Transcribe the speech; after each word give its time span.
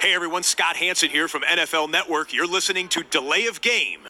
Hey 0.00 0.14
everyone, 0.14 0.44
Scott 0.44 0.76
Hanson 0.76 1.10
here 1.10 1.26
from 1.26 1.42
NFL 1.42 1.90
Network. 1.90 2.32
You're 2.32 2.46
listening 2.46 2.88
to 2.90 3.02
Delay 3.02 3.46
of 3.46 3.60
Game. 3.60 4.06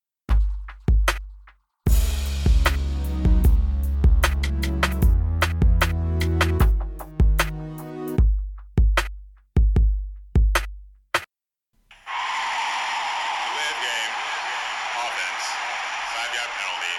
Delay 12.38 13.68
of 13.72 13.78
game. 13.88 14.14
Offense. 15.02 15.44
Five 16.14 16.30
yard 16.36 16.52
penalty. 16.58 16.94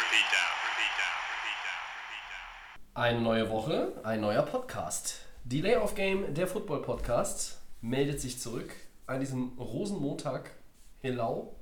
Repeat 0.00 0.26
down. 0.30 0.52
Down. 1.00 1.14
Repeat 1.34 1.60
down. 1.66 1.82
Repeat 2.04 2.24
down. 2.30 3.02
Eine 3.02 3.20
neue 3.22 3.48
Woche, 3.50 3.92
ein 4.04 4.20
neuer 4.20 4.42
Podcast. 4.42 5.20
Delay 5.44 5.76
of 5.76 5.94
Game, 5.94 6.34
der 6.34 6.46
Football 6.46 6.82
Podcast, 6.82 7.58
meldet 7.88 8.20
sich 8.20 8.40
zurück 8.40 8.72
an 9.06 9.20
diesem 9.20 9.52
Rosenmontag 9.58 10.50
Helau. 11.00 11.54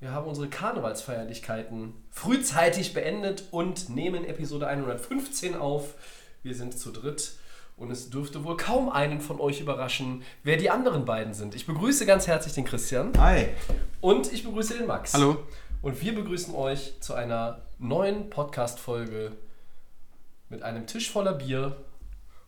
Wir 0.00 0.10
haben 0.10 0.26
unsere 0.26 0.48
Karnevalsfeierlichkeiten 0.48 1.94
frühzeitig 2.10 2.92
beendet 2.92 3.44
und 3.52 3.88
nehmen 3.88 4.24
Episode 4.24 4.66
115 4.66 5.54
auf. 5.54 5.94
Wir 6.42 6.56
sind 6.56 6.76
zu 6.76 6.90
dritt 6.90 7.34
und 7.76 7.92
es 7.92 8.10
dürfte 8.10 8.42
wohl 8.42 8.56
kaum 8.56 8.90
einen 8.90 9.20
von 9.20 9.40
euch 9.40 9.60
überraschen, 9.60 10.24
wer 10.42 10.56
die 10.56 10.70
anderen 10.70 11.04
beiden 11.04 11.34
sind. 11.34 11.54
Ich 11.54 11.66
begrüße 11.66 12.04
ganz 12.04 12.26
herzlich 12.26 12.54
den 12.54 12.64
Christian 12.64 13.12
Hi. 13.16 13.46
und 14.00 14.32
ich 14.32 14.42
begrüße 14.42 14.76
den 14.76 14.88
Max. 14.88 15.14
Hallo. 15.14 15.36
Und 15.82 16.00
wir 16.02 16.16
begrüßen 16.16 16.52
euch 16.54 17.00
zu 17.00 17.14
einer 17.14 17.62
neuen 17.78 18.28
Podcast-Folge 18.28 19.32
mit 20.48 20.64
einem 20.64 20.88
Tisch 20.88 21.12
voller 21.12 21.34
Bier 21.34 21.76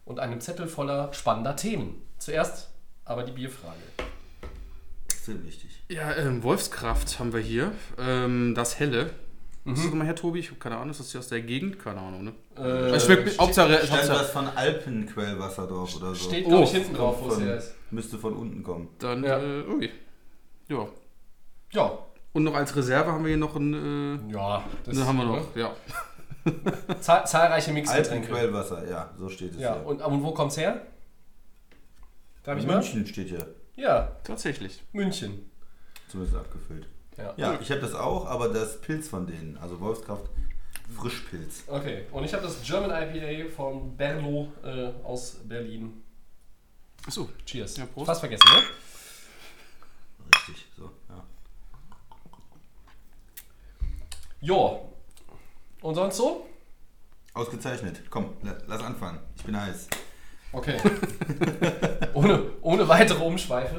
und 0.05 0.19
einem 0.19 0.41
Zettel 0.41 0.67
voller 0.67 1.13
spannender 1.13 1.55
Themen. 1.57 2.03
Zuerst 2.25 2.71
aber 3.05 3.23
die 3.23 3.33
Bierfrage. 3.33 3.77
Extrem 5.11 5.45
wichtig. 5.45 5.83
Ja, 5.91 6.17
ähm, 6.17 6.43
Wolfskraft 6.43 7.19
haben 7.19 7.35
wir 7.35 7.41
hier. 7.41 7.73
Ähm, 7.99 8.55
das 8.55 8.79
Helle. 8.81 9.11
Was 9.67 9.75
ist 9.79 9.85
das 9.85 9.91
nochmal 9.91 10.07
her, 10.07 10.15
Tobi? 10.17 10.39
Ich 10.39 10.49
habe 10.49 10.59
keine 10.59 10.77
Ahnung. 10.77 10.91
Ist 10.91 11.01
das 11.01 11.11
hier 11.11 11.21
aus 11.21 11.29
der 11.29 11.43
Gegend? 11.43 11.79
Keine 11.79 12.01
Ahnung, 12.01 12.25
ne? 12.25 12.33
Äh, 12.57 12.95
Es 12.95 13.05
schmeckt, 13.05 13.39
Hauptsache, 13.39 13.75
Stand 13.77 13.91
Hauptsache 13.93 14.21
was 14.21 14.31
von 14.31 14.47
Alpenquellwasser 14.49 15.67
drauf 15.67 15.95
oder 15.97 16.15
so. 16.15 16.29
Steht, 16.31 16.47
Oh, 16.47 16.49
glaube 16.49 16.65
ich, 16.65 16.71
hinten 16.71 16.95
drauf, 16.95 17.17
wo 17.23 17.29
es 17.29 17.41
her 17.41 17.57
ist. 17.59 17.75
Müsste 17.91 18.17
von 18.19 18.33
unten 18.35 18.63
kommen. 18.63 18.89
dann, 18.99 19.23
Ja. 19.23 19.39
äh, 19.39 19.67
ui. 19.69 19.91
Ja. 20.69 20.89
Ja. 21.73 21.99
Und 22.33 22.45
noch 22.45 22.55
als 22.55 22.75
Reserve 22.75 23.13
haben 23.13 23.23
wir 23.25 23.29
hier 23.29 23.37
noch 23.37 23.55
ein, 23.57 23.75
äh, 24.29 24.33
Ja, 24.33 24.65
das 24.85 24.97
ne, 24.97 25.07
haben 25.07 25.19
wir 25.19 25.25
noch, 25.27 25.55
ja. 25.57 25.75
Zahl, 27.01 27.27
zahlreiche 27.27 27.71
Mixgetränke. 27.73 28.29
Alpenquellwasser, 28.35 28.89
ja, 28.89 29.11
so 29.19 29.29
steht 29.29 29.53
es 29.53 29.61
Ja, 29.61 29.75
hier. 29.77 29.87
und, 29.87 30.01
und 30.03 30.23
wo 30.23 30.33
kommt's 30.33 30.57
her? 30.57 30.81
Darf 32.45 32.59
ich 32.59 32.67
mal? 32.67 32.75
München 32.77 33.07
steht 33.07 33.29
hier, 33.29 33.55
Ja, 33.77 34.17
Tatsächlich. 34.23 34.83
München. 34.93 35.51
zumindest 36.09 36.37
abgefüllt. 36.37 36.87
Ja. 37.17 37.35
Ja, 37.37 37.59
ich 37.61 37.71
habe 37.71 37.81
das 37.81 37.95
auch, 37.95 38.27
aber 38.27 38.49
das 38.49 38.81
Pilz 38.81 39.09
von 39.09 39.27
denen, 39.27 39.57
also 39.59 39.81
Wolfskraft 39.81 40.31
Frischpilz. 40.97 41.65
Okay, 41.67 42.05
und 42.13 42.25
ich 42.25 42.35
habe 42.35 42.43
das 42.43 42.61
German 42.63 42.91
IPA 42.91 43.51
von 43.55 43.97
Berlo 43.97 44.53
äh, 44.63 44.91
aus 45.03 45.37
Berlin. 45.45 46.03
Achso. 47.07 47.29
Cheers. 47.47 47.77
Ja, 47.79 47.87
Prost. 47.87 48.07
Fast 48.07 48.21
vergessen, 48.21 48.47
ne? 48.53 48.63
Richtig, 50.37 50.67
so, 50.77 50.91
ja. 51.09 51.25
Jo. 54.41 54.93
Und 55.81 55.95
sonst 55.95 56.17
so? 56.17 56.47
Ausgezeichnet. 57.33 58.03
Komm, 58.11 58.37
la- 58.43 58.59
lass 58.67 58.83
anfangen. 58.83 59.21
Ich 59.37 59.45
bin 59.45 59.59
heiß. 59.59 59.89
Okay. 60.55 60.77
ohne, 62.15 62.43
ohne 62.63 62.89
weitere 62.89 63.23
Umschweife. 63.23 63.77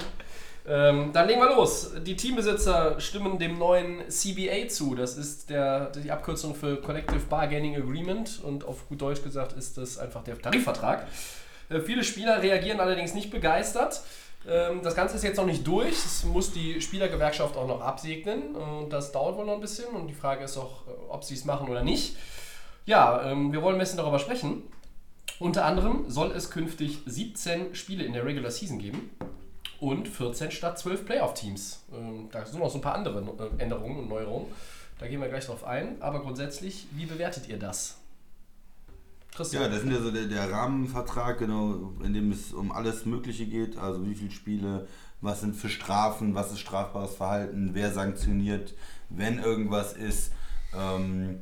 Ähm, 0.67 1.11
dann 1.13 1.27
legen 1.27 1.39
wir 1.39 1.55
los. 1.55 1.91
Die 2.05 2.15
Teambesitzer 2.15 2.99
stimmen 2.99 3.37
dem 3.37 3.59
neuen 3.59 4.09
CBA 4.09 4.67
zu. 4.67 4.95
Das 4.95 5.15
ist 5.15 5.49
der, 5.49 5.91
die 5.91 6.11
Abkürzung 6.11 6.55
für 6.55 6.77
Collective 6.81 7.21
Bargaining 7.29 7.75
Agreement 7.75 8.41
und 8.43 8.65
auf 8.65 8.87
gut 8.89 8.99
Deutsch 8.99 9.21
gesagt 9.21 9.53
ist 9.53 9.77
das 9.77 9.99
einfach 9.99 10.23
der 10.23 10.39
Tarifvertrag. 10.39 11.07
Äh, 11.69 11.81
viele 11.81 12.03
Spieler 12.03 12.41
reagieren 12.41 12.79
allerdings 12.79 13.13
nicht 13.13 13.29
begeistert. 13.29 14.01
Ähm, 14.47 14.81
das 14.83 14.95
Ganze 14.95 15.15
ist 15.15 15.23
jetzt 15.23 15.37
noch 15.37 15.45
nicht 15.45 15.65
durch. 15.67 15.93
Es 15.93 16.23
muss 16.23 16.51
die 16.51 16.81
Spielergewerkschaft 16.81 17.55
auch 17.57 17.67
noch 17.67 17.81
absegnen. 17.81 18.55
Und 18.55 18.89
das 18.89 19.11
dauert 19.11 19.37
wohl 19.37 19.45
noch 19.45 19.53
ein 19.53 19.61
bisschen. 19.61 19.89
Und 19.89 20.07
die 20.07 20.13
Frage 20.13 20.45
ist 20.45 20.57
auch, 20.57 20.87
äh, 20.87 20.91
ob 21.09 21.23
sie 21.23 21.35
es 21.35 21.45
machen 21.45 21.69
oder 21.69 21.83
nicht. 21.83 22.15
Ja, 22.85 23.23
ähm, 23.23 23.51
wir 23.51 23.61
wollen 23.61 23.75
ein 23.75 23.79
bisschen 23.79 23.97
darüber 23.97 24.19
sprechen. 24.19 24.63
Unter 25.39 25.65
anderem 25.65 26.09
soll 26.09 26.31
es 26.31 26.49
künftig 26.49 26.99
17 27.05 27.75
Spiele 27.75 28.03
in 28.03 28.13
der 28.13 28.25
Regular 28.25 28.51
Season 28.51 28.79
geben 28.79 29.09
und 29.79 30.07
14 30.07 30.51
statt 30.51 30.79
12 30.79 31.05
Playoff-Teams. 31.05 31.83
Ähm, 31.93 32.29
da 32.31 32.45
sind 32.45 32.59
noch 32.59 32.69
so 32.69 32.77
ein 32.77 32.81
paar 32.81 32.95
andere 32.95 33.19
äh, 33.19 33.61
Änderungen 33.61 33.99
und 33.99 34.09
Neuerungen. 34.09 34.47
Da 34.97 35.07
gehen 35.07 35.19
wir 35.19 35.27
gleich 35.27 35.45
drauf 35.45 35.65
ein. 35.65 36.01
Aber 36.01 36.21
grundsätzlich, 36.21 36.87
wie 36.91 37.05
bewertet 37.05 37.49
ihr 37.49 37.59
das? 37.59 37.97
Christian? 39.35 39.63
Ja, 39.63 39.69
das 39.69 39.81
sind 39.81 39.91
ja 39.91 40.01
so 40.01 40.11
der, 40.11 40.27
der 40.27 40.49
Rahmenvertrag, 40.49 41.39
genau, 41.39 41.91
in 42.01 42.13
dem 42.13 42.31
es 42.31 42.53
um 42.53 42.71
alles 42.71 43.05
Mögliche 43.05 43.45
geht. 43.45 43.77
Also 43.77 44.05
wie 44.05 44.15
viele 44.15 44.31
Spiele, 44.31 44.87
was 45.19 45.41
sind 45.41 45.55
für 45.55 45.67
Strafen, 45.67 46.33
was 46.33 46.53
ist 46.53 46.59
strafbares 46.59 47.15
Verhalten, 47.15 47.71
wer 47.73 47.91
sanktioniert, 47.91 48.73
wenn 49.09 49.39
irgendwas 49.39 49.91
ist. 49.91 50.31
Ähm, 50.73 51.41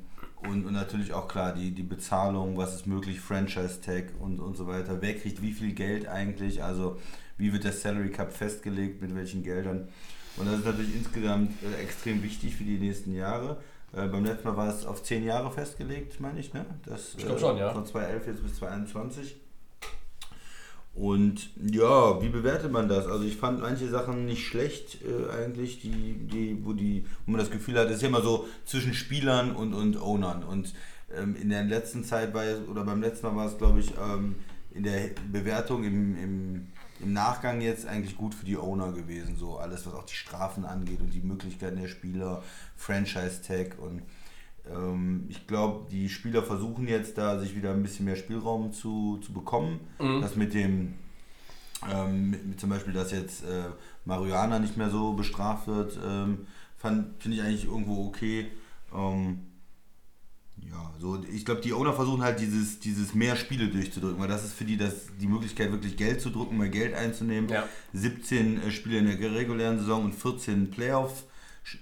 und, 0.50 0.66
und 0.66 0.74
natürlich 0.74 1.14
auch 1.14 1.28
klar 1.28 1.54
die, 1.54 1.72
die 1.72 1.84
Bezahlung, 1.84 2.58
was 2.58 2.76
ist 2.76 2.88
möglich, 2.88 3.20
Franchise-Tag 3.20 4.14
und, 4.20 4.40
und 4.40 4.56
so 4.56 4.68
weiter. 4.68 5.02
Wer 5.02 5.18
kriegt 5.18 5.42
wie 5.42 5.52
viel 5.52 5.74
Geld 5.74 6.08
eigentlich? 6.08 6.64
Also 6.64 7.00
wie 7.38 7.52
wird 7.52 7.64
der 7.64 7.74
Salary 7.74 8.10
Cup 8.10 8.32
festgelegt, 8.32 9.02
mit 9.02 9.16
welchen 9.16 9.44
Geldern? 9.44 9.88
Und 10.38 10.48
das 10.48 10.60
ist 10.60 10.66
natürlich 10.66 10.96
insgesamt 10.96 11.52
äh, 11.64 11.82
extrem 11.82 12.24
wichtig 12.24 12.56
für 12.56 12.64
die 12.64 12.78
nächsten 12.78 13.14
Jahre. 13.14 13.58
Äh, 13.94 14.08
beim 14.08 14.26
letzten 14.26 14.48
Mal 14.48 14.58
war 14.58 14.68
es 14.68 14.86
auf 14.86 15.04
zehn 15.04 15.24
Jahre 15.24 15.52
festgelegt, 15.52 16.20
meine 16.20 16.40
ich, 16.40 16.54
ne? 16.54 16.66
Das, 16.86 17.16
Ich 17.16 17.26
glaub 17.26 17.40
schon, 17.40 17.58
ja. 17.58 17.72
Von 17.72 17.86
2011 17.86 18.28
jetzt 18.28 18.44
bis 18.44 18.56
2021. 18.56 19.36
Und 20.96 21.50
ja, 21.56 22.22
wie 22.22 22.30
bewertet 22.30 22.72
man 22.72 22.88
das? 22.88 23.08
Also 23.08 23.26
ich 23.26 23.36
fand 23.36 23.62
manche 23.62 23.90
Sachen 23.90 24.26
nicht 24.26 24.46
schlecht 24.46 25.00
äh, 25.02 25.32
eigentlich, 25.32 25.82
die, 25.82 26.14
die, 26.32 26.64
wo, 26.64 26.74
die, 26.74 27.06
wo 27.26 27.32
man 27.32 27.40
das 27.40 27.50
Gefühl 27.50 27.80
hat, 27.80 27.88
es 27.88 27.96
ist 27.96 28.02
ja 28.04 28.10
immer 28.10 28.22
so 28.22 28.48
zwischen 28.66 28.94
Spielern 28.94 29.56
und, 29.56 29.74
und 29.74 30.00
Ownern. 30.00 30.44
Und 30.44 30.74
ähm, 31.16 31.36
in 31.36 31.50
der 31.50 31.64
letzten 31.64 32.04
Zeit 32.04 32.34
war 32.36 32.44
es, 32.44 32.60
oder 32.68 32.84
beim 32.84 33.02
letzten 33.02 33.26
Mal 33.26 33.36
war 33.36 33.48
es, 33.48 33.58
glaube 33.58 33.80
ich, 33.80 33.92
ähm, 33.98 34.36
in 34.72 34.84
der 34.84 35.10
Bewertung 35.32 35.84
im, 35.84 36.16
im, 36.16 36.68
im 37.00 37.14
Nachgang 37.14 37.62
jetzt 37.62 37.88
eigentlich 37.88 38.16
gut 38.16 38.36
für 38.36 38.46
die 38.46 38.58
Owner 38.58 38.92
gewesen. 38.92 39.36
So 39.36 39.58
alles, 39.58 39.88
was 39.88 39.96
auch 39.96 40.06
die 40.06 40.16
Strafen 40.16 40.64
angeht 40.64 41.02
und 41.02 41.12
die 41.12 41.22
Möglichkeiten 41.22 41.82
der 41.82 41.88
Spieler, 41.88 42.44
Franchise-Tag 42.76 43.80
und 43.80 44.04
ich 45.28 45.46
glaube, 45.46 45.88
die 45.92 46.08
Spieler 46.08 46.42
versuchen 46.42 46.88
jetzt 46.88 47.18
da 47.18 47.40
sich 47.40 47.56
wieder 47.56 47.72
ein 47.72 47.84
bisschen 47.84 48.06
mehr 48.06 48.16
Spielraum 48.16 48.72
zu, 48.72 49.20
zu 49.24 49.34
bekommen. 49.34 49.82
Das 50.22 50.36
mit 50.36 50.54
dem, 50.54 50.94
ähm, 51.92 52.30
mit, 52.30 52.46
mit 52.46 52.60
zum 52.60 52.70
Beispiel, 52.70 52.94
dass 52.94 53.12
jetzt 53.12 53.44
äh, 53.44 53.66
Marihuana 54.06 54.60
nicht 54.60 54.78
mehr 54.78 54.90
so 54.90 55.14
bestraft 55.14 55.68
wird, 55.68 56.00
ähm, 56.06 56.48
finde 56.78 57.14
ich 57.30 57.42
eigentlich 57.42 57.66
irgendwo 57.66 58.08
okay. 58.08 58.48
Ähm, 58.94 59.40
ja, 60.58 60.94
so 61.00 61.22
ich 61.32 61.46
glaube, 61.46 61.62
die 61.62 61.74
Owner 61.74 61.94
versuchen 61.94 62.22
halt 62.22 62.40
dieses, 62.40 62.80
dieses 62.80 63.14
mehr 63.14 63.36
Spiele 63.36 63.68
durchzudrücken, 63.68 64.20
weil 64.20 64.28
das 64.28 64.46
ist 64.46 64.54
für 64.54 64.66
die 64.66 64.78
das, 64.78 65.08
die 65.20 65.28
Möglichkeit, 65.28 65.72
wirklich 65.72 65.98
Geld 65.98 66.22
zu 66.22 66.30
drucken, 66.30 66.58
mehr 66.58 66.70
Geld 66.70 66.94
einzunehmen. 66.94 67.50
Ja. 67.50 67.68
17 67.94 68.62
äh, 68.62 68.72
Spiele 68.72 69.00
in 69.00 69.08
der 69.08 69.36
regulären 69.36 69.80
Saison 69.80 70.06
und 70.06 70.14
14 70.14 70.72
Playoff 70.72 71.26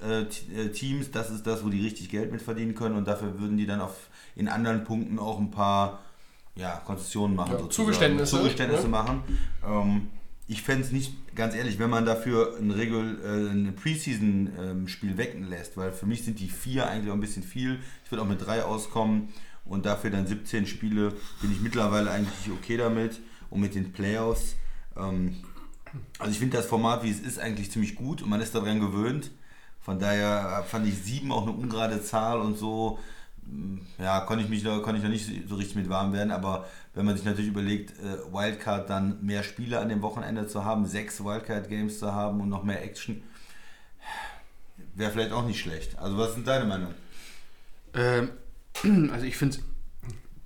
äh, 0.02 0.22
äh, 0.22 0.70
Teams, 0.72 1.12
das 1.12 1.30
ist 1.30 1.46
das, 1.48 1.64
wo 1.64 1.70
die 1.70 1.82
richtig 1.82 2.10
Geld 2.10 2.32
mit 2.32 2.42
verdienen 2.42 2.76
können 2.76 2.96
und 2.96 3.08
dafür 3.08 3.40
würden 3.40 3.58
die 3.58 3.66
dann 3.66 3.82
auf 3.82 4.10
in 4.36 4.48
anderen 4.48 4.84
Punkten 4.84 5.20
auch 5.20 5.40
ein 5.40 5.52
paar 5.52 6.00
ja, 6.56 6.82
Konzessionen 6.86 7.36
machen. 7.36 7.58
Ja. 7.60 7.70
Zugeständnisse, 7.70 8.38
Zugeständnisse 8.38 8.84
ne? 8.84 8.90
machen. 8.90 9.24
Ähm, 9.66 10.10
ich 10.48 10.64
fände 10.64 10.84
es 10.84 10.92
nicht, 10.92 11.14
ganz 11.36 11.56
ehrlich, 11.56 11.80
wenn 11.80 11.90
man 11.90 12.06
dafür 12.06 12.58
ein, 12.60 12.72
Regul 12.72 13.20
äh, 13.24 13.52
ein 13.52 13.74
Preseason-Spiel 13.76 15.18
weglässt, 15.18 15.78
weil 15.78 15.94
für 15.94 16.06
mich 16.06 16.26
sind 16.26 16.40
die 16.40 16.50
vier 16.50 16.88
eigentlich 16.88 17.10
auch 17.10 17.16
ein 17.16 17.22
bisschen 17.22 17.44
viel. 17.44 17.80
Ich 18.04 18.12
würde 18.12 18.24
auch 18.24 18.28
mit 18.28 18.46
drei 18.46 18.64
auskommen 18.64 19.30
und 19.64 19.86
dafür 19.86 20.10
dann 20.10 20.28
17 20.28 20.68
Spiele 20.68 21.14
bin 21.42 21.52
ich 21.52 21.62
mittlerweile 21.62 22.12
eigentlich 22.12 22.52
okay 22.52 22.78
damit. 22.78 23.22
Und 23.50 23.62
mit 23.62 23.76
den 23.76 23.92
Playoffs, 23.92 24.56
ähm, 24.98 25.36
also 26.20 26.32
ich 26.32 26.40
finde 26.40 26.58
das 26.58 26.66
Format, 26.66 27.04
wie 27.04 27.10
es 27.10 27.20
ist, 27.20 27.40
eigentlich 27.40 27.72
ziemlich 27.72 27.96
gut 27.96 28.22
und 28.22 28.30
man 28.30 28.42
ist 28.42 28.56
daran 28.56 28.80
gewöhnt. 28.80 29.32
Von 29.82 30.00
daher 30.00 30.64
fand 30.68 30.88
ich 30.88 30.98
sieben 31.02 31.32
auch 31.32 31.44
eine 31.44 31.52
ungerade 31.52 32.04
Zahl 32.04 32.40
und 32.40 32.58
so. 32.58 33.00
Ja, 33.98 34.22
konnte 34.22 34.44
ich 34.44 34.50
mich 34.50 34.64
da, 34.64 34.80
konnte 34.80 34.98
ich 34.98 35.04
noch 35.04 35.10
nicht 35.10 35.50
so 35.50 35.56
richtig 35.56 35.76
mit 35.76 35.90
warm 35.90 36.14
werden, 36.14 36.32
aber 36.32 36.68
wenn 36.94 37.06
man 37.06 37.16
sich 37.16 37.26
natürlich 37.26 37.50
überlegt, 37.50 37.92
äh, 38.00 38.32
Wildcard 38.32 38.90
dann 38.90 39.18
mehr 39.26 39.44
Spiele 39.44 39.80
an 39.80 39.90
dem 39.90 40.02
Wochenende 40.02 40.48
zu 40.48 40.64
haben, 40.64 40.86
sechs 40.86 41.24
Wildcard-Games 41.24 42.00
zu 42.00 42.14
haben 42.14 42.40
und 42.40 42.50
noch 42.50 42.64
mehr 42.64 42.84
Action, 42.84 43.24
wäre 44.94 45.12
vielleicht 45.12 45.32
auch 45.32 45.46
nicht 45.46 45.60
schlecht. 45.60 45.98
Also 45.98 46.18
was 46.18 46.34
sind 46.36 46.48
deine 46.48 46.66
Meinung? 46.66 46.94
Ähm, 47.94 48.30
also 49.12 49.26
ich 49.26 49.38
finde, 49.38 49.58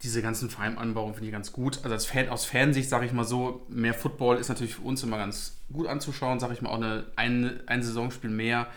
diese 0.01 0.21
ganzen 0.21 0.49
Vereinanbauungen 0.49 1.15
finde 1.15 1.27
ich 1.27 1.33
ganz 1.33 1.51
gut. 1.51 1.79
Also 1.83 1.91
als 1.91 2.05
Fan, 2.05 2.29
aus 2.29 2.45
Fansicht 2.45 2.89
sage 2.89 3.05
ich 3.05 3.11
mal 3.11 3.25
so, 3.25 3.65
mehr 3.69 3.93
Football 3.93 4.37
ist 4.37 4.49
natürlich 4.49 4.75
für 4.75 4.83
uns 4.83 5.03
immer 5.03 5.17
ganz 5.17 5.57
gut 5.71 5.87
anzuschauen. 5.87 6.39
Sage 6.39 6.53
ich 6.53 6.61
mal 6.61 6.69
auch 6.69 6.75
eine, 6.75 7.05
ein, 7.15 7.59
ein 7.67 7.83
Saisonspiel 7.83 8.29
mehr 8.29 8.67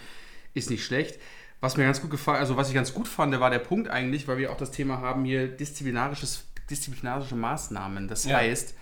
ist 0.58 0.70
nicht 0.70 0.84
schlecht. 0.84 1.18
Was 1.60 1.76
mir 1.76 1.84
ganz 1.84 2.00
gut 2.00 2.10
gefallen, 2.10 2.38
also 2.38 2.56
was 2.56 2.68
ich 2.68 2.74
ganz 2.74 2.94
gut 2.94 3.08
fand, 3.08 3.38
war 3.40 3.50
der 3.50 3.58
Punkt 3.58 3.88
eigentlich, 3.88 4.28
weil 4.28 4.38
wir 4.38 4.52
auch 4.52 4.56
das 4.56 4.70
Thema 4.70 4.98
haben 5.00 5.24
hier 5.24 5.48
disziplinarisches, 5.48 6.46
disziplinarische 6.70 7.34
Maßnahmen. 7.34 8.06
Das 8.06 8.24
Ja. 8.24 8.36
heißt, 8.36 8.74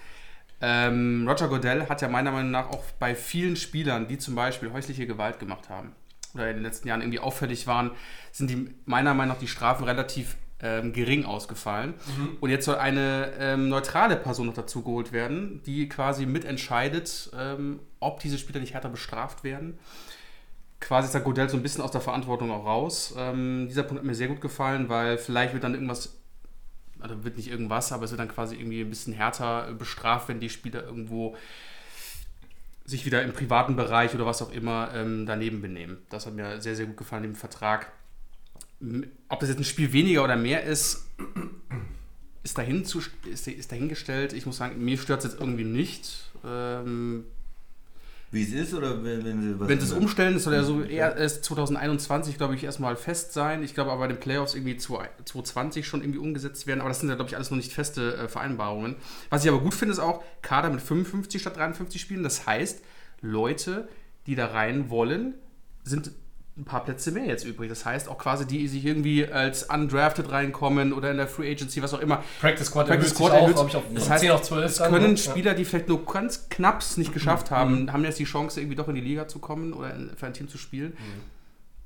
ähm, 0.61 1.27
Roger 1.29 1.49
Goodell 1.49 1.89
hat 1.89 2.03
ja 2.03 2.09
meiner 2.09 2.33
Meinung 2.33 2.51
nach 2.51 2.71
auch 2.71 2.83
bei 2.99 3.15
vielen 3.15 3.57
Spielern, 3.57 4.09
die 4.09 4.19
zum 4.19 4.35
Beispiel 4.35 4.73
häusliche 4.73 5.07
Gewalt 5.07 5.39
gemacht 5.39 5.69
haben 5.69 5.93
oder 6.35 6.49
in 6.51 6.57
den 6.57 6.63
letzten 6.63 6.89
Jahren 6.89 7.01
irgendwie 7.01 7.21
auffällig 7.21 7.67
waren, 7.67 7.91
sind 8.33 8.51
die 8.51 8.75
meiner 8.85 9.15
Meinung 9.15 9.35
nach 9.35 9.41
die 9.41 9.49
Strafen 9.49 9.85
relativ 9.85 10.37
ähm, 10.63 10.95
gering 10.95 11.27
ausgefallen. 11.27 11.93
Und 12.41 12.49
jetzt 12.49 12.65
soll 12.65 12.77
eine 12.77 13.33
ähm, 13.39 13.69
neutrale 13.69 14.17
Person 14.17 14.47
noch 14.47 14.55
dazu 14.55 14.83
geholt 14.83 15.13
werden, 15.13 15.63
die 15.67 15.87
quasi 15.89 16.25
mitentscheidet, 16.25 17.31
ähm, 17.39 17.81
ob 18.01 18.21
diese 18.21 18.39
Spieler 18.39 18.61
nicht 18.61 18.73
härter 18.73 18.89
bestraft 18.89 19.45
werden. 19.45 19.79
Quasi 20.87 21.11
der 21.11 21.21
Godell 21.21 21.49
so 21.49 21.57
ein 21.57 21.65
bisschen 21.65 21.83
aus 21.83 21.91
der 21.91 22.01
Verantwortung 22.01 22.53
auch 22.53 22.65
raus. 22.65 23.13
Ähm, 23.19 23.67
dieser 23.69 23.83
Punkt 23.83 24.01
hat 24.01 24.07
mir 24.07 24.15
sehr 24.15 24.29
gut 24.29 24.41
gefallen, 24.41 24.89
weil 24.89 25.19
vielleicht 25.19 25.53
wird 25.53 25.65
dann 25.65 25.75
irgendwas, 25.75 26.17
also 27.01 27.25
wird 27.25 27.37
nicht 27.37 27.51
irgendwas, 27.51 27.91
aber 27.91 28.05
es 28.05 28.13
wird 28.13 28.21
dann 28.21 28.29
quasi 28.29 28.55
irgendwie 28.55 28.83
ein 28.83 28.89
bisschen 28.89 29.13
härter 29.13 29.73
bestraft, 29.73 30.29
wenn 30.29 30.39
die 30.39 30.49
Spieler 30.49 30.85
irgendwo 30.85 31.35
sich 32.85 33.05
wieder 33.05 33.25
im 33.25 33.33
privaten 33.33 33.75
Bereich 33.75 34.15
oder 34.15 34.27
was 34.27 34.41
auch 34.43 34.53
immer 34.53 34.91
ähm, 34.95 35.27
daneben 35.27 35.61
benehmen. 35.61 35.99
Das 36.09 36.25
hat 36.25 36.35
mir 36.35 36.61
sehr, 36.61 36.77
sehr 36.77 36.87
gut 36.87 36.97
gefallen 36.97 37.25
im 37.25 37.35
Vertrag. 37.35 37.91
Ob 39.29 39.41
das 39.41 39.49
jetzt 39.49 39.59
ein 39.59 39.65
Spiel 39.65 39.93
weniger 39.93 40.23
oder 40.23 40.37
mehr 40.37 40.63
ist, 40.63 41.09
ist, 42.45 42.59
dahin 42.59 42.85
zu, 42.85 43.03
ist, 43.29 43.49
ist 43.49 43.73
dahingestellt. 43.73 44.33
Ich 44.35 44.47
muss 44.47 44.59
sagen, 44.59 44.85
mir 44.85 44.99
stört 44.99 45.25
es 45.25 45.33
jetzt 45.33 45.41
irgendwie 45.41 45.65
nicht. 45.65 46.31
Ähm, 46.45 47.25
Wie 48.33 48.43
es 48.43 48.53
ist 48.53 48.75
oder 48.75 49.05
wenn, 49.05 49.25
wenn 49.25 49.41
sie 49.41 49.61
was 49.61 49.69
wenn 49.69 49.79
sie 49.79 49.87
es 49.87 49.93
umstellen, 49.93 50.35
das 50.35 50.45
soll 50.45 50.55
ja 50.55 50.65
so 50.65 50.83
eher 50.83 51.17
erst 51.17 51.45
2021, 51.45 52.37
glaube 52.37 52.57
ich, 52.57 52.65
erstmal 52.65 52.97
fest 52.97 53.33
sein. 53.33 53.63
Ich 53.63 53.73
glaube 53.75 53.93
aber 53.93 54.01
bei 54.01 54.09
den 54.09 54.19
Playoffs 54.19 54.55
irgendwie 54.55 54.77
2020 54.77 55.87
schon 55.87 56.01
irgendwie 56.01 56.19
umgesetzt 56.19 56.67
werden. 56.67 56.81
Aber 56.81 56.89
das 56.89 57.01
sind 57.01 57.09
ja, 57.09 57.15
glaube 57.15 57.29
ich, 57.29 57.37
alles 57.37 57.51
noch 57.51 57.57
nicht 57.57 57.73
feste 57.73 58.17
äh, 58.17 58.29
Vereinbarungen. 58.29 58.97
Was 59.31 59.45
ich 59.45 59.51
aber 59.51 59.61
gut 59.61 59.75
finde, 59.75 59.93
ist 59.93 60.01
auch 60.01 60.25
Kader 60.43 60.71
mit 60.71 60.81
55 60.81 61.41
statt 61.41 61.57
53 61.57 62.01
Spielen. 62.01 62.25
Das 62.25 62.47
heißt, 62.47 62.83
Leute, 63.21 63.89
die 64.27 64.35
da 64.35 64.47
rein 64.47 64.91
wollen, 64.91 65.35
sind 65.85 66.11
ein 66.59 66.65
paar 66.65 66.85
Plätze 66.85 67.11
mehr 67.13 67.27
jetzt 67.27 67.45
übrig. 67.45 67.69
Das 67.69 67.85
heißt 67.85 68.09
auch 68.09 68.17
quasi 68.17 68.47
die, 68.47 68.59
die 68.59 68.69
sich 68.69 68.85
irgendwie 68.87 69.27
als 69.27 69.65
undrafted 69.65 70.31
reinkommen 70.33 70.93
oder 70.95 71.11
in 71.11 71.19
der 71.19 71.29
Free 71.29 71.51
Agency, 71.53 71.83
was 71.83 71.93
auch 71.93 72.01
immer. 72.01 72.23
Practice 72.41 72.69
Squad 72.69 72.87
Practice 72.87 73.13
erhöht 73.13 73.15
Squad 73.17 73.31
sich 73.33 73.39
auch, 73.39 73.43
erhöht- 73.43 73.55
glaube 73.55 73.69
ich, 73.71 73.77
auf 73.77 73.83
das 73.95 74.11
heißt, 74.11 74.21
10 74.23 74.31
auf 74.31 74.43
12 74.43 74.65
Es 74.65 74.77
dann, 74.79 74.91
können 74.93 75.11
ne? 75.13 75.17
Spieler, 75.19 75.53
die 75.55 75.65
vielleicht 75.67 75.89
nur 75.89 76.05
ganz 76.07 76.49
knapp 76.49 76.81
es 76.81 76.97
nicht 76.97 77.13
geschafft 77.13 77.51
Mhm. 77.51 77.55
haben, 77.57 77.93
haben 77.93 78.05
jetzt 78.05 78.19
die 78.19 78.25
Chance, 78.25 78.61
irgendwie 78.61 78.77
doch 78.77 78.89
in 78.89 78.95
die 78.95 79.01
Liga 79.03 79.29
zu 79.29 79.39
kommen 79.39 79.75
oder 79.75 79.93
für 80.17 80.27
ein 80.27 80.33
Team 80.33 80.49
zu 80.49 80.57
spielen. 80.57 80.97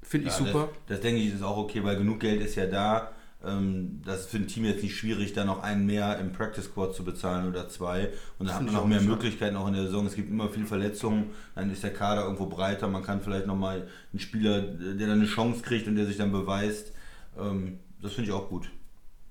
Finde 0.03 0.29
ich 0.29 0.33
Ja, 0.33 0.39
super. 0.47 0.69
Das, 0.87 0.99
das 0.99 1.01
denke 1.01 1.21
ich 1.21 1.35
ist 1.35 1.43
auch 1.43 1.57
okay, 1.57 1.83
weil 1.85 1.97
genug 1.97 2.21
Geld 2.21 2.41
ist 2.41 2.55
ja 2.55 2.67
da. 2.67 3.11
Ähm, 3.45 4.03
das 4.05 4.21
ist 4.21 4.31
für 4.31 4.37
ein 4.37 4.49
Team 4.49 4.65
jetzt 4.65 4.83
nicht 4.83 4.97
schwierig, 4.97 5.33
da 5.33 5.45
noch 5.45 5.63
einen 5.63 5.87
mehr 5.87 6.19
im 6.19 6.33
Practice 6.33 6.67
Squad 6.67 6.95
zu 6.95 7.05
bezahlen 7.05 7.49
oder 7.49 7.69
zwei. 7.69 8.11
Und 8.39 8.47
dann 8.47 8.57
hat 8.57 8.65
man 8.65 8.75
noch 8.75 8.87
mehr. 8.87 9.01
Möglichkeiten 9.01 9.57
auch 9.57 9.69
in 9.69 9.75
der 9.75 9.85
Saison. 9.85 10.07
Es 10.07 10.15
gibt 10.15 10.31
immer 10.31 10.49
viel 10.49 10.67
Verletzungen, 10.67 11.31
dann 11.55 11.71
ist 11.71 11.83
der 11.83 11.93
Kader 11.93 12.25
irgendwo 12.25 12.47
breiter. 12.47 12.89
Man 12.89 13.03
kann 13.03 13.21
vielleicht 13.23 13.47
nochmal 13.47 13.89
einen 14.13 14.21
Spieler, 14.21 14.61
der 14.61 15.07
dann 15.07 15.19
eine 15.19 15.27
Chance 15.27 15.63
kriegt 15.63 15.87
und 15.89 15.97
der 15.97 16.07
sich 16.07 16.19
dann 16.19 16.33
beweist. 16.33 16.93
Ähm, 17.39 17.79
das 18.03 18.13
finde 18.13 18.31
ich 18.31 18.37
auch 18.37 18.49
gut. 18.49 18.71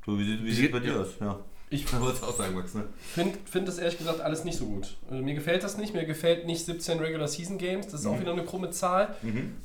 So, 0.05 0.17
wie 0.17 0.23
sieht 0.23 0.43
wie 0.43 0.51
sieht 0.51 0.65
es 0.65 0.71
bei 0.71 0.79
dir 0.79 0.99
aus? 0.99 1.09
Ja. 1.19 1.39
Ich 1.71 1.99
wollte 1.99 2.17
es 2.17 2.23
auch 2.23 2.35
sagen, 2.35 2.55
Max. 2.55 2.73
Ne? 2.73 2.85
finde 3.13 3.37
find 3.45 3.67
das 3.67 3.77
ehrlich 3.77 3.99
gesagt 3.99 4.21
alles 4.21 4.43
nicht 4.43 4.57
so 4.57 4.65
gut. 4.65 4.97
Also 5.09 5.21
mir 5.23 5.35
gefällt 5.35 5.63
das 5.63 5.77
nicht. 5.77 5.93
Mir 5.93 6.05
gefällt 6.05 6.47
nicht 6.47 6.65
17 6.65 6.99
Regular 6.99 7.27
Season 7.27 7.57
Games. 7.59 7.87
Das 7.87 8.01
ist 8.01 8.07
auch 8.07 8.19
wieder 8.19 8.31
eine 8.31 8.43
krumme 8.43 8.71
Zahl. 8.71 9.15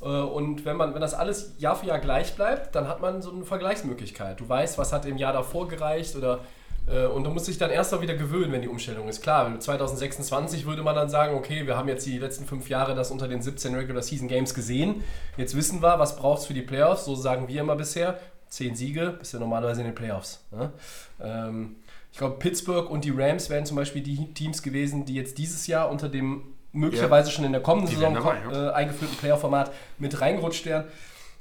Äh, 0.03 0.05
Und 0.05 0.65
wenn, 0.67 0.77
man, 0.77 0.93
wenn 0.93 1.01
das 1.01 1.15
alles 1.15 1.55
Jahr 1.59 1.77
für 1.77 1.87
Jahr 1.87 2.01
gleich 2.01 2.35
bleibt, 2.37 2.75
dann 2.75 2.89
hat 2.89 3.01
man 3.01 3.23
so 3.23 3.33
eine 3.33 3.45
Vergleichsmöglichkeit. 3.45 4.39
Du 4.41 4.49
weißt, 4.49 4.77
was 4.77 4.93
hat 4.93 5.07
im 5.07 5.17
Jahr 5.17 5.33
davor 5.33 5.67
gereicht 5.67 6.15
oder 6.15 6.41
äh, 6.87 7.07
und 7.07 7.25
du 7.25 7.31
musst 7.31 7.49
dich 7.49 7.57
dann 7.57 7.71
erst 7.71 7.93
mal 7.93 8.03
wieder 8.03 8.15
gewöhnen, 8.15 8.53
wenn 8.53 8.61
die 8.61 8.69
Umstellung 8.69 9.09
ist. 9.09 9.23
Klar, 9.23 9.47
wenn 9.47 9.59
2026 9.61 10.67
würde 10.67 10.83
man 10.83 10.95
dann 10.95 11.09
sagen, 11.09 11.35
okay, 11.35 11.67
wir 11.67 11.77
haben 11.77 11.89
jetzt 11.89 12.05
die 12.05 12.19
letzten 12.19 12.45
fünf 12.45 12.69
Jahre 12.69 12.95
das 12.95 13.11
unter 13.11 13.29
den 13.29 13.41
17 13.41 13.75
Regular 13.75 14.03
Season 14.03 14.29
Games 14.29 14.55
gesehen. 14.55 15.03
Jetzt 15.37 15.57
wissen 15.57 15.83
wir, 15.83 15.99
was 15.99 16.17
braucht 16.17 16.41
es 16.41 16.47
für 16.47 16.55
die 16.55 16.63
Playoffs. 16.63 17.07
So 17.07 17.15
sagen 17.15 17.49
wir 17.49 17.61
immer 17.63 17.77
bisher. 17.77 18.19
Zehn 18.49 18.77
Siege, 18.77 19.17
bist 19.19 19.33
ja 19.33 19.41
normalerweise 19.41 19.81
in 19.81 19.87
den 19.87 19.95
Playoffs. 19.95 20.45
Ne? 20.53 20.73
Ähm, 21.21 21.77
ich 22.15 22.19
glaube, 22.19 22.37
Pittsburgh 22.37 22.89
und 22.89 23.05
die 23.05 23.11
Rams 23.11 23.51
wären 23.51 23.67
zum 23.67 23.77
Beispiel 23.77 24.01
die 24.01 24.33
Teams 24.35 24.63
gewesen, 24.63 25.05
die 25.05 25.17
jetzt 25.17 25.37
dieses 25.37 25.67
Jahr 25.67 25.91
unter 25.91 26.09
dem 26.09 26.45
möglicherweise 26.71 27.33
schon 27.33 27.45
in 27.45 27.51
der 27.51 27.61
kommenden 27.61 27.91
Die 27.91 27.97
Saison 27.97 28.15
dabei, 28.15 28.37
ja. 28.53 28.69
äh, 28.69 28.73
eingeführten 28.73 29.17
Playoff-Format 29.17 29.73
mit 29.99 30.21
reingerutscht 30.21 30.65
wären. 30.65 30.85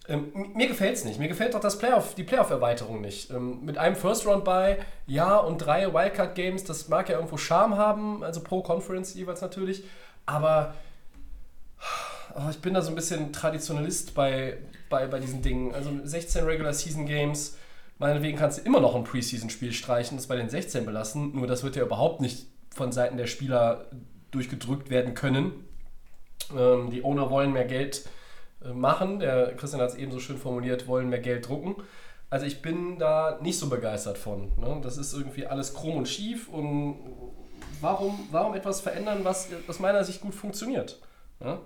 Ähm, 0.07 0.31
mir 0.55 0.67
gefällt 0.67 0.95
es 0.95 1.05
nicht. 1.05 1.19
Mir 1.19 1.27
gefällt 1.27 1.53
doch 1.53 1.59
das 1.59 1.77
Playoff, 1.77 2.15
die 2.15 2.23
Playoff-Erweiterung 2.23 3.01
nicht. 3.01 3.29
Ähm, 3.29 3.63
mit 3.63 3.77
einem 3.77 3.95
First-Round-Bye, 3.95 4.79
ja, 5.05 5.37
und 5.37 5.59
drei 5.59 5.93
Wildcard-Games, 5.93 6.63
das 6.63 6.87
mag 6.87 7.07
ja 7.07 7.17
irgendwo 7.17 7.37
Charme 7.37 7.77
haben, 7.77 8.23
also 8.23 8.41
pro 8.41 8.63
Conference 8.63 9.13
jeweils 9.13 9.41
natürlich. 9.41 9.83
Aber 10.25 10.73
oh, 12.33 12.49
ich 12.49 12.57
bin 12.61 12.73
da 12.73 12.81
so 12.81 12.89
ein 12.89 12.95
bisschen 12.95 13.31
Traditionalist 13.31 14.15
bei, 14.15 14.57
bei, 14.89 15.05
bei 15.05 15.19
diesen 15.19 15.43
Dingen. 15.43 15.75
Also 15.75 15.91
16 16.03 16.45
Regular-Season-Games, 16.45 17.57
meinetwegen 17.97 18.37
kannst 18.37 18.59
du 18.59 18.61
immer 18.63 18.79
noch 18.79 18.95
ein 18.95 19.03
Preseason-Spiel 19.03 19.73
streichen, 19.73 20.17
das 20.17 20.27
bei 20.27 20.35
den 20.35 20.49
16 20.49 20.85
belassen. 20.85 21.35
Nur 21.35 21.47
das 21.47 21.63
wird 21.63 21.75
ja 21.75 21.83
überhaupt 21.83 22.21
nicht 22.21 22.47
von 22.73 22.91
Seiten 22.91 23.17
der 23.17 23.27
Spieler 23.27 23.85
durchgedrückt 24.31 24.89
werden 24.89 25.13
können. 25.13 25.67
Ähm, 26.57 26.89
die 26.89 27.03
Owner 27.03 27.29
wollen 27.29 27.53
mehr 27.53 27.65
Geld 27.65 28.07
äh, 28.63 28.73
machen. 28.73 29.19
Der 29.19 29.55
Christian 29.55 29.81
hat 29.81 29.91
es 29.91 29.95
eben 29.95 30.11
so 30.11 30.19
schön 30.19 30.37
formuliert, 30.37 30.87
wollen 30.87 31.09
mehr 31.09 31.19
Geld 31.19 31.47
drucken. 31.47 31.75
Also 32.29 32.47
ich 32.47 32.61
bin 32.61 32.97
da 32.97 33.39
nicht 33.41 33.59
so 33.59 33.69
begeistert 33.69 34.17
von. 34.17 34.51
Ne? 34.57 34.79
Das 34.81 34.97
ist 34.97 35.13
irgendwie 35.13 35.45
alles 35.45 35.73
krumm 35.75 35.97
und 35.97 36.09
schief 36.09 36.49
und 36.49 36.97
warum, 37.79 38.27
warum 38.31 38.55
etwas 38.55 38.81
verändern, 38.81 39.19
was 39.23 39.49
aus 39.67 39.79
meiner 39.79 40.03
Sicht 40.03 40.21
gut 40.21 40.33
funktioniert? 40.33 40.99
Ja? 41.39 41.59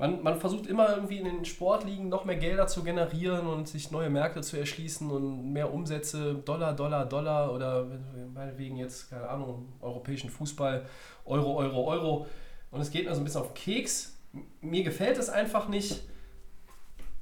Man, 0.00 0.22
man 0.22 0.40
versucht 0.40 0.66
immer 0.66 0.96
irgendwie 0.96 1.18
in 1.18 1.26
den 1.26 1.44
Sportligen 1.44 2.08
noch 2.08 2.24
mehr 2.24 2.36
Gelder 2.36 2.66
zu 2.66 2.82
generieren 2.82 3.46
und 3.46 3.68
sich 3.68 3.90
neue 3.90 4.08
Märkte 4.08 4.40
zu 4.40 4.56
erschließen 4.56 5.10
und 5.10 5.52
mehr 5.52 5.70
Umsätze, 5.70 6.36
Dollar, 6.36 6.72
Dollar, 6.72 7.04
Dollar 7.04 7.52
oder 7.52 7.86
meinetwegen 8.32 8.78
jetzt, 8.78 9.10
keine 9.10 9.28
Ahnung, 9.28 9.74
europäischen 9.82 10.30
Fußball, 10.30 10.86
Euro, 11.26 11.54
Euro, 11.58 11.86
Euro. 11.86 12.26
Und 12.70 12.80
es 12.80 12.90
geht 12.90 13.04
mir 13.06 13.14
so 13.14 13.20
ein 13.20 13.24
bisschen 13.24 13.42
auf 13.42 13.52
Keks. 13.52 14.16
Mir 14.62 14.84
gefällt 14.84 15.18
es 15.18 15.28
einfach 15.28 15.68
nicht. 15.68 16.00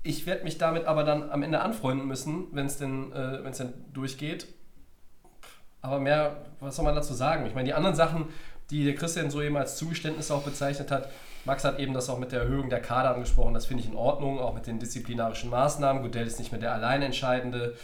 Ich 0.05 0.25
werde 0.27 0.45
mich 0.45 0.57
damit 0.57 0.85
aber 0.85 1.03
dann 1.03 1.31
am 1.31 1.43
Ende 1.43 1.59
anfreunden 1.59 2.07
müssen, 2.07 2.47
wenn 2.53 2.67
es 2.67 2.77
denn, 2.77 3.11
äh, 3.11 3.43
denn 3.43 3.75
durchgeht. 3.93 4.47
Aber 5.81 5.99
mehr, 5.99 6.45
was 6.61 6.77
soll 6.77 6.85
man 6.85 6.95
dazu 6.95 7.13
sagen? 7.13 7.45
Ich 7.45 7.57
meine, 7.57 7.67
die 7.67 7.75
anderen 7.75 7.97
Sachen, 7.97 8.27
die 8.71 8.85
der 8.85 8.95
Christian 8.95 9.31
so 9.31 9.43
eben 9.43 9.57
als 9.57 9.77
Zugeständnisse 9.79 10.33
auch 10.33 10.45
bezeichnet 10.45 10.93
hat, 10.93 11.09
Max 11.49 11.65
hat 11.65 11.81
eben 11.81 11.93
das 11.95 12.09
auch 12.09 12.19
mit 12.19 12.31
der 12.31 12.43
Erhöhung 12.43 12.71
der 12.71 12.81
Kader 12.81 13.15
angesprochen, 13.15 13.55
das 13.55 13.67
finde 13.67 13.83
ich 13.83 13.89
in 13.89 13.97
Ordnung, 13.97 14.39
auch 14.39 14.55
mit 14.55 14.67
den 14.69 14.79
disziplinarischen 14.79 15.51
Maßnahmen. 15.51 16.03
Goodell 16.03 16.27
ist 16.27 16.39
nicht 16.39 16.53
mehr 16.53 16.61
der 16.61 16.73
Alleinentscheidende. 16.75 17.75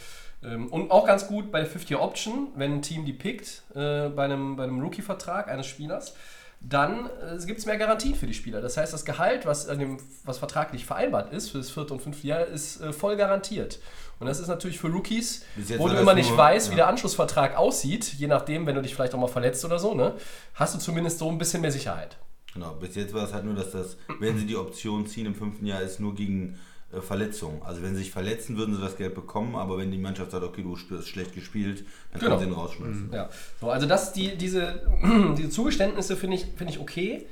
Ähm, 0.44 0.68
Und 0.68 0.90
auch 0.90 1.06
ganz 1.06 1.26
gut 1.26 1.50
bei 1.50 1.61
der 1.61 1.68
50-Option, 1.68 2.49
wenn 2.54 2.75
ein 2.75 2.83
Team 2.83 3.04
die 3.04 3.12
pickt, 3.14 3.62
äh, 3.75 4.09
bei 4.11 4.25
einem, 4.25 4.56
bei 4.56 4.64
einem 4.64 4.80
Rookie-Vertrag 4.80 5.49
eines 5.49 5.66
Spielers, 5.66 6.14
dann 6.61 7.06
äh, 7.06 7.44
gibt 7.47 7.59
es 7.59 7.66
mehr 7.66 7.76
Garantien 7.76 8.14
für 8.14 8.26
die 8.26 8.35
Spieler. 8.35 8.61
Das 8.61 8.76
heißt, 8.76 8.92
das 8.92 9.04
Gehalt, 9.04 9.44
was, 9.47 9.68
an 9.68 9.78
dem, 9.78 9.99
was 10.25 10.38
vertraglich 10.38 10.87
vereinbart 10.87 11.33
ist 11.33 11.50
für 11.50 11.59
das 11.59 11.71
vierte 11.71 11.92
und 11.92 12.00
fünfte 12.00 12.26
Jahr, 12.26 12.44
ist 12.47 12.80
äh, 12.80 12.92
voll 12.92 13.16
garantiert. 13.16 13.80
Und 14.21 14.26
das 14.28 14.38
ist 14.40 14.49
natürlich 14.49 14.78
für 14.78 14.88
Rookies, 14.88 15.44
wo 15.76 15.88
du 15.88 15.97
immer 15.97 16.14
nicht 16.14 16.30
nur- 16.30 16.38
weißt, 16.38 16.68
wie 16.68 16.73
ja. 16.73 16.76
der 16.76 16.88
Anschlussvertrag 16.88 17.56
aussieht, 17.56 18.04
je 18.14 18.26
nachdem, 18.28 18.66
wenn 18.66 18.75
du 18.75 18.83
dich 18.83 18.94
vielleicht 18.94 19.14
auch 19.14 19.18
mal 19.18 19.26
verletzt 19.28 19.64
oder 19.64 19.78
so, 19.78 19.94
ne, 19.94 20.14
hast 20.54 20.75
du 20.75 20.78
zumindest 20.78 21.18
so 21.18 21.28
ein 21.28 21.37
bisschen 21.38 21.61
mehr 21.61 21.73
Sicherheit. 21.73 22.16
Genau, 22.54 22.73
bis 22.75 22.94
jetzt 22.94 23.12
war 23.12 23.25
es 23.25 23.32
halt 23.34 23.44
nur, 23.44 23.54
dass 23.54 23.73
das, 23.73 23.96
wenn 24.20 24.38
sie 24.38 24.46
die 24.46 24.56
Option 24.56 25.06
ziehen 25.06 25.26
im 25.26 25.34
fünften 25.34 25.66
Jahr, 25.66 25.82
ist 25.82 25.99
nur 26.00 26.14
gegen 26.14 26.58
äh, 26.92 27.00
Verletzungen. 27.00 27.61
Also 27.62 27.82
wenn 27.82 27.94
sie 27.96 28.02
sich 28.02 28.11
verletzen, 28.12 28.56
würden 28.56 28.75
sie 28.76 28.80
das 28.80 28.96
Geld 28.96 29.14
bekommen, 29.14 29.56
aber 29.56 29.76
wenn 29.78 29.90
die 29.90 29.99
Mannschaft 29.99 30.30
sagt, 30.30 30.44
okay, 30.44 30.62
du 30.62 30.76
hast 30.76 31.08
schlecht 31.08 31.34
gespielt, 31.34 31.84
dann 32.12 32.20
Genau. 32.20 32.37
können 32.37 32.40
sie 32.49 32.54
ihn 32.54 32.58
rausschmeißen. 32.61 33.11
Ja, 33.12 33.28
so, 33.61 33.70
also 33.70 33.87
das, 33.87 34.12
die, 34.12 34.37
diese, 34.37 34.82
diese 35.37 35.50
Zugeständnisse 35.50 36.16
finde 36.16 36.37
ich, 36.37 36.46
finde 36.56 36.73
ich 36.73 36.78
okay. 36.78 37.26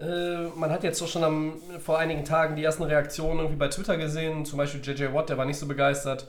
Äh, 0.00 0.48
man 0.56 0.70
hat 0.70 0.82
jetzt 0.84 1.00
doch 1.00 1.08
schon 1.08 1.24
am, 1.24 1.54
vor 1.80 1.98
einigen 1.98 2.24
Tagen 2.24 2.56
die 2.56 2.64
ersten 2.64 2.82
Reaktionen 2.82 3.38
irgendwie 3.38 3.56
bei 3.58 3.68
Twitter 3.68 3.96
gesehen. 3.96 4.44
Zum 4.44 4.58
Beispiel 4.58 4.80
JJ 4.82 5.14
Watt, 5.14 5.28
der 5.30 5.38
war 5.38 5.46
nicht 5.46 5.58
so 5.58 5.66
begeistert. 5.66 6.26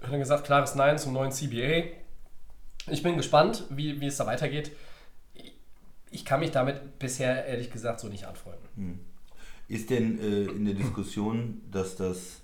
Hat 0.00 0.12
dann 0.12 0.20
gesagt, 0.20 0.44
klares 0.44 0.74
Nein 0.74 0.98
zum 0.98 1.12
neuen 1.12 1.32
CBA. 1.32 1.84
Ich 2.90 3.02
bin 3.02 3.16
gespannt, 3.16 3.64
wie, 3.70 4.00
wie 4.00 4.06
es 4.06 4.16
da 4.18 4.26
weitergeht. 4.26 4.70
Ich 6.14 6.24
kann 6.24 6.38
mich 6.38 6.52
damit 6.52 6.98
bisher 7.00 7.44
ehrlich 7.44 7.70
gesagt 7.72 7.98
so 7.98 8.08
nicht 8.08 8.24
anfreunden. 8.24 9.00
Ist 9.66 9.90
denn 9.90 10.20
äh, 10.20 10.44
in 10.44 10.64
der 10.64 10.74
Diskussion, 10.74 11.60
dass 11.72 11.96
das 11.96 12.40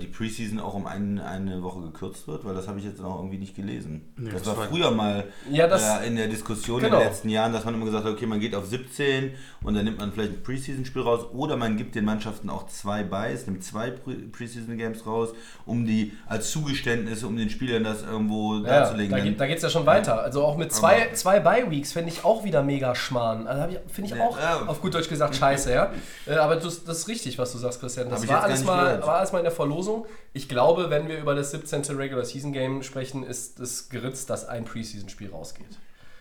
die 0.00 0.06
Preseason 0.08 0.58
auch 0.58 0.74
um 0.74 0.86
ein, 0.86 1.20
eine 1.20 1.62
Woche 1.62 1.80
gekürzt 1.82 2.26
wird, 2.26 2.44
weil 2.44 2.52
das 2.54 2.66
habe 2.66 2.80
ich 2.80 2.84
jetzt 2.84 3.00
noch 3.00 3.16
irgendwie 3.16 3.38
nicht 3.38 3.54
gelesen. 3.54 4.12
Nee, 4.16 4.30
das 4.32 4.42
das 4.42 4.56
war 4.56 4.64
früher 4.66 4.90
mal 4.90 5.24
Ja, 5.50 5.68
das- 5.68 6.00
äh, 6.02 6.06
in 6.08 6.16
der 6.16 6.26
Diskussion 6.26 6.80
Genau. 6.80 6.96
in 6.96 7.02
den 7.02 7.08
letzten 7.08 7.28
Jahren, 7.28 7.52
dass 7.52 7.64
man 7.64 7.74
immer 7.74 7.84
gesagt 7.84 8.04
hat, 8.04 8.12
okay, 8.12 8.26
man 8.26 8.40
geht 8.40 8.56
auf 8.56 8.66
17 8.66 9.32
und 9.62 9.74
dann 9.74 9.84
nimmt 9.84 10.00
man 10.00 10.10
vielleicht 10.12 10.32
ein 10.32 10.42
Preseason-Spiel 10.42 11.02
raus 11.02 11.26
oder 11.32 11.56
man 11.56 11.76
gibt 11.76 11.94
den 11.94 12.04
Mannschaften 12.04 12.50
auch 12.50 12.66
zwei 12.66 13.04
Buys, 13.04 13.46
nimmt 13.46 13.62
zwei 13.62 13.90
Pre- 13.92 14.14
Preseason-Games 14.32 15.06
raus, 15.06 15.28
um 15.64 15.86
die 15.86 16.12
als 16.26 16.50
Zugeständnis, 16.50 17.22
um 17.22 17.36
den 17.36 17.48
Spielern 17.48 17.84
das 17.84 18.02
irgendwo 18.02 18.56
Ja, 18.56 18.80
darzulegen. 18.80 19.16
da, 19.16 19.22
geht, 19.22 19.40
da 19.40 19.46
geht's 19.46 19.62
ja 19.62 19.70
schon 19.70 19.86
weiter. 19.86 20.20
Also 20.22 20.42
auch 20.44 20.56
mit 20.56 20.72
zwei, 20.72 21.10
zwei 21.14 21.38
Bye-Weeks 21.38 21.92
fände 21.92 22.10
ich 22.10 22.24
auch 22.24 22.42
wieder 22.42 22.64
mega 22.64 22.96
schmarrn. 22.96 23.46
Also 23.46 23.76
finde 23.86 24.12
ich 24.14 24.20
auch 24.20 24.36
ja. 24.38 24.62
auf 24.66 24.80
gut 24.80 24.94
Deutsch 24.94 25.08
gesagt 25.08 25.36
scheiße, 25.36 25.72
ja. 25.72 25.92
Äh, 26.26 26.34
Aber 26.34 26.56
das, 26.56 26.84
das 26.84 26.98
ist 26.98 27.08
richtig, 27.08 27.38
was 27.38 27.52
du 27.52 27.58
sagst, 27.58 27.80
Christian. 27.80 28.10
Das 28.10 28.26
war 28.28 28.42
alles, 28.42 28.64
mal, 28.64 29.00
war 29.02 29.18
alles 29.18 29.32
mal 29.32 29.38
in 29.38 29.44
der 29.44 29.52
Verlosung. 29.68 30.06
Ich 30.32 30.48
glaube, 30.48 30.90
wenn 30.90 31.08
wir 31.08 31.18
über 31.18 31.34
das 31.34 31.50
17. 31.50 31.82
Regular 31.96 32.24
Season 32.24 32.52
Game 32.52 32.82
sprechen, 32.82 33.22
ist 33.22 33.60
es 33.60 33.88
geritzt, 33.88 34.30
dass 34.30 34.46
ein 34.48 34.64
Preseason-Spiel 34.64 35.30
rausgeht. 35.30 35.66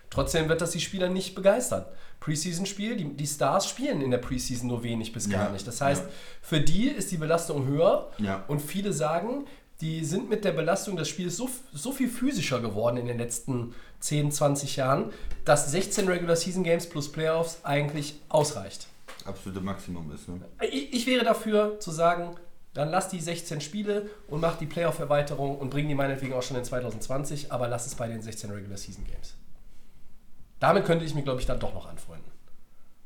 Trotzdem 0.10 0.48
wird 0.50 0.62
das 0.62 0.72
die 0.72 0.80
Spieler 0.80 1.10
nicht 1.10 1.36
begeistern. 1.36 1.86
Preseason-Spiel, 2.20 2.96
die, 2.98 3.06
die 3.14 3.28
Stars 3.28 3.68
spielen 3.68 4.02
in 4.02 4.12
der 4.12 4.18
Preseason 4.20 4.68
nur 4.68 4.84
wenig 4.84 5.14
bis 5.14 5.30
gar 5.30 5.46
Ja, 5.48 5.52
nicht. 5.52 5.68
Das 5.68 5.82
heißt, 5.82 6.04
ja. 6.04 6.10
für 6.42 6.60
die 6.62 6.88
ist 6.88 7.12
die 7.12 7.18
Belastung 7.18 7.68
höher 7.68 8.10
Ja. 8.18 8.44
und 8.48 8.62
viele 8.62 8.92
sagen, 8.94 9.46
die 9.82 10.04
sind 10.04 10.30
mit 10.30 10.44
der 10.44 10.54
Belastung 10.54 10.96
des 10.96 11.08
Spiels 11.08 11.38
so, 11.38 11.50
so 11.74 11.92
viel 11.92 12.10
physischer 12.10 12.60
geworden 12.62 12.98
in 12.98 13.06
den 13.06 13.18
letzten 13.20 13.76
10, 14.00 14.32
20 14.32 14.76
Jahren, 14.78 15.12
dass 15.46 15.72
16 15.72 16.08
Regular 16.08 16.36
Season 16.36 16.64
Games 16.64 16.88
plus 16.90 17.12
Playoffs 17.12 17.60
eigentlich 17.64 18.20
ausreicht. 18.30 18.88
absolute 19.26 19.62
Maximum 19.62 20.12
ist. 20.12 20.28
Ne? 20.30 20.40
Ich, 20.72 20.94
ich 20.94 21.06
wäre 21.06 21.24
dafür 21.26 21.80
zu 21.80 21.92
sagen, 21.92 22.36
dann 22.74 22.90
lass 22.90 23.10
die 23.10 23.20
16 23.20 23.62
Spiele 23.62 24.10
und 24.28 24.40
mach 24.42 24.58
die 24.58 24.66
Playoff-Erweiterung 24.68 25.58
und 25.58 25.70
bring 25.70 25.88
die 25.88 25.96
meinetwegen 25.96 26.34
auch 26.34 26.44
schon 26.44 26.58
in 26.58 26.64
2020, 26.64 27.52
aber 27.52 27.68
lass 27.68 27.88
es 27.88 27.96
bei 27.96 28.08
den 28.08 28.22
16 28.22 28.52
Regular 28.52 28.78
Season 28.78 29.04
Games. 29.06 29.34
Damit 30.60 30.86
könnte 30.86 31.06
ich 31.06 31.14
mich, 31.16 31.24
glaube 31.24 31.40
ich, 31.40 31.46
dann 31.48 31.60
doch 31.60 31.74
noch 31.74 31.88
anfreunden. 31.88 32.32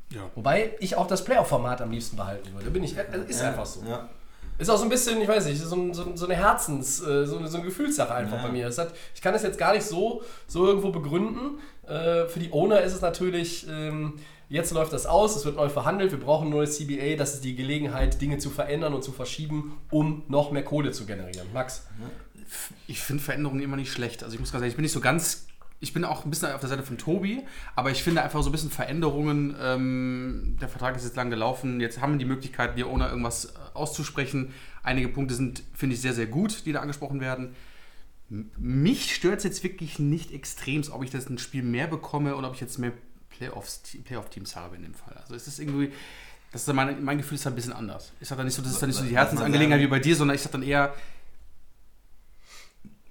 Ja. 0.09 0.21
Wobei 0.35 0.75
ich 0.79 0.95
auch 0.97 1.07
das 1.07 1.23
Playoff-Format 1.23 1.81
am 1.81 1.91
liebsten 1.91 2.17
behalten 2.17 2.53
würde. 2.53 2.69
Bin 2.69 2.83
ich, 2.83 2.97
also 2.97 3.25
ist 3.25 3.41
einfach 3.41 3.65
so. 3.65 3.81
Ja. 3.87 4.09
Ist 4.57 4.69
auch 4.69 4.77
so 4.77 4.83
ein 4.83 4.89
bisschen, 4.89 5.21
ich 5.21 5.27
weiß 5.27 5.45
nicht, 5.45 5.59
so, 5.59 5.93
so, 5.93 6.15
so 6.15 6.25
eine 6.25 6.35
Herzens-, 6.35 7.01
äh, 7.01 7.25
so 7.25 7.37
eine, 7.37 7.47
so 7.47 7.57
eine 7.57 7.65
Gefühlssache 7.65 8.13
einfach 8.13 8.37
Ja. 8.37 8.43
bei 8.43 8.51
mir. 8.51 8.67
Es 8.67 8.77
hat, 8.77 8.93
ich 9.15 9.21
kann 9.21 9.33
das 9.33 9.43
jetzt 9.43 9.57
gar 9.57 9.73
nicht 9.73 9.85
so, 9.85 10.21
so 10.47 10.67
irgendwo 10.67 10.91
begründen. 10.91 11.59
Äh, 11.87 12.25
für 12.27 12.39
die 12.39 12.51
Owner 12.51 12.81
ist 12.81 12.93
es 12.93 13.01
natürlich, 13.01 13.67
ähm, 13.69 14.19
jetzt 14.51 14.71
läuft 14.71 14.91
das 14.91 15.05
aus, 15.05 15.35
es 15.35 15.45
wird 15.45 15.55
neu 15.55 15.69
verhandelt, 15.69 16.11
wir 16.11 16.19
brauchen 16.19 16.47
ein 16.47 16.51
neues 16.51 16.77
CBA, 16.77 17.15
das 17.15 17.35
ist 17.35 17.43
die 17.45 17.55
Gelegenheit, 17.55 18.21
Dinge 18.21 18.37
zu 18.37 18.49
verändern 18.49 18.93
und 18.93 19.03
zu 19.03 19.13
verschieben, 19.13 19.77
um 19.89 20.23
noch 20.27 20.51
mehr 20.51 20.63
Kohle 20.63 20.91
zu 20.91 21.05
generieren. 21.05 21.47
Max? 21.53 21.87
Ich 22.85 22.99
finde 22.99 23.23
Veränderungen 23.23 23.61
immer 23.61 23.77
nicht 23.77 23.91
schlecht. 23.91 24.23
Also 24.23 24.33
ich 24.33 24.41
muss 24.41 24.51
ganz 24.51 24.61
sagen, 24.61 24.69
ich 24.69 24.75
bin 24.75 24.83
nicht 24.83 24.91
so 24.91 24.99
ganz. 24.99 25.47
Ich 25.79 25.93
bin 25.93 26.03
auch 26.03 26.25
ein 26.25 26.29
bisschen 26.29 26.51
auf 26.51 26.59
der 26.59 26.69
Seite 26.69 26.83
von 26.83 26.97
Tobi, 26.97 27.43
aber 27.75 27.89
ich 27.89 28.03
finde 28.03 28.21
einfach 28.21 28.43
so 28.43 28.49
ein 28.49 28.51
bisschen 28.51 28.69
Veränderungen. 28.69 29.55
Ähm, 29.59 30.57
der 30.61 30.67
Vertrag 30.67 30.95
ist 30.95 31.05
jetzt 31.05 31.15
lang 31.15 31.29
gelaufen. 31.29 31.79
Jetzt 31.79 32.01
haben 32.01 32.13
wir 32.13 32.19
die 32.19 32.25
Möglichkeit, 32.25 32.77
dir 32.77 32.89
ohne 32.89 33.07
irgendwas 33.07 33.45
äh, 33.45 33.49
auszusprechen. 33.73 34.53
Einige 34.83 35.07
Punkte 35.07 35.33
sind, 35.33 35.63
finde 35.73 35.95
ich, 35.95 36.01
sehr, 36.01 36.13
sehr 36.13 36.27
gut, 36.27 36.65
die 36.65 36.73
da 36.73 36.81
angesprochen 36.81 37.21
werden. 37.21 37.55
Mich 38.29 39.15
stört 39.15 39.39
es 39.39 39.43
jetzt 39.45 39.63
wirklich 39.63 39.97
nicht 39.97 40.31
extrem, 40.33 40.83
ob 40.91 41.03
ich 41.03 41.09
das 41.09 41.29
ein 41.29 41.37
Spiel 41.37 41.63
mehr 41.63 41.87
bekomme 41.87 42.35
oder 42.35 42.49
ob 42.49 42.55
ich 42.55 42.61
jetzt 42.61 42.77
mehr 42.77 42.91
Playoff-Teams 43.49 44.55
habe 44.55 44.75
in 44.75 44.83
dem 44.83 44.93
Fall. 44.93 45.15
Also 45.21 45.35
es 45.35 45.47
ist 45.47 45.59
irgendwie, 45.59 45.91
das 46.51 46.67
ist 46.67 46.73
mein, 46.73 47.03
mein 47.03 47.17
Gefühl 47.17 47.35
ist 47.35 47.45
halt 47.45 47.53
ein 47.53 47.55
bisschen 47.55 47.73
anders. 47.73 48.11
Ich 48.19 48.27
sage 48.27 48.37
dann 48.39 48.45
nicht 48.45 48.55
so, 48.55 48.61
das 48.61 48.73
ist 48.73 48.81
dann 48.81 48.89
nicht 48.89 48.99
so 48.99 49.05
die 49.05 49.15
Herzensangelegenheit 49.15 49.81
wie 49.81 49.87
bei 49.87 49.99
dir, 49.99 50.15
sondern 50.15 50.35
ich 50.35 50.41
sage 50.41 50.53
dann 50.53 50.63
eher, 50.63 50.93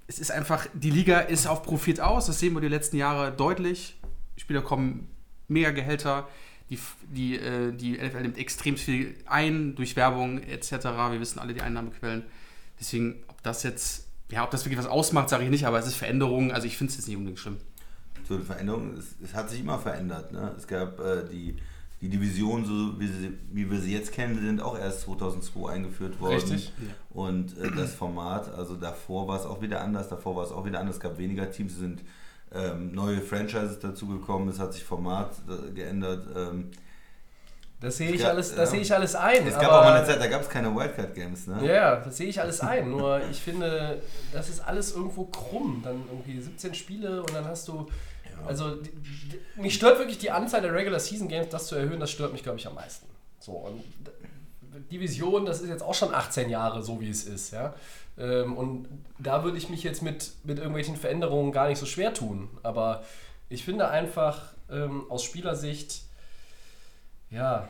es 0.07 0.19
ist 0.19 0.31
einfach, 0.31 0.67
die 0.73 0.91
Liga 0.91 1.19
ist 1.19 1.47
auf 1.47 1.63
Profit 1.63 2.01
aus, 2.01 2.25
das 2.25 2.39
sehen 2.39 2.53
wir 2.53 2.61
die 2.61 2.67
letzten 2.67 2.97
Jahre 2.97 3.31
deutlich. 3.31 3.97
Spieler 4.37 4.61
kommen 4.61 5.07
mega 5.47 5.71
Gehälter, 5.71 6.27
die, 6.69 6.79
die, 7.09 7.37
äh, 7.37 7.71
die 7.71 7.93
NFL 7.93 8.21
nimmt 8.21 8.37
extrem 8.37 8.77
viel 8.77 9.15
ein 9.25 9.75
durch 9.75 9.95
Werbung 9.95 10.41
etc. 10.41 10.71
Wir 10.71 11.19
wissen 11.19 11.39
alle 11.39 11.53
die 11.53 11.61
Einnahmequellen. 11.61 12.23
Deswegen, 12.79 13.23
ob 13.27 13.41
das 13.43 13.63
jetzt, 13.63 14.07
ja, 14.31 14.43
ob 14.43 14.51
das 14.51 14.65
wirklich 14.65 14.79
was 14.79 14.87
ausmacht, 14.87 15.29
sage 15.29 15.43
ich 15.43 15.49
nicht, 15.49 15.65
aber 15.65 15.79
es 15.79 15.87
ist 15.87 15.95
Veränderung, 15.95 16.51
also 16.51 16.67
ich 16.67 16.77
finde 16.77 16.91
es 16.91 16.97
jetzt 16.97 17.07
nicht 17.07 17.17
unbedingt 17.17 17.39
schlimm. 17.39 17.57
So 18.27 18.35
eine 18.35 18.43
Veränderung, 18.43 18.93
es, 18.97 19.15
es 19.23 19.33
hat 19.33 19.49
sich 19.49 19.59
immer 19.61 19.77
verändert. 19.79 20.31
Ne? 20.31 20.51
Es 20.57 20.67
gab 20.67 20.99
äh, 20.99 21.23
die, 21.31 21.55
die 22.01 22.09
Division, 22.09 22.65
so 22.65 22.99
wie, 22.99 23.07
sie, 23.07 23.37
wie 23.51 23.69
wir 23.69 23.79
sie 23.79 23.93
jetzt 23.93 24.11
kennen, 24.11 24.39
sind 24.39 24.61
auch 24.61 24.77
erst 24.77 25.01
2002 25.01 25.69
eingeführt 25.71 26.19
worden. 26.19 26.33
Richtig. 26.35 26.73
Und 27.11 27.57
äh, 27.57 27.69
das 27.75 27.93
Format, 27.93 28.53
also 28.55 28.75
davor 28.75 29.27
war 29.27 29.39
es 29.39 29.45
auch 29.45 29.61
wieder 29.61 29.81
anders, 29.81 30.07
davor 30.09 30.35
war 30.35 30.45
es 30.45 30.51
auch 30.51 30.65
wieder 30.65 30.79
anders. 30.79 30.95
Es 30.95 31.01
gab 31.01 31.17
weniger 31.17 31.49
Teams, 31.51 31.73
es 31.73 31.79
sind 31.79 32.01
ähm, 32.53 32.93
neue 32.93 33.21
Franchises 33.21 33.79
dazugekommen, 33.79 34.49
es 34.49 34.59
hat 34.59 34.73
sich 34.73 34.83
Format 34.83 35.31
äh, 35.47 35.71
geändert. 35.71 36.25
Ähm, 36.35 36.71
Das 37.79 37.97
sehe 37.97 38.11
ich, 38.11 38.21
Ja, 38.21 38.29
alles, 38.29 38.49
das 38.49 38.57
ja. 38.57 38.65
sehe 38.67 38.81
ich 38.81 38.93
alles 38.93 39.15
ein. 39.15 39.47
es 39.47 39.53
gab 39.55 39.65
aber- 39.65 39.79
auch 39.79 39.83
mal 39.85 39.93
eine 39.97 40.05
Zeit, 40.05 40.19
da 40.21 40.27
gab 40.27 40.41
es 40.41 40.49
keine 40.49 40.73
Wildcard-Games. 40.75 41.47
Ne? 41.47 41.65
Ja, 41.73 41.95
das 41.97 42.17
sehe 42.17 42.27
ich 42.27 42.39
alles 42.41 42.59
ein. 42.61 42.89
Nur 42.91 43.21
ich 43.29 43.39
finde, 43.41 44.01
das 44.33 44.49
ist 44.49 44.59
alles 44.61 44.93
irgendwo 44.95 45.25
krumm. 45.25 45.81
Dann 45.83 46.03
irgendwie 46.11 46.39
17 46.41 46.73
Spiele 46.75 47.21
und 47.21 47.33
dann 47.33 47.45
hast 47.45 47.67
du. 47.67 47.87
Also, 48.47 48.77
mich 49.55 49.75
stört 49.75 49.99
wirklich 49.99 50.17
die 50.17 50.31
Anzahl 50.31 50.61
der 50.61 50.73
Regular 50.73 50.99
Season 50.99 51.27
Games, 51.27 51.49
das 51.49 51.67
zu 51.67 51.75
erhöhen, 51.75 51.99
das 51.99 52.11
stört 52.11 52.31
mich, 52.31 52.43
glaube 52.43 52.57
ich, 52.57 52.67
am 52.67 52.75
meisten. 52.75 53.07
So, 53.39 53.53
und 53.53 53.83
Division, 54.91 55.45
das 55.45 55.61
ist 55.61 55.69
jetzt 55.69 55.83
auch 55.83 55.93
schon 55.93 56.13
18 56.13 56.49
Jahre 56.49 56.83
so, 56.83 57.01
wie 57.01 57.09
es 57.09 57.23
ist, 57.25 57.51
ja. 57.51 57.73
Ähm, 58.17 58.57
und 58.57 58.87
da 59.19 59.43
würde 59.43 59.57
ich 59.57 59.69
mich 59.69 59.83
jetzt 59.83 60.01
mit, 60.01 60.31
mit 60.43 60.57
irgendwelchen 60.57 60.95
Veränderungen 60.95 61.51
gar 61.51 61.67
nicht 61.67 61.79
so 61.79 61.85
schwer 61.85 62.13
tun. 62.13 62.49
Aber 62.63 63.03
ich 63.49 63.63
finde 63.63 63.89
einfach 63.89 64.53
ähm, 64.69 65.09
aus 65.09 65.23
Spielersicht, 65.23 66.01
ja, 67.29 67.67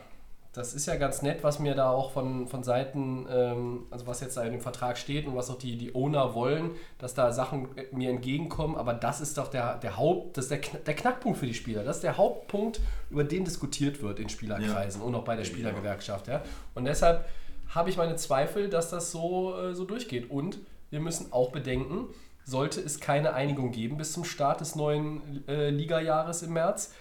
das 0.52 0.74
ist 0.74 0.84
ja 0.84 0.96
ganz 0.96 1.22
nett, 1.22 1.42
was 1.42 1.58
mir 1.58 1.74
da 1.74 1.90
auch 1.90 2.10
von, 2.10 2.46
von 2.46 2.62
Seiten, 2.62 3.26
ähm, 3.30 3.86
also 3.90 4.06
was 4.06 4.20
jetzt 4.20 4.36
da 4.36 4.44
in 4.44 4.52
dem 4.52 4.60
Vertrag 4.60 4.98
steht 4.98 5.26
und 5.26 5.34
was 5.34 5.48
auch 5.50 5.56
die, 5.56 5.78
die 5.78 5.94
Owner 5.94 6.34
wollen, 6.34 6.72
dass 6.98 7.14
da 7.14 7.32
Sachen 7.32 7.76
äh, 7.76 7.86
mir 7.90 8.10
entgegenkommen, 8.10 8.76
aber 8.76 8.92
das 8.92 9.22
ist 9.22 9.38
doch 9.38 9.48
der, 9.48 9.78
der 9.78 9.96
Haupt, 9.96 10.36
das 10.36 10.48
der, 10.48 10.58
der 10.58 10.94
Knackpunkt 10.94 11.38
für 11.38 11.46
die 11.46 11.54
Spieler. 11.54 11.84
Das 11.84 11.96
ist 11.96 12.02
der 12.02 12.18
Hauptpunkt, 12.18 12.80
über 13.08 13.24
den 13.24 13.44
diskutiert 13.44 14.02
wird 14.02 14.20
in 14.20 14.28
Spielerkreisen 14.28 15.00
und 15.00 15.14
auch 15.14 15.24
bei 15.24 15.36
der 15.36 15.44
Spielergewerkschaft. 15.44 16.28
Ja? 16.28 16.42
Und 16.74 16.84
deshalb 16.84 17.24
habe 17.68 17.88
ich 17.88 17.96
meine 17.96 18.16
Zweifel, 18.16 18.68
dass 18.68 18.90
das 18.90 19.10
so, 19.10 19.56
äh, 19.56 19.74
so 19.74 19.86
durchgeht. 19.86 20.30
Und 20.30 20.58
wir 20.90 21.00
müssen 21.00 21.32
auch 21.32 21.50
bedenken, 21.50 22.08
sollte 22.44 22.80
es 22.80 23.00
keine 23.00 23.32
Einigung 23.32 23.72
geben 23.72 23.96
bis 23.96 24.12
zum 24.12 24.24
Start 24.24 24.60
des 24.60 24.74
neuen 24.74 25.46
äh, 25.48 25.70
Ligajahres 25.70 26.42
im 26.42 26.52
März, 26.52 26.92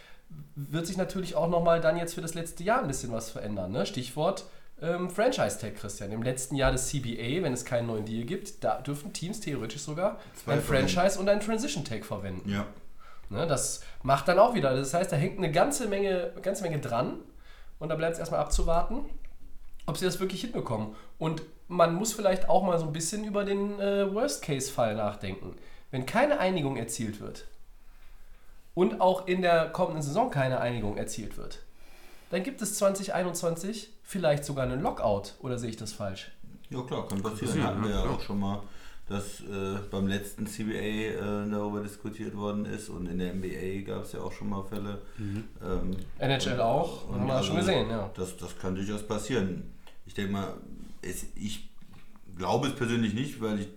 wird 0.55 0.85
sich 0.87 0.97
natürlich 0.97 1.35
auch 1.35 1.49
nochmal 1.49 1.81
dann 1.81 1.97
jetzt 1.97 2.13
für 2.13 2.21
das 2.21 2.33
letzte 2.33 2.63
Jahr 2.63 2.81
ein 2.81 2.87
bisschen 2.87 3.11
was 3.11 3.29
verändern. 3.29 3.71
Ne? 3.71 3.85
Stichwort 3.85 4.45
ähm, 4.81 5.09
Franchise-Tag, 5.09 5.75
Christian. 5.75 6.11
Im 6.11 6.23
letzten 6.23 6.55
Jahr 6.55 6.71
des 6.71 6.87
CBA, 6.89 7.43
wenn 7.43 7.53
es 7.53 7.65
keinen 7.65 7.87
neuen 7.87 8.05
Deal 8.05 8.25
gibt, 8.25 8.63
da 8.63 8.81
dürfen 8.81 9.13
Teams 9.13 9.39
theoretisch 9.39 9.81
sogar 9.81 10.19
Zwei 10.43 10.53
ein. 10.53 10.61
Franchise 10.61 11.19
und 11.19 11.29
ein 11.29 11.39
Transition-Tag 11.39 12.03
verwenden. 12.03 12.49
Ja. 12.49 12.65
Ne, 13.29 13.47
das 13.47 13.81
macht 14.03 14.27
dann 14.27 14.39
auch 14.39 14.55
wieder. 14.55 14.75
Das 14.75 14.93
heißt, 14.93 15.11
da 15.11 15.15
hängt 15.15 15.37
eine 15.37 15.51
ganze 15.51 15.87
Menge, 15.87 16.33
ganze 16.41 16.63
Menge 16.63 16.79
dran. 16.79 17.19
Und 17.79 17.89
da 17.89 17.95
bleibt 17.95 18.13
es 18.13 18.19
erstmal 18.19 18.41
abzuwarten, 18.41 19.05
ob 19.85 19.97
sie 19.97 20.05
das 20.05 20.19
wirklich 20.19 20.41
hinbekommen. 20.41 20.95
Und 21.17 21.43
man 21.67 21.95
muss 21.95 22.13
vielleicht 22.13 22.49
auch 22.49 22.63
mal 22.63 22.77
so 22.77 22.85
ein 22.85 22.93
bisschen 22.93 23.23
über 23.23 23.45
den 23.45 23.79
äh, 23.79 24.13
Worst-Case-Fall 24.13 24.95
nachdenken. 24.95 25.55
Wenn 25.91 26.05
keine 26.05 26.39
Einigung 26.39 26.75
erzielt 26.77 27.21
wird 27.21 27.47
und 28.73 29.01
auch 29.01 29.27
in 29.27 29.41
der 29.41 29.69
kommenden 29.69 30.01
Saison 30.01 30.29
keine 30.29 30.59
Einigung 30.59 30.97
erzielt 30.97 31.37
wird, 31.37 31.59
dann 32.29 32.43
gibt 32.43 32.61
es 32.61 32.75
2021 32.77 33.89
vielleicht 34.03 34.45
sogar 34.45 34.63
einen 34.65 34.81
Lockout. 34.81 35.33
Oder 35.41 35.57
sehe 35.57 35.69
ich 35.69 35.77
das 35.77 35.91
falsch? 35.93 36.31
Ja 36.69 36.81
klar, 36.83 37.07
kann 37.07 37.21
passieren. 37.21 37.47
passieren, 37.47 37.67
Hatten 37.67 37.83
wir 37.83 37.89
ja, 37.89 37.95
ja 37.97 38.01
klar. 38.03 38.15
auch 38.15 38.21
schon 38.21 38.39
mal, 38.39 38.63
dass 39.09 39.41
äh, 39.41 39.77
beim 39.89 40.07
letzten 40.07 40.47
CBA 40.47 40.71
äh, 40.73 41.49
darüber 41.49 41.81
diskutiert 41.81 42.35
worden 42.37 42.65
ist 42.65 42.87
und 42.87 43.07
in 43.07 43.19
der 43.19 43.33
NBA 43.33 43.81
gab 43.85 44.03
es 44.03 44.13
ja 44.13 44.21
auch 44.21 44.31
schon 44.31 44.49
mal 44.49 44.63
Fälle. 44.63 45.01
Ähm, 45.19 45.97
NHL 46.19 46.61
auch, 46.61 47.11
haben 47.11 47.27
wir 47.27 47.43
schon 47.43 47.57
gesehen, 47.57 47.89
ja. 47.89 48.09
Das, 48.15 48.37
das 48.37 48.57
kann 48.57 48.75
durchaus 48.75 49.05
passieren. 49.05 49.73
Ich 50.05 50.13
denke 50.13 50.31
mal, 50.31 50.53
es, 51.01 51.25
ich 51.35 51.69
glaube 52.37 52.69
es 52.69 52.75
persönlich 52.75 53.13
nicht, 53.13 53.41
weil 53.41 53.59
ich 53.59 53.67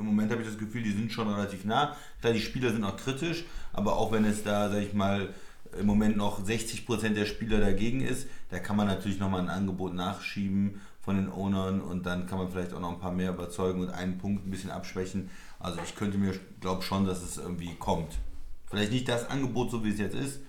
im 0.00 0.06
Moment 0.06 0.32
habe 0.32 0.42
ich 0.42 0.48
das 0.48 0.58
Gefühl, 0.58 0.82
die 0.82 0.92
sind 0.92 1.12
schon 1.12 1.28
relativ 1.28 1.64
nah. 1.64 1.96
Klar, 2.20 2.32
die 2.32 2.40
Spieler 2.40 2.72
sind 2.72 2.84
auch 2.84 2.96
kritisch, 2.96 3.44
aber 3.72 3.96
auch 3.96 4.10
wenn 4.12 4.24
es 4.24 4.42
da, 4.42 4.70
sag 4.70 4.82
ich 4.82 4.94
mal, 4.94 5.32
im 5.78 5.86
Moment 5.86 6.16
noch 6.16 6.44
60% 6.44 7.10
der 7.10 7.26
Spieler 7.26 7.60
dagegen 7.60 8.00
ist, 8.00 8.26
da 8.50 8.58
kann 8.58 8.76
man 8.76 8.88
natürlich 8.88 9.20
nochmal 9.20 9.40
ein 9.40 9.48
Angebot 9.48 9.94
nachschieben 9.94 10.80
von 11.00 11.16
den 11.16 11.30
Ownern 11.30 11.80
und 11.80 12.06
dann 12.06 12.26
kann 12.26 12.38
man 12.38 12.50
vielleicht 12.50 12.74
auch 12.74 12.80
noch 12.80 12.92
ein 12.92 12.98
paar 12.98 13.12
mehr 13.12 13.30
überzeugen 13.30 13.80
und 13.80 13.90
einen 13.90 14.18
Punkt 14.18 14.46
ein 14.46 14.50
bisschen 14.50 14.70
abschwächen. 14.70 15.30
Also 15.58 15.78
ich 15.84 15.94
könnte 15.94 16.18
mir, 16.18 16.34
glaube 16.60 16.82
schon, 16.82 17.06
dass 17.06 17.22
es 17.22 17.36
irgendwie 17.36 17.74
kommt. 17.76 18.18
Vielleicht 18.66 18.92
nicht 18.92 19.08
das 19.08 19.28
Angebot, 19.30 19.70
so 19.70 19.84
wie 19.84 19.90
es 19.90 19.98
jetzt 19.98 20.14
ist. 20.14 20.40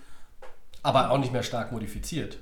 Aber 0.82 1.10
auch 1.10 1.18
nicht 1.18 1.32
mehr 1.32 1.42
stark 1.42 1.72
modifiziert. 1.72 2.38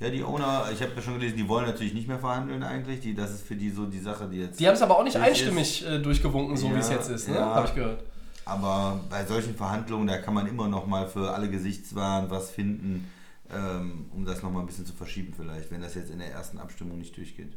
Ja, 0.00 0.10
die 0.10 0.22
Owner, 0.24 0.68
ich 0.72 0.82
habe 0.82 0.92
ja 0.96 1.02
schon 1.02 1.14
gelesen, 1.14 1.36
die 1.36 1.48
wollen 1.48 1.66
natürlich 1.66 1.94
nicht 1.94 2.08
mehr 2.08 2.18
verhandeln 2.18 2.62
eigentlich. 2.62 3.00
Die, 3.00 3.14
das 3.14 3.30
ist 3.32 3.46
für 3.46 3.54
die 3.56 3.70
so 3.70 3.86
die 3.86 4.00
Sache, 4.00 4.28
die 4.28 4.38
jetzt. 4.38 4.58
Die 4.58 4.66
haben 4.66 4.74
es 4.74 4.82
aber 4.82 4.98
auch 4.98 5.04
nicht 5.04 5.16
einstimmig 5.16 5.86
äh, 5.86 6.00
durchgewunken, 6.00 6.56
so 6.56 6.66
Ja, 6.68 6.74
wie 6.74 6.78
es 6.80 6.90
jetzt 6.90 7.08
ist, 7.10 7.28
ne? 7.28 7.36
ja. 7.36 7.54
Habe 7.54 7.68
ich 7.68 7.74
gehört. 7.74 8.02
Aber 8.44 9.00
bei 9.08 9.24
solchen 9.24 9.54
Verhandlungen, 9.54 10.06
da 10.06 10.18
kann 10.18 10.34
man 10.34 10.46
immer 10.46 10.68
noch 10.68 10.86
mal 10.86 11.06
für 11.08 11.32
alle 11.32 11.48
Gesichtswahn 11.48 12.28
was 12.28 12.50
finden, 12.50 13.10
ähm, 13.50 14.06
um 14.12 14.24
das 14.24 14.42
noch 14.42 14.50
mal 14.50 14.60
ein 14.60 14.66
bisschen 14.66 14.84
zu 14.84 14.92
verschieben 14.92 15.32
vielleicht, 15.34 15.70
wenn 15.70 15.80
das 15.80 15.94
jetzt 15.94 16.10
in 16.10 16.18
der 16.18 16.30
ersten 16.32 16.58
Abstimmung 16.58 16.98
nicht 16.98 17.16
durchgeht. 17.16 17.56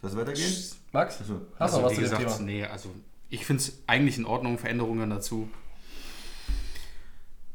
Soll 0.00 0.10
es 0.10 0.16
weitergehen? 0.16 0.54
Max, 0.92 1.20
Achso. 1.20 1.40
hast 1.58 1.74
du 1.74 1.78
noch 1.80 1.84
was 1.86 1.90
Also, 1.90 1.90
wie 1.90 1.94
zu 1.94 2.00
dem 2.00 2.18
gesagt, 2.18 2.36
Thema? 2.38 2.46
nee, 2.50 2.64
also 2.64 2.88
ich 3.30 3.44
finde 3.44 3.62
es 3.62 3.82
eigentlich 3.86 4.16
in 4.16 4.24
Ordnung, 4.26 4.58
Veränderungen 4.58 5.10
dazu. 5.10 5.48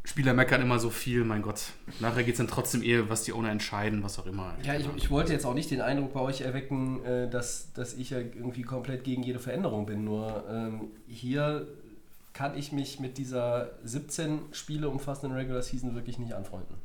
Spieler 0.05 0.33
meckern 0.33 0.61
immer 0.61 0.79
so 0.79 0.89
viel, 0.89 1.23
mein 1.23 1.41
Gott. 1.41 1.61
Nachher 1.99 2.23
geht 2.23 2.33
es 2.35 2.37
dann 2.37 2.47
trotzdem 2.47 2.81
eher, 2.81 3.09
was 3.09 3.23
die 3.23 3.33
Owner 3.33 3.51
entscheiden, 3.51 4.01
was 4.01 4.17
auch 4.17 4.25
immer. 4.25 4.55
Ja, 4.63 4.73
ich, 4.75 4.87
ich 4.95 5.11
wollte 5.11 5.33
jetzt 5.33 5.45
auch 5.45 5.53
nicht 5.53 5.69
den 5.71 5.81
Eindruck 5.81 6.13
bei 6.13 6.21
euch 6.21 6.41
erwecken, 6.41 7.03
äh, 7.05 7.29
dass, 7.29 7.73
dass 7.73 7.93
ich 7.93 8.09
ja 8.11 8.17
irgendwie 8.19 8.63
komplett 8.63 9.03
gegen 9.03 9.23
jede 9.23 9.39
Veränderung 9.39 9.85
bin. 9.85 10.05
Nur 10.05 10.43
ähm, 10.49 10.87
hier 11.07 11.67
kann 12.33 12.57
ich 12.57 12.71
mich 12.71 12.99
mit 12.99 13.17
dieser 13.17 13.71
17 13.83 14.39
Spiele 14.51 14.89
umfassenden 14.89 15.37
Regular 15.37 15.61
Season 15.61 15.93
wirklich 15.95 16.17
nicht 16.17 16.33
anfreunden. 16.33 16.75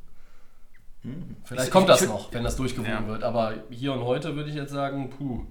Vielleicht 1.44 1.66
Ich- 1.66 1.70
kommt 1.70 1.88
das 1.88 2.02
ich- 2.02 2.08
noch, 2.08 2.32
wenn 2.32 2.42
das 2.44 2.56
durchgewunken 2.56 3.04
Ja. 3.04 3.06
wird. 3.06 3.22
Aber 3.22 3.54
hier 3.70 3.92
und 3.92 4.00
heute 4.04 4.36
würde 4.36 4.48
ich 4.50 4.56
jetzt 4.56 4.72
sagen, 4.72 5.10
puh, 5.10 5.44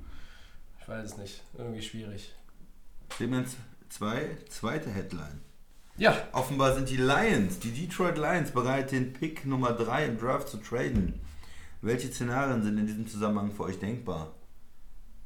ich 0.81 0.87
weiß 0.87 1.05
es 1.05 1.17
nicht. 1.17 1.41
Irgendwie 1.57 1.81
schwierig. 1.81 2.33
Clemens, 3.09 3.55
zwei, 3.89 4.35
zweite 4.49 4.89
Headline. 4.89 5.39
Ja, 5.97 6.15
Offenbar 6.31 6.73
sind 6.73 6.89
die 6.89 6.97
Lions, 6.97 7.59
die 7.59 7.71
Detroit 7.71 8.17
Lions, 8.17 8.51
bereit, 8.51 8.91
den 8.91 9.13
Pick 9.13 9.45
Nummer 9.45 9.73
3 9.73 10.05
im 10.05 10.17
Draft 10.19 10.47
zu 10.49 10.57
traden. 10.57 11.21
Welche 11.81 12.07
Szenarien 12.07 12.63
sind 12.63 12.77
in 12.77 12.87
diesem 12.87 13.07
Zusammenhang 13.07 13.51
für 13.51 13.63
euch 13.63 13.77
denkbar? 13.79 14.33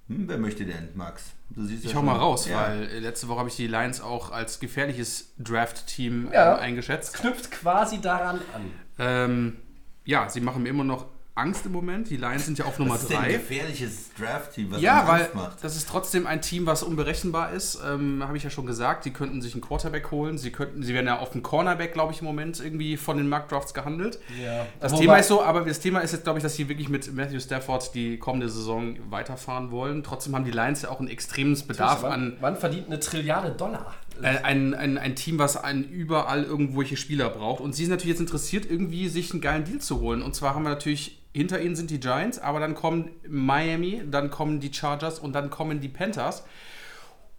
Hm, 0.10 0.28
wer 0.28 0.38
möchte 0.38 0.66
denn, 0.66 0.90
Max? 0.96 1.32
Du 1.50 1.64
siehst 1.66 1.86
Ich 1.86 1.92
ja 1.92 1.96
hau 1.96 2.00
schon- 2.00 2.06
mal 2.08 2.18
raus, 2.18 2.48
Ja. 2.48 2.62
weil 2.68 2.84
äh, 2.84 3.00
letzte 3.00 3.28
Woche 3.28 3.40
habe 3.40 3.50
ich 3.50 3.56
die 3.56 3.68
Lions 3.68 4.02
auch 4.02 4.32
als 4.32 4.60
gefährliches 4.60 5.34
Draft-Team 5.38 6.30
Ja. 6.34 6.56
ähm, 6.58 6.64
eingeschätzt. 6.64 7.14
knüpft 7.14 7.52
quasi 7.52 8.02
daran 8.02 8.42
an. 8.54 8.72
Ähm, 9.00 9.58
ja, 10.06 10.28
sie 10.30 10.42
machen 10.42 10.64
mir 10.64 10.70
immer 10.70 10.84
noch 10.84 11.06
Angst 11.38 11.66
im 11.66 11.72
Moment. 11.72 12.10
Die 12.10 12.18
Lions 12.18 12.46
sind 12.46 12.58
ja 12.58 12.66
auf 12.66 12.80
Nummer 12.80 12.96
Was 12.96 13.04
ist 13.04 13.12
denn 13.12 13.18
ein 13.18 13.26
3. 13.26 13.34
gefährliches 13.34 14.10
Draft-Team, 14.20 14.72
was 14.72 14.82
Ja, 14.82 15.08
weil 15.08 15.22
Angst 15.22 15.36
macht? 15.36 15.64
das 15.64 15.76
ist 15.76 15.88
trotzdem 15.88 16.26
ein 16.28 16.42
Team, 16.42 16.66
was 16.66 16.84
unberechenbar 16.84 17.52
ist. 17.52 17.80
Ähm, 17.88 18.24
Habe 18.26 18.38
ich 18.38 18.44
ja 18.44 18.50
schon 18.50 18.66
gesagt. 18.66 19.04
Sie 19.04 19.12
könnten 19.12 19.42
sich 19.42 19.54
einen 19.54 19.62
Quarterback 19.62 20.12
holen. 20.12 20.38
Sie 20.38 20.52
könnten, 20.52 20.84
sie 20.84 20.94
werden 20.94 21.08
ja 21.08 21.20
auf 21.20 21.34
einen 21.34 21.44
Cornerback, 21.44 21.94
glaube 21.94 22.14
ich, 22.14 22.20
im 22.20 22.26
Moment 22.26 22.60
irgendwie 22.60 22.98
von 22.98 23.18
den 23.18 23.30
Markdrafts 23.30 23.74
gehandelt. 23.74 24.20
Ja. 24.44 24.66
Das 24.80 24.92
Wobei- 24.92 25.02
Thema 25.02 25.18
ist 25.18 25.28
so, 25.28 25.44
aber 25.44 25.62
das 25.62 25.80
Thema 25.80 26.00
ist 26.00 26.12
jetzt, 26.14 26.24
glaube 26.24 26.40
ich, 26.40 26.44
dass 26.44 26.56
sie 26.56 26.68
wirklich 26.70 26.90
mit 26.90 27.14
Matthew 27.14 27.40
Stafford 27.40 27.94
die 27.94 28.18
kommende 28.18 28.50
Saison 28.50 28.98
weiterfahren 29.10 29.72
wollen. 29.72 30.04
Trotzdem 30.04 30.36
haben 30.36 30.46
die 30.46 30.52
Lions 30.52 30.82
ja 30.82 30.90
auch 30.90 31.00
ein 31.00 31.08
extremes 31.08 31.64
Bedarf 31.64 32.02
wann, 32.04 32.12
an 32.12 32.38
wann 32.42 32.58
verdient 32.58 32.88
eine 32.88 33.00
Trilliarde 33.00 33.52
Dollar? 33.52 33.94
Äh, 34.22 34.44
ein, 34.44 34.74
ein, 34.74 34.98
ein 34.98 35.16
Team, 35.16 35.40
was 35.40 35.58
einen 35.58 35.84
überall 35.84 36.44
irgendwelche 36.44 36.98
Spieler 36.98 37.30
braucht. 37.30 37.62
Und 37.62 37.74
sie 37.74 37.84
sind 37.84 37.92
natürlich 37.92 38.14
jetzt 38.14 38.22
interessiert, 38.22 38.70
irgendwie 38.70 39.08
sich 39.10 39.32
einen 39.32 39.42
geilen 39.42 39.66
Deal 39.66 39.80
zu 39.80 40.00
holen. 40.00 40.22
Und 40.22 40.36
zwar 40.36 40.56
haben 40.56 40.64
wir 40.64 40.70
natürlich, 40.70 41.22
hinter 41.34 41.62
ihnen 41.62 41.76
sind 41.76 41.90
die 41.90 42.00
Giants, 42.00 42.40
aber 42.40 42.60
dann 42.60 42.74
kommen 42.74 43.12
Miami, 43.28 44.02
dann 44.10 44.32
kommen 44.32 44.60
die 44.60 44.74
Chargers 44.74 45.20
und 45.20 45.34
dann 45.34 45.50
kommen 45.50 45.82
die 45.82 45.90
Panthers. 45.90 46.44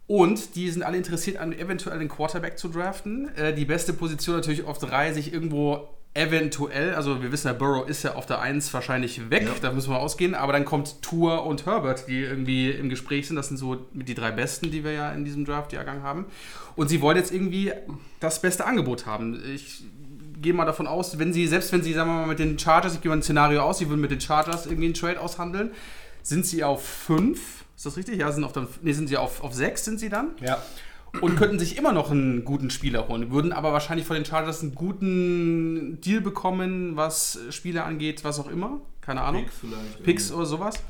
Und 0.07 0.55
die 0.55 0.71
sind 0.71 0.81
alle 0.81 0.97
interessiert 0.97 1.37
an 1.37 1.53
eventuell 1.53 1.99
einen 1.99 2.09
Quarterback 2.09 2.57
zu 2.57 2.69
draften. 2.69 3.29
Äh, 3.35 3.53
die 3.53 3.65
beste 3.65 3.93
Position 3.93 4.35
natürlich 4.37 4.63
auf 4.63 4.79
drei, 4.79 5.13
sich 5.13 5.33
irgendwo 5.33 5.87
eventuell, 6.13 6.95
also 6.95 7.21
wir 7.21 7.31
wissen 7.31 7.47
ja, 7.47 7.53
Burrow 7.53 7.87
ist 7.87 8.03
ja 8.03 8.15
auf 8.15 8.25
der 8.25 8.39
1 8.41 8.73
wahrscheinlich 8.73 9.29
weg, 9.29 9.43
Ja. 9.43 9.51
da 9.61 9.71
müssen 9.71 9.91
wir 9.91 9.99
ausgehen, 9.99 10.33
aber 10.35 10.53
dann 10.53 10.65
kommt 10.65 11.01
Tour 11.01 11.45
und 11.45 11.65
Herbert, 11.65 12.07
die 12.07 12.21
irgendwie 12.21 12.71
im 12.71 12.89
Gespräch 12.89 13.27
sind. 13.27 13.35
Das 13.35 13.47
sind 13.49 13.57
so 13.57 13.75
die 13.93 14.15
drei 14.15 14.31
besten, 14.31 14.71
die 14.71 14.83
wir 14.83 14.91
ja 14.91 15.11
in 15.11 15.23
diesem 15.23 15.45
Draft-Jahrgang 15.45 16.01
haben. 16.03 16.25
Und 16.75 16.89
sie 16.89 17.01
wollen 17.01 17.17
jetzt 17.17 17.31
irgendwie 17.31 17.71
das 18.19 18.41
beste 18.41 18.65
Angebot 18.65 19.05
haben. 19.05 19.41
Ich 19.53 19.83
gehe 20.41 20.53
mal 20.53 20.65
davon 20.65 20.87
aus, 20.87 21.19
wenn 21.19 21.31
sie, 21.33 21.45
selbst 21.47 21.71
wenn 21.73 21.83
sie, 21.83 21.93
sagen 21.93 22.09
wir 22.09 22.21
mal, 22.21 22.27
mit 22.27 22.39
den 22.39 22.57
Chargers, 22.57 22.95
ich 22.95 23.01
gehe 23.01 23.09
mal 23.09 23.17
ein 23.17 23.23
Szenario 23.23 23.61
aus, 23.61 23.77
sie 23.77 23.89
würden 23.89 24.01
mit 24.01 24.11
den 24.11 24.21
Chargers 24.21 24.65
irgendwie 24.65 24.85
einen 24.85 24.93
Trade 24.93 25.19
aushandeln, 25.21 25.71
sind 26.23 26.45
sie 26.45 26.63
auf 26.63 26.85
5. 26.85 27.39
Ist 27.75 27.85
das 27.85 27.97
richtig? 27.97 28.19
Ja, 28.19 28.31
sind 28.31 28.43
auf, 28.43 28.51
der, 28.53 28.67
nee, 28.81 28.91
sind 28.93 29.07
sie 29.07 29.17
auf, 29.17 29.41
auf 29.43 29.53
6 29.53 29.85
sind 29.85 29.99
sie 29.99 30.09
dann 30.09 30.29
Ja. 30.41 30.61
Und 31.21 31.35
könnten 31.35 31.59
sich 31.59 31.77
immer 31.77 31.91
noch 31.91 32.11
einen 32.11 32.45
guten 32.45 32.69
Spieler 32.69 33.07
holen. 33.07 33.31
Würden 33.31 33.51
aber 33.51 33.73
wahrscheinlich 33.73 34.05
von 34.05 34.15
den 34.15 34.25
Chargers 34.25 34.61
einen 34.61 34.75
guten 34.75 35.99
Deal 36.01 36.21
bekommen, 36.21 36.95
was 36.95 37.39
Spieler 37.49 37.85
angeht, 37.85 38.23
was 38.23 38.39
auch 38.39 38.49
immer. 38.49 38.81
Keine 39.01 39.21
Ahnung. 39.21 39.43
Picks 39.43 39.57
vielleicht. 39.59 40.03
Picks 40.03 40.31
oder 40.31 40.45
sowas. 40.45 40.83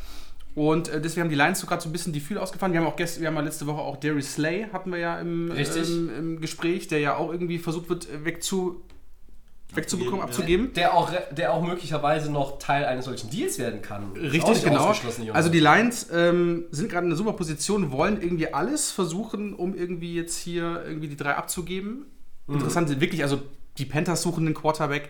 Und 0.56 0.90
äh, 0.90 1.00
deswegen 1.00 1.24
haben 1.24 1.30
die 1.30 1.36
Lions 1.36 1.60
so 1.60 1.68
gerade 1.68 1.82
so 1.82 1.90
ein 1.90 1.94
bisschen 1.94 2.12
die 2.12 2.20
Fühler 2.20 2.42
ausgefahren. 2.42 2.74
Wir 2.74 2.82
haben 2.82 2.88
auch 2.88 2.96
gest 2.96 3.22
wir 3.22 3.28
haben 3.28 3.36
ja 3.36 3.42
letzte 3.42 3.68
Woche 3.68 3.80
auch 3.80 3.98
Darius 3.98 4.34
Slay 4.34 4.68
hatten 4.74 4.92
wir 4.92 5.00
ja 5.00 5.20
im, 5.20 5.52
ähm, 5.56 6.10
im 6.18 6.42
Gespräch, 6.42 6.88
der 6.88 7.00
ja 7.00 7.16
auch 7.16 7.32
irgendwie 7.32 7.60
versucht 7.60 7.90
wird 7.90 8.10
äh, 8.10 8.26
wegzu, 8.26 8.82
wegzubekommen, 9.74 10.22
Abzugeben. 10.22 10.74
Der 10.74 10.94
auch, 10.94 11.12
der 11.32 11.54
auch 11.54 11.62
möglicherweise 11.62 12.32
noch 12.32 12.60
Teil 12.60 12.86
eines 12.86 13.06
solchen 13.06 13.30
Deals 13.30 13.60
werden 13.60 13.82
kann. 13.82 14.12
Richtig, 14.14 14.64
genau. 14.64 14.94
Also 15.34 15.50
die 15.50 15.60
Lions 15.60 16.08
ähm, 16.12 16.66
sind 16.72 16.90
gerade 16.90 17.06
in 17.06 17.12
einer 17.12 17.18
super 17.18 17.34
Position, 17.34 17.92
wollen 17.92 18.22
irgendwie 18.22 18.54
alles 18.54 18.92
versuchen, 18.92 19.54
um 19.54 19.76
irgendwie 19.76 20.16
jetzt 20.16 20.38
hier 20.38 20.84
irgendwie 20.86 21.08
die 21.08 21.18
drei 21.18 21.36
abzugeben. 21.36 22.06
Interessant 22.48 22.90
sind 22.90 23.00
wirklich, 23.00 23.22
also 23.22 23.40
die 23.78 23.86
Panthers 23.86 24.24
suchen 24.24 24.46
einen 24.46 24.56
Quarterback, 24.56 25.10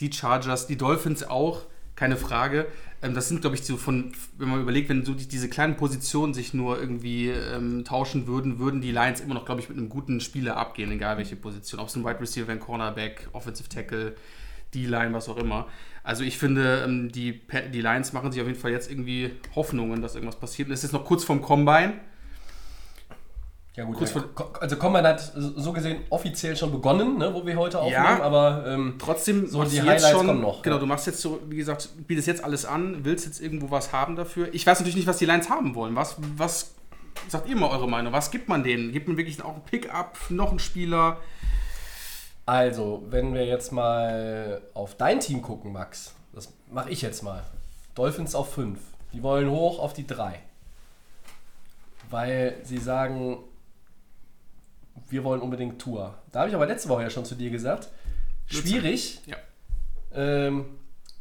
die 0.00 0.12
Chargers, 0.12 0.66
die 0.66 0.76
Dolphins 0.76 1.22
auch, 1.22 1.62
keine 1.96 2.16
Frage. 2.16 2.66
Ähm, 3.04 3.14
das 3.14 3.28
sind, 3.28 3.42
glaube 3.42 3.54
ich, 3.54 3.64
so 3.64 3.76
von, 3.76 4.12
wenn 4.38 4.48
man 4.48 4.62
überlegt, 4.62 4.88
wenn 4.88 5.04
so 5.04 5.12
die, 5.12 5.28
diese 5.28 5.50
kleinen 5.50 5.76
Positionen 5.76 6.32
sich 6.32 6.54
nur 6.54 6.80
irgendwie 6.80 7.28
ähm, 7.28 7.84
tauschen 7.84 8.26
würden, 8.26 8.58
würden 8.58 8.80
die 8.80 8.92
Lions 8.92 9.20
immer 9.20 9.34
noch, 9.34 9.44
glaube 9.44 9.60
ich, 9.60 9.68
mit 9.68 9.76
einem 9.76 9.90
guten 9.90 10.20
Spieler 10.20 10.56
abgehen, 10.56 10.90
egal 10.90 11.18
welche 11.18 11.36
Position. 11.36 11.80
Ob 11.80 11.88
es 11.88 11.96
ein 11.96 12.04
Wide 12.04 12.20
Receiver, 12.20 12.50
ein 12.50 12.60
Cornerback, 12.60 13.28
Offensive 13.32 13.68
Tackle, 13.68 14.16
D-Line, 14.74 15.12
was 15.12 15.28
auch 15.28 15.36
immer. 15.36 15.68
Also 16.02 16.24
ich 16.24 16.38
finde, 16.38 16.84
ähm, 16.86 17.12
die, 17.12 17.42
die 17.72 17.82
Lions 17.82 18.14
machen 18.14 18.32
sich 18.32 18.40
auf 18.40 18.48
jeden 18.48 18.58
Fall 18.58 18.70
jetzt 18.70 18.90
irgendwie 18.90 19.32
Hoffnungen, 19.54 20.00
dass 20.00 20.14
irgendwas 20.14 20.40
passiert. 20.40 20.68
Und 20.68 20.74
es 20.74 20.82
ist 20.82 20.92
noch 20.92 21.04
kurz 21.04 21.24
vorm 21.24 21.42
Combine. 21.42 21.94
Ja 23.76 23.84
gut, 23.84 23.96
kurz 23.96 24.12
vor- 24.12 24.24
also 24.60 24.76
Combine 24.76 25.08
hat 25.08 25.32
so 25.34 25.72
gesehen 25.72 26.02
offiziell 26.10 26.56
schon 26.56 26.70
begonnen, 26.70 27.18
ne, 27.18 27.32
wo 27.34 27.44
wir 27.44 27.56
heute 27.56 27.78
aufnehmen, 27.80 28.04
Ja. 28.18 28.22
aber 28.22 28.64
ähm, 28.66 28.94
Trotzdem 28.98 29.46
So, 29.48 29.64
die 29.64 29.80
Highlights 29.80 30.10
schon, 30.10 30.26
kommen 30.28 30.40
noch, 30.40 30.62
Genau, 30.62 30.76
ja. 30.76 30.80
du 30.80 30.86
machst 30.86 31.06
jetzt 31.06 31.20
so, 31.20 31.40
wie 31.48 31.56
gesagt, 31.56 31.88
bietest 32.06 32.28
jetzt 32.28 32.44
alles 32.44 32.64
an, 32.64 33.04
willst 33.04 33.26
jetzt 33.26 33.40
irgendwo 33.40 33.70
was 33.70 33.92
haben 33.92 34.14
dafür. 34.16 34.48
Ich 34.54 34.66
weiß 34.66 34.78
natürlich 34.78 34.96
nicht, 34.96 35.06
was 35.08 35.18
die 35.18 35.26
Lions 35.26 35.50
haben 35.50 35.74
wollen. 35.74 35.96
Was, 35.96 36.16
was 36.36 36.74
sagt 37.28 37.48
ihr 37.48 37.56
mal 37.56 37.70
eure 37.70 37.88
Meinung? 37.88 38.12
Was 38.12 38.30
gibt 38.30 38.48
man 38.48 38.62
denen? 38.62 38.92
Gibt 38.92 39.08
man 39.08 39.16
wirklich 39.16 39.42
auch 39.44 39.54
ein 39.56 39.62
Pickup, 39.64 40.18
noch 40.30 40.50
einen 40.50 40.58
Spieler? 40.60 41.18
also, 42.46 43.02
wenn 43.08 43.32
wir 43.32 43.46
jetzt 43.46 43.72
mal 43.72 44.60
auf 44.74 44.94
dein 44.96 45.18
Team 45.18 45.40
gucken, 45.40 45.72
Max, 45.72 46.12
das 46.34 46.52
mache 46.70 46.90
ich 46.90 47.00
jetzt 47.02 47.22
mal. 47.22 47.42
Dolphins 47.94 48.34
auf 48.34 48.52
5. 48.52 48.78
Die 49.14 49.22
wollen 49.22 49.48
hoch 49.50 49.78
auf 49.78 49.94
die 49.94 50.06
3. 50.06 50.38
Weil 52.10 52.56
sie 52.64 52.78
sagen, 52.78 53.38
wir 55.08 55.24
wollen 55.24 55.40
unbedingt 55.40 55.80
Tour. 55.80 56.14
Da 56.32 56.40
habe 56.40 56.48
ich 56.48 56.54
aber 56.54 56.66
letzte 56.66 56.88
Woche 56.88 57.02
ja 57.02 57.10
schon 57.10 57.24
zu 57.24 57.34
dir 57.34 57.50
gesagt, 57.50 57.88
schwierig, 58.46 59.20
Ja. 59.26 59.36
ähm, 60.12 60.64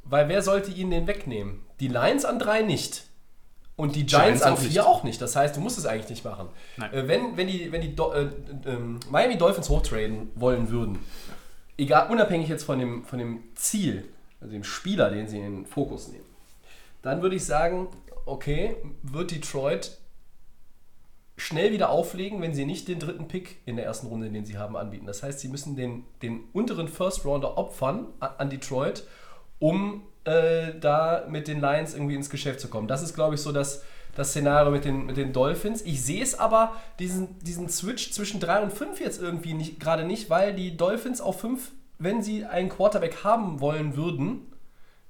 weil 0.03 0.27
wer 0.29 0.41
sollte 0.41 0.71
ihnen 0.71 0.91
den 0.91 1.07
wegnehmen? 1.07 1.61
Die 1.79 1.87
Lions 1.87 2.25
an 2.25 2.39
3 2.39 2.61
nicht. 2.63 3.03
Und 3.75 3.95
die 3.95 4.05
Giants 4.05 4.41
Giants 4.41 4.43
an 4.43 4.57
4 4.57 4.67
nicht. 4.67 4.79
auch 4.81 5.03
nicht. 5.03 5.21
Das 5.21 5.35
heißt, 5.35 5.55
du 5.55 5.59
musst 5.61 5.77
es 5.79 5.85
eigentlich 5.85 6.09
nicht 6.09 6.23
machen. 6.25 6.49
Äh, 6.91 7.07
wenn, 7.07 7.37
wenn 7.37 7.47
die, 7.47 7.71
wenn 7.71 7.81
die 7.81 7.95
Do 7.95 8.11
äh, 8.13 8.27
ähm, 8.65 8.99
Miami 9.09 9.37
Dolphins 9.37 9.69
hochtraden 9.69 10.29
wollen 10.35 10.69
würden, 10.69 10.99
egal, 11.77 12.09
unabhängig 12.11 12.49
jetzt 12.49 12.63
von 12.65 12.77
dem, 12.77 13.03
von 13.05 13.17
dem 13.17 13.43
Ziel, 13.55 14.07
also 14.39 14.51
dem 14.53 14.63
Spieler, 14.63 15.09
den 15.09 15.27
sie 15.27 15.37
in 15.39 15.43
den 15.43 15.65
Fokus 15.65 16.09
nehmen, 16.09 16.25
dann 17.01 17.21
würde 17.23 17.35
ich 17.35 17.45
sagen, 17.45 17.87
okay, 18.25 18.75
wird 19.01 19.31
Detroit 19.31 19.97
schnell 21.43 21.73
wieder 21.73 21.89
auflegen, 21.89 22.41
wenn 22.41 22.53
sie 22.53 22.65
nicht 22.65 22.87
den 22.87 22.99
dritten 22.99 23.27
Pick 23.27 23.57
in 23.65 23.75
der 23.75 23.85
ersten 23.85 24.07
Runde, 24.07 24.29
den 24.29 24.45
sie 24.45 24.57
haben, 24.57 24.77
anbieten. 24.77 25.05
Das 25.05 25.23
heißt, 25.23 25.41
sie 25.41 25.49
müssen 25.49 25.75
den, 25.75 26.05
den 26.21 26.45
unteren 26.53 26.87
First 26.87 27.25
Rounder 27.25 27.57
opfern 27.57 28.07
an 28.19 28.49
Detroit, 28.49 29.03
um 29.59 30.03
äh, 30.23 30.71
da 30.79 31.25
mit 31.27 31.49
den 31.49 31.59
Lions 31.59 31.95
irgendwie 31.95 32.15
ins 32.15 32.29
Geschäft 32.29 32.61
zu 32.61 32.69
kommen. 32.69 32.87
Das 32.87 33.03
ist, 33.03 33.13
glaube 33.13 33.35
ich, 33.35 33.41
so 33.41 33.51
das, 33.51 33.83
das 34.15 34.29
Szenario 34.29 34.71
mit 34.71 34.85
den, 34.85 35.05
mit 35.05 35.17
den 35.17 35.33
Dolphins. 35.33 35.81
Ich 35.81 36.01
sehe 36.01 36.23
es 36.23 36.39
aber, 36.39 36.77
diesen, 36.99 37.37
diesen 37.39 37.67
Switch 37.67 38.11
zwischen 38.13 38.39
3 38.39 38.61
und 38.61 38.71
5 38.71 39.01
jetzt 39.01 39.21
irgendwie 39.21 39.75
gerade 39.79 40.05
nicht, 40.05 40.29
weil 40.29 40.53
die 40.53 40.77
Dolphins 40.77 41.19
auf 41.19 41.41
5, 41.41 41.71
wenn 41.99 42.21
sie 42.21 42.45
einen 42.45 42.69
Quarterback 42.69 43.25
haben 43.25 43.59
wollen 43.59 43.97
würden, 43.97 44.47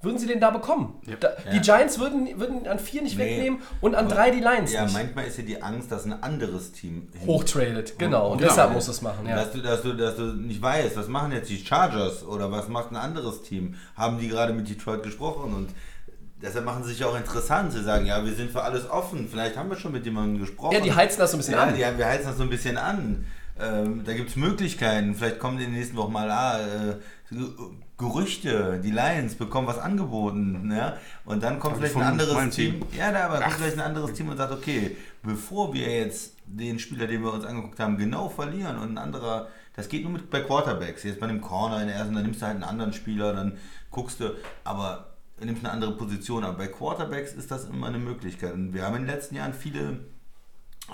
würden 0.04 0.18
sie 0.18 0.28
den 0.28 0.40
da 0.40 0.52
bekommen. 0.52 0.96
Ja. 1.06 1.16
Da, 1.20 1.30
Die 1.54 1.60
Giants 1.62 1.98
würden, 1.98 2.28
würden 2.40 2.68
an 2.68 2.78
vier 2.78 3.02
nicht 3.02 3.18
Nee. 3.18 3.26
wegnehmen 3.38 3.62
und 3.82 3.96
an 3.96 4.08
drei 4.10 4.32
die 4.32 4.40
Lions 4.42 4.72
Ja, 4.74 4.84
nicht. 4.84 4.94
manchmal 4.94 5.26
ist 5.26 5.38
ja 5.38 5.44
die 5.44 5.62
Angst, 5.64 5.92
dass 5.92 6.06
ein 6.06 6.22
anderes 6.22 6.72
Team 6.74 7.08
Hochtradet, 7.26 7.98
genau. 7.98 8.32
Und 8.34 8.38
Genau. 8.40 8.50
deshalb 8.50 8.74
muss 8.74 8.88
es 8.88 9.02
machen, 9.02 9.26
ja. 9.28 9.36
Dass, 9.36 9.52
du, 9.54 9.62
dass, 9.62 9.82
du, 9.82 9.94
dass 9.94 10.16
du 10.18 10.24
nicht 10.34 10.62
weißt, 10.62 10.98
was 10.98 11.08
machen 11.08 11.32
jetzt 11.32 11.50
die 11.50 11.58
Chargers 11.66 12.24
oder 12.26 12.52
was 12.52 12.68
macht 12.68 12.92
ein 12.92 12.98
anderes 12.98 13.42
Team? 13.44 13.76
Haben 13.96 14.20
die 14.20 14.28
gerade 14.28 14.54
mit 14.54 14.70
Detroit 14.70 15.04
gesprochen 15.04 15.54
und 15.54 15.70
deshalb 16.42 16.66
machen 16.66 16.84
sie 16.84 16.92
sich 16.92 17.06
auch 17.06 17.16
interessant. 17.18 17.72
Sie 17.72 17.82
sagen, 17.82 18.06
ja, 18.06 18.24
wir 18.26 18.34
sind 18.34 18.52
für 18.52 18.62
alles 18.62 18.90
offen. 18.90 19.28
Vielleicht 19.32 19.56
haben 19.58 19.70
wir 19.70 19.78
schon 19.78 19.94
mit 19.94 20.06
jemandem 20.06 20.40
gesprochen. 20.42 20.74
Ja, 20.74 20.82
die 20.82 20.94
heizen 20.94 21.20
das 21.20 21.32
so 21.32 21.38
ein 21.38 21.40
bisschen 21.40 21.54
ja, 21.54 21.64
an. 21.64 21.74
Die, 21.74 21.80
wir 21.98 22.06
heizen 22.06 22.28
das 22.28 22.38
so 22.38 22.44
ein 22.44 22.50
bisschen 22.50 22.78
an. 22.78 23.26
Ähm, 23.60 24.04
da 24.04 24.14
gibt 24.14 24.30
es 24.32 24.36
Möglichkeiten. 24.36 25.16
Vielleicht 25.16 25.40
kommen 25.40 25.58
in 25.60 25.66
den 25.66 25.74
nächsten 25.74 25.96
Wochen 25.96 26.12
mal 26.12 26.30
ah, 26.30 26.60
äh, 26.60 26.96
Gerüchte. 27.98 28.82
Die 28.84 28.92
Lions 28.92 29.36
bekommen 29.36 29.68
was 29.68 29.78
angeboten. 29.78 30.72
Ja? 30.72 30.98
Und 31.26 31.44
dann 31.44 31.60
kommt 31.60 31.78
vielleicht 31.78 31.96
ein 31.96 32.04
anderes 32.04 32.56
Team. 32.56 32.80
Team. 32.80 32.88
Ja, 32.98 33.12
da 33.12 33.26
aber 33.26 33.40
kommt 33.40 33.54
vielleicht 33.54 33.78
ein 33.78 33.86
anderes 33.86 34.14
Team 34.14 34.30
und 34.30 34.38
sagt, 34.38 34.52
okay, 34.52 34.98
bevor 35.22 35.74
wir 35.74 35.90
jetzt 35.90 36.36
den 36.46 36.80
Spieler, 36.80 37.08
den 37.08 37.24
wir 37.24 37.34
uns 37.34 37.46
angeguckt 37.46 37.80
haben, 37.80 37.98
genau 37.98 38.30
verlieren 38.30 38.78
und 38.78 38.92
ein 38.92 38.98
anderer, 38.98 39.48
das 39.76 39.90
geht 39.90 40.04
nur 40.04 40.12
mit 40.12 40.30
bei 40.30 40.42
Quarterbacks. 40.42 41.04
Jetzt 41.04 41.20
bei 41.20 41.28
einem 41.28 41.42
Corner 41.42 41.82
in 41.82 41.88
der 41.88 41.98
ersten, 41.98 42.16
dann 42.16 42.24
nimmst 42.24 42.42
du 42.42 42.46
halt 42.46 42.56
einen 42.56 42.64
anderen 42.64 42.94
Spieler, 42.94 43.34
dann 43.34 43.58
guckst 43.92 44.20
du, 44.20 44.36
aber 44.64 45.14
du 45.40 45.46
nimmst 45.46 45.64
eine 45.64 45.74
andere 45.74 45.96
Position. 45.96 46.44
Aber 46.44 46.58
bei 46.58 46.68
Quarterbacks 46.68 47.34
ist 47.34 47.52
das 47.52 47.66
immer 47.66 47.88
eine 47.88 48.00
Möglichkeit. 48.00 48.54
Und 48.54 48.74
wir 48.74 48.84
haben 48.84 48.96
in 48.96 49.04
den 49.04 49.16
letzten 49.16 49.36
Jahren 49.36 49.54
viele 49.54 50.00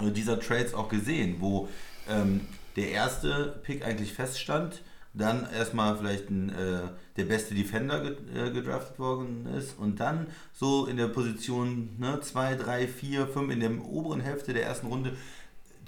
äh, 0.01 0.11
dieser 0.11 0.39
Trades 0.39 0.73
auch 0.73 0.89
gesehen, 0.89 1.37
wo 1.39 1.69
ähm, 2.09 2.41
der 2.75 2.91
erste 2.91 3.59
Pick 3.63 3.85
eigentlich 3.85 4.13
feststand, 4.13 4.81
dann 5.13 5.47
erstmal 5.51 5.97
vielleicht 5.97 6.29
ein, 6.29 6.49
äh, 6.49 6.81
der 7.17 7.25
beste 7.25 7.55
Defender 7.55 8.03
äh, 8.05 8.51
gedraftet 8.51 8.99
worden 8.99 9.47
ist 9.57 9.77
und 9.77 9.99
dann 9.99 10.27
so 10.53 10.85
in 10.85 10.97
der 10.97 11.07
Position 11.07 11.89
2, 12.21 12.55
3, 12.55 12.87
4, 12.87 13.27
5 13.27 13.51
in 13.51 13.59
der 13.59 13.71
oberen 13.85 14.21
Hälfte 14.21 14.53
der 14.53 14.63
ersten 14.65 14.87
Runde 14.87 15.13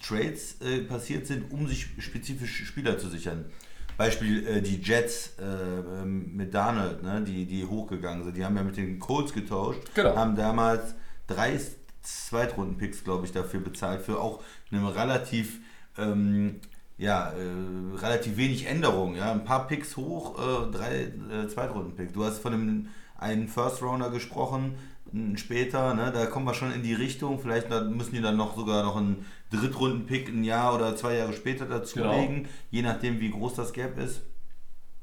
Trades 0.01 0.59
äh, 0.61 0.79
passiert 0.79 1.27
sind, 1.27 1.51
um 1.51 1.67
sich 1.67 1.87
spezifisch 1.99 2.65
Spieler 2.65 2.97
zu 2.97 3.07
sichern. 3.09 3.45
Beispiel 3.97 4.47
äh, 4.47 4.61
die 4.61 4.81
Jets 4.81 5.33
äh, 5.39 5.43
ähm, 5.43 6.35
mit 6.35 6.53
Darnold, 6.55 7.03
ne, 7.03 7.21
die, 7.21 7.45
die 7.45 7.65
hochgegangen 7.65 8.23
sind. 8.23 8.35
Die 8.35 8.43
haben 8.43 8.55
ja 8.57 8.63
mit 8.63 8.77
den 8.77 8.99
Colts 8.99 9.31
getauscht, 9.33 9.79
Genau. 9.93 10.15
haben 10.15 10.35
damals 10.35 10.95
drei 11.27 11.59
Zweitrunden-Picks, 12.01 13.03
glaube 13.03 13.25
ich, 13.27 13.31
dafür 13.31 13.59
bezahlt, 13.59 14.01
für 14.01 14.19
auch 14.19 14.43
eine 14.71 14.95
relativ, 14.95 15.59
ähm, 15.97 16.59
ja, 17.01 17.31
äh, 17.31 17.97
relativ 17.97 18.37
wenig 18.37 18.67
Änderungen. 18.67 19.15
Ja? 19.15 19.31
Ein 19.31 19.43
paar 19.43 19.65
Picks 19.65 19.97
hoch, 19.97 20.37
äh, 20.37 20.71
drei 20.71 21.11
äh, 21.33 21.47
Zweitrunden-Picks. 21.47 22.13
Du 22.13 22.23
hast 22.23 22.37
von 22.37 22.53
einem 22.53 22.87
einen 23.17 23.47
First-Rounder 23.47 24.11
gesprochen, 24.11 24.75
später, 25.35 25.93
ne? 25.93 26.11
da 26.13 26.25
kommen 26.27 26.45
wir 26.45 26.53
schon 26.53 26.71
in 26.71 26.83
die 26.83 26.93
Richtung. 26.93 27.39
Vielleicht 27.39 27.69
müssen 27.69 28.13
die 28.15 28.21
dann 28.21 28.37
noch 28.37 28.55
sogar 28.55 28.83
noch 28.83 28.95
einen 28.95 29.25
Drittrunden-Pick 29.49 30.29
ein 30.29 30.43
Jahr 30.43 30.75
oder 30.75 30.95
zwei 30.95 31.15
Jahre 31.15 31.33
später 31.33 31.65
dazulegen, 31.65 32.47
je 32.69 32.81
nachdem, 32.81 33.19
wie 33.19 33.31
groß 33.31 33.55
das 33.55 33.73
Gap 33.73 33.97
ist. 33.97 34.21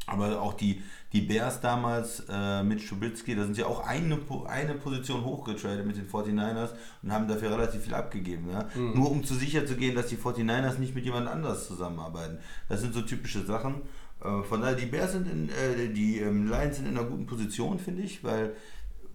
Aber 0.06 0.40
auch 0.40 0.54
die, 0.54 0.82
die 1.12 1.22
Bears 1.22 1.60
damals 1.60 2.24
äh, 2.28 2.62
mit 2.62 2.86
Trubisky, 2.86 3.34
da 3.34 3.44
sind 3.44 3.56
ja 3.56 3.66
auch 3.66 3.86
eine, 3.86 4.18
eine 4.46 4.74
Position 4.74 5.24
hochgetradet 5.24 5.86
mit 5.86 5.96
den 5.96 6.06
49ers 6.08 6.70
und 7.02 7.12
haben 7.12 7.26
dafür 7.26 7.52
relativ 7.52 7.84
viel 7.84 7.94
abgegeben. 7.94 8.50
Ja? 8.50 8.68
Nur 8.74 9.10
um 9.10 9.24
zu 9.24 9.34
sicher 9.34 9.64
zu 9.66 9.76
gehen, 9.76 9.94
dass 9.94 10.08
die 10.08 10.16
49ers 10.16 10.78
nicht 10.78 10.94
mit 10.94 11.04
jemand 11.04 11.28
anders 11.28 11.66
zusammenarbeiten. 11.66 12.38
Das 12.68 12.80
sind 12.82 12.92
so 12.92 13.00
typische 13.00 13.44
Sachen. 13.44 13.82
Äh, 14.22 14.42
von 14.42 14.60
daher, 14.60 14.76
die 14.76 14.86
Bears 14.86 15.12
sind 15.12 15.30
in, 15.30 15.48
äh, 15.48 15.88
die 15.88 16.18
ähm, 16.18 16.48
Lions 16.48 16.76
sind 16.76 16.86
in 16.86 16.98
einer 16.98 17.08
guten 17.08 17.26
Position, 17.26 17.78
finde 17.78 18.02
ich, 18.02 18.22
weil 18.22 18.54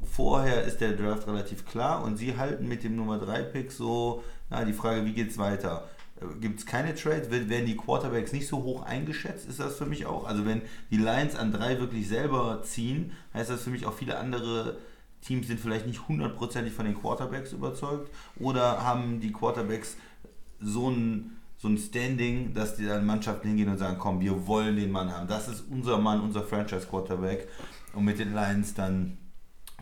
vorher 0.04 0.64
ist 0.64 0.82
der 0.82 0.94
Draft 0.94 1.28
relativ 1.28 1.66
klar 1.66 2.04
und 2.04 2.18
sie 2.18 2.38
halten 2.38 2.68
mit 2.68 2.84
dem 2.84 2.96
Nummer 2.96 3.20
3 3.20 3.44
Pick 3.44 3.72
so, 3.72 4.24
na, 4.50 4.66
die 4.66 4.74
Frage, 4.74 5.06
wie 5.06 5.14
geht's 5.14 5.38
weiter? 5.38 5.88
Gibt 6.40 6.60
es 6.60 6.66
keine 6.66 6.96
Trades? 6.96 7.30
Werden 7.30 7.66
die 7.66 7.78
Quarterbacks 7.78 8.34
nicht 8.34 8.48
so 8.48 8.64
hoch 8.64 8.84
eingeschätzt? 8.84 9.48
Ist 9.48 9.60
das 9.60 9.78
für 9.78 9.86
mich 9.86 10.06
auch? 10.06 10.26
Also 10.26 10.46
wenn 10.46 10.62
die 10.92 10.98
Lions 10.98 11.36
an 11.36 11.52
drei 11.52 11.80
wirklich 11.80 12.08
selber 12.08 12.62
ziehen, 12.64 13.12
heißt 13.34 13.50
das 13.50 13.64
für 13.64 13.70
mich 13.70 13.86
auch 13.86 13.94
viele 13.94 14.18
andere 14.18 14.78
Teams 15.24 15.48
sind 15.48 15.60
vielleicht 15.60 15.88
nicht 15.88 16.08
hundertprozentig 16.08 16.74
von 16.74 16.86
den 16.86 17.00
Quarterbacks 17.00 17.54
überzeugt 17.54 18.12
oder 18.40 18.84
haben 18.84 19.20
die 19.22 19.32
Quarterbacks 19.32 19.98
so 20.60 20.90
ein, 20.90 21.38
so 21.58 21.70
ein 21.70 21.78
Standing, 21.78 22.54
dass 22.54 22.76
die 22.76 22.86
dann 22.86 23.06
Mannschaften 23.06 23.48
hingehen 23.48 23.70
und 23.70 23.78
sagen, 23.78 23.98
komm, 23.98 24.20
wir 24.20 24.48
wollen 24.48 24.76
den 24.76 24.92
Mann 24.92 25.12
haben. 25.12 25.28
Das 25.28 25.48
ist 25.48 25.64
unser 25.70 25.98
Mann, 25.98 26.22
unser 26.22 26.44
Franchise-Quarterback 26.44 27.48
und 27.94 28.04
mit 28.04 28.20
den 28.20 28.34
Lions 28.34 28.74
dann 28.74 29.18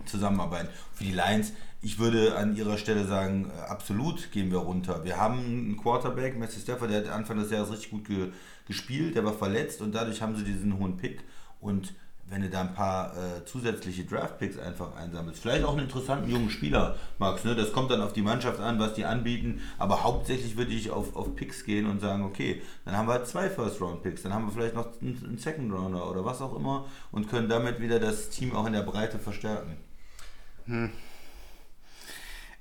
zusammenarbeiten. 0.06 0.70
Für 0.94 1.04
die 1.04 1.12
Lions, 1.12 1.54
ich 1.82 1.98
würde 1.98 2.38
an 2.38 2.56
ihrer 2.56 2.78
Stelle 2.78 3.06
sagen, 3.06 3.50
äh, 3.50 3.62
absolut 3.70 4.32
gehen 4.32 4.52
wir 4.52 4.60
runter. 4.60 5.04
Wir 5.04 5.18
haben 5.18 5.40
einen 5.40 5.78
Quarterback, 5.78 6.38
Matthew 6.38 6.60
Stafford, 6.60 6.92
der 6.92 7.00
hat 7.00 7.10
Anfang 7.10 7.38
des 7.40 7.52
Jahres 7.52 7.72
richtig 7.72 7.92
gut 7.92 8.06
ge 8.06 8.32
gespielt, 8.68 9.16
der 9.16 9.26
war 9.26 9.34
verletzt 9.34 9.82
und 9.82 9.94
dadurch 9.94 10.22
haben 10.22 10.36
sie 10.36 10.44
diesen 10.44 10.78
hohen 10.78 10.96
Pick 10.96 11.24
und 11.60 11.94
wenn 12.30 12.42
du 12.42 12.50
da 12.50 12.62
ein 12.62 12.74
paar 12.74 13.12
äh, 13.18 13.44
zusätzliche 13.44 14.06
Draft-Picks 14.06 14.58
einfach 14.58 14.96
einsammelst, 14.96 15.42
vielleicht 15.42 15.66
auch 15.66 15.74
einen 15.74 15.88
interessanten 15.88 16.30
jungen 16.30 16.50
Spieler, 16.50 16.96
Max, 17.20 17.44
ne? 17.44 17.56
das 17.56 17.74
kommt 17.74 17.92
dann 17.92 18.00
auf 18.00 18.14
die 18.14 18.22
Mannschaft 18.22 18.62
an, 18.62 18.80
was 18.80 18.94
die 18.94 19.04
anbieten, 19.04 19.60
aber 19.78 20.04
hauptsächlich 20.04 20.56
würde 20.56 20.72
ich 20.72 20.92
auf, 20.92 21.16
auf 21.18 21.36
Picks 21.36 21.66
gehen 21.66 21.88
und 21.88 22.00
sagen, 22.00 22.24
okay, 22.24 22.62
dann 22.86 22.96
haben 22.96 23.10
wir 23.10 23.26
zwei 23.26 23.50
First-Round-Picks, 23.50 24.22
dann 24.22 24.34
haben 24.34 24.46
wir 24.46 24.54
vielleicht 24.54 24.76
noch 24.76 24.88
einen, 25.02 25.38
Second-Rounder 25.38 26.10
oder 26.10 26.24
was 26.24 26.42
auch 26.42 26.56
immer 26.56 26.86
und 27.12 27.30
können 27.30 27.50
damit 27.50 27.82
wieder 27.82 28.00
das 28.00 28.30
Team 28.30 28.56
auch 28.56 28.66
in 28.66 28.74
der 28.74 28.84
Breite 28.84 29.20
verstärken. 29.20 29.76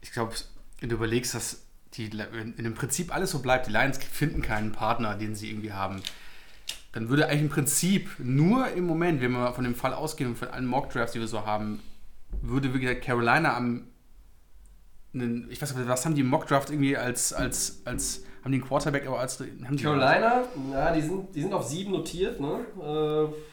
Ich 0.01 0.13
glaube, 0.13 0.35
wenn 0.81 0.89
du 0.89 0.97
überlegst, 0.97 1.35
dass 1.35 1.65
die, 1.95 2.11
wenn 2.13 2.55
im 2.57 2.75
Prinzip 2.75 3.15
alles 3.15 3.31
so 3.31 3.41
bleibt, 3.41 3.67
die 3.67 3.73
Lions 3.73 3.99
finden 3.99 4.43
keinen 4.43 4.73
Partner, 4.73 5.17
den 5.17 5.35
sie 5.35 5.51
irgendwie 5.51 5.73
haben, 5.73 6.03
dann 6.93 7.09
würde 7.09 7.27
eigentlich 7.27 7.43
im 7.43 7.49
Prinzip 7.51 8.11
nur 8.19 8.69
im 8.69 8.87
Moment, 8.87 9.21
wenn 9.21 9.33
wir 9.33 9.53
von 9.53 9.65
dem 9.65 9.75
Fall 9.75 9.95
ausgehen 9.95 10.31
und 10.31 10.37
von 10.37 10.49
allen 10.49 10.67
Mock-Drafts, 10.67 11.13
die 11.13 11.21
wir 11.21 11.29
so 11.29 11.47
haben, 11.47 11.81
würde 12.43 12.73
wirklich 12.73 13.01
Carolina 13.01 13.57
am 13.57 13.85
einen, 15.13 15.51
ich 15.51 15.61
weiß 15.61 15.75
nicht, 15.75 15.89
was 15.89 16.05
haben 16.05 16.15
die 16.15 16.21
im 16.21 16.29
Mock-Draft 16.29 16.71
irgendwie 16.71 16.97
als, 16.97 17.33
als, 17.33 17.83
als, 17.85 18.23
haben 18.45 18.53
die 18.53 18.59
einen 18.59 18.69
Quarterback, 18.69 19.07
aber 19.07 19.19
als, 19.19 19.41
haben 19.41 19.77
die 19.77 19.83
Carolina, 19.83 20.45
ja, 20.73 20.93
die 20.93 21.03
sind, 21.03 21.35
die 21.35 21.43
sind 21.43 21.53
auf 21.53 21.67
sieben 21.67 21.93
notiert, 21.93 22.41
ne? 22.41 22.61
Äh, 22.81 23.50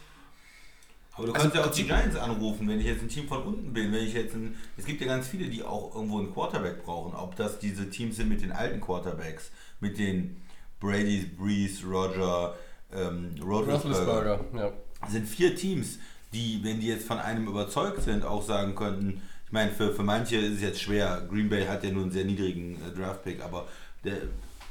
Aber 1.17 1.27
du 1.27 1.34
Also 1.34 1.43
kannst 1.43 1.56
ja 1.56 1.65
auch 1.65 1.71
die 1.71 1.84
Giants 1.84 2.15
anrufen, 2.15 2.67
wenn 2.67 2.80
ich 2.80 2.86
jetzt 2.86 3.01
ein 3.01 3.10
Team 3.10 3.27
von 3.27 3.41
unten 3.43 3.73
bin, 3.73 3.91
wenn 3.91 4.03
ich 4.03 4.13
jetzt 4.13 4.36
ein, 4.36 4.56
es 4.77 4.86
gibt 4.86 5.01
ja 5.01 5.08
ganz 5.08 5.27
viele, 5.27 5.49
die 5.49 5.63
auch 5.63 5.95
irgendwo 5.95 6.19
einen 6.19 6.32
Quarterback 6.32 6.86
brauchen, 6.86 7.15
ob 7.15 7.36
das 7.36 7.60
diese 7.60 7.89
Teams 7.89 8.17
sind 8.17 8.30
mit 8.30 8.41
den 8.41 8.51
alten 8.51 8.80
Quarterbacks, 8.80 9.51
mit 9.80 9.97
den 9.97 10.38
Brady, 10.80 11.32
Breeze, 11.38 11.86
Roger, 11.86 12.56
ähm, 12.93 13.36
Roethlisberger. 13.41 14.39
Ja. 14.56 14.71
Sind 15.10 15.27
vier 15.27 15.56
Teams, 15.56 15.97
die, 16.34 16.60
wenn 16.63 16.80
die 16.80 16.88
jetzt 16.88 17.08
von 17.08 17.17
einem 17.17 17.47
überzeugt 17.47 18.01
sind, 18.03 18.23
auch 18.23 18.43
sagen 18.43 18.75
könnten, 18.75 19.21
ich 19.45 19.51
meine, 19.51 19.71
für, 19.71 19.93
für 19.93 20.03
manche 20.03 20.36
ist 20.38 20.56
es 20.56 20.62
jetzt 20.62 20.82
schwer, 20.82 21.25
Green 21.30 21.49
Bay 21.49 21.65
hat 21.65 21.84
ja 21.84 21.89
nur 21.89 22.03
einen 22.03 22.12
sehr 22.12 22.25
niedrigen 22.25 22.75
äh, 22.75 22.95
Draft-Pick, 22.95 23.41
aber 23.43 23.67
der, 24.03 24.17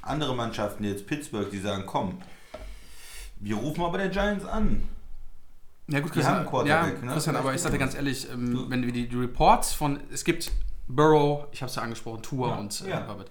andere 0.07 0.35
Mannschaften, 0.35 0.85
jetzt 0.85 1.07
Pittsburgh, 1.07 1.51
die 1.51 1.59
sagen, 1.59 1.85
komm, 1.87 2.19
wir 3.41 3.57
rufen 3.57 3.83
aber 3.83 3.99
der 3.99 4.09
Giants 4.09 4.45
an. 4.45 4.83
Ja 5.89 6.01
gut, 6.01 6.13
Christian, 6.13 6.45
Quarterback, 6.47 6.97
ja, 7.01 7.05
ne? 7.07 7.13
Christian 7.13 7.37
aber 7.37 7.55
ich 7.55 7.61
sage 7.61 7.75
dir 7.75 7.79
ganz 7.79 7.95
ehrlich, 7.95 8.27
ähm, 8.33 8.53
Du- 8.55 8.71
wenn 8.71 8.85
wir 8.85 8.93
die, 8.93 9.09
die 9.09 9.17
Reports 9.17 9.73
von, 9.73 10.01
es 10.13 10.25
gibt 10.25 10.51
Burrow, 10.89 11.47
ich 11.53 11.63
habe 11.63 11.71
es 11.71 11.77
ja 11.77 11.83
angesprochen, 11.83 12.23
Tour 12.23 12.49
Ja, 12.49 12.57
und 12.57 12.83
äh, 12.85 12.91
ja. 12.91 13.07
Herbert. 13.07 13.31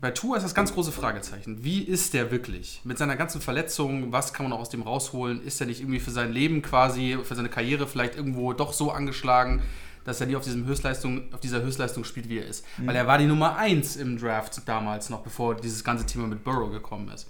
Bei 0.00 0.10
Tour 0.10 0.36
ist 0.36 0.42
das 0.42 0.54
ganz 0.54 0.74
große 0.74 0.90
Fragezeichen. 0.90 1.62
Wie 1.62 1.80
ist 1.82 2.12
der 2.12 2.32
wirklich? 2.32 2.80
Mit 2.84 2.98
seiner 2.98 3.14
ganzen 3.16 3.40
Verletzung, 3.40 4.10
was 4.10 4.32
kann 4.32 4.44
man 4.44 4.50
noch 4.50 4.58
aus 4.58 4.68
dem 4.68 4.82
rausholen? 4.82 5.40
Ist 5.44 5.60
er 5.60 5.66
nicht 5.68 5.80
irgendwie 5.80 6.00
für 6.00 6.10
sein 6.10 6.32
Leben 6.32 6.60
quasi, 6.60 7.18
für 7.22 7.36
seine 7.36 7.48
Karriere 7.48 7.86
vielleicht 7.86 8.16
irgendwo 8.16 8.52
doch 8.52 8.72
so 8.72 8.90
angeschlagen, 8.90 9.62
dass 10.04 10.20
er 10.20 10.26
nie 10.26 10.34
auf, 10.34 10.42
diesem 10.42 10.66
Höchstleistung, 10.66 11.32
auf 11.32 11.38
dieser 11.38 11.62
Höchstleistung 11.62 12.02
spielt, 12.02 12.28
wie 12.28 12.38
er 12.38 12.46
ist? 12.46 12.64
Mhm. 12.78 12.88
Weil 12.88 12.96
er 12.96 13.06
war 13.06 13.18
die 13.18 13.26
Nummer 13.26 13.56
1 13.56 13.94
im 13.94 14.18
Draft 14.18 14.66
damals 14.66 15.08
noch, 15.08 15.20
bevor 15.20 15.54
dieses 15.54 15.84
ganze 15.84 16.04
Thema 16.04 16.26
mit 16.26 16.42
Burrow 16.42 16.72
gekommen 16.72 17.08
ist. 17.10 17.28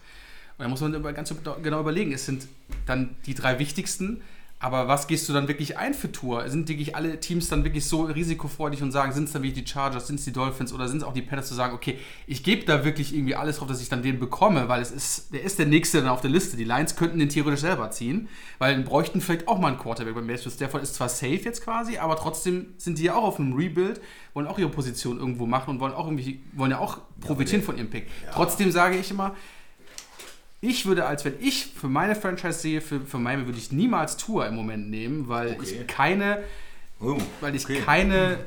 Und 0.62 0.66
da 0.66 0.70
muss 0.70 0.80
man 0.80 0.94
über- 0.94 1.12
ganz 1.12 1.34
genau 1.62 1.80
überlegen, 1.80 2.12
es 2.12 2.24
sind 2.24 2.46
dann 2.86 3.16
die 3.26 3.34
drei 3.34 3.58
wichtigsten, 3.58 4.20
aber 4.60 4.86
was 4.86 5.08
gehst 5.08 5.28
du 5.28 5.32
dann 5.32 5.48
wirklich 5.48 5.76
ein 5.76 5.92
für 5.92 6.12
Tour? 6.12 6.48
Sind 6.48 6.68
wirklich 6.68 6.94
alle 6.94 7.18
Teams 7.18 7.48
dann 7.48 7.64
wirklich 7.64 7.84
so 7.84 8.02
risikofreudig 8.02 8.80
und 8.80 8.92
sagen, 8.92 9.10
sind 9.10 9.24
es 9.24 9.32
dann 9.32 9.42
wirklich 9.42 9.64
die 9.64 9.68
Chargers, 9.68 10.06
sind 10.06 10.20
es 10.20 10.24
die 10.24 10.32
Dolphins 10.32 10.72
oder 10.72 10.86
sind 10.86 10.98
es 10.98 11.02
auch 11.02 11.12
die 11.14 11.20
Panthers 11.20 11.48
zu 11.48 11.54
sagen, 11.54 11.74
okay, 11.74 11.98
ich 12.28 12.44
gebe 12.44 12.64
da 12.64 12.84
wirklich 12.84 13.12
irgendwie 13.12 13.34
alles 13.34 13.56
drauf, 13.56 13.66
dass 13.66 13.82
ich 13.82 13.88
dann 13.88 14.02
den 14.04 14.20
bekomme, 14.20 14.68
weil 14.68 14.80
es 14.80 14.92
ist, 14.92 15.34
der 15.34 15.42
ist 15.42 15.58
der 15.58 15.66
nächste 15.66 15.98
dann 15.98 16.08
auf 16.10 16.20
der 16.20 16.30
Liste. 16.30 16.56
Die 16.56 16.62
Lions 16.62 16.94
könnten 16.94 17.18
den 17.18 17.28
theoretisch 17.28 17.62
selber 17.62 17.90
ziehen, 17.90 18.28
weil 18.60 18.76
dann 18.76 18.84
bräuchten 18.84 19.20
vielleicht 19.20 19.48
auch 19.48 19.58
mal 19.58 19.66
einen 19.66 19.78
Quarterback. 19.78 20.14
Bei 20.14 20.20
Matthew 20.20 20.50
Stafford 20.50 20.84
ist 20.84 20.94
zwar 20.94 21.08
safe 21.08 21.40
jetzt 21.42 21.64
quasi, 21.64 21.98
aber 21.98 22.14
trotzdem 22.14 22.66
sind 22.78 22.98
die 22.98 23.02
ja 23.02 23.16
auch 23.16 23.24
auf 23.24 23.40
einem 23.40 23.54
Rebuild, 23.54 24.00
wollen 24.32 24.46
auch 24.46 24.60
ihre 24.60 24.68
Position 24.70 25.18
irgendwo 25.18 25.44
machen 25.46 25.70
und 25.70 25.80
wollen 25.80 25.92
auch 25.92 26.06
irgendwie, 26.06 26.40
wollen 26.52 26.70
ja 26.70 26.78
auch 26.78 26.98
profitieren 27.20 27.64
von 27.64 27.76
ihrem 27.76 27.90
Pick. 27.90 28.06
Trotzdem 28.32 28.70
sage 28.70 28.96
ich 28.96 29.10
immer, 29.10 29.34
Ich 30.64 30.86
würde, 30.86 31.06
als 31.06 31.24
wenn 31.24 31.34
ich 31.40 31.66
für 31.66 31.88
meine 31.88 32.14
Franchise 32.14 32.60
sehe, 32.60 32.80
für, 32.80 33.00
für 33.00 33.18
Miami 33.18 33.46
würde 33.46 33.58
ich 33.58 33.72
niemals 33.72 34.16
Tour 34.16 34.46
im 34.46 34.54
Moment 34.54 34.88
nehmen, 34.88 35.26
weil 35.28 35.56
Okay. 35.58 35.80
ich 35.80 35.86
keine, 35.88 36.42
Oh, 37.00 37.18
weil 37.40 37.56
ich 37.56 37.64
okay. 37.64 37.80
keine, 37.84 38.38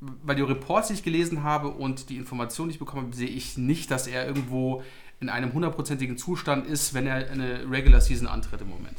weil 0.00 0.36
die 0.36 0.42
Reports, 0.42 0.86
die 0.88 0.94
ich 0.94 1.02
gelesen 1.02 1.42
habe 1.42 1.68
und 1.68 2.10
die 2.10 2.16
Informationen, 2.16 2.68
die 2.68 2.74
ich 2.74 2.78
bekommen 2.78 3.06
habe, 3.06 3.16
sehe 3.16 3.28
ich 3.28 3.58
nicht, 3.58 3.90
dass 3.90 4.06
er 4.06 4.24
irgendwo 4.24 4.84
in 5.20 5.28
einem 5.28 5.52
hundertprozentigen 5.52 6.16
Zustand 6.16 6.66
ist, 6.66 6.94
wenn 6.94 7.08
er 7.08 7.28
eine 7.30 7.68
Regular 7.68 8.00
Season 8.00 8.28
antritt 8.28 8.60
im 8.60 8.68
Moment. 8.68 8.98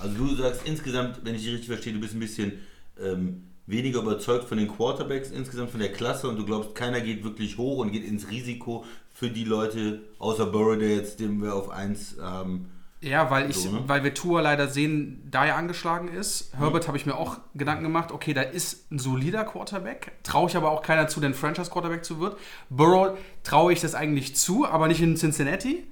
Also 0.00 0.16
du 0.16 0.34
sagst 0.34 0.62
insgesamt, 0.64 1.20
wenn 1.24 1.36
ich 1.36 1.42
dich 1.42 1.52
richtig 1.52 1.68
verstehe, 1.68 1.92
du 1.92 2.00
bist 2.00 2.14
ein 2.14 2.20
bisschen 2.20 2.52
ähm, 3.00 3.44
weniger 3.66 4.00
überzeugt 4.02 4.48
von 4.48 4.58
den 4.58 4.66
Quarterbacks 4.68 5.30
insgesamt 5.30 5.70
von 5.70 5.78
der 5.80 5.92
Klasse 5.92 6.28
und 6.28 6.36
du 6.36 6.44
glaubst, 6.44 6.74
keiner 6.74 7.00
geht 7.00 7.22
wirklich 7.22 7.56
hoch 7.56 7.78
und 7.78 7.92
geht 7.92 8.04
ins 8.04 8.28
Risiko 8.30 8.84
für 9.24 9.30
die 9.30 9.44
Leute, 9.44 10.00
außer 10.18 10.46
Burrow, 10.46 10.76
der 10.76 10.96
jetzt, 10.96 11.18
den 11.18 11.42
wir 11.42 11.54
auf 11.54 11.70
1 11.70 12.16
haben. 12.20 12.70
Ja, 13.00 13.30
weil 13.30 13.50
ich, 13.50 13.56
So, 13.56 13.70
ne? 13.70 13.82
weil 13.86 14.04
wir 14.04 14.12
Tour 14.12 14.42
leider 14.42 14.68
sehen, 14.68 15.26
da 15.30 15.46
er 15.46 15.56
angeschlagen 15.56 16.08
ist. 16.08 16.52
Herbert 16.56 16.88
habe 16.88 16.96
ich 16.96 17.06
mir 17.06 17.16
auch 17.16 17.38
Gedanken 17.54 17.84
gemacht, 17.84 18.12
okay, 18.12 18.34
da 18.34 18.42
ist 18.42 18.90
ein 18.92 18.98
solider 18.98 19.44
Quarterback. 19.44 20.12
Traue 20.22 20.48
ich 20.48 20.56
aber 20.56 20.70
auch 20.70 20.82
keiner 20.82 21.08
zu, 21.08 21.20
der 21.20 21.30
ein 21.30 21.34
Franchise-Quarterback 21.34 22.04
zu 22.04 22.20
wird. 22.20 22.38
Burrow 22.68 23.18
traue 23.42 23.72
ich 23.72 23.80
das 23.80 23.94
eigentlich 23.94 24.36
zu, 24.36 24.66
aber 24.66 24.88
nicht 24.88 25.00
in 25.00 25.16
Cincinnati. 25.16 25.84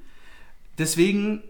Deswegen, 0.78 1.42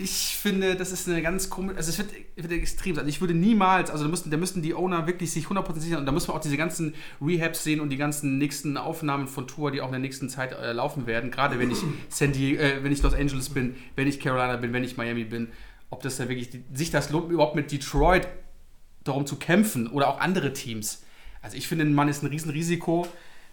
ich 0.00 0.36
finde, 0.40 0.76
das 0.76 0.92
ist 0.92 1.08
eine 1.08 1.20
ganz 1.22 1.50
komische, 1.50 1.76
also 1.76 1.90
es 1.90 1.98
wird, 1.98 2.12
wird 2.36 2.52
extrem 2.52 2.94
sein. 2.94 3.08
Ich 3.08 3.20
würde 3.20 3.34
niemals, 3.34 3.90
also 3.90 4.04
da 4.04 4.10
müssten, 4.10 4.30
da 4.30 4.36
müssten 4.36 4.62
die 4.62 4.72
Owner 4.72 5.08
wirklich 5.08 5.32
sich 5.32 5.46
100% 5.46 5.76
sichern 5.80 5.98
und 5.98 6.06
da 6.06 6.12
müssen 6.12 6.28
wir 6.28 6.34
auch 6.34 6.40
diese 6.40 6.56
ganzen 6.56 6.94
Rehabs 7.20 7.64
sehen 7.64 7.80
und 7.80 7.90
die 7.90 7.96
ganzen 7.96 8.38
nächsten 8.38 8.76
Aufnahmen 8.76 9.26
von 9.26 9.48
Tour, 9.48 9.72
die 9.72 9.80
auch 9.80 9.86
in 9.86 9.92
der 9.92 10.00
nächsten 10.00 10.28
Zeit 10.28 10.52
äh, 10.52 10.70
laufen 10.70 11.08
werden. 11.08 11.32
Gerade 11.32 11.58
wenn 11.58 11.72
ich 11.72 11.78
San 12.10 12.30
Diego, 12.30 12.62
äh, 12.62 12.84
wenn 12.84 12.92
ich 12.92 13.02
Los 13.02 13.12
Angeles 13.12 13.48
bin, 13.48 13.74
wenn 13.96 14.06
ich 14.06 14.20
Carolina 14.20 14.56
bin, 14.56 14.72
wenn 14.72 14.84
ich 14.84 14.96
Miami 14.96 15.24
bin, 15.24 15.48
ob 15.90 16.00
das 16.02 16.16
da 16.16 16.28
wirklich, 16.28 16.50
sich 16.72 16.92
das 16.92 17.10
lohnt, 17.10 17.32
überhaupt 17.32 17.56
mit 17.56 17.72
Detroit 17.72 18.28
darum 19.02 19.26
zu 19.26 19.34
kämpfen 19.34 19.88
oder 19.88 20.06
auch 20.06 20.20
andere 20.20 20.52
Teams. 20.52 21.02
Also 21.42 21.56
ich 21.56 21.66
finde, 21.66 21.84
ein 21.84 21.94
Mann 21.94 22.08
ist 22.08 22.22
ein 22.22 22.28
Riesenrisiko. 22.28 23.08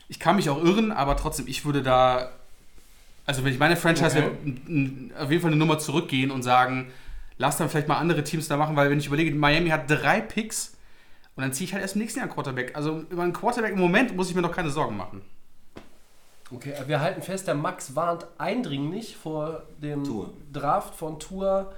Ich 0.09 0.19
kann 0.19 0.35
mich 0.35 0.51
auch 0.51 0.63
irren, 0.63 0.91
aber 0.91 1.17
trotzdem, 1.17 1.47
ich 1.47 1.65
würde 1.65 1.81
da, 1.81 2.31
also 3.25 3.43
wenn 3.43 3.53
ich 3.53 3.59
meine 3.59 3.75
Franchise 3.75 4.17
Okay. 4.17 5.11
auf 5.19 5.29
jeden 5.31 5.41
Fall 5.41 5.51
eine 5.51 5.59
Nummer 5.59 5.79
zurückgehen 5.79 6.31
und 6.31 6.43
sagen, 6.43 6.91
lass 7.37 7.57
dann 7.57 7.69
vielleicht 7.69 7.87
mal 7.87 7.97
andere 7.97 8.23
Teams 8.23 8.47
da 8.47 8.57
machen, 8.57 8.75
weil 8.75 8.89
wenn 8.89 8.99
ich 8.99 9.07
überlege, 9.07 9.33
Miami 9.35 9.69
hat 9.69 9.89
drei 9.89 10.21
Picks 10.21 10.75
und 11.35 11.41
dann 11.43 11.51
ziehe 11.53 11.65
ich 11.67 11.73
halt 11.73 11.81
erst 11.81 11.95
im 11.95 12.01
nächsten 12.01 12.19
Jahr 12.19 12.27
einen 12.27 12.33
Quarterback. 12.33 12.75
Also 12.75 13.03
über 13.09 13.23
einen 13.23 13.33
Quarterback 13.33 13.73
im 13.73 13.79
Moment 13.79 14.15
muss 14.15 14.29
ich 14.29 14.35
mir 14.35 14.41
noch 14.41 14.55
keine 14.55 14.69
Sorgen 14.69 14.95
machen. 14.95 15.21
Okay, 16.53 16.73
wir 16.85 16.99
halten 17.01 17.21
fest, 17.23 17.47
der 17.47 17.55
Max 17.55 17.95
warnt 17.95 18.27
eindringlich 18.37 19.17
vor 19.17 19.63
dem 19.81 20.03
Tour. 20.03 20.31
Draft 20.53 20.93
von 20.95 21.19
Tour 21.19 21.73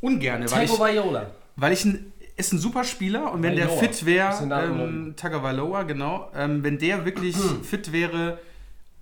Ungerne, 0.00 0.48
weil 0.52 0.64
ich, 0.66 0.70
Viola. 0.78 1.30
weil 1.56 1.72
ich 1.72 1.84
ein, 1.84 2.12
ist 2.36 2.52
ein 2.52 2.58
super 2.60 2.84
Spieler 2.84 3.32
und 3.32 3.42
wenn 3.42 3.56
der 3.56 3.66
Vailoa. 3.66 3.80
fit 3.80 4.06
wäre, 4.06 4.46
der 4.48 4.62
ähm, 4.62 5.14
Tagovailoa, 5.16 5.82
genau, 5.82 6.30
ähm, 6.36 6.62
wenn 6.62 6.78
der 6.78 7.04
wirklich 7.04 7.36
fit 7.64 7.90
wäre, 7.92 8.38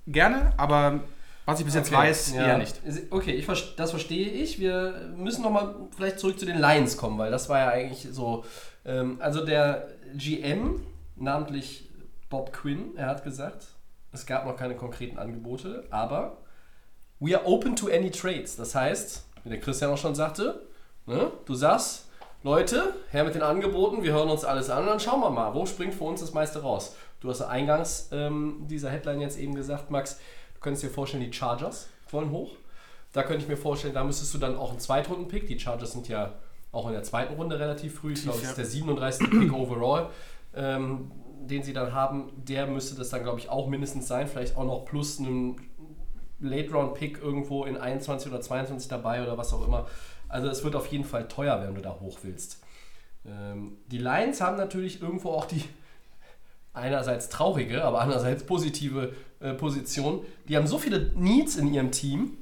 gerne, 0.07 0.55
aber 0.57 1.01
was 1.47 1.61
ich 1.61 1.65
bis 1.65 1.75
jetzt 1.75 1.89
Okay, 1.89 1.97
weiß, 1.97 2.35
ja. 2.35 2.47
eher 2.47 2.59
nicht. 2.59 2.77
Okay, 3.11 3.33
ich, 3.33 3.47
das 3.77 3.91
verstehe 3.91 4.29
ich. 4.29 4.59
Wir 4.59 5.13
müssen 5.17 5.43
nochmal 5.43 5.75
vielleicht 5.97 6.19
zurück 6.19 6.39
zu 6.39 6.45
den 6.45 6.59
Lions 6.59 6.97
kommen, 6.97 7.19
weil 7.19 7.31
das 7.31 7.49
war 7.49 7.59
ja 7.61 7.69
eigentlich 7.69 8.09
so. 8.11 8.45
Ähm, 8.85 9.17
also 9.21 9.45
der 9.47 9.89
GM, 10.17 10.81
namentlich 11.17 11.89
Bob 12.29 12.53
Quinn, 12.53 12.97
er 12.97 13.07
hat 13.07 13.25
gesagt, 13.25 13.69
es 14.13 14.27
gab 14.27 14.45
noch 14.45 14.57
keine 14.57 14.75
konkreten 14.75 15.19
Angebote, 15.19 15.85
aber 15.91 16.39
we 17.21 17.37
are 17.37 17.47
open 17.47 17.77
to 17.77 17.87
any 17.87 18.11
trades. 18.11 18.57
Das 18.57 18.75
heißt, 18.75 19.25
wie 19.45 19.51
der 19.51 19.61
Christian 19.61 19.93
auch 19.93 19.99
schon 19.99 20.15
sagte, 20.15 20.67
ne, 21.07 21.31
du 21.45 21.55
sagst, 21.55 22.09
Leute, 22.43 22.95
her 23.11 23.25
mit 23.25 23.35
den 23.35 23.43
Angeboten, 23.43 24.03
wir 24.03 24.13
hören 24.13 24.29
uns 24.31 24.45
alles 24.45 24.71
an 24.71 24.83
und 24.83 24.87
dann 24.87 25.01
schauen 25.01 25.21
wir 25.21 25.31
mal, 25.31 25.55
wo 25.55 25.67
springt 25.67 25.95
für 25.95 26.05
uns 26.05 26.21
das 26.21 26.33
meiste 26.33 26.63
raus. 26.63 26.97
Du 27.21 27.31
hast 27.31 27.41
ja 27.41 27.49
eingangs 27.49 28.09
ähm, 28.13 28.67
dieser 28.69 28.91
Headline 28.91 29.21
jetzt 29.21 29.39
eben 29.39 29.55
gesagt, 29.55 29.91
Max, 29.91 30.21
du 30.57 30.61
könntest 30.61 30.85
dir 30.85 30.91
vorstellen, 30.91 31.23
die 31.23 31.33
Chargers 31.33 31.89
wollen 32.11 32.31
hoch. 32.31 32.53
Da 33.13 33.23
könnte 33.23 33.43
ich 33.43 33.49
mir 33.49 33.57
vorstellen, 33.57 33.95
da 33.95 34.05
müsstest 34.05 34.35
du 34.35 34.39
dann 34.39 34.57
auch 34.57 34.71
einen 34.71 34.81
Zweitrunden-Pick. 34.81 35.47
Die 35.47 35.59
Chargers 35.59 35.93
sind 35.93 36.09
ja 36.09 36.35
auch 36.73 36.87
in 36.87 36.93
der 36.93 37.03
zweiten 37.03 37.35
Runde 37.35 37.59
relativ 37.59 38.01
früh. 38.01 38.13
Ich 38.13 38.23
glaube, 38.23 38.39
das 38.41 38.51
ist 38.51 38.59
der 38.59 38.67
37. 38.67 39.31
Pick 39.31 39.53
overall, 39.53 40.11
ähm, 40.55 41.11
den 41.43 41.63
sie 41.63 41.73
dann 41.73 41.93
haben. 41.93 42.33
Der 42.37 42.67
müsste 42.67 42.97
das 42.97 43.11
dann, 43.11 43.23
glaube 43.23 43.39
ich, 43.39 43.49
auch 43.49 43.69
mindestens 43.69 44.09
sein. 44.09 44.27
Vielleicht 44.27 44.57
auch 44.57 44.65
noch 44.65 44.85
plus 44.85 45.19
einen 45.19 45.61
Late-Round-Pick 46.41 47.19
irgendwo 47.23 47.65
in 47.65 47.77
21 47.77 48.31
oder 48.31 48.41
22 48.41 48.89
dabei 48.89 49.23
oder 49.23 49.39
was 49.39 49.53
auch 49.53 49.67
immer. 49.67 49.87
Also 50.29 50.49
es 50.49 50.65
wird 50.65 50.75
auf 50.75 50.87
jeden 50.89 51.05
Fall 51.05 51.29
teuer, 51.29 51.63
wenn 51.63 51.75
du 51.75 51.81
da 51.81 51.99
hoch 52.01 52.19
willst. 52.23 52.63
Ähm, 53.25 53.79
die 53.87 53.99
Lions 53.99 54.41
haben 54.41 54.57
natürlich 54.57 55.01
irgendwo 55.01 55.31
auch 55.31 55.47
die 55.47 55.65
einerseits 56.73 57.29
traurige, 57.31 57.83
aber 57.85 58.01
andererseits 58.01 58.45
positive 58.45 59.15
äh, 59.41 59.53
Position. 59.55 60.25
Die 60.49 60.57
haben 60.57 60.67
so 60.67 60.79
viele 60.79 61.13
Needs 61.15 61.57
in 61.57 61.73
ihrem 61.73 61.91
Team. 61.91 62.39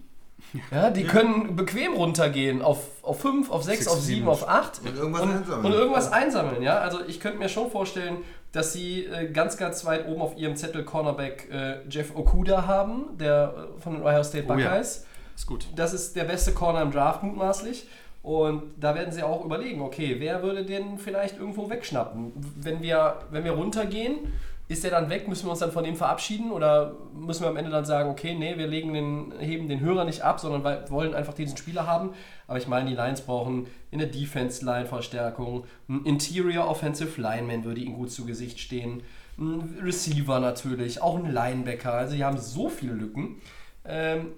Ja, 0.70 0.90
die 0.90 1.04
können 1.04 1.57
bequem 1.57 1.94
runtergehen 1.94 2.62
auf, 2.62 2.87
auf 3.02 3.20
5, 3.20 3.50
auf 3.50 3.64
6, 3.64 3.78
Six, 3.78 3.90
auf 3.90 3.98
7, 4.00 4.04
sieben. 4.16 4.28
auf 4.28 4.48
8 4.48 4.80
Und 4.85 4.96
irgendwas 4.96 5.22
und, 5.22 5.30
einsammeln. 5.30 5.64
und 5.66 5.72
irgendwas 5.72 6.12
einsammeln. 6.12 6.62
Ja? 6.62 6.78
Also 6.78 6.98
ich 7.07 7.18
könnte 7.18 7.38
mir 7.38 7.48
schon 7.48 7.70
vorstellen, 7.70 8.18
dass 8.52 8.72
sie 8.72 9.04
äh, 9.07 9.30
ganz, 9.33 9.57
ganz 9.57 9.85
weit 9.85 10.07
oben 10.07 10.20
auf 10.22 10.37
ihrem 10.37 10.54
Zettel 10.54 10.85
Cornerback 10.85 11.48
äh, 11.50 11.78
Jeff 11.88 12.14
Okuda 12.14 12.66
haben, 12.66 13.16
der 13.18 13.54
äh, 13.76 13.80
von 13.80 13.94
den 13.94 14.02
Ohio 14.02 14.22
State 14.22 14.44
Oh 14.48 14.52
ja. 14.54 14.68
Buckeyes. 14.68 15.07
Ist 15.35 15.46
gut. 15.46 15.66
Das 15.74 15.92
ist 15.92 16.14
der 16.14 16.24
beste 16.24 16.52
Corner 16.52 16.83
im 16.83 16.92
Draft 16.92 17.24
mutmaßlich. 17.24 17.88
Und 18.22 18.62
da 18.78 18.94
werden 18.94 19.12
sie 19.12 19.22
auch 19.22 19.44
überlegen, 19.44 19.83
okay, 19.83 20.16
wer 20.18 20.42
würde 20.42 20.64
den 20.64 20.98
vielleicht 20.98 21.37
irgendwo 21.38 21.68
wegschnappen? 21.68 22.33
Wenn 22.57 22.80
wir, 22.80 23.18
wenn 23.30 23.44
wir 23.44 23.52
runtergehen, 23.52 24.33
ist 24.66 24.83
der 24.83 24.90
dann 24.90 25.11
weg? 25.11 25.29
Müssen 25.29 25.46
wir 25.46 25.50
uns 25.50 25.61
dann 25.61 25.72
von 25.72 25.85
dem 25.85 25.94
verabschieden? 25.94 26.50
Oder 26.50 26.96
müssen 27.14 27.42
wir 27.42 27.48
am 27.48 27.57
Ende 27.57 27.70
dann 27.70 27.85
sagen, 27.85 28.09
okay, 28.09 28.35
nee, 28.35 28.57
wir 28.57 28.66
legen 28.66 28.94
den, 28.94 29.33
heben 29.38 29.68
den 29.68 29.81
Hörer 29.81 30.05
nicht 30.05 30.22
ab, 30.22 30.40
sondern 30.40 30.64
weil- 30.64 30.90
wollen 30.90 31.14
einfach 31.14 31.35
diesen 31.35 31.57
Spieler 31.57 31.87
haben? 31.87 32.14
Aber 32.46 32.57
ich 32.59 32.66
meine, 32.66 32.88
die 32.88 32.96
Lions 32.96 33.20
brauchen 33.20 33.66
in 33.90 33.98
der 33.98 34.09
Defense-Line 34.09 34.87
Verstärkung. 34.87 35.64
Ein 35.88 36.05
Interior 36.05 36.68
Offensive 36.68 37.20
Lineman 37.20 37.64
würde 37.64 37.81
ihnen 37.83 37.94
gut 37.94 38.11
zu 38.11 38.24
Gesicht 38.24 38.59
stehen. 38.59 39.03
Ein 39.37 39.79
Receiver 39.83 40.40
natürlich, 40.40 41.03
auch 41.03 41.16
ein 41.16 41.31
Linebacker. 41.31 41.92
Also 41.92 42.14
die 42.16 42.24
haben 42.24 42.38
so 42.38 42.68
viele 42.70 42.94
Lücken. 42.94 43.42
Ähm, 43.85 44.33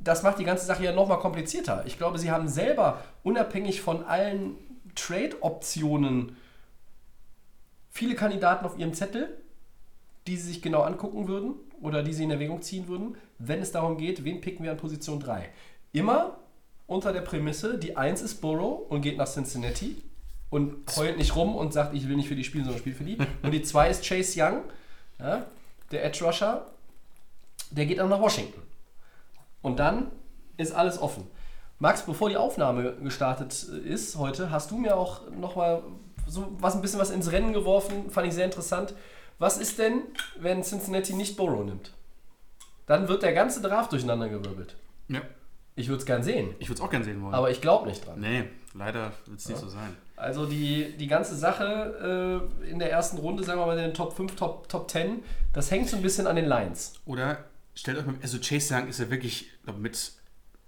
das 0.00 0.22
macht 0.22 0.38
die 0.38 0.44
ganze 0.44 0.64
Sache 0.64 0.82
ja 0.82 0.92
nochmal 0.92 1.18
komplizierter. 1.18 1.84
Ich 1.86 1.98
glaube, 1.98 2.18
sie 2.18 2.30
haben 2.30 2.48
selber 2.48 3.02
unabhängig 3.22 3.82
von 3.82 4.04
allen 4.04 4.56
Trade-Optionen 4.94 6.36
viele 7.90 8.14
Kandidaten 8.14 8.64
auf 8.64 8.78
ihrem 8.78 8.94
Zettel, 8.94 9.41
die 10.26 10.36
sie 10.36 10.48
sich 10.48 10.62
genau 10.62 10.82
angucken 10.82 11.28
würden 11.28 11.54
oder 11.80 12.02
die 12.02 12.12
sie 12.12 12.24
in 12.24 12.30
Erwägung 12.30 12.62
ziehen 12.62 12.88
würden, 12.88 13.16
wenn 13.38 13.60
es 13.60 13.72
darum 13.72 13.96
geht, 13.96 14.24
wen 14.24 14.40
picken 14.40 14.64
wir 14.64 14.72
an 14.72 14.76
Position 14.76 15.20
3. 15.20 15.48
Immer 15.92 16.38
unter 16.86 17.12
der 17.12 17.22
Prämisse, 17.22 17.78
die 17.78 17.96
1 17.96 18.22
ist 18.22 18.40
Burrow 18.40 18.90
und 18.90 19.02
geht 19.02 19.16
nach 19.16 19.28
Cincinnati 19.28 20.02
und 20.50 20.96
heult 20.96 21.16
nicht 21.16 21.34
rum 21.34 21.54
und 21.56 21.72
sagt, 21.72 21.94
ich 21.94 22.08
will 22.08 22.16
nicht 22.16 22.28
für 22.28 22.36
die 22.36 22.44
spielen, 22.44 22.64
sondern 22.64 22.80
spiele 22.80 22.94
für 22.94 23.04
die. 23.04 23.16
Und 23.42 23.52
die 23.52 23.62
2 23.62 23.88
ist 23.88 24.06
Chase 24.06 24.38
Young, 24.38 24.60
ja, 25.18 25.46
der 25.90 26.04
Edge 26.04 26.24
Rusher, 26.24 26.66
der 27.70 27.86
geht 27.86 27.98
dann 27.98 28.10
nach 28.10 28.20
Washington. 28.20 28.60
Und 29.62 29.78
dann 29.78 30.10
ist 30.58 30.72
alles 30.72 31.00
offen. 31.00 31.26
Max, 31.78 32.02
bevor 32.02 32.28
die 32.28 32.36
Aufnahme 32.36 32.92
gestartet 33.02 33.52
ist 33.62 34.16
heute, 34.16 34.50
hast 34.50 34.70
du 34.70 34.76
mir 34.76 34.96
auch 34.96 35.30
nochmal 35.30 35.82
so 36.28 36.52
was 36.60 36.74
ein 36.74 36.82
bisschen 36.82 37.00
was 37.00 37.10
ins 37.10 37.32
Rennen 37.32 37.52
geworfen, 37.52 38.10
fand 38.10 38.28
ich 38.28 38.34
sehr 38.34 38.44
interessant. 38.44 38.94
Was 39.42 39.58
ist 39.58 39.80
denn, 39.80 40.02
wenn 40.38 40.62
Cincinnati 40.62 41.14
nicht 41.14 41.36
Burrow 41.36 41.64
nimmt? 41.64 41.90
Dann 42.86 43.08
wird 43.08 43.24
der 43.24 43.32
ganze 43.32 43.60
Draft 43.60 43.90
durcheinandergewirbelt. 43.90 44.76
Ja. 45.08 45.20
Ich 45.74 45.88
würde 45.88 45.98
es 45.98 46.06
gern 46.06 46.22
sehen, 46.22 46.54
Ich 46.60 46.68
würde 46.68 46.78
es 46.78 46.80
auch 46.80 46.90
gern 46.90 47.02
sehen 47.02 47.20
wollen. 47.20 47.34
aber 47.34 47.50
ich 47.50 47.60
glaube 47.60 47.88
nicht 47.88 48.06
dran. 48.06 48.20
nee, 48.20 48.44
leider 48.72 49.10
wird 49.26 49.40
es 49.40 49.48
nicht 49.48 49.58
so 49.58 49.66
sein. 49.68 49.96
Also 50.14 50.46
die, 50.46 50.96
die 50.96 51.08
ganze 51.08 51.34
Sache 51.34 52.48
äh, 52.62 52.70
in 52.70 52.78
der 52.78 52.92
ersten 52.92 53.18
Runde, 53.18 53.42
sagen 53.42 53.58
wir 53.58 53.66
mal 53.66 53.76
in 53.76 53.82
den 53.82 53.94
Top 53.94 54.12
5, 54.14 54.36
Top, 54.36 54.68
Top 54.68 54.88
10, 54.88 55.24
das 55.52 55.72
hängt 55.72 55.88
so 55.88 55.96
ein 55.96 56.02
bisschen 56.02 56.28
an 56.28 56.36
den 56.36 56.46
Lines. 56.46 56.92
Oder 57.04 57.38
stellt 57.74 57.98
euch 57.98 58.06
mal, 58.06 58.14
also 58.22 58.38
Chase 58.38 58.72
Young 58.72 58.86
ist 58.86 59.00
ja 59.00 59.10
wirklich 59.10 59.50
glaub, 59.64 59.76
mit. 59.76 60.12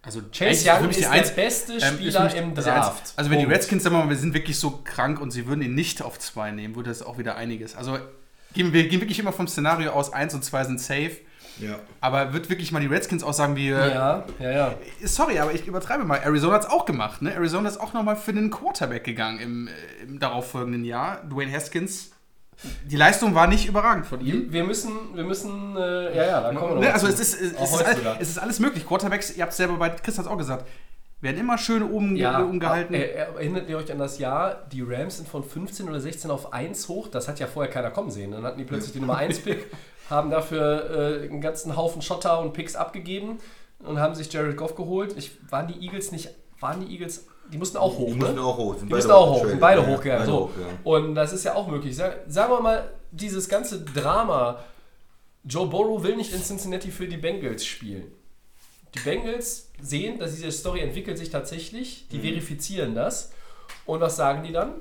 Also 0.02 0.20
Chase 0.36 0.68
Young 0.68 0.90
ist 0.90 0.98
die 0.98 1.02
der 1.02 1.22
beste 1.30 1.72
ähm, 1.74 1.78
ist 1.78 1.84
für 1.84 1.94
Spieler 1.94 2.24
mich 2.24 2.34
im 2.34 2.54
die. 2.56 2.60
Draft. 2.60 3.12
Also 3.14 3.30
wenn 3.30 3.38
die 3.38 3.44
Punkt. 3.44 3.56
Redskins, 3.56 3.84
sagen 3.84 3.94
wir 3.94 4.02
mal, 4.02 4.10
wir 4.10 4.16
sind 4.16 4.34
wirklich 4.34 4.58
so 4.58 4.80
krank 4.82 5.20
und 5.20 5.30
sie 5.30 5.46
würden 5.46 5.62
ihn 5.62 5.76
nicht 5.76 6.02
auf 6.02 6.18
zwei 6.18 6.50
nehmen, 6.50 6.74
würde 6.74 6.90
das 6.90 7.02
auch 7.02 7.18
wieder 7.18 7.36
einiges. 7.36 7.76
Also 7.76 7.98
gehen, 8.54 8.72
wir 8.72 8.88
gehen 8.88 9.00
wirklich 9.00 9.18
immer 9.18 9.32
vom 9.32 9.46
Szenario 9.48 9.92
aus, 9.92 10.12
eins 10.12 10.34
und 10.34 10.44
zwei 10.44 10.64
sind 10.64 10.80
safe. 10.80 11.16
Ja. 11.60 11.78
Aber 12.00 12.32
wird 12.32 12.50
wirklich 12.50 12.72
mal 12.72 12.80
die 12.80 12.86
Redskins 12.86 13.22
auch 13.22 13.32
sagen, 13.32 13.54
wir. 13.56 13.76
Ja, 13.76 14.24
ja, 14.40 14.50
ja. 14.50 14.74
Sorry, 15.04 15.38
aber 15.38 15.52
ich 15.52 15.66
übertreibe 15.66 16.04
mal. 16.04 16.18
Arizona 16.18 16.54
hat 16.54 16.64
es 16.64 16.70
auch 16.70 16.84
gemacht. 16.84 17.22
Ne? 17.22 17.32
Arizona 17.32 17.68
ist 17.68 17.80
auch 17.80 17.92
nochmal 17.92 18.16
für 18.16 18.32
den 18.32 18.50
Quarterback 18.50 19.04
gegangen 19.04 19.38
im, 19.38 19.68
äh, 19.68 19.70
im 20.02 20.18
darauffolgenden 20.18 20.84
Jahr. 20.84 21.22
Dwayne 21.22 21.52
Haskins 21.52 22.10
Die 22.86 22.96
Leistung 22.96 23.34
war 23.34 23.46
nicht 23.46 23.66
überragend 23.66 24.06
von 24.06 24.20
ihm. 24.20 24.52
Wir 24.52 24.64
müssen, 24.64 25.14
wir 25.14 25.24
müssen, 25.24 25.76
äh, 25.76 26.16
ja, 26.16 26.24
ja, 26.24 26.40
da 26.40 26.48
kommen 26.54 26.60
wir 26.60 26.74
noch 26.74 26.80
Ne, 26.80 26.86
mal 26.86 26.92
also 26.92 27.06
es 27.06 27.20
ist, 27.20 27.40
es, 27.40 27.56
Auch 27.56 27.80
ist 27.80 27.98
es 28.20 28.28
ist 28.30 28.38
alles 28.38 28.58
möglich. 28.58 28.86
Quarterbacks, 28.86 29.36
ihr 29.36 29.42
habt 29.42 29.52
es 29.52 29.56
selber 29.56 29.76
bei 29.76 29.90
Chris 29.90 30.18
hat 30.18 30.24
es 30.24 30.30
auch 30.30 30.38
gesagt, 30.38 30.66
werden 31.20 31.40
immer 31.40 31.56
schön 31.58 31.82
oben 31.82 32.16
ja, 32.16 32.38
ge- 32.40 32.46
umgehalten. 32.48 32.94
äh, 32.94 33.06
erinnert 33.12 33.68
ihr 33.68 33.78
euch 33.78 33.90
an 33.90 33.98
das 33.98 34.18
Jahr, 34.18 34.66
die 34.72 34.82
Rams 34.82 35.16
sind 35.16 35.28
von 35.28 35.42
15 35.42 35.88
oder 35.88 36.00
16 36.00 36.30
auf 36.30 36.52
1 36.52 36.88
hoch, 36.88 37.08
das 37.08 37.28
hat 37.28 37.38
ja 37.40 37.46
vorher 37.46 37.72
keiner 37.72 37.90
kommen 37.90 38.10
sehen. 38.10 38.32
Dann 38.32 38.42
hatten 38.44 38.58
die 38.58 38.64
plötzlich 38.64 38.92
die 38.92 39.00
Nummer 39.00 39.16
1 39.16 39.40
Pick, 39.40 39.66
haben 40.10 40.30
dafür 40.30 40.90
äh, 41.22 41.28
einen 41.28 41.40
ganzen 41.40 41.76
Haufen 41.76 42.02
Schotter 42.02 42.40
und 42.40 42.52
Picks 42.52 42.76
abgegeben 42.76 43.38
und 43.78 43.98
haben 43.98 44.14
sich 44.14 44.30
Jared 44.32 44.56
Goff 44.56 44.74
geholt. 44.74 45.14
Ich, 45.16 45.32
waren 45.50 45.66
die 45.68 45.80
Eagles 45.84 46.12
nicht, 46.12 46.28
waren 46.60 46.80
die 46.86 46.92
Eagles, 46.92 47.26
die 47.52 47.58
mussten 47.58 47.78
auch 47.78 47.96
hoch, 47.96 48.06
Die 48.08 48.12
ne? 48.14 48.18
mussten 48.20 48.38
auch 48.38 48.56
hoch. 48.58 48.74
Sind 48.78 48.88
Die 48.90 48.94
müssen 48.94 49.10
auch 49.10 49.30
hoch, 49.40 49.46
sind 49.46 49.60
beide 49.60 49.80
ja, 49.82 49.86
hochgegangen. 49.86 50.26
beide 50.26 50.30
So. 50.32 50.50
Und 50.84 51.14
das 51.14 51.32
ist 51.32 51.44
ja 51.44 51.54
auch 51.54 51.68
möglich. 51.68 51.96
Sag- 51.96 52.20
Sagen 52.26 52.52
wir 52.52 52.60
mal, 52.60 52.90
dieses 53.12 53.48
ganze 53.48 53.80
Drama, 53.82 54.58
Joe 55.44 55.66
Burrow 55.68 56.02
will 56.02 56.16
nicht 56.16 56.32
in 56.34 56.42
Cincinnati 56.42 56.90
für 56.90 57.06
die 57.06 57.16
Bengals 57.18 57.64
spielen. 57.64 58.12
Die 58.94 59.00
Bengals 59.00 59.70
sehen, 59.80 60.18
dass 60.18 60.34
diese 60.34 60.52
Story 60.52 60.80
entwickelt 60.80 61.18
sich 61.18 61.30
tatsächlich, 61.30 62.06
die 62.10 62.20
verifizieren 62.20 62.94
das. 62.94 63.32
Und 63.86 64.00
was 64.00 64.16
sagen 64.16 64.44
die 64.44 64.52
dann? 64.52 64.74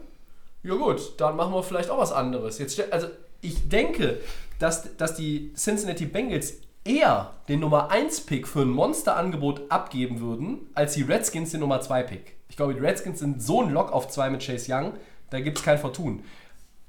Ja 0.62 0.76
gut, 0.76 1.14
dann 1.18 1.36
machen 1.36 1.54
wir 1.54 1.64
vielleicht 1.64 1.90
auch 1.90 1.98
was 1.98 2.12
anderes. 2.12 2.60
Jetzt, 2.60 2.80
also 2.92 3.08
ich 3.42 3.68
denke, 3.68 4.20
dass, 4.60 4.96
dass 4.98 5.16
die 5.16 5.54
Cincinnati 5.56 6.06
Bengals 6.06 6.54
eher 6.86 7.34
den 7.48 7.60
Nummer 7.60 7.90
1 7.90 8.22
Pick 8.22 8.48
für 8.48 8.62
ein 8.62 8.70
Monsterangebot 8.70 9.64
abgeben 9.70 10.20
würden, 10.20 10.70
als 10.74 10.94
die 10.94 11.02
Redskins 11.02 11.52
den 11.52 11.62
Nummer 11.62 11.82
2 11.82 12.04
Pick. 12.04 12.36
Ich 12.50 12.56
glaube, 12.56 12.74
die 12.74 12.80
Redskins 12.80 13.20
sind 13.20 13.42
so 13.42 13.62
ein 13.62 13.72
Lock 13.72 13.92
auf 13.92 14.10
2 14.10 14.30
mit 14.30 14.46
Chase 14.46 14.72
Young, 14.72 14.94
da 15.30 15.40
gibt 15.40 15.58
es 15.58 15.64
kein 15.64 15.80
Vertun. 15.80 16.24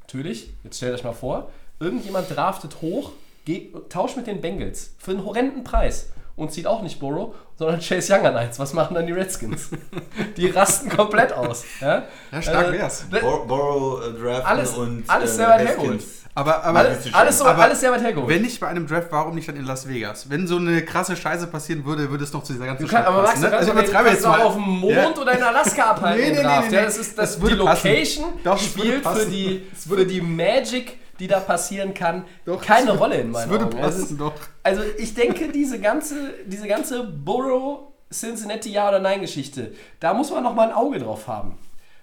Natürlich, 0.00 0.52
jetzt 0.62 0.76
stellt 0.76 0.94
euch 0.94 1.04
mal 1.04 1.12
vor, 1.12 1.50
irgendjemand 1.80 2.34
draftet 2.34 2.82
hoch, 2.82 3.12
geht, 3.44 3.72
tauscht 3.88 4.16
mit 4.16 4.26
den 4.26 4.40
Bengals 4.40 4.94
für 4.98 5.12
einen 5.12 5.24
horrenden 5.24 5.64
Preis 5.64 6.10
und 6.36 6.52
zieht 6.52 6.66
auch 6.66 6.82
nicht 6.82 6.98
Burrow, 7.00 7.34
sondern 7.56 7.80
Chase 7.80 8.12
Young 8.12 8.26
an 8.26 8.36
eins. 8.36 8.58
Was 8.58 8.72
machen 8.72 8.94
dann 8.94 9.06
die 9.06 9.12
Redskins? 9.12 9.68
die 10.36 10.48
rasten 10.48 10.88
komplett 10.88 11.32
aus. 11.32 11.64
Ja, 11.80 12.02
Ja, 12.32 12.42
stark 12.42 12.68
Äh, 12.68 12.72
wär's. 12.72 13.04
Bor 13.20 13.46
Borrow 13.46 14.02
äh, 14.04 14.12
draften 14.20 14.46
Alles- 14.46 14.70
und 14.74 15.04
alles 15.08 15.32
äh, 15.32 15.34
sehr 15.36 15.48
weit 15.48 15.66
hergeholt. 15.68 16.02
Aber, 16.36 16.64
aber 16.64 16.80
Alles, 16.80 17.14
alles, 17.14 17.38
so, 17.38 17.44
Aber 17.44 17.62
alles 17.62 17.78
sehr 17.78 17.92
weit 17.92 18.02
hergeholt. 18.02 18.28
wenn 18.28 18.42
nicht 18.42 18.58
bei 18.58 18.66
einem 18.66 18.88
Draft, 18.88 19.06
warum 19.12 19.36
nicht 19.36 19.46
dann 19.48 19.54
in 19.54 19.64
Las 19.66 19.88
Vegas? 19.88 20.28
Wenn 20.28 20.48
so 20.48 20.56
eine 20.56 20.84
krasse 20.84 21.14
Scheiße 21.14 21.46
passieren 21.46 21.84
würde, 21.84 22.10
würde 22.10 22.24
es 22.24 22.32
noch 22.32 22.42
zu 22.42 22.52
dieser 22.54 22.66
ganzen 22.66 22.84
Du 22.86 22.90
kannst, 22.90 23.06
aber 23.06 23.18
Max, 23.22 23.28
passen, 23.34 23.42
du 23.42 23.46
ne? 23.50 23.56
kannst, 23.56 23.94
Also 23.94 24.08
jetzt 24.10 24.26
auch 24.26 24.30
mal. 24.38 24.42
auf 24.42 24.54
dem 24.54 24.62
Mond 24.64 24.92
Ja. 24.96 25.22
oder 25.22 25.32
in 25.38 25.42
Alaska 25.44 25.82
abhalten. 25.92 26.24
Nee, 26.24 26.30
nee, 26.36 26.42
Draft. 26.42 26.62
nee, 26.64 26.68
nee, 26.70 26.74
ja, 26.74 26.80
nee. 26.80 26.86
das 26.86 26.98
ist 26.98 27.16
das, 27.16 27.30
Das 27.30 27.36
die 27.36 27.42
würde 27.42 27.64
passen. 27.64 27.88
Location 27.88 28.24
Doch, 28.42 28.54
das 28.58 28.62
würde 28.76 28.80
spielt 28.82 28.94
für 28.96 29.00
passen. 29.02 29.30
die, 29.30 29.66
für 29.88 30.04
die 30.04 30.20
Magic, 30.20 30.98
die 31.18 31.26
da 31.26 31.40
passieren 31.40 31.94
kann, 31.94 32.24
Doch, 32.44 32.60
keine 32.62 32.88
das- 32.92 32.98
Rolle 33.00 33.16
in 33.16 33.30
meinen 33.30 33.50
würde 33.50 33.64
Augen. 33.66 33.78
Ist- 33.78 33.82
passen, 34.00 34.18
doch. 34.18 34.32
Also 34.62 34.82
ich 34.98 35.14
denke, 35.14 35.50
diese 35.52 35.80
ganze, 35.80 36.32
diese 36.46 36.66
ganze 36.68 37.04
Burrow 37.04 37.88
Cincinnati 38.12 38.70
Ja 38.70 38.88
oder 38.88 39.00
Nein 39.00 39.20
Geschichte, 39.20 39.72
da 40.00 40.14
muss 40.14 40.30
man 40.30 40.42
noch 40.44 40.54
mal 40.54 40.68
ein 40.68 40.74
Auge 40.74 40.98
drauf 40.98 41.26
haben. 41.26 41.58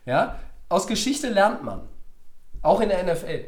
Ja? 0.06 0.40
Aus 0.70 0.88
Geschichte 0.88 1.30
lernt 1.30 1.64
man. 1.64 1.82
Auch 2.62 2.82
in 2.82 2.90
der 2.90 3.04
NFL. 3.04 3.46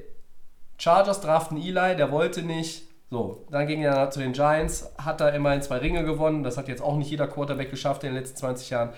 Chargers 0.77 1.21
draften 1.21 1.57
Eli, 1.57 1.95
der 1.95 2.11
wollte 2.11 2.41
nicht. 2.41 2.83
So, 3.09 3.45
dann 3.51 3.67
ging 3.67 3.83
er 3.83 4.09
zu 4.09 4.19
den 4.19 4.33
Giants, 4.33 4.89
hat 4.97 5.21
da 5.21 5.29
immerhin 5.29 5.61
zwei 5.61 5.77
Ringe 5.77 6.03
gewonnen. 6.03 6.43
Das 6.43 6.57
hat 6.57 6.67
jetzt 6.67 6.81
auch 6.81 6.95
nicht 6.97 7.11
jeder 7.11 7.27
Quarterback 7.27 7.69
geschafft 7.69 8.03
in 8.03 8.09
den 8.09 8.15
letzten 8.17 8.37
20 8.37 8.71
Jahren. 8.71 8.89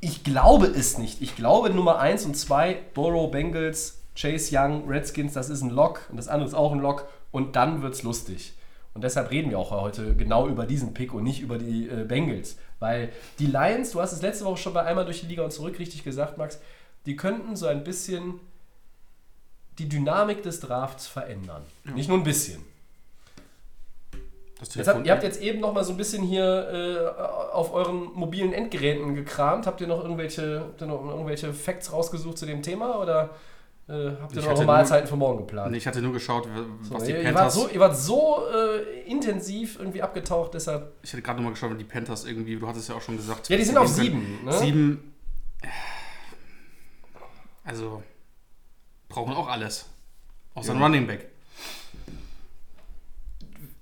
Ich 0.00 0.22
glaube 0.22 0.66
es 0.66 0.98
nicht. 0.98 1.22
Ich 1.22 1.34
glaube 1.34 1.70
Nummer 1.70 1.98
1 1.98 2.26
und 2.26 2.36
2, 2.36 2.76
Burrow, 2.92 3.30
Bengals, 3.30 4.02
Chase 4.16 4.56
Young, 4.56 4.88
Redskins, 4.88 5.32
das 5.32 5.50
ist 5.50 5.62
ein 5.62 5.70
Lock 5.70 6.02
und 6.10 6.16
das 6.16 6.28
andere 6.28 6.48
ist 6.48 6.54
auch 6.54 6.72
ein 6.72 6.80
Lock 6.80 7.08
und 7.32 7.56
dann 7.56 7.82
wird's 7.82 8.02
lustig. 8.02 8.54
Und 8.94 9.02
deshalb 9.02 9.30
reden 9.30 9.50
wir 9.50 9.58
auch 9.58 9.72
heute 9.72 10.14
genau 10.14 10.46
über 10.46 10.66
diesen 10.66 10.94
Pick 10.94 11.12
und 11.14 11.24
nicht 11.24 11.40
über 11.40 11.58
die 11.58 11.88
äh, 11.88 12.04
Bengals. 12.04 12.56
Weil 12.78 13.10
die 13.40 13.46
Lions, 13.46 13.90
du 13.90 14.00
hast 14.00 14.12
es 14.12 14.22
letzte 14.22 14.44
Woche 14.44 14.56
schon 14.56 14.72
bei 14.72 14.84
einmal 14.84 15.04
durch 15.04 15.20
die 15.20 15.26
Liga 15.26 15.42
und 15.42 15.52
zurück 15.52 15.78
richtig 15.80 16.04
gesagt, 16.04 16.38
Max, 16.38 16.60
die 17.06 17.16
könnten 17.16 17.56
so 17.56 17.66
ein 17.66 17.82
bisschen 17.82 18.38
die 19.78 19.88
Dynamik 19.88 20.44
des 20.44 20.60
Drafts 20.60 21.08
verändern. 21.08 21.62
Nicht 21.94 22.08
nur 22.08 22.18
ein 22.18 22.24
bisschen. 22.24 22.64
Habt, 24.60 25.04
ihr 25.04 25.12
habt 25.12 25.24
jetzt 25.24 25.42
eben 25.42 25.60
noch 25.60 25.74
mal 25.74 25.84
so 25.84 25.92
ein 25.92 25.96
bisschen 25.96 26.22
hier 26.22 26.68
äh, 27.18 27.52
auf 27.52 27.74
euren 27.74 28.12
mobilen 28.14 28.52
Endgeräten 28.52 29.14
gekramt. 29.16 29.66
Habt 29.66 29.80
ihr 29.80 29.88
noch 29.88 30.02
irgendwelche, 30.02 30.60
habt 30.60 30.80
ihr 30.80 30.86
noch 30.86 31.04
irgendwelche 31.04 31.52
Facts 31.52 31.92
rausgesucht 31.92 32.38
zu 32.38 32.46
dem 32.46 32.62
Thema 32.62 33.00
oder 33.00 33.30
äh, 33.86 33.92
habt 34.20 34.32
ihr 34.32 34.38
Ich 34.38 34.44
noch 34.44 34.52
eure 34.52 34.64
nur- 34.64 34.66
Mahlzeiten 34.66 35.06
für 35.08 35.16
morgen 35.16 35.38
geplant? 35.38 35.76
ich 35.76 35.86
hatte 35.86 36.00
nur 36.02 36.12
geschaut, 36.12 36.48
was 36.90 37.04
die 37.04 37.10
ihr, 37.12 37.18
ihr 37.18 37.24
wart 37.26 37.34
Panthers. 37.34 37.54
so, 37.54 37.68
ihr 37.68 37.80
wart 37.80 37.96
so 37.96 38.42
äh, 38.54 39.02
intensiv 39.10 39.78
irgendwie 39.78 40.02
abgetaucht, 40.02 40.54
deshalb. 40.54 40.92
Ich 41.02 41.12
hatte 41.12 41.22
gerade 41.22 41.36
nochmal 41.38 41.52
geschaut, 41.52 41.72
wie 41.74 41.78
die 41.78 41.84
Panthers 41.84 42.24
irgendwie, 42.24 42.56
du 42.56 42.66
hattest 42.66 42.88
ja 42.88 42.94
auch 42.94 43.02
schon 43.02 43.16
gesagt. 43.16 43.48
Ja, 43.48 43.56
die 43.56 43.64
sind 43.64 43.76
auf 43.76 43.88
sie 43.88 44.02
sieben. 44.02 44.44
Ne? 44.44 44.52
Sieben. 44.52 45.14
Also, 47.64 48.02
brauchen 49.08 49.32
auch 49.34 49.48
alles. 49.48 49.86
Außer 50.54 50.72
ein 50.72 50.82
Running 50.82 51.06
Back. 51.06 51.28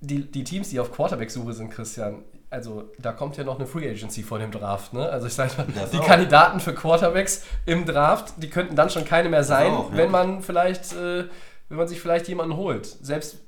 Die, 0.01 0.29
die 0.29 0.43
Teams, 0.43 0.69
die 0.69 0.79
auf 0.79 0.91
Quarterback-Suche 0.91 1.53
sind, 1.53 1.69
Christian, 1.69 2.23
also 2.53 2.91
da 2.99 3.11
kommt 3.11 3.35
ja 3.35 3.43
noch 3.43 3.57
eine 3.57 3.65
Free 3.65 3.89
Agency 3.89 4.21
vor 4.21 4.37
dem 4.37 4.51
Draft. 4.51 4.93
Ne? 4.93 5.09
Also 5.09 5.25
ich 5.25 5.33
sage 5.33 5.53
mal, 5.57 5.65
Das 5.73 5.89
die 5.89 5.97
auch. 5.97 6.05
Kandidaten 6.05 6.59
für 6.59 6.73
Quarterbacks 6.75 7.45
im 7.65 7.85
Draft, 7.85 8.35
die 8.37 8.49
könnten 8.49 8.75
dann 8.75 8.91
schon 8.91 9.05
keine 9.05 9.27
mehr 9.27 9.43
sein, 9.43 9.71
auch, 9.71 9.91
ja. 9.91 9.97
wenn 9.97 10.11
man 10.11 10.41
vielleicht, 10.43 10.93
äh, 10.93 11.25
wenn 11.69 11.77
man 11.77 11.87
sich 11.87 11.99
vielleicht 11.99 12.27
jemanden 12.27 12.55
holt. 12.55 12.85
Selbst, 12.85 13.39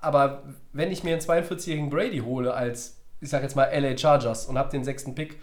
aber 0.00 0.44
wenn 0.72 0.92
ich 0.92 1.02
mir 1.02 1.14
einen 1.14 1.20
42-jährigen 1.20 1.90
Brady 1.90 2.18
hole 2.18 2.54
als, 2.54 2.96
ich 3.20 3.28
sage 3.28 3.42
jetzt 3.42 3.56
mal 3.56 3.64
LA 3.64 3.98
Chargers 3.98 4.46
und 4.46 4.56
habe 4.56 4.70
den 4.70 4.84
sechsten 4.84 5.16
Pick, 5.16 5.40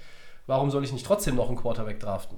warum 0.47 0.71
soll 0.71 0.85
ich 0.85 0.93
nicht 0.93 1.05
trotzdem 1.05 1.35
noch 1.35 1.49
einen 1.49 1.57
Quarterback 1.57 1.99
draften? 1.99 2.37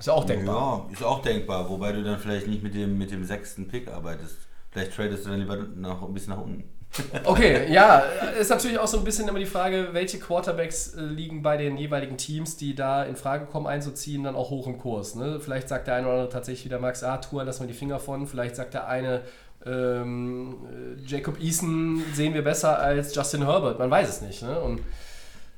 Ist 0.00 0.06
ja 0.06 0.12
auch 0.12 0.24
denkbar. 0.24 0.86
Ja, 0.88 0.92
ist 0.92 1.04
auch 1.04 1.22
denkbar, 1.22 1.70
wobei 1.70 1.92
du 1.92 2.02
dann 2.02 2.18
vielleicht 2.18 2.48
nicht 2.48 2.64
mit 2.64 2.74
dem, 2.74 2.98
mit 2.98 3.12
dem 3.12 3.24
sechsten 3.24 3.68
Pick 3.68 3.88
arbeitest. 3.88 4.36
Vielleicht 4.72 4.92
tradest 4.92 5.26
du 5.26 5.30
dann 5.30 5.38
lieber 5.38 5.56
nach, 5.56 6.02
ein 6.02 6.12
bisschen 6.14 6.34
nach 6.34 6.42
unten. 6.42 6.79
Okay, 7.24 7.72
ja, 7.72 7.98
ist 8.38 8.50
natürlich 8.50 8.78
auch 8.78 8.86
so 8.86 8.98
ein 8.98 9.04
bisschen 9.04 9.28
immer 9.28 9.38
die 9.38 9.46
Frage, 9.46 9.90
welche 9.92 10.18
Quarterbacks 10.18 10.94
äh, 10.94 11.00
liegen 11.02 11.40
bei 11.40 11.56
den 11.56 11.76
jeweiligen 11.76 12.16
Teams, 12.16 12.56
die 12.56 12.74
da 12.74 13.04
in 13.04 13.14
Frage 13.14 13.46
kommen 13.46 13.66
einzuziehen, 13.66 14.24
dann 14.24 14.34
auch 14.34 14.50
hoch 14.50 14.66
im 14.66 14.78
Kurs. 14.78 15.14
Ne? 15.14 15.38
Vielleicht 15.38 15.68
sagt 15.68 15.86
der 15.86 15.94
eine 15.94 16.06
oder 16.06 16.14
andere 16.14 16.32
tatsächlich 16.32 16.64
wieder 16.64 16.80
Max, 16.80 17.04
Tour, 17.28 17.44
lass 17.44 17.60
mal 17.60 17.66
die 17.66 17.74
Finger 17.74 18.00
von. 18.00 18.26
Vielleicht 18.26 18.56
sagt 18.56 18.74
der 18.74 18.88
eine, 18.88 19.22
ähm, 19.64 20.56
äh, 20.64 21.00
Jacob 21.06 21.40
Eason 21.40 22.02
sehen 22.14 22.34
wir 22.34 22.42
besser 22.42 22.78
als 22.78 23.14
Justin 23.14 23.44
Herbert. 23.44 23.78
Man 23.78 23.90
weiß 23.90 24.08
es 24.08 24.20
nicht. 24.20 24.42
Ne? 24.42 24.58
Und 24.58 24.80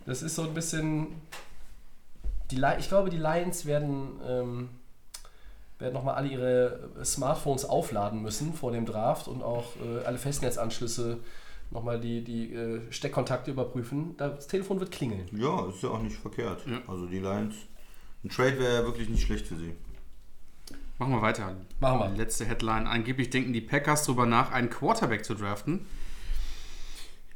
das 0.06 0.22
ist 0.22 0.34
so 0.34 0.42
ein 0.42 0.54
bisschen. 0.54 1.08
Die, 2.50 2.60
ich 2.78 2.88
glaube, 2.88 3.08
die 3.08 3.16
Lions 3.16 3.64
werden, 3.64 4.20
ähm, 4.28 4.68
werden 5.82 5.94
nochmal 5.94 6.14
alle 6.14 6.28
ihre 6.28 6.88
Smartphones 7.04 7.64
aufladen 7.64 8.22
müssen 8.22 8.54
vor 8.54 8.72
dem 8.72 8.86
Draft 8.86 9.28
und 9.28 9.42
auch 9.42 9.76
äh, 9.76 10.04
alle 10.06 10.18
Festnetzanschlüsse 10.18 11.18
nochmal 11.70 12.00
die, 12.00 12.22
die 12.22 12.54
äh, 12.54 12.80
Steckkontakte 12.90 13.50
überprüfen. 13.50 14.14
Das 14.16 14.46
Telefon 14.46 14.80
wird 14.80 14.90
klingeln. 14.90 15.26
Ja, 15.32 15.66
ist 15.68 15.82
ja 15.82 15.90
auch 15.90 16.02
nicht 16.02 16.16
verkehrt. 16.16 16.64
Also 16.86 17.06
die 17.06 17.18
Lions, 17.18 17.54
ein 18.24 18.28
Trade 18.28 18.58
wäre 18.58 18.74
ja 18.74 18.84
wirklich 18.84 19.08
nicht 19.08 19.26
schlecht 19.26 19.46
für 19.46 19.56
sie. 19.56 19.74
Machen 20.98 21.14
wir 21.14 21.22
weiter. 21.22 21.56
Machen 21.80 21.98
wir. 21.98 22.16
Letzte 22.16 22.44
Headline. 22.44 22.86
Angeblich 22.86 23.30
denken 23.30 23.52
die 23.52 23.60
Packers 23.60 24.04
darüber 24.04 24.26
nach, 24.26 24.52
einen 24.52 24.70
Quarterback 24.70 25.24
zu 25.24 25.34
draften. 25.34 25.86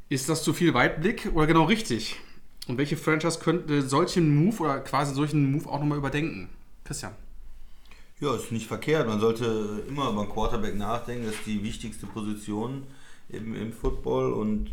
Ist 0.09 0.29
das 0.29 0.43
zu 0.43 0.53
viel 0.53 0.73
Weitblick 0.73 1.31
oder 1.33 1.47
genau 1.47 1.65
richtig? 1.65 2.15
Und 2.67 2.77
welche 2.77 2.95
Franchise 2.95 3.39
könnte 3.39 3.81
solchen 3.81 4.35
Move 4.35 4.63
oder 4.63 4.79
quasi 4.79 5.13
solchen 5.13 5.51
Move 5.51 5.67
auch 5.67 5.79
nochmal 5.79 5.97
überdenken? 5.97 6.49
Christian. 6.85 7.13
Ja, 8.19 8.35
ist 8.35 8.51
nicht 8.51 8.67
verkehrt. 8.67 9.07
Man 9.07 9.19
sollte 9.19 9.83
immer 9.87 10.09
über 10.09 10.21
einen 10.21 10.31
Quarterback 10.31 10.75
nachdenken. 10.75 11.25
Das 11.25 11.35
ist 11.35 11.45
die 11.45 11.63
wichtigste 11.63 12.07
Position 12.07 12.83
im, 13.29 13.53
im 13.53 13.71
Football. 13.71 14.33
Und 14.33 14.71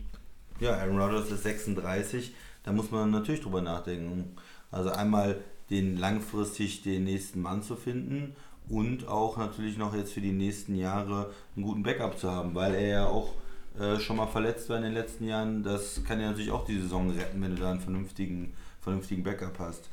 ja, 0.61 0.78
Aaron 0.78 0.98
Rodgers 0.98 1.30
ist 1.30 1.42
36. 1.42 2.35
Da 2.62 2.72
muss 2.72 2.90
man 2.90 3.11
natürlich 3.11 3.42
drüber 3.42 3.61
nachdenken. 3.61 4.35
Also 4.70 4.90
einmal 4.90 5.44
den 5.68 5.98
langfristig 5.98 6.83
den 6.83 7.04
nächsten 7.04 7.42
Mann 7.42 7.62
zu 7.62 7.76
finden 7.76 8.35
und 8.68 9.09
auch 9.09 9.37
natürlich 9.37 9.76
noch 9.76 9.94
jetzt 9.94 10.14
für 10.14 10.22
die 10.22 10.33
nächsten 10.33 10.74
Jahre 10.74 11.30
einen 11.54 11.66
guten 11.66 11.83
Backup 11.83 12.18
zu 12.18 12.30
haben, 12.30 12.54
weil 12.54 12.74
er 12.74 12.88
ja 12.88 13.07
auch 13.07 13.33
äh, 13.78 13.98
schon 13.98 14.16
mal 14.16 14.26
verletzt 14.26 14.70
war 14.70 14.78
in 14.78 14.85
den 14.85 14.94
letzten 14.94 15.26
Jahren. 15.26 15.62
Das 15.62 16.02
kann 16.04 16.18
ja 16.18 16.28
natürlich 16.28 16.50
auch 16.50 16.64
die 16.64 16.80
Saison 16.80 17.11
retten, 17.11 17.42
wenn 17.42 17.54
du 17.54 17.61
da 17.61 17.70
einen 17.70 17.80
vernünftigen, 17.80 18.54
vernünftigen 18.80 19.22
Backup 19.22 19.59
hast. 19.59 19.90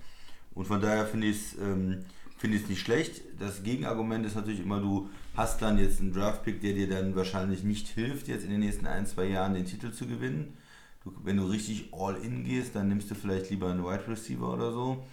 Und 0.53 0.65
von 0.65 0.81
daher 0.81 1.05
finde 1.05 1.27
ich 1.27 1.37
es 1.37 1.57
ähm, 1.59 2.05
finde 2.41 2.57
ich 2.57 2.63
es 2.63 2.69
nicht 2.69 2.81
schlecht. 2.81 3.21
Das 3.39 3.63
Gegenargument 3.63 4.25
ist 4.25 4.35
natürlich 4.35 4.59
immer, 4.61 4.79
du 4.79 5.09
hast 5.35 5.61
dann 5.61 5.77
jetzt 5.77 5.99
einen 6.01 6.11
Draftpick, 6.11 6.59
der 6.61 6.73
dir 6.73 6.89
dann 6.89 7.15
wahrscheinlich 7.15 7.63
nicht 7.63 7.87
hilft, 7.87 8.27
jetzt 8.27 8.43
in 8.43 8.49
den 8.49 8.59
nächsten 8.61 8.87
ein, 8.87 9.05
zwei 9.05 9.25
Jahren 9.25 9.53
den 9.53 9.65
Titel 9.65 9.91
zu 9.91 10.07
gewinnen. 10.07 10.57
Du, 11.03 11.13
wenn 11.23 11.37
du 11.37 11.45
richtig 11.45 11.89
all 11.93 12.15
in 12.17 12.43
gehst, 12.43 12.75
dann 12.75 12.87
nimmst 12.89 13.09
du 13.11 13.15
vielleicht 13.15 13.49
lieber 13.51 13.69
einen 13.71 13.83
Wide 13.83 14.07
Receiver 14.07 14.53
oder 14.53 14.71
so 14.71 15.05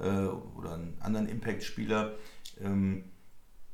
äh, 0.00 0.26
oder 0.58 0.74
einen 0.74 0.96
anderen 1.00 1.28
Impact-Spieler. 1.28 2.12
Ähm, 2.60 3.04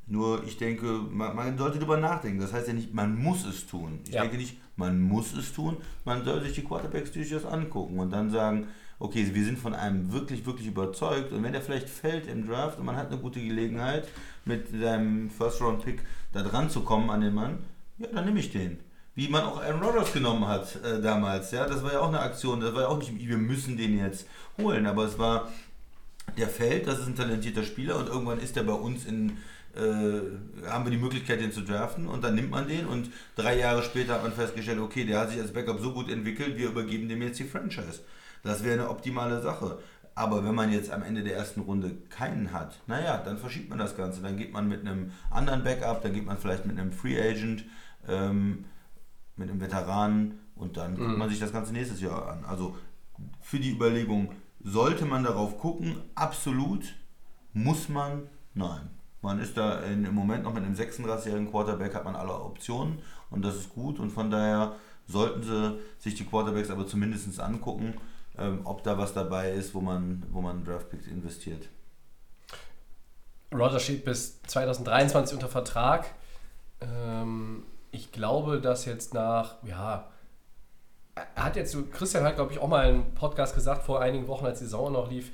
Nur 0.05 0.43
ich 0.45 0.57
denke, 0.57 0.85
man, 1.09 1.35
man 1.35 1.57
sollte 1.57 1.77
darüber 1.79 1.97
nachdenken. 1.97 2.39
Das 2.41 2.51
heißt 2.51 2.67
ja 2.67 2.73
nicht, 2.73 2.93
man 2.93 3.15
muss 3.17 3.45
es 3.45 3.65
tun. 3.67 3.99
Ich 4.07 4.13
Ja. 4.13 4.21
denke 4.21 4.37
nicht, 4.37 4.57
man 4.75 4.99
muss 4.99 5.33
es 5.33 5.53
tun. 5.53 5.77
Man 6.03 6.25
soll 6.25 6.41
sich 6.43 6.53
die 6.53 6.63
Quarterbacks 6.63 7.11
durchaus 7.11 7.45
angucken 7.45 7.99
und 7.99 8.11
dann 8.11 8.29
sagen, 8.29 8.67
okay, 9.03 9.29
wir 9.33 9.43
sind 9.43 9.59
von 9.59 9.75
einem 9.75 10.13
wirklich, 10.13 10.45
wirklich 10.45 10.67
überzeugt. 10.67 11.33
Und 11.33 11.43
wenn 11.43 11.53
er 11.53 11.61
vielleicht 11.61 11.89
fällt 11.89 12.25
im 12.27 12.47
Draft 12.47 12.79
und 12.79 12.85
man 12.85 12.95
hat 12.95 13.07
eine 13.07 13.17
gute 13.17 13.41
Gelegenheit, 13.41 14.07
mit 14.45 14.69
seinem 14.69 15.29
First-Round-Pick 15.29 16.01
da 16.31 16.41
dran 16.41 16.69
zu 16.69 16.81
kommen 16.81 17.09
an 17.09 17.19
den 17.19 17.33
Mann, 17.33 17.59
ja, 17.97 18.07
dann 18.13 18.25
nehme 18.25 18.39
ich 18.39 18.51
den. 18.51 18.79
Wie 19.15 19.27
man 19.27 19.43
auch 19.43 19.61
Aaron 19.61 19.83
Rodgers 19.83 20.13
genommen 20.13 20.47
hat 20.47 20.77
äh, 20.83 21.01
damals. 21.01 21.51
Ja, 21.51 21.67
das 21.67 21.83
war 21.83 21.91
ja 21.91 21.99
auch 21.99 22.07
eine 22.07 22.21
Aktion. 22.21 22.61
Das 22.61 22.73
war 22.73 22.83
ja 22.83 22.87
auch 22.87 22.97
nicht, 22.97 23.11
wir 23.15 23.37
müssen 23.37 23.75
den 23.75 23.97
jetzt 23.97 24.25
holen. 24.57 24.87
Aber 24.87 25.03
es 25.03 25.19
war, 25.19 25.51
der 26.37 26.47
fällt, 26.47 26.87
das 26.87 26.99
ist 26.99 27.07
ein 27.07 27.15
talentierter 27.15 27.63
Spieler 27.63 27.97
und 27.97 28.07
irgendwann 28.07 28.39
ist 28.39 28.55
er 28.55 28.63
bei 28.63 28.73
uns 28.73 29.05
in, 29.05 29.37
äh, 29.75 30.65
haben 30.67 30.85
wir 30.85 30.91
die 30.91 30.97
Möglichkeit, 30.97 31.41
den 31.41 31.51
zu 31.51 31.61
draften 31.61 32.07
und 32.07 32.23
dann 32.23 32.35
nimmt 32.35 32.51
man 32.51 32.69
den 32.69 32.87
und 32.87 33.11
drei 33.35 33.59
Jahre 33.59 33.83
später 33.83 34.13
hat 34.13 34.23
man 34.23 34.31
festgestellt, 34.31 34.79
okay, 34.79 35.03
der 35.03 35.19
hat 35.19 35.31
sich 35.31 35.41
als 35.41 35.51
Backup 35.51 35.81
so 35.81 35.93
gut 35.93 36.09
entwickelt, 36.09 36.57
wir 36.57 36.69
übergeben 36.69 37.09
dem 37.09 37.21
jetzt 37.21 37.39
die 37.39 37.43
Franchise. 37.43 37.99
Das 38.43 38.63
wäre 38.63 38.79
eine 38.79 38.89
optimale 38.89 39.41
Sache. 39.41 39.79
Aber 40.15 40.45
wenn 40.45 40.53
man 40.53 40.71
jetzt 40.71 40.91
am 40.91 41.01
Ende 41.01 41.23
der 41.23 41.35
ersten 41.35 41.61
Runde 41.61 41.95
keinen 42.09 42.51
hat, 42.51 42.79
naja, 42.85 43.17
dann 43.17 43.37
verschiebt 43.37 43.69
man 43.69 43.79
das 43.79 43.97
Ganze. 43.97 44.21
Dann 44.21 44.37
geht 44.37 44.53
man 44.53 44.67
mit 44.67 44.81
einem 44.81 45.11
anderen 45.31 45.63
Backup, 45.63 46.03
dann 46.03 46.13
geht 46.13 46.25
man 46.25 46.37
vielleicht 46.37 46.65
mit 46.65 46.77
einem 46.77 46.91
Free 46.91 47.19
Agent, 47.19 47.65
ähm, 48.07 48.65
mit 49.35 49.49
einem 49.49 49.59
Veteranen 49.59 50.39
und 50.55 50.77
dann 50.77 50.95
guckt 50.95 51.17
man 51.17 51.29
sich 51.29 51.39
das 51.39 51.51
Ganze 51.51 51.73
nächstes 51.73 51.99
Jahr 51.99 52.29
an. 52.29 52.45
Also 52.45 52.75
für 53.41 53.59
die 53.59 53.71
Überlegung, 53.71 54.33
sollte 54.63 55.05
man 55.05 55.23
darauf 55.23 55.57
gucken? 55.57 55.95
Absolut. 56.13 56.93
Muss 57.53 57.89
man? 57.89 58.29
Nein. 58.53 58.89
Man 59.21 59.39
ist 59.39 59.57
da 59.57 59.79
in, 59.79 60.05
im 60.05 60.13
Moment 60.13 60.43
noch 60.43 60.53
mit 60.53 60.63
einem 60.63 60.75
36-jährigen 60.75 61.49
Quarterback, 61.49 61.95
hat 61.95 62.03
man 62.03 62.15
alle 62.15 62.33
Optionen 62.33 62.99
und 63.29 63.43
das 63.43 63.55
ist 63.55 63.69
gut 63.69 63.99
und 63.99 64.11
von 64.11 64.29
daher 64.29 64.75
sollten 65.07 65.43
sie 65.43 65.79
sich 65.97 66.15
die 66.15 66.25
Quarterbacks 66.25 66.69
aber 66.69 66.85
zumindest 66.85 67.39
angucken, 67.39 67.95
ähm, 68.37 68.61
ob 68.63 68.83
da 68.83 68.97
was 68.97 69.13
dabei 69.13 69.51
ist, 69.51 69.73
wo 69.73 69.81
man, 69.81 70.25
wo 70.31 70.41
man 70.41 70.63
Draftpicks 70.63 71.07
investiert. 71.07 71.69
Roger 73.53 73.79
steht 73.79 74.05
bis 74.05 74.41
2023 74.43 75.35
unter 75.35 75.47
Vertrag. 75.47 76.05
Ähm, 76.81 77.63
ich 77.91 78.11
glaube, 78.11 78.59
dass 78.59 78.85
jetzt 78.85 79.13
nach, 79.13 79.55
ja, 79.63 80.09
er 81.35 81.43
hat 81.43 81.55
jetzt, 81.55 81.77
Christian 81.91 82.23
hat, 82.23 82.35
glaube 82.35 82.51
ich, 82.51 82.59
auch 82.59 82.67
mal 82.67 82.87
einen 82.87 83.13
Podcast 83.13 83.53
gesagt 83.53 83.83
vor 83.83 84.01
einigen 84.01 84.27
Wochen, 84.27 84.45
als 84.45 84.59
die 84.59 84.65
Saison 84.65 84.91
noch 84.91 85.09
lief. 85.09 85.31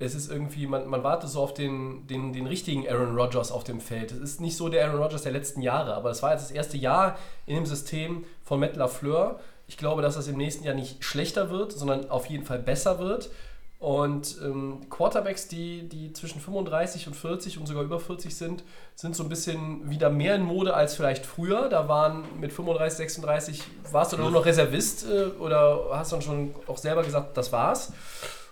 Es 0.00 0.14
ist 0.14 0.30
irgendwie, 0.30 0.66
man, 0.66 0.88
man 0.88 1.04
wartet 1.04 1.30
so 1.30 1.40
auf 1.40 1.54
den, 1.54 2.06
den, 2.06 2.32
den 2.32 2.46
richtigen 2.46 2.88
Aaron 2.88 3.14
Rodgers 3.14 3.52
auf 3.52 3.64
dem 3.64 3.80
Feld. 3.80 4.12
Es 4.12 4.18
ist 4.18 4.40
nicht 4.40 4.56
so 4.56 4.68
der 4.68 4.86
Aaron 4.86 5.00
Rodgers 5.00 5.22
der 5.22 5.32
letzten 5.32 5.62
Jahre, 5.62 5.94
aber 5.94 6.10
es 6.10 6.22
war 6.22 6.32
jetzt 6.32 6.44
das 6.44 6.50
erste 6.50 6.78
Jahr 6.78 7.18
in 7.46 7.54
dem 7.54 7.66
System 7.66 8.24
von 8.42 8.58
Matt 8.58 8.76
LaFleur. 8.76 9.38
Ich 9.70 9.76
glaube, 9.76 10.02
dass 10.02 10.16
das 10.16 10.26
im 10.26 10.36
nächsten 10.36 10.64
Jahr 10.64 10.74
nicht 10.74 11.04
schlechter 11.04 11.48
wird, 11.48 11.70
sondern 11.70 12.10
auf 12.10 12.26
jeden 12.26 12.44
Fall 12.44 12.58
besser 12.58 12.98
wird. 12.98 13.30
Und 13.78 14.36
ähm, 14.42 14.90
Quarterbacks, 14.90 15.46
die, 15.46 15.88
die 15.88 16.12
zwischen 16.12 16.40
35 16.40 17.06
und 17.06 17.14
40 17.14 17.56
und 17.56 17.68
sogar 17.68 17.84
über 17.84 18.00
40 18.00 18.34
sind, 18.34 18.64
sind 18.96 19.14
so 19.14 19.22
ein 19.22 19.28
bisschen 19.28 19.88
wieder 19.88 20.10
mehr 20.10 20.34
in 20.34 20.42
Mode 20.42 20.74
als 20.74 20.96
vielleicht 20.96 21.24
früher. 21.24 21.68
Da 21.68 21.86
waren 21.86 22.24
mit 22.40 22.52
35, 22.52 22.96
36, 22.96 23.62
warst 23.92 24.12
du 24.12 24.16
nur 24.16 24.32
noch 24.32 24.44
Reservist 24.44 25.06
äh, 25.08 25.26
oder 25.38 25.90
hast 25.92 26.10
dann 26.10 26.20
schon 26.20 26.52
auch 26.66 26.76
selber 26.76 27.04
gesagt, 27.04 27.36
das 27.36 27.52
war's? 27.52 27.92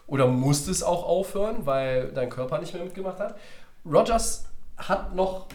Oder 0.07 0.29
musstest 0.29 0.85
auch 0.85 1.05
aufhören, 1.05 1.67
weil 1.67 2.13
dein 2.13 2.31
Körper 2.31 2.61
nicht 2.61 2.75
mehr 2.75 2.85
mitgemacht 2.85 3.19
hat? 3.19 3.37
Rogers 3.85 4.45
hat 4.77 5.17
noch 5.17 5.49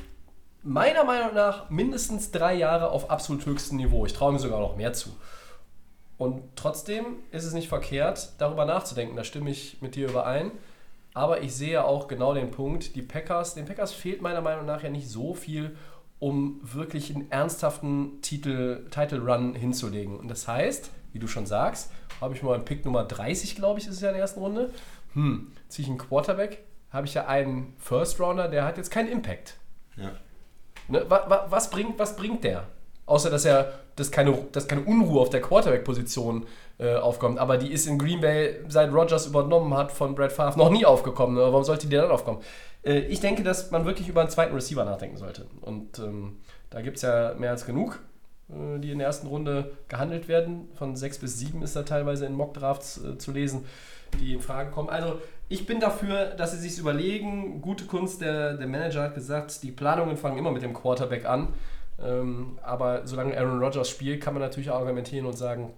meiner 0.62 1.06
Meinung 1.06 1.34
nach 1.34 1.70
mindestens 1.70 2.32
drei 2.32 2.54
Jahre 2.54 2.90
auf 2.90 3.10
absolut 3.10 3.46
höchstem 3.46 3.78
Niveau. 3.78 4.06
Ich 4.06 4.12
traue 4.12 4.34
ihm 4.34 4.40
sogar 4.40 4.60
noch 4.60 4.76
mehr 4.76 4.92
zu. 4.92 5.12
Und 6.18 6.42
trotzdem 6.56 7.18
ist 7.32 7.44
es 7.44 7.54
nicht 7.54 7.68
verkehrt, 7.68 8.34
darüber 8.38 8.66
nachzudenken. 8.66 9.16
Da 9.16 9.24
stimme 9.24 9.50
ich 9.50 9.82
mit 9.82 9.96
dir 9.96 10.10
überein. 10.10 10.52
Aber 11.14 11.42
ich 11.42 11.54
sehe 11.56 11.84
auch 11.84 12.08
genau 12.08 12.34
den 12.34 12.52
Punkt, 12.52 12.96
die 12.96 13.02
Packers, 13.02 13.54
den 13.54 13.66
Packers 13.66 13.94
fehlt 13.94 14.22
meiner 14.22 14.42
Meinung 14.42 14.66
nach 14.66 14.82
ja 14.82 14.90
nicht 14.90 15.10
so 15.10 15.34
viel, 15.34 15.76
um 16.20 16.60
wirklich 16.64 17.14
einen 17.14 17.30
ernsthaften 17.32 18.22
Titel, 18.22 18.88
Title 18.90 19.20
Run 19.20 19.54
hinzulegen. 19.56 20.18
Und 20.18 20.28
das 20.28 20.48
heißt, 20.48 20.90
wie 21.12 21.20
du 21.20 21.28
schon 21.28 21.46
sagst, 21.46 21.92
habe 22.20 22.34
ich 22.34 22.42
mal 22.42 22.56
einen 22.56 22.66
Pick 22.66 22.86
Nummer 22.86 23.04
30, 23.04 23.56
glaube 23.56 23.80
ich, 23.80 23.88
ist 23.88 23.96
es 23.96 24.02
ja 24.02 24.10
in 24.10 24.16
der 24.16 24.22
ersten 24.22 24.40
Runde. 24.40 24.72
Hm, 25.14 25.52
ziehe 25.68 25.84
ich 25.84 25.90
einen 25.90 26.00
Quarterback, 26.00 26.64
habe 26.90 27.06
ich 27.06 27.14
ja 27.14 27.28
einen 27.28 27.74
First 27.78 28.20
Rounder, 28.20 28.48
der 28.48 28.66
hat 28.66 28.78
jetzt 28.78 28.90
keinen 28.90 29.12
Impact. 29.12 29.58
Ja. 29.98 30.12
Ne, 30.88 31.06
wa, 31.10 31.26
wa, 31.28 31.48
was, 31.50 31.70
bringt, 31.70 32.00
was 32.00 32.16
bringt 32.16 32.44
der? 32.44 32.68
Außer, 33.14 33.30
dass 33.30 33.46
er 33.46 33.74
dass 33.96 34.10
keine, 34.10 34.36
dass 34.52 34.68
keine 34.68 34.82
Unruhe 34.82 35.22
auf 35.22 35.30
der 35.30 35.40
Quarterback-Position 35.42 36.48
äh, 36.80 36.96
aufkommt. 36.96 37.38
Aber 37.38 37.58
die 37.58 37.72
ist 37.72 37.86
in 37.86 38.00
Green 38.00 38.22
Bay, 38.22 38.56
seit 38.68 38.92
Rodgers 38.92 39.28
übernommen 39.28 39.76
hat 39.76 39.92
von 39.92 40.16
Brad 40.16 40.32
Favre, 40.32 40.58
noch 40.58 40.72
nie 40.72 40.84
aufgekommen. 40.84 41.36
Ne? 41.36 41.42
Warum 41.42 41.64
sollte 41.64 41.88
die 41.88 41.96
dann 41.96 42.10
aufkommen? 42.10 42.42
Äh, 42.84 43.02
ich 43.02 43.20
denke, 43.20 43.44
dass 43.44 43.70
man 43.70 43.86
wirklich 43.86 44.10
über 44.10 44.22
einen 44.22 44.32
zweiten 44.32 44.56
Receiver 44.56 44.84
nachdenken 44.84 45.18
sollte. 45.18 45.46
Und 45.62 46.00
ähm, 46.00 46.38
da 46.72 46.82
gibt 46.82 46.98
es 46.98 47.04
ja 47.04 47.36
mehr 47.38 47.52
als 47.52 47.68
genug, 47.68 48.00
äh, 48.50 48.80
die 48.80 48.92
in 48.92 48.98
der 48.98 49.08
ersten 49.08 49.28
Runde 49.28 49.74
gehandelt 49.90 50.28
werden. 50.28 50.70
Von 50.74 50.96
sechs 50.96 51.20
bis 51.20 51.38
sieben 51.38 51.62
ist 51.62 51.76
da 51.76 51.84
teilweise 51.84 52.26
in 52.26 52.34
Mock-Drafts 52.34 53.04
äh, 53.04 53.18
zu 53.20 53.32
lesen, 53.32 53.66
die 54.20 54.34
in 54.34 54.42
Frage 54.42 54.72
kommen. 54.72 54.90
Also 54.90 55.20
ich 55.50 55.68
bin 55.68 55.80
dafür, 55.80 56.26
dass 56.26 56.52
sie 56.52 56.58
sich 56.58 56.80
überlegen. 56.80 57.62
Gute 57.62 57.86
Kunst, 57.86 58.22
der, 58.22 58.56
der 58.56 58.68
Manager 58.68 59.04
hat 59.04 59.14
gesagt, 59.14 59.62
die 59.62 59.72
Planungen 59.72 60.18
fangen 60.18 60.40
immer 60.40 60.52
mit 60.52 60.64
dem 60.64 60.74
Quarterback 60.74 61.26
an. 61.26 61.50
Ähm, 62.02 62.58
aber 62.64 63.06
solange 63.06 63.38
Aaron 63.38 63.60
Rodgers 63.62 63.90
spielt, 63.90 64.22
kann 64.22 64.34
man 64.34 64.42
natürlich 64.42 64.72
argumentieren 64.72 65.26
und 65.26 65.38
sagen, 65.38 65.74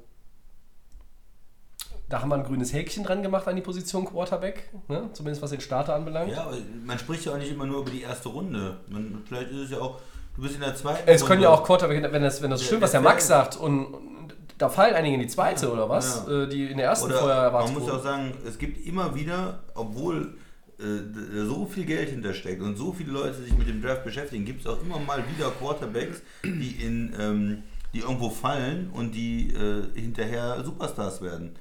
da 2.09 2.22
haben 2.22 2.30
wir 2.30 2.36
ein 2.36 2.43
grünes 2.43 2.72
Häkchen 2.74 3.03
dran 3.03 3.24
gemacht 3.24 3.47
an 3.47 3.55
die 3.55 3.61
Position 3.61 4.05
Quarterback, 4.05 4.70
ne? 4.88 5.09
zumindest 5.13 5.41
was 5.41 5.49
den 5.49 5.61
Starter 5.61 5.95
anbelangt. 5.95 6.32
Ja, 6.32 6.43
aber 6.43 6.57
man 6.86 6.99
spricht 6.99 7.26
ja 7.26 7.34
auch 7.34 7.38
nicht 7.38 7.51
immer 7.51 7.66
nur 7.66 7.82
über 7.82 7.89
die 7.89 8.01
erste 8.03 8.30
Runde. 8.30 8.78
Man, 8.89 9.24
vielleicht 9.28 9.49
ist 9.51 9.57
es 9.57 9.72
ja 9.72 9.80
auch, 9.80 9.99
du 10.36 10.43
bist 10.43 10.55
in 10.55 10.61
der 10.61 10.76
zweiten 10.76 11.01
Es 11.09 11.26
können 11.26 11.41
ja 11.41 11.49
Runde. 11.49 11.61
auch 11.63 11.66
Quarterback, 11.66 12.11
wenn 12.11 12.22
das, 12.22 12.41
wenn 12.43 12.51
das 12.51 12.61
Ja, 12.61 12.68
stimmt, 12.68 12.82
was 12.84 12.91
der 12.91 13.01
Max 13.01 13.26
sagt, 13.28 13.57
und, 13.57 13.86
und 13.86 14.36
da 14.59 14.70
fallen 14.70 14.93
einige 14.93 15.16
in 15.16 15.22
die 15.22 15.28
zweite 15.28 15.72
oder 15.72 15.89
was, 15.89 16.26
Ja. 16.28 16.43
äh, 16.43 16.47
die 16.47 16.70
in 16.70 16.78
der 16.78 16.86
ersten 16.88 17.07
Oder 17.07 17.18
vorher 17.20 17.38
erwartet 17.38 17.74
man 17.74 17.82
muss 17.82 17.89
wurden. 17.91 17.99
auch 17.99 18.03
sagen, 18.03 18.34
es 18.47 18.57
gibt 18.59 18.86
immer 18.86 19.16
wieder, 19.16 19.59
obwohl 19.74 20.38
äh, 20.80 21.45
so 21.45 21.65
viel 21.65 21.86
Geld 21.86 22.09
hintersteckt 22.09 22.61
und 22.61 22.76
so 22.78 22.91
viele 22.93 23.11
Leute 23.11 23.41
sich 23.41 23.57
mit 23.57 23.67
dem 23.67 23.82
Draft 23.82 24.03
beschäftigen, 24.03 24.45
gibt 24.45 24.61
es 24.61 24.67
auch 24.67 24.82
immer 24.82 24.99
mal 24.99 25.23
wieder 25.36 25.51
Quarterbacks, 25.51 26.21
die 26.43 26.76
in 26.84 27.13
ähm, 27.19 27.63
die 27.93 27.99
irgendwo 27.99 28.30
fallen 28.30 28.89
und 28.91 29.15
die 29.15 29.51
äh, 29.53 29.84
hinterher 29.99 30.61
Superstars 30.65 31.21
werden. 31.21 31.51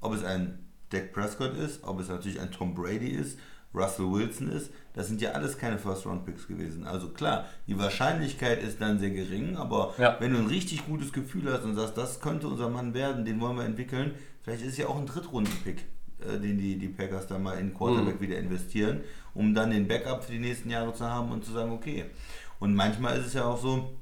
Ob 0.00 0.14
es 0.14 0.24
ein 0.24 0.58
Dak 0.90 1.12
Prescott 1.12 1.56
ist, 1.56 1.84
ob 1.84 2.00
es 2.00 2.08
natürlich 2.08 2.40
ein 2.40 2.50
Tom 2.50 2.74
Brady 2.74 3.10
ist, 3.10 3.38
Russell 3.74 4.10
Wilson 4.10 4.48
ist, 4.48 4.70
das 4.94 5.06
sind 5.08 5.20
ja 5.20 5.32
alles 5.32 5.58
keine 5.58 5.78
First-Round-Picks 5.78 6.48
gewesen. 6.48 6.86
Also 6.86 7.10
klar, 7.10 7.44
die 7.66 7.78
Wahrscheinlichkeit 7.78 8.62
ist 8.62 8.80
dann 8.80 8.98
sehr 8.98 9.10
gering, 9.10 9.56
aber 9.56 9.94
Ja. 9.98 10.16
wenn 10.18 10.32
du 10.32 10.38
ein 10.38 10.46
richtig 10.46 10.86
gutes 10.86 11.12
Gefühl 11.12 11.52
hast 11.52 11.64
und 11.64 11.74
sagst, 11.76 11.96
das 11.96 12.20
könnte 12.20 12.48
unser 12.48 12.68
Mann 12.70 12.94
werden, 12.94 13.24
den 13.24 13.40
wollen 13.40 13.56
wir 13.56 13.64
entwickeln, 13.64 14.14
vielleicht 14.42 14.62
ist 14.62 14.72
es 14.72 14.78
ja 14.78 14.86
auch 14.86 14.98
ein 14.98 15.06
Drittrunden-Pick, 15.06 15.84
den 16.18 16.58
die, 16.58 16.78
die 16.78 16.88
Packers 16.88 17.26
da 17.26 17.38
mal 17.38 17.58
in 17.58 17.74
Quarterback 17.74 18.20
wieder 18.20 18.38
investieren, 18.38 19.00
um 19.34 19.54
dann 19.54 19.70
den 19.70 19.86
Backup 19.86 20.24
für 20.24 20.32
die 20.32 20.38
nächsten 20.38 20.70
Jahre 20.70 20.94
zu 20.94 21.04
haben 21.04 21.30
und 21.30 21.44
zu 21.44 21.52
sagen, 21.52 21.72
okay. 21.72 22.06
Und 22.58 22.74
manchmal 22.74 23.18
ist 23.18 23.26
es 23.26 23.34
ja 23.34 23.44
auch 23.44 23.60
so, 23.60 23.96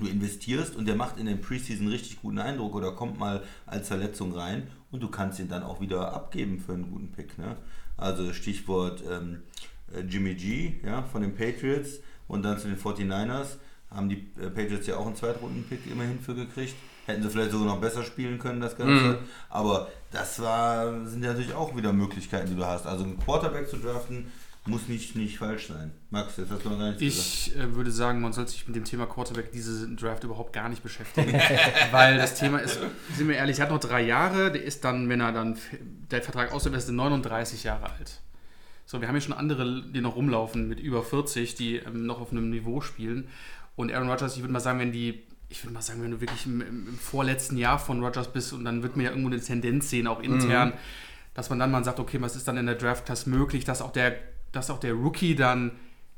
du 0.00 0.06
investierst 0.06 0.76
und 0.76 0.86
der 0.86 0.96
macht 0.96 1.18
in 1.18 1.26
den 1.26 1.40
Preseason 1.40 1.88
richtig 1.88 2.20
guten 2.20 2.38
Eindruck 2.38 2.74
oder 2.74 2.92
kommt 2.92 3.18
mal 3.18 3.42
als 3.66 3.88
Verletzung 3.88 4.32
rein 4.32 4.68
und 4.90 5.02
du 5.02 5.08
kannst 5.08 5.38
ihn 5.38 5.48
dann 5.48 5.62
auch 5.62 5.80
wieder 5.80 6.12
abgeben 6.12 6.58
für 6.58 6.72
einen 6.72 6.90
guten 6.90 7.12
Pick. 7.12 7.38
Ne? 7.38 7.56
Also 7.96 8.32
Stichwort 8.32 9.04
ähm, 9.08 9.42
äh, 9.94 10.00
Jimmy 10.00 10.34
G 10.34 10.74
ja, 10.84 11.02
von 11.02 11.22
den 11.22 11.34
Patriots 11.34 12.00
und 12.26 12.42
dann 12.42 12.58
zu 12.58 12.68
den 12.68 12.78
49ers 12.78 13.58
haben 13.90 14.08
die 14.08 14.26
äh, 14.40 14.50
Patriots 14.50 14.86
ja 14.86 14.96
auch 14.96 15.06
einen 15.06 15.16
Zweitrunden-Pick 15.16 15.90
immerhin 15.90 16.18
für 16.18 16.34
gekriegt. 16.34 16.74
Hätten 17.06 17.22
sie 17.22 17.30
vielleicht 17.30 17.50
sogar 17.50 17.66
noch 17.66 17.80
besser 17.80 18.02
spielen 18.02 18.38
können, 18.38 18.60
das 18.60 18.76
Ganze. 18.76 19.18
Aber 19.50 19.88
das 20.10 20.40
war, 20.40 21.06
sind 21.06 21.22
ja 21.22 21.32
natürlich 21.32 21.54
auch 21.54 21.76
wieder 21.76 21.92
Möglichkeiten, 21.92 22.48
die 22.48 22.56
du 22.56 22.64
hast. 22.64 22.86
Also 22.86 23.04
einen 23.04 23.18
Quarterback 23.18 23.68
zu 23.68 23.76
draften, 23.76 24.32
muss 24.66 24.88
nicht, 24.88 25.14
nicht 25.14 25.38
falsch 25.38 25.68
sein. 25.68 25.92
Max, 26.10 26.38
jetzt 26.38 26.50
hast 26.50 26.64
du 26.64 26.70
noch 26.70 26.78
gar 26.78 26.86
nichts 26.86 27.00
gesagt. 27.00 27.26
Ich 27.26 27.56
äh, 27.56 27.74
würde 27.74 27.90
sagen, 27.90 28.22
man 28.22 28.32
sollte 28.32 28.52
sich 28.52 28.66
mit 28.66 28.76
dem 28.76 28.84
Thema 28.84 29.04
Quarterback 29.04 29.52
diese 29.52 29.88
Draft 29.94 30.24
überhaupt 30.24 30.54
gar 30.54 30.70
nicht 30.70 30.82
beschäftigen. 30.82 31.32
weil 31.90 32.16
das 32.16 32.36
Thema 32.36 32.58
ist, 32.58 32.80
sind 33.14 33.28
wir 33.28 33.36
ehrlich, 33.36 33.58
er 33.58 33.66
hat 33.66 33.72
noch 33.72 33.80
drei 33.80 34.00
Jahre, 34.00 34.50
der 34.50 34.62
ist 34.62 34.84
dann, 34.84 35.08
wenn 35.10 35.20
er 35.20 35.32
dann 35.32 35.58
der 36.10 36.22
Vertrag 36.22 36.52
ausläuft, 36.52 36.78
ist 36.78 36.88
er 36.88 36.94
39 36.94 37.64
Jahre 37.64 37.90
alt. 37.90 38.20
So, 38.86 39.00
wir 39.00 39.08
haben 39.08 39.14
hier 39.14 39.22
schon 39.22 39.34
andere, 39.34 39.82
die 39.82 40.00
noch 40.00 40.16
rumlaufen 40.16 40.68
mit 40.68 40.80
über 40.80 41.02
40, 41.02 41.54
die 41.54 41.76
ähm, 41.76 42.06
noch 42.06 42.20
auf 42.20 42.32
einem 42.32 42.48
Niveau 42.48 42.80
spielen. 42.80 43.28
Und 43.76 43.92
Aaron 43.92 44.08
Rodgers, 44.08 44.36
ich 44.36 44.42
würde 44.42 44.52
mal 44.52 44.60
sagen, 44.60 44.78
wenn 44.78 44.92
die, 44.92 45.24
ich 45.54 45.62
würde 45.62 45.72
mal 45.74 45.82
sagen, 45.82 46.02
wenn 46.02 46.10
du 46.10 46.20
wirklich 46.20 46.46
im, 46.46 46.60
im, 46.60 46.98
vorletzten 46.98 47.56
Jahr 47.56 47.78
von 47.78 48.02
Rodgers 48.02 48.32
bist 48.32 48.52
und 48.52 48.64
dann 48.64 48.82
wird 48.82 48.96
man 48.96 49.04
ja 49.04 49.12
irgendwo 49.12 49.30
eine 49.30 49.40
Tendenz 49.40 49.88
sehen, 49.88 50.08
auch 50.08 50.20
intern, 50.20 50.72
dass 51.32 51.48
man 51.48 51.60
dann 51.60 51.70
mal 51.70 51.84
sagt, 51.84 52.00
okay, 52.00 52.20
was 52.20 52.34
ist 52.34 52.48
dann 52.48 52.56
in 52.56 52.66
der 52.66 52.74
Draft-Class 52.74 53.26
möglich, 53.26 53.64
dass 53.64 53.80
auch 53.80 53.92
der, 53.92 54.16
dass 54.50 54.68
auch 54.68 54.80
der 54.80 54.94
Rookie 54.94 55.36
dann 55.36 55.70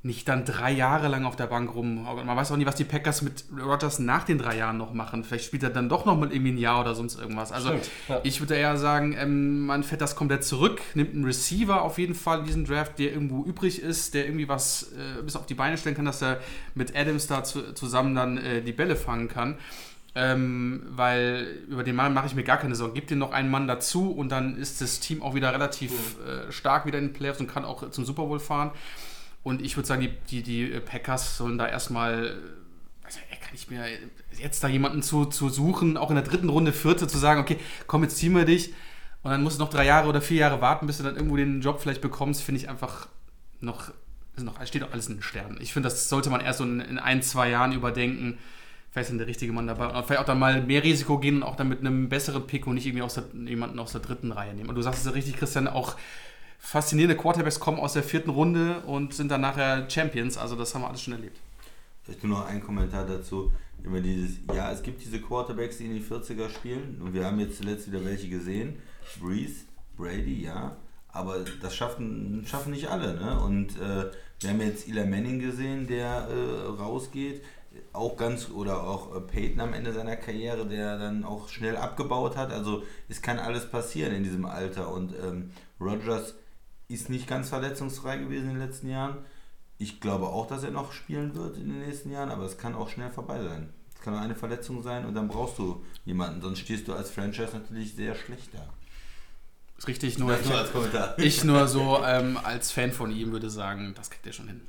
nicht 0.06 0.28
dann 0.28 0.44
drei 0.44 0.70
Jahre 0.70 1.08
lang 1.08 1.24
auf 1.24 1.36
der 1.36 1.46
Bank 1.46 1.74
rum. 1.74 2.04
Man 2.04 2.36
weiß 2.36 2.52
auch 2.52 2.56
nicht, 2.56 2.66
was 2.66 2.76
die 2.76 2.84
Packers 2.84 3.22
mit 3.22 3.44
Rodgers 3.60 3.98
nach 3.98 4.24
den 4.24 4.38
drei 4.38 4.56
Jahren 4.56 4.78
noch 4.78 4.94
machen. 4.94 5.24
Vielleicht 5.24 5.44
spielt 5.44 5.64
er 5.64 5.70
dann 5.70 5.88
doch 5.88 6.04
noch 6.06 6.16
mal 6.16 6.32
irgendwie 6.32 6.52
ein 6.52 6.58
Jahr 6.58 6.80
oder 6.80 6.94
sonst 6.94 7.18
irgendwas. 7.18 7.50
Also 7.50 7.68
Stimmt, 7.68 7.90
ja. 8.08 8.20
ich 8.22 8.40
würde 8.40 8.54
eher 8.54 8.76
sagen, 8.76 9.16
ähm, 9.18 9.66
man 9.66 9.82
fährt 9.82 10.00
das 10.00 10.14
komplett 10.14 10.44
zurück, 10.44 10.80
nimmt 10.94 11.14
einen 11.14 11.24
Receiver 11.24 11.82
auf 11.82 11.98
jeden 11.98 12.14
Fall 12.14 12.40
in 12.40 12.44
diesen 12.46 12.64
Draft, 12.64 12.98
der 12.98 13.12
irgendwo 13.12 13.44
übrig 13.44 13.82
ist, 13.82 14.14
der 14.14 14.26
irgendwie 14.26 14.48
was 14.48 14.92
äh, 14.92 15.22
bis 15.22 15.34
auf 15.34 15.46
die 15.46 15.54
Beine 15.54 15.76
stellen 15.76 15.96
kann, 15.96 16.04
dass 16.04 16.22
er 16.22 16.40
mit 16.74 16.96
Adams 16.96 17.26
da 17.26 17.42
zu, 17.42 17.74
zusammen 17.74 18.14
dann 18.14 18.38
äh, 18.38 18.62
die 18.62 18.72
Bälle 18.72 18.96
fangen 18.96 19.28
kann. 19.28 19.56
Ähm, 20.14 20.82
weil 20.90 21.58
über 21.68 21.84
den 21.84 21.94
Mann 21.94 22.14
mache 22.14 22.26
ich 22.26 22.34
mir 22.34 22.44
gar 22.44 22.56
keine 22.56 22.74
Sorgen. 22.74 22.94
Gib 22.94 23.06
dir 23.06 23.16
noch 23.16 23.32
einen 23.32 23.50
Mann 23.50 23.66
dazu 23.66 24.10
und 24.12 24.30
dann 24.30 24.56
ist 24.56 24.80
das 24.80 24.98
Team 25.00 25.22
auch 25.22 25.34
wieder 25.34 25.52
relativ 25.52 25.92
äh, 26.26 26.50
stark 26.50 26.86
wieder 26.86 26.98
in 26.98 27.08
den 27.08 27.12
Playoffs 27.12 27.40
und 27.40 27.48
kann 27.48 27.66
auch 27.66 27.90
zum 27.90 28.06
Super 28.06 28.24
Bowl 28.24 28.40
fahren. 28.40 28.70
Und 29.46 29.62
ich 29.62 29.76
würde 29.76 29.86
sagen, 29.86 30.00
die, 30.00 30.42
die, 30.42 30.42
die 30.42 30.80
Packers 30.80 31.36
sollen 31.36 31.56
da 31.56 31.68
erstmal, 31.68 32.36
also 33.04 33.20
kann 33.40 33.54
ich 33.54 33.70
mir 33.70 33.86
jetzt 34.36 34.64
da 34.64 34.66
jemanden 34.66 35.02
zu, 35.02 35.26
zu 35.26 35.48
suchen, 35.50 35.96
auch 35.96 36.10
in 36.10 36.16
der 36.16 36.24
dritten 36.24 36.48
Runde, 36.48 36.72
vierte, 36.72 37.06
zu 37.06 37.16
sagen, 37.16 37.42
okay, 37.42 37.56
komm, 37.86 38.02
jetzt 38.02 38.16
ziehen 38.16 38.34
wir 38.34 38.44
dich. 38.44 38.74
Und 39.22 39.30
dann 39.30 39.44
musst 39.44 39.60
du 39.60 39.62
noch 39.62 39.70
drei 39.70 39.84
Jahre 39.84 40.08
oder 40.08 40.20
vier 40.20 40.38
Jahre 40.38 40.60
warten, 40.60 40.88
bis 40.88 40.98
du 40.98 41.04
dann 41.04 41.14
irgendwo 41.14 41.36
den 41.36 41.60
Job 41.60 41.80
vielleicht 41.80 42.00
bekommst, 42.00 42.42
finde 42.42 42.60
ich 42.60 42.68
einfach 42.68 43.06
noch, 43.60 43.92
ist 44.34 44.42
noch, 44.42 44.66
steht 44.66 44.82
doch 44.82 44.90
alles 44.90 45.06
in 45.06 45.18
den 45.18 45.22
Sternen. 45.22 45.58
Ich 45.60 45.72
finde, 45.72 45.90
das 45.90 46.08
sollte 46.08 46.28
man 46.28 46.40
erst 46.40 46.58
so 46.58 46.64
in, 46.64 46.80
in 46.80 46.98
ein, 46.98 47.22
zwei 47.22 47.48
Jahren 47.48 47.70
überdenken. 47.70 48.38
Vielleicht 48.90 49.10
ist 49.10 49.18
der 49.20 49.28
richtige 49.28 49.52
Mann 49.52 49.68
dabei. 49.68 49.86
Und 49.86 50.06
vielleicht 50.06 50.22
auch 50.22 50.26
dann 50.26 50.40
mal 50.40 50.60
mehr 50.60 50.82
Risiko 50.82 51.20
gehen 51.20 51.36
und 51.36 51.42
auch 51.44 51.54
dann 51.54 51.68
mit 51.68 51.78
einem 51.78 52.08
besseren 52.08 52.48
Pick 52.48 52.66
und 52.66 52.74
nicht 52.74 52.86
irgendwie 52.86 53.02
aus 53.02 53.14
der, 53.14 53.26
jemanden 53.32 53.78
aus 53.78 53.92
der 53.92 54.00
dritten 54.00 54.32
Reihe 54.32 54.54
nehmen. 54.54 54.70
Und 54.70 54.74
du 54.74 54.82
sagst 54.82 55.02
es 55.02 55.06
ja 55.06 55.12
richtig, 55.12 55.36
Christian, 55.36 55.68
auch 55.68 55.94
faszinierende 56.66 57.16
Quarterbacks 57.16 57.60
kommen 57.60 57.78
aus 57.78 57.92
der 57.92 58.02
vierten 58.02 58.30
Runde 58.30 58.80
und 58.86 59.14
sind 59.14 59.30
dann 59.30 59.40
nachher 59.40 59.88
Champions. 59.88 60.36
Also 60.36 60.56
das 60.56 60.74
haben 60.74 60.82
wir 60.82 60.88
alles 60.88 61.00
schon 61.00 61.12
erlebt. 61.12 61.38
Vielleicht 62.02 62.24
nur 62.24 62.38
noch 62.38 62.46
ein 62.46 62.60
Kommentar 62.60 63.06
dazu. 63.06 63.52
Immer 63.84 64.00
dieses, 64.00 64.38
ja, 64.52 64.72
es 64.72 64.82
gibt 64.82 65.00
diese 65.00 65.20
Quarterbacks, 65.20 65.78
die 65.78 65.84
in 65.84 65.94
die 65.94 66.02
40er 66.02 66.50
spielen. 66.50 67.00
Und 67.00 67.14
wir 67.14 67.24
haben 67.24 67.38
jetzt 67.38 67.58
zuletzt 67.58 67.86
wieder 67.86 68.04
welche 68.04 68.28
gesehen. 68.28 68.82
Breeze, 69.20 69.66
Brady, 69.96 70.42
ja. 70.42 70.76
Aber 71.08 71.44
das 71.62 71.76
schaffen, 71.76 72.44
schaffen 72.44 72.72
nicht 72.72 72.88
alle. 72.88 73.14
Ne? 73.14 73.40
Und 73.40 73.76
äh, 73.80 74.10
wir 74.40 74.50
haben 74.50 74.60
jetzt 74.60 74.88
Eli 74.88 75.06
Manning 75.06 75.38
gesehen, 75.38 75.86
der 75.86 76.28
äh, 76.28 76.66
rausgeht. 76.82 77.44
Auch 77.92 78.16
ganz, 78.16 78.50
oder 78.50 78.82
auch 78.82 79.14
äh, 79.14 79.20
Peyton 79.20 79.60
am 79.60 79.72
Ende 79.72 79.92
seiner 79.92 80.16
Karriere, 80.16 80.66
der 80.66 80.98
dann 80.98 81.24
auch 81.24 81.48
schnell 81.48 81.76
abgebaut 81.76 82.36
hat. 82.36 82.50
Also 82.50 82.82
es 83.08 83.22
kann 83.22 83.38
alles 83.38 83.70
passieren 83.70 84.12
in 84.12 84.24
diesem 84.24 84.46
Alter. 84.46 84.92
Und 84.92 85.14
ähm, 85.24 85.52
Rogers 85.80 86.34
ist 86.88 87.10
nicht 87.10 87.26
ganz 87.26 87.48
verletzungsfrei 87.48 88.18
gewesen 88.18 88.50
in 88.50 88.58
den 88.58 88.66
letzten 88.66 88.88
Jahren. 88.88 89.18
Ich 89.78 90.00
glaube 90.00 90.26
auch, 90.26 90.46
dass 90.46 90.62
er 90.62 90.70
noch 90.70 90.92
spielen 90.92 91.34
wird 91.34 91.56
in 91.56 91.68
den 91.68 91.80
nächsten 91.80 92.10
Jahren, 92.10 92.30
aber 92.30 92.44
es 92.44 92.56
kann 92.56 92.74
auch 92.74 92.88
schnell 92.88 93.10
vorbei 93.10 93.42
sein. 93.42 93.72
Es 93.94 94.00
kann 94.00 94.14
nur 94.14 94.22
eine 94.22 94.34
Verletzung 94.34 94.82
sein 94.82 95.04
und 95.04 95.14
dann 95.14 95.28
brauchst 95.28 95.58
du 95.58 95.84
jemanden, 96.04 96.40
sonst 96.40 96.60
stehst 96.60 96.88
du 96.88 96.94
als 96.94 97.10
Franchise 97.10 97.50
natürlich 97.52 97.94
sehr 97.94 98.14
schlecht 98.14 98.54
da. 98.54 98.66
Ist 99.78 99.88
richtig, 99.88 100.18
nur, 100.18 100.32
Das 100.32 100.46
nur 100.46 100.58
als 100.58 100.72
Kommentar. 100.72 101.18
ich 101.18 101.44
nur 101.44 101.68
so 101.68 102.02
ähm, 102.04 102.38
als 102.42 102.70
Fan 102.70 102.92
von 102.92 103.10
ihm 103.10 103.32
würde 103.32 103.50
sagen, 103.50 103.92
das 103.94 104.08
kriegt 104.08 104.26
er 104.26 104.32
schon 104.32 104.48
hin. 104.48 104.60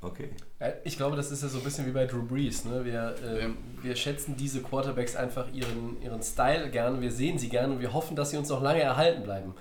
Okay. 0.00 0.30
Ja, 0.60 0.68
Ich 0.84 0.96
glaube, 0.96 1.16
das 1.16 1.32
ist 1.32 1.42
ja 1.42 1.48
so 1.48 1.58
ein 1.58 1.64
bisschen 1.64 1.86
wie 1.86 1.90
bei 1.90 2.06
Drew 2.06 2.22
Brees. 2.22 2.64
Ne? 2.64 2.84
Wir, 2.84 3.16
ähm, 3.24 3.56
wir 3.82 3.96
schätzen 3.96 4.36
diese 4.36 4.60
Quarterbacks 4.60 5.16
einfach 5.16 5.52
ihren, 5.52 6.00
ihren 6.02 6.22
Style 6.22 6.70
gerne, 6.70 7.00
wir 7.00 7.10
sehen 7.10 7.38
sie 7.38 7.48
gerne 7.48 7.74
und 7.74 7.80
wir 7.80 7.92
hoffen, 7.92 8.14
dass 8.14 8.30
sie 8.30 8.36
uns 8.36 8.48
noch 8.48 8.62
lange 8.62 8.80
erhalten 8.80 9.22
bleiben. 9.22 9.54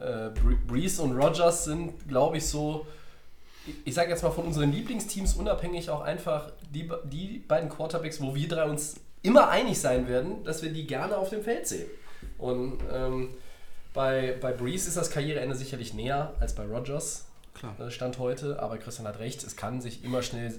Äh, 0.00 0.30
Bre- 0.38 0.58
Brees 0.66 0.98
und 0.98 1.12
Rogers 1.16 1.64
sind, 1.64 2.08
glaube 2.08 2.38
ich, 2.38 2.46
so, 2.46 2.86
ich- 3.84 3.94
sage 3.94 4.10
jetzt 4.10 4.22
mal 4.22 4.30
von 4.30 4.46
unseren 4.46 4.72
Lieblingsteams 4.72 5.34
unabhängig 5.34 5.90
auch 5.90 6.00
einfach 6.00 6.52
die, 6.72 6.90
die 7.04 7.38
beiden 7.46 7.68
Quarterbacks, 7.68 8.20
wo 8.20 8.34
wir 8.34 8.48
drei 8.48 8.64
uns 8.64 8.96
immer 9.22 9.48
einig 9.50 9.78
sein 9.80 10.08
werden, 10.08 10.42
dass 10.44 10.62
wir 10.62 10.72
die 10.72 10.86
gerne 10.86 11.16
auf 11.18 11.28
dem 11.30 11.42
Feld 11.42 11.66
sehen. 11.68 11.88
Und 12.38 12.78
ähm, 12.92 13.28
bei, 13.92 14.36
bei 14.40 14.52
Brees 14.52 14.86
ist 14.86 14.96
das 14.96 15.10
Karriereende 15.10 15.54
sicherlich 15.54 15.92
näher 15.94 16.32
als 16.40 16.54
bei 16.54 16.64
Rogers. 16.64 17.26
Klar. 17.54 17.74
äh, 17.80 17.90
Stand 17.90 18.18
heute, 18.18 18.62
aber 18.62 18.78
Christian 18.78 19.06
hat 19.06 19.18
recht, 19.18 19.42
es 19.42 19.56
kann 19.56 19.80
sich 19.82 20.04
immer 20.04 20.22
schnell 20.22 20.58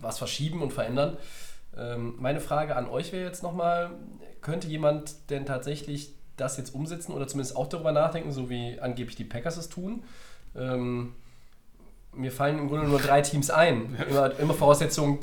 was 0.00 0.18
verschieben 0.18 0.62
und 0.62 0.72
verändern. 0.72 1.16
Ähm, 1.76 2.14
meine 2.18 2.40
Frage 2.40 2.74
an 2.74 2.88
euch 2.88 3.12
wäre 3.12 3.24
jetzt 3.26 3.42
nochmal, 3.44 3.90
könnte 4.40 4.66
jemand 4.66 5.30
denn 5.30 5.46
tatsächlich 5.46 6.14
das 6.36 6.56
jetzt 6.56 6.74
umsetzen 6.74 7.12
oder 7.12 7.26
zumindest 7.26 7.56
auch 7.56 7.68
darüber 7.68 7.92
nachdenken, 7.92 8.32
so 8.32 8.48
wie 8.50 8.78
angeblich 8.80 9.16
die 9.16 9.24
Packers 9.24 9.56
es 9.56 9.68
tun? 9.68 10.02
Ähm, 10.56 11.14
mir 12.12 12.32
fallen 12.32 12.58
im 12.58 12.68
Grunde 12.68 12.88
nur 12.88 12.98
drei 12.98 13.20
Teams 13.22 13.50
ein. 13.50 13.96
Immer, 14.08 14.38
immer 14.38 14.54
Voraussetzung, 14.54 15.18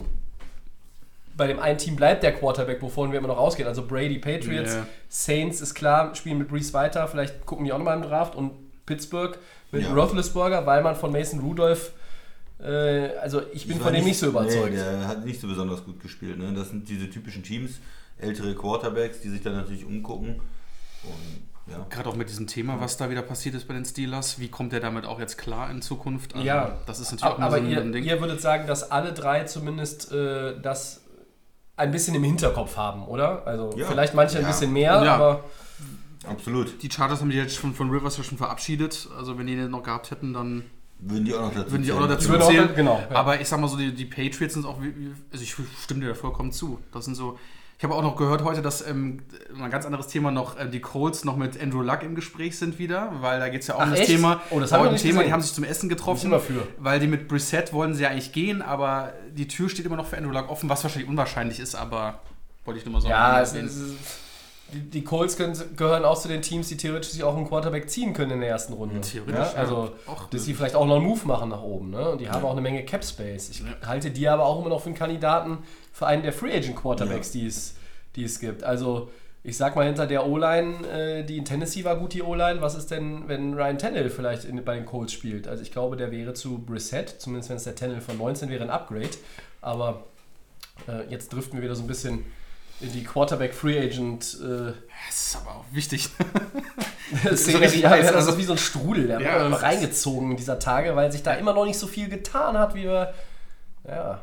bei 1.35 1.47
dem 1.47 1.59
einen 1.59 1.77
Team 1.77 1.95
bleibt 1.95 2.23
der 2.23 2.33
Quarterback, 2.33 2.81
wovon 2.81 3.11
wir 3.11 3.19
immer 3.19 3.27
noch 3.27 3.37
ausgehen. 3.37 3.67
Also 3.67 3.85
Brady, 3.85 4.19
Patriots, 4.19 4.73
Ja. 4.73 4.87
Saints 5.09 5.61
ist 5.61 5.73
klar, 5.75 6.15
spielen 6.15 6.37
mit 6.39 6.47
Brees 6.47 6.73
weiter, 6.73 7.07
vielleicht 7.07 7.45
gucken 7.45 7.65
die 7.65 7.71
auch 7.71 7.77
nochmal 7.77 7.97
im 7.97 8.03
Draft 8.03 8.35
und 8.35 8.51
Pittsburgh 8.85 9.37
mit 9.71 9.83
Ja. 9.83 9.93
Roethlisberger, 9.93 10.65
weil 10.65 10.81
man 10.81 10.95
von 10.95 11.11
Mason 11.11 11.39
Rudolph, 11.41 11.91
äh, 12.59 13.09
also 13.17 13.41
ich 13.53 13.67
bin 13.67 13.77
war 13.79 13.87
von 13.87 13.93
dem 13.93 14.05
nicht 14.05 14.17
so 14.17 14.27
überzeugt. 14.27 14.69
Nee, 14.71 14.75
der 14.77 15.07
hat 15.07 15.25
nicht 15.25 15.39
so 15.39 15.47
besonders 15.47 15.83
gut 15.83 16.01
gespielt. 16.01 16.37
Ne? 16.39 16.53
Das 16.53 16.69
sind 16.69 16.87
diese 16.89 17.09
typischen 17.09 17.43
Teams, 17.43 17.79
ältere 18.17 18.55
Quarterbacks, 18.55 19.19
die 19.21 19.29
sich 19.29 19.41
dann 19.41 19.55
natürlich 19.55 19.85
umgucken. 19.85 20.41
Und, 21.03 21.71
ja. 21.73 21.85
Gerade 21.89 22.09
auch 22.09 22.15
mit 22.15 22.29
diesem 22.29 22.47
Thema, 22.47 22.79
was 22.79 22.95
da 22.97 23.09
wieder 23.09 23.21
passiert 23.21 23.55
ist 23.55 23.67
bei 23.67 23.73
den 23.73 23.83
Steelers. 23.85 24.39
Wie 24.39 24.47
kommt 24.49 24.71
er 24.73 24.79
damit 24.79 25.05
auch 25.05 25.19
jetzt 25.19 25.37
klar 25.37 25.69
in 25.69 25.81
Zukunft? 25.81 26.33
Also, 26.33 26.45
Ja, 26.45 26.77
das 26.85 26.99
ist 26.99 27.11
natürlich 27.11 27.23
auch 27.23 27.29
aber, 27.31 27.37
immer 27.37 27.57
aber 27.57 27.57
so 27.65 27.71
ihr, 27.71 27.81
ein 27.81 27.91
Ding. 27.91 28.03
ihr 28.05 28.19
würdet 28.21 28.39
sagen, 28.41 28.67
dass 28.67 28.89
alle 28.89 29.11
drei 29.13 29.43
zumindest 29.43 30.11
äh, 30.11 30.59
das 30.61 31.01
ein 31.75 31.91
bisschen 31.91 32.15
im 32.15 32.23
Hinterkopf 32.23 32.77
haben, 32.77 33.03
oder? 33.05 33.45
Also 33.45 33.71
Ja. 33.77 33.85
vielleicht 33.87 34.13
manche 34.13 34.37
ein 34.37 34.43
Ja. 34.43 34.47
bisschen 34.49 34.71
mehr, 34.73 35.03
Ja. 35.03 35.15
aber 35.15 35.43
Absolut. 36.25 36.81
die 36.81 36.89
Chargers 36.89 37.21
haben 37.21 37.29
die 37.29 37.37
jetzt 37.37 37.55
schon 37.55 37.73
von 37.73 37.89
Rivers 37.89 38.17
ja 38.17 38.23
schon 38.23 38.37
verabschiedet. 38.37 39.07
Also 39.17 39.37
wenn 39.37 39.47
die 39.47 39.55
den 39.55 39.69
noch 39.71 39.83
gehabt 39.83 40.09
hätten, 40.11 40.33
dann 40.33 40.63
Würden 40.99 41.25
die 41.25 41.33
auch 41.35 41.41
noch 41.41 41.53
dazu 41.53 41.71
würden 41.71 41.83
die 41.83 41.91
auch 41.91 41.99
noch 41.99 42.07
zählen. 42.17 42.31
dazu 42.31 42.43
auch 42.45 42.49
zählen. 42.49 42.75
genau, 42.75 42.99
ja. 43.09 43.15
Aber 43.15 43.39
ich 43.39 43.47
sag 43.47 43.59
mal 43.59 43.67
so, 43.67 43.77
die, 43.77 43.93
die 43.93 44.05
Patriots 44.05 44.55
sind 44.55 44.65
auch, 44.65 44.77
also 45.31 45.43
ich 45.43 45.55
stimme 45.83 45.99
dir 46.01 46.07
da 46.07 46.13
vollkommen 46.15 46.51
zu. 46.51 46.79
Das 46.91 47.05
sind 47.05 47.13
so, 47.15 47.37
ich 47.77 47.83
habe 47.83 47.93
auch 47.93 48.01
noch 48.01 48.15
gehört 48.15 48.43
heute, 48.43 48.61
dass 48.63 48.85
ähm, 48.87 49.21
ein 49.61 49.69
ganz 49.69 49.85
anderes 49.85 50.07
Thema 50.07 50.31
noch, 50.31 50.57
äh, 50.57 50.67
die 50.67 50.79
Colts 50.79 51.23
noch 51.23 51.35
mit 51.37 51.61
Andrew 51.61 51.81
Luck 51.83 52.01
im 52.01 52.15
Gespräch 52.15 52.57
sind 52.57 52.79
wieder, 52.79 53.11
weil 53.21 53.39
da 53.39 53.49
geht 53.49 53.61
es 53.61 53.67
ja 53.67 53.75
auch 53.75 53.79
Ach, 53.81 53.85
um 53.85 53.91
das 53.91 53.99
echt? 53.99 54.09
Thema. 54.09 54.41
Oh, 54.49 54.59
das 54.59 54.71
haben 54.71 54.83
wir 54.85 54.91
nicht 54.91 55.01
Thema, 55.03 55.13
gesehen. 55.15 55.27
die 55.27 55.33
haben 55.33 55.41
sich 55.41 55.53
zum 55.53 55.63
Essen 55.63 55.87
getroffen, 55.87 56.31
Bin 56.31 56.39
ich 56.39 56.49
immer 56.49 56.61
für. 56.63 56.67
weil 56.79 56.99
die 56.99 57.07
mit 57.07 57.27
Brissett 57.27 57.73
wollen 57.73 57.93
sie 57.93 58.03
ja 58.03 58.09
eigentlich 58.09 58.31
gehen, 58.31 58.61
aber 58.63 59.13
die 59.31 59.47
Tür 59.47 59.69
steht 59.69 59.85
immer 59.85 59.95
noch 59.95 60.07
für 60.07 60.17
Andrew 60.17 60.31
Luck 60.31 60.49
offen, 60.49 60.69
was 60.69 60.83
wahrscheinlich 60.83 61.07
unwahrscheinlich 61.09 61.59
ist, 61.59 61.75
aber 61.75 62.19
wollte 62.65 62.79
ich 62.79 62.85
nur 62.85 62.93
mal 62.93 63.01
sagen. 63.01 63.11
ja, 63.11 63.41
es, 63.41 63.53
es, 63.53 63.79
die, 64.73 64.81
die 64.81 65.03
Colts 65.03 65.37
können, 65.37 65.57
gehören 65.77 66.03
auch 66.03 66.19
zu 66.19 66.27
den 66.27 66.41
Teams, 66.41 66.67
die 66.67 66.77
theoretisch 66.77 67.11
sich 67.11 67.23
auch 67.23 67.35
einen 67.35 67.47
Quarterback 67.47 67.89
ziehen 67.89 68.13
können 68.13 68.31
in 68.31 68.39
der 68.41 68.49
ersten 68.49 68.73
Runde. 68.73 68.99
Theoretisch, 68.99 69.35
ja, 69.35 69.53
ja. 69.53 69.57
also, 69.57 69.91
Auch 70.05 70.29
dass 70.29 70.43
sie 70.43 70.53
vielleicht 70.53 70.75
auch 70.75 70.85
noch 70.85 70.97
einen 70.97 71.05
Move 71.05 71.25
machen 71.25 71.49
nach 71.49 71.61
oben. 71.61 71.91
Ne? 71.91 72.09
Und 72.09 72.21
die 72.21 72.29
haben 72.29 72.43
auch 72.43 72.51
eine 72.51 72.61
Menge 72.61 72.83
Cap 72.83 73.03
Space. 73.03 73.49
Ich 73.49 73.63
halte 73.85 74.11
die 74.11 74.27
aber 74.27 74.45
auch 74.45 74.59
immer 74.59 74.69
noch 74.69 74.81
für 74.81 74.87
einen 74.87 74.95
Kandidaten 74.95 75.59
für 75.93 76.05
einen 76.05 76.23
der 76.23 76.33
Free 76.33 76.55
Agent 76.55 76.75
Quarterbacks, 76.75 77.31
die, 77.31 77.47
es, 77.47 77.75
die 78.15 78.23
es 78.25 78.39
gibt. 78.39 78.63
Also, 78.63 79.09
ich 79.43 79.55
sag 79.55 79.77
mal, 79.77 79.85
hinter 79.85 80.05
der 80.05 80.27
O-Line, 80.27 80.85
äh, 80.87 81.23
die 81.23 81.37
in 81.37 81.45
Tennessee 81.45 81.85
war 81.85 81.95
gut, 81.95 82.13
die 82.13 82.21
O-Line. 82.21 82.61
Was 82.61 82.75
ist 82.75 82.91
denn, 82.91 83.27
wenn 83.27 83.53
Ryan 83.53 83.77
Tannehill 83.77 84.09
vielleicht 84.09 84.43
in, 84.43 84.63
bei 84.65 84.75
den 84.75 84.85
Colts 84.85 85.13
spielt? 85.13 85.47
Also, 85.47 85.63
ich 85.63 85.71
glaube, 85.71 85.95
der 85.95 86.11
wäre 86.11 86.33
zu 86.33 86.59
Brissett, 86.59 87.09
zumindest 87.19 87.49
wenn 87.49 87.57
es 87.57 87.63
der 87.63 87.75
Tannehill 87.75 88.01
von 88.01 88.17
19 88.17 88.49
wäre, 88.49 88.63
ein 88.63 88.69
Upgrade. 88.69 89.11
Aber 89.61 90.03
äh, 90.89 91.09
jetzt 91.09 91.31
driften 91.31 91.57
wir 91.57 91.63
wieder 91.63 91.75
so 91.75 91.83
ein 91.83 91.87
bisschen 91.87 92.25
die 92.79 93.03
Quarterback 93.03 93.53
Free 93.53 93.79
Agent 93.79 94.37
äh, 94.41 94.73
Das 95.07 95.27
ist 95.27 95.37
aber 95.37 95.57
auch 95.57 95.65
wichtig. 95.71 96.09
Szene, 97.35 97.61
richtig 97.61 97.81
ja, 97.81 97.89
heiß, 97.89 98.07
das 98.07 98.15
also- 98.15 98.31
ist 98.31 98.37
wie 98.37 98.43
so 98.43 98.53
ein 98.53 98.57
Strudel, 98.57 99.07
der 99.07 99.21
Ja, 99.21 99.49
wird 99.49 99.61
reingezogen 99.61 100.35
dieser 100.35 100.59
Tage, 100.59 100.95
weil 100.95 101.11
sich 101.11 101.23
da 101.23 101.33
immer 101.33 101.53
noch 101.53 101.65
nicht 101.65 101.79
so 101.79 101.87
viel 101.87 102.09
getan 102.09 102.57
hat, 102.57 102.75
wie 102.75 102.83
wir, 102.83 103.13
ja, 103.87 104.21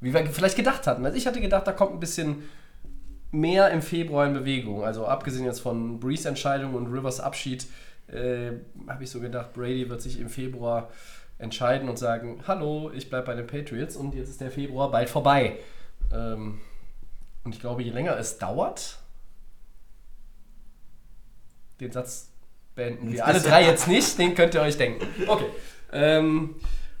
wie 0.00 0.14
wir 0.14 0.26
vielleicht 0.26 0.56
gedacht 0.56 0.86
hatten. 0.86 1.04
Also 1.04 1.16
ich 1.18 1.26
hatte 1.26 1.40
gedacht, 1.40 1.66
da 1.66 1.72
kommt 1.72 1.92
ein 1.92 2.00
bisschen 2.00 2.44
mehr 3.30 3.70
im 3.70 3.82
Februar 3.82 4.26
in 4.26 4.32
Bewegung. 4.32 4.84
Also 4.84 5.06
abgesehen 5.06 5.44
jetzt 5.44 5.60
von 5.60 6.00
Brees 6.00 6.24
Entscheidung 6.24 6.74
und 6.74 6.86
Rivers 6.86 7.20
Abschied, 7.20 7.66
äh, 8.10 8.52
habe 8.88 9.04
ich 9.04 9.10
so 9.10 9.20
gedacht, 9.20 9.52
Brady 9.52 9.90
wird 9.90 10.00
sich 10.00 10.18
im 10.20 10.30
Februar 10.30 10.88
entscheiden 11.38 11.88
und 11.88 11.98
sagen, 11.98 12.40
hallo, 12.46 12.90
ich 12.94 13.10
bleibe 13.10 13.26
bei 13.26 13.34
den 13.34 13.46
Patriots 13.46 13.96
und 13.96 14.14
jetzt 14.14 14.30
ist 14.30 14.40
der 14.40 14.50
Februar 14.50 14.90
bald 14.90 15.10
vorbei. 15.10 15.58
Ähm, 16.12 16.60
und 17.44 17.54
ich 17.54 17.60
glaube, 17.60 17.82
je 17.82 17.90
länger 17.90 18.16
es 18.16 18.38
dauert, 18.38 18.98
den 21.80 21.92
Satz 21.92 22.30
beenden 22.74 23.12
wir 23.12 23.26
alle 23.26 23.40
drei 23.40 23.64
jetzt 23.64 23.88
nicht, 23.88 24.18
den 24.18 24.34
könnt 24.34 24.54
ihr 24.54 24.62
euch 24.62 24.76
denken. 24.76 25.06
Okay. 25.26 25.46
Ähm, 25.92 26.56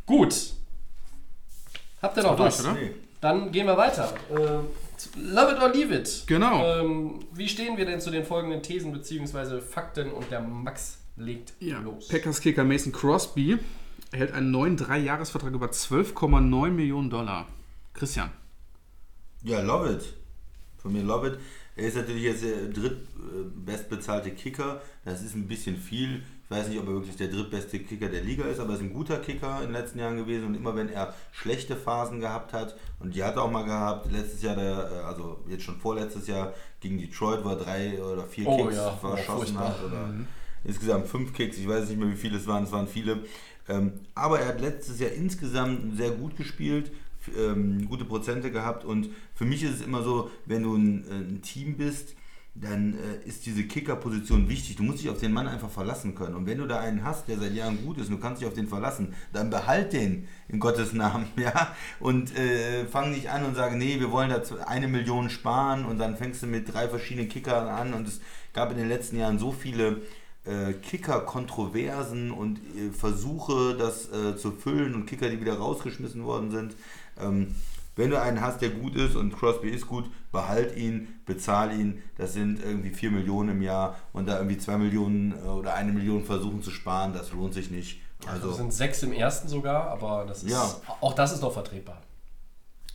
gut. 0.06 0.52
Habt 2.00 2.16
ihr 2.16 2.22
noch 2.22 2.36
durch, 2.36 2.58
was? 2.58 2.64
oder? 2.64 2.74
Nee. 2.74 2.90
Dann 3.20 3.50
gehen 3.50 3.66
wir 3.66 3.76
weiter. 3.76 4.14
Äh, 4.30 4.36
love 5.20 5.52
it 5.52 5.60
or 5.60 5.68
leave 5.70 5.94
it. 5.94 6.24
Genau. 6.26 6.64
Ähm, 6.64 7.20
wie 7.32 7.48
stehen 7.48 7.76
wir 7.76 7.84
denn 7.84 8.00
zu 8.00 8.10
den 8.10 8.24
folgenden 8.24 8.62
Thesen 8.62 8.92
bzw. 8.92 9.60
Fakten 9.60 10.12
und 10.12 10.30
der 10.30 10.40
Max 10.40 10.98
legt 11.16 11.54
los. 11.60 12.08
Packers 12.08 12.40
Kicker 12.40 12.64
Mason 12.64 12.92
Crosby 12.92 13.58
erhält 14.12 14.32
einen 14.32 14.50
neuen 14.50 14.76
Drei-Jahres-Vertrag 14.76 15.52
über 15.52 15.66
12,9 15.66 16.70
Millionen 16.70 17.10
Dollar. 17.10 17.46
Christian. 17.92 18.30
Ja, 19.42 19.60
love 19.60 19.92
it. 19.92 20.14
Von 20.78 20.92
mir 20.92 21.02
love 21.02 21.26
it. 21.26 21.38
Er 21.76 21.88
ist 21.88 21.96
natürlich 21.96 22.22
jetzt 22.24 22.42
der 22.42 22.68
drittbestbezahlte 22.68 24.30
Kicker. 24.32 24.80
Das 25.04 25.22
ist 25.22 25.34
ein 25.34 25.46
bisschen 25.46 25.76
viel. 25.76 26.22
Ich 26.44 26.56
weiß 26.56 26.68
nicht, 26.68 26.78
ob 26.78 26.86
er 26.86 26.94
wirklich 26.94 27.16
der 27.16 27.28
drittbeste 27.28 27.78
Kicker 27.80 28.08
der 28.08 28.22
Liga 28.22 28.44
ist, 28.44 28.58
aber 28.58 28.70
er 28.70 28.76
ist 28.76 28.82
ein 28.82 28.92
guter 28.92 29.18
Kicker 29.18 29.58
in 29.58 29.64
den 29.64 29.72
letzten 29.72 29.98
Jahren 29.98 30.16
gewesen. 30.16 30.46
Und 30.46 30.54
immer 30.54 30.74
wenn 30.74 30.88
er 30.88 31.14
schlechte 31.30 31.76
Phasen 31.76 32.20
gehabt 32.20 32.52
hat, 32.52 32.74
und 33.00 33.14
die 33.14 33.22
hat 33.22 33.36
er 33.36 33.42
auch 33.42 33.50
mal 33.50 33.64
gehabt, 33.64 34.10
letztes 34.10 34.42
Jahr, 34.42 34.56
der, 34.56 35.04
also 35.06 35.40
jetzt 35.48 35.64
schon 35.64 35.78
vorletztes 35.78 36.26
Jahr 36.26 36.54
gegen 36.80 36.98
Detroit, 36.98 37.44
wo 37.44 37.50
er 37.50 37.56
drei 37.56 38.02
oder 38.02 38.24
vier 38.24 38.46
Oh 38.46 38.64
Kicks 38.64 38.76
ja, 38.76 38.92
verschossen 38.92 39.56
furchtbar. 39.56 39.68
hat. 39.68 39.84
Oder 39.84 40.14
insgesamt 40.64 41.06
fünf 41.06 41.32
Kicks, 41.34 41.58
ich 41.58 41.68
weiß 41.68 41.88
nicht 41.88 41.98
mehr, 41.98 42.10
wie 42.10 42.16
viele 42.16 42.38
es 42.38 42.46
waren, 42.46 42.64
es 42.64 42.72
waren 42.72 42.88
viele. 42.88 43.24
Ähm, 43.68 43.92
aber 44.14 44.40
er 44.40 44.48
hat 44.48 44.60
letztes 44.60 44.98
Jahr 44.98 45.10
insgesamt 45.10 45.96
sehr 45.98 46.12
gut 46.12 46.36
gespielt, 46.36 46.90
ähm, 47.36 47.88
gute 47.88 48.04
Prozente 48.04 48.50
gehabt 48.50 48.84
und 48.84 49.10
für 49.34 49.44
mich 49.44 49.62
ist 49.62 49.76
es 49.76 49.80
immer 49.80 50.02
so, 50.02 50.30
wenn 50.46 50.62
du 50.62 50.76
ein, 50.76 51.04
äh, 51.08 51.14
ein 51.14 51.42
Team 51.42 51.76
bist, 51.76 52.14
dann 52.60 52.94
äh, 52.94 53.28
ist 53.28 53.46
diese 53.46 53.64
Kicker-Position 53.64 54.48
wichtig. 54.48 54.76
Du 54.76 54.82
musst 54.82 55.00
dich 55.00 55.10
auf 55.10 55.18
den 55.18 55.32
Mann 55.32 55.46
einfach 55.46 55.70
verlassen 55.70 56.14
können. 56.14 56.34
Und 56.34 56.46
wenn 56.46 56.58
du 56.58 56.66
da 56.66 56.80
einen 56.80 57.04
hast, 57.04 57.28
der 57.28 57.38
seit 57.38 57.54
Jahren 57.54 57.84
gut 57.84 57.98
ist 57.98 58.08
und 58.08 58.16
du 58.16 58.20
kannst 58.20 58.40
dich 58.40 58.48
auf 58.48 58.54
den 58.54 58.66
verlassen, 58.66 59.14
dann 59.32 59.50
behalt 59.50 59.92
den 59.92 60.26
in 60.48 60.58
Gottes 60.58 60.92
Namen, 60.92 61.26
ja. 61.36 61.74
Und 62.00 62.36
äh, 62.36 62.86
fang 62.86 63.10
nicht 63.10 63.30
an 63.30 63.44
und 63.44 63.54
sage, 63.54 63.76
nee, 63.76 64.00
wir 64.00 64.10
wollen 64.10 64.30
da 64.30 64.42
eine 64.66 64.88
Million 64.88 65.30
sparen 65.30 65.84
und 65.84 65.98
dann 65.98 66.16
fängst 66.16 66.42
du 66.42 66.46
mit 66.46 66.72
drei 66.72 66.88
verschiedenen 66.88 67.28
Kickern 67.28 67.68
an. 67.68 67.94
Und 67.94 68.08
es 68.08 68.20
gab 68.52 68.70
in 68.72 68.78
den 68.78 68.88
letzten 68.88 69.18
Jahren 69.18 69.38
so 69.38 69.52
viele 69.52 70.02
äh, 70.44 70.72
Kicker-Kontroversen 70.72 72.30
und 72.30 72.58
äh, 72.58 72.90
Versuche, 72.90 73.76
das 73.76 74.10
äh, 74.12 74.36
zu 74.36 74.50
füllen 74.52 74.94
und 74.94 75.06
Kicker, 75.06 75.28
die 75.28 75.40
wieder 75.40 75.58
rausgeschmissen 75.58 76.24
worden 76.24 76.50
sind. 76.50 76.74
Ähm, 77.20 77.54
wenn 77.96 78.10
du 78.10 78.20
einen 78.20 78.40
hast, 78.40 78.60
der 78.62 78.70
gut 78.70 78.94
ist 78.94 79.16
und 79.16 79.36
Crosby 79.36 79.70
ist 79.70 79.88
gut, 79.88 80.08
behalt 80.30 80.76
ihn, 80.76 81.08
bezahl 81.26 81.72
ihn. 81.72 82.00
Das 82.16 82.32
sind 82.32 82.62
irgendwie 82.62 82.90
4 82.90 83.10
Millionen 83.10 83.48
im 83.50 83.62
Jahr 83.62 83.96
und 84.12 84.26
da 84.26 84.36
irgendwie 84.38 84.56
2 84.58 84.78
Millionen 84.78 85.32
äh, 85.32 85.48
oder 85.48 85.74
eine 85.74 85.92
Million 85.92 86.24
versuchen 86.24 86.62
zu 86.62 86.70
sparen, 86.70 87.12
das 87.12 87.32
lohnt 87.32 87.54
sich 87.54 87.70
nicht. 87.70 88.00
Also 88.26 88.48
Also, 88.48 88.52
sind 88.58 88.72
sechs 88.72 89.02
im 89.02 89.12
ersten 89.12 89.48
sogar, 89.48 89.88
aber 89.90 90.24
das 90.26 90.42
ist, 90.44 90.50
Ja. 90.50 90.74
auch 91.00 91.14
das 91.14 91.32
ist 91.32 91.40
noch 91.42 91.52
vertretbar. 91.52 92.00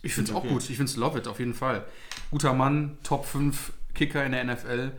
Ich 0.02 0.14
finde 0.14 0.30
es 0.30 0.36
auch 0.36 0.40
Okay. 0.40 0.52
gut. 0.52 0.62
Ich 0.70 0.76
finde 0.76 0.90
es 0.90 0.96
love 0.96 1.18
it 1.18 1.28
auf 1.28 1.38
jeden 1.38 1.54
Fall. 1.54 1.84
Guter 2.30 2.52
Mann, 2.52 2.98
Top 3.02 3.24
5 3.26 3.72
Kicker 3.94 4.24
in 4.24 4.32
der 4.32 4.44
NFL. 4.44 4.92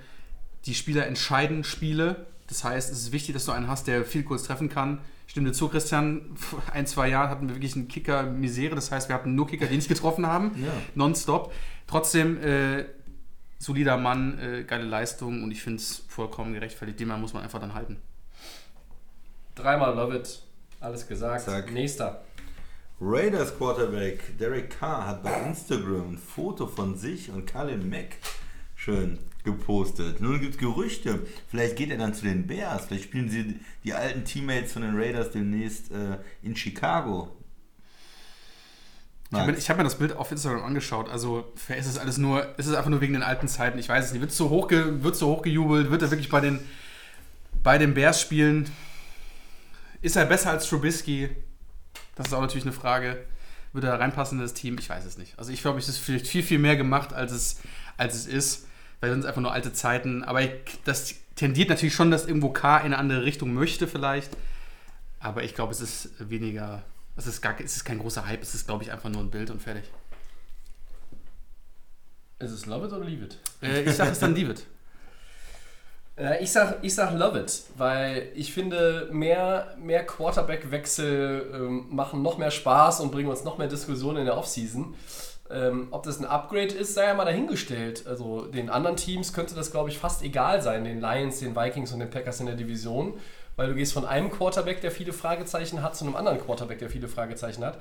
Die 0.66 0.74
Spieler 0.76 1.06
entscheiden 1.08 1.64
Spiele. 1.64 2.26
Das 2.48 2.64
heißt, 2.64 2.92
es 2.92 3.00
ist 3.00 3.12
wichtig, 3.12 3.34
dass 3.34 3.46
du 3.46 3.52
einen 3.52 3.68
hast, 3.68 3.88
der 3.88 4.04
viel 4.06 4.24
kurz 4.24 4.44
treffen 4.44 4.70
kann. 4.70 5.00
Dir 5.34 5.54
zu, 5.54 5.68
Christian. 5.70 6.32
Vor 6.36 6.62
ein, 6.72 6.88
zwei 6.88 7.10
Jahren 7.10 7.30
hatten 7.30 7.48
wir 7.48 7.56
wirklich 7.56 7.76
einen 7.76 7.88
Kicker-Misere. 7.88 8.76
Das 8.76 8.92
heißt, 8.92 9.10
wir 9.10 9.16
hatten 9.16 9.36
nur 9.36 9.48
Kicker, 9.48 9.66
die 9.66 9.76
nicht 9.76 9.90
getroffen 9.90 10.26
haben. 10.26 10.52
Ja. 10.64 10.72
Nonstop. 10.94 11.54
Trotzdem, 11.88 12.42
äh, 12.42 12.86
solider 13.60 13.98
Mann, 13.98 14.40
äh, 14.40 14.64
geile 14.64 14.86
Leistung 14.86 15.44
und 15.44 15.52
ich 15.52 15.62
finde 15.62 15.82
es 15.82 16.04
vollkommen 16.08 16.54
gerechtfertigt. 16.54 17.00
Den 17.00 17.08
Mann 17.08 17.22
muss 17.22 17.34
man 17.34 17.44
einfach 17.44 17.60
dann 17.60 17.74
halten. 17.74 17.98
Dreimal 19.56 19.96
Love 19.96 20.18
It. 20.18 20.42
Alles 20.80 21.08
gesagt. 21.08 21.46
Zack. 21.46 21.72
Nächster. 21.72 22.24
Raiders 23.02 23.58
Quarterback 23.58 24.38
Derek 24.38 24.80
Carr 24.80 25.06
hat 25.06 25.24
bei 25.24 25.34
Instagram 25.42 26.14
ein 26.14 26.18
Foto 26.18 26.66
von 26.66 26.98
sich 26.98 27.30
und 27.30 27.46
Kalin 27.46 27.90
Mack 27.90 28.16
schön 28.76 29.20
gepostet. 29.46 30.20
Nun 30.20 30.40
gibt 30.42 30.56
es 30.56 30.60
Gerüchte, 30.60 31.26
vielleicht 31.48 31.78
geht 31.78 31.92
er 31.92 31.98
dann 31.98 32.14
zu 32.14 32.26
den 32.26 32.48
Bears, 32.48 32.86
vielleicht 32.86 33.06
spielen 33.06 33.30
sie 33.30 33.60
die 33.84 33.94
alten 33.94 34.26
Teammates 34.26 34.74
von 34.74 34.82
den 34.82 34.96
Raiders 34.96 35.32
demnächst 35.32 35.92
äh, 35.92 36.18
in 36.42 36.56
Chicago. 36.56 37.36
Ich 39.32 39.40
habe 39.40 39.52
mir, 39.52 39.58
hab 39.58 39.78
mir 39.78 39.84
das 39.84 39.98
Bild 39.98 40.16
auf 40.16 40.32
Instagram 40.32 40.64
angeschaut. 40.64 41.10
Also 41.10 41.52
ist 41.68 41.88
es 41.88 41.98
alles 41.98 42.18
nur, 42.18 42.58
ist 42.58 42.68
es 42.68 42.76
einfach 42.76 42.90
nur 42.90 43.02
wegen 43.02 43.14
den 43.14 43.24
alten 43.24 43.48
Zeiten. 43.48 43.80
Ich 43.80 43.90
weiß 43.90 44.06
es 44.06 44.12
nicht. 44.12 44.22
Wird 44.22 44.32
so 44.32 44.50
hoch, 44.50 44.70
wird 44.70 45.16
so 45.16 45.28
hoch 45.28 45.42
gejubelt? 45.42 45.90
Wird 45.90 46.02
er 46.02 46.12
wirklich 46.12 46.30
bei 46.30 46.42
den, 46.42 46.60
bei 47.64 47.78
den 47.78 47.94
Bears 47.94 48.22
spielen? 48.22 48.70
Ist 50.02 50.16
er 50.16 50.26
besser 50.26 50.52
als 50.52 50.70
Trubisky? 50.70 51.30
Das 52.16 52.28
ist 52.28 52.34
auch 52.34 52.42
natürlich 52.42 52.66
eine 52.66 52.74
Frage. 52.74 53.26
Wird 53.74 53.84
er 53.84 54.00
reinpassen 54.00 54.38
in 54.38 54.44
das 54.44 54.54
Team? 54.54 54.78
Ich 54.80 54.90
weiß 54.90 55.04
es 55.04 55.18
nicht. 55.18 55.38
Also 55.38 55.52
ich 55.52 55.62
glaube, 55.62 55.80
es 55.80 55.90
ist 55.90 55.98
vielleicht 55.98 56.28
viel, 56.28 56.44
viel 56.44 56.60
mehr 56.60 56.78
gemacht, 56.78 57.14
als 57.14 57.32
es, 57.32 57.62
als 57.98 58.16
es 58.16 58.28
ist. 58.28 58.65
Weil 59.00 59.12
sind 59.12 59.20
es 59.22 59.26
einfach 59.26 59.42
nur 59.42 59.52
alte 59.52 59.74
Zeiten. 59.74 60.24
Aber 60.24 60.42
ich, 60.42 60.52
das 60.84 61.16
tendiert 61.36 61.70
natürlich 61.70 61.94
schon, 61.94 62.12
dass 62.12 62.26
irgendwo 62.26 62.50
K 62.50 62.78
in 62.78 62.86
eine 62.86 62.98
andere 62.98 63.24
Richtung 63.24 63.54
möchte 63.54 63.88
vielleicht. 63.88 64.32
Aber 65.20 65.44
ich 65.44 65.56
glaube, 65.56 65.72
es 65.72 65.82
ist 65.82 66.10
weniger. 66.20 66.84
Es 67.18 67.28
ist, 67.28 67.42
gar, 67.42 67.60
es 67.60 67.76
ist 67.76 67.86
kein 67.86 68.00
großer 68.00 68.26
Hype, 68.28 68.42
es 68.42 68.54
ist, 68.54 68.68
glaube 68.68 68.84
ich, 68.84 68.92
einfach 68.92 69.10
nur 69.10 69.22
ein 69.22 69.32
Bild 69.32 69.50
und 69.50 69.62
fertig. 69.62 69.86
Ist 72.40 72.52
es 72.52 72.66
Love 72.66 72.88
It 72.88 72.94
oder 72.94 73.06
Leave 73.06 73.26
It? 73.26 73.38
Äh, 73.62 73.84
ich 73.84 73.96
sage 73.96 74.12
es 74.12 74.20
dann 74.20 74.36
David. 74.36 74.66
Äh, 76.18 76.42
ich, 76.42 76.50
sag, 76.50 76.78
ich 76.82 76.96
sag 76.96 77.12
Love 77.12 77.42
It, 77.42 77.64
weil 77.76 78.30
ich 78.36 78.54
finde, 78.54 79.10
mehr, 79.12 79.76
mehr 79.78 80.06
Quarterback-Wechsel 80.06 81.52
ähm, 81.54 81.88
machen 81.90 82.22
noch 82.22 82.38
mehr 82.38 82.52
Spaß 82.52 83.02
und 83.02 83.12
bringen 83.12 83.28
uns 83.28 83.44
noch 83.44 83.58
mehr 83.58 83.68
Diskussionen 83.68 84.20
in 84.20 84.26
der 84.26 84.38
Offseason. 84.38 84.96
Ähm, 85.50 85.90
ob 85.92 86.04
das 86.04 86.20
ein 86.20 86.26
Upgrade 86.26 86.74
ist, 86.74 86.96
sei 86.96 87.06
ja 87.06 87.14
mal 87.14 87.26
dahingestellt. 87.26 88.08
Also 88.08 88.46
den 88.46 88.70
anderen 88.70 88.98
Teams 88.98 89.34
könnte 89.34 89.56
das, 89.56 89.72
glaube 89.72 89.90
ich, 89.90 89.98
fast 89.98 90.24
egal 90.24 90.62
sein. 90.62 90.84
Den 90.84 91.00
Lions, 91.00 91.40
den 91.40 91.56
Vikings 91.56 91.92
und 91.92 92.00
den 92.00 92.10
Packers 92.10 92.40
in 92.40 92.48
der 92.48 92.56
Division. 92.56 93.14
Weil 93.56 93.68
du 93.68 93.76
gehst 93.76 93.94
von 93.94 94.06
einem 94.06 94.32
Quarterback, 94.32 94.82
der 94.82 94.92
viele 94.92 95.14
Fragezeichen 95.14 95.82
hat, 95.82 95.96
zu 95.96 96.06
einem 96.06 96.16
anderen 96.16 96.40
Quarterback, 96.40 96.80
der 96.80 96.90
viele 96.90 97.08
Fragezeichen 97.08 97.64
hat. 97.64 97.80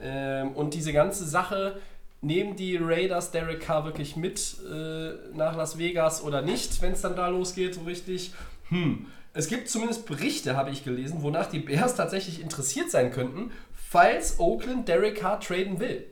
Ähm, 0.00 0.52
und 0.52 0.74
diese 0.74 0.92
ganze 0.92 1.24
Sache, 1.24 1.80
nehmen 2.20 2.56
die 2.56 2.76
Raiders 2.76 3.30
Derek 3.30 3.60
Carr 3.60 3.84
wirklich 3.84 4.16
mit 4.16 4.56
äh, 4.70 5.12
nach 5.34 5.56
Las 5.56 5.78
Vegas 5.78 6.22
oder 6.22 6.42
nicht, 6.42 6.82
wenn 6.82 6.92
es 6.92 7.00
dann 7.00 7.16
da 7.16 7.28
losgeht, 7.28 7.74
so 7.74 7.82
richtig? 7.82 8.32
Hm. 8.68 9.06
Es 9.32 9.48
gibt 9.48 9.68
zumindest 9.68 10.06
Berichte, 10.06 10.56
habe 10.56 10.70
ich 10.70 10.82
gelesen, 10.82 11.22
wonach 11.22 11.46
die 11.46 11.58
Bears 11.58 11.94
tatsächlich 11.94 12.40
interessiert 12.40 12.90
sein 12.90 13.12
könnten, 13.12 13.52
falls 13.74 14.40
Oakland 14.40 14.88
Derek 14.88 15.16
Carr 15.16 15.40
traden 15.40 15.78
will. 15.78 16.06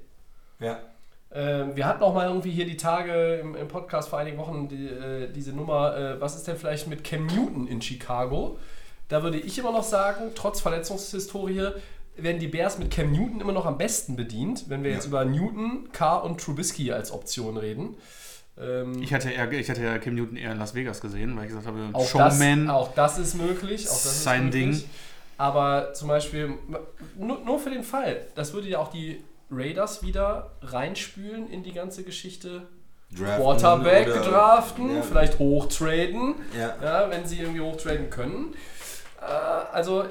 Ja. 0.61 0.78
Ähm, 1.35 1.74
wir 1.74 1.87
hatten 1.87 2.03
auch 2.03 2.14
mal 2.14 2.28
irgendwie 2.28 2.53
hier 2.53 2.64
die 2.64 2.76
Tage 2.76 3.35
im, 3.43 3.57
im 3.57 3.66
Podcast 3.66 4.09
vor 4.09 4.20
einigen 4.20 4.39
Wochen 4.39 4.68
die, 4.68 4.87
äh, 4.87 5.28
diese 5.32 5.53
Nummer, 5.53 5.97
äh, 5.97 6.20
was 6.20 6.37
ist 6.37 6.47
denn 6.47 6.57
vielleicht 6.57 6.87
mit 6.87 7.03
Cam 7.03 7.26
Newton 7.26 7.66
in 7.66 7.82
Chicago? 7.82 8.57
Da 9.09 9.22
würde 9.22 9.39
ich 9.39 9.59
immer 9.59 9.72
noch 9.72 9.82
sagen, 9.82 10.30
trotz 10.37 10.61
Verletzungshistorie 10.61 11.68
werden 12.16 12.39
die 12.39 12.47
Bears 12.47 12.78
mit 12.78 12.93
Cam 12.93 13.11
Newton 13.11 13.41
immer 13.41 13.53
noch 13.53 13.66
am 13.66 13.76
besten 13.76 14.14
bedient, 14.14 14.66
wenn 14.68 14.85
wir 14.85 14.93
jetzt 14.93 15.05
Ja. 15.05 15.09
über 15.09 15.24
Newton, 15.24 15.89
Carr 15.93 16.22
und 16.24 16.41
Trubisky 16.41 16.93
als 16.93 17.11
Option 17.11 17.57
reden. 17.57 17.97
Ähm, 18.57 19.03
Ich 19.03 19.12
hatte, 19.12 19.30
eher, 19.30 19.51
ich 19.51 19.68
hatte 19.68 19.82
ja 19.82 19.99
Cam 19.99 20.14
Newton 20.14 20.37
eher 20.37 20.53
in 20.53 20.59
Las 20.59 20.74
Vegas 20.76 21.01
gesehen, 21.01 21.37
weil 21.37 21.45
ich 21.47 21.49
gesagt 21.49 21.66
habe, 21.66 21.89
auch, 21.93 22.07
Showman. 22.09 22.66
das, 22.66 22.74
auch 22.76 22.95
das 22.95 23.18
ist 23.18 23.35
möglich. 23.35 23.89
Auch 23.89 23.93
das 23.93 24.07
ist 24.07 24.22
Sein 24.22 24.45
möglich. 24.45 24.82
Ding. 24.82 24.91
Aber 25.37 25.93
zum 25.95 26.07
Beispiel, 26.07 26.55
nur, 27.18 27.41
nur 27.41 27.59
für 27.59 27.70
den 27.70 27.82
Fall, 27.82 28.24
das 28.37 28.53
würde 28.53 28.68
ja 28.68 28.78
auch 28.78 28.93
die 28.93 29.20
Raiders 29.51 30.03
wieder 30.03 30.53
reinspülen 30.62 31.51
in 31.51 31.62
die 31.62 31.72
ganze 31.72 32.03
Geschichte. 32.05 32.62
Draften 33.16 33.36
Quarterback 33.42 34.09
oder- 34.09 34.20
draften, 34.22 34.97
Ja. 34.97 35.03
vielleicht 35.03 35.38
hochtraden, 35.38 36.34
Ja. 36.59 36.74
ja, 36.82 37.11
wenn 37.11 37.26
sie 37.26 37.38
irgendwie 37.40 37.61
hochtraden 37.61 38.11
können. 38.11 38.55
Äh, 39.20 39.24
also 39.24 40.05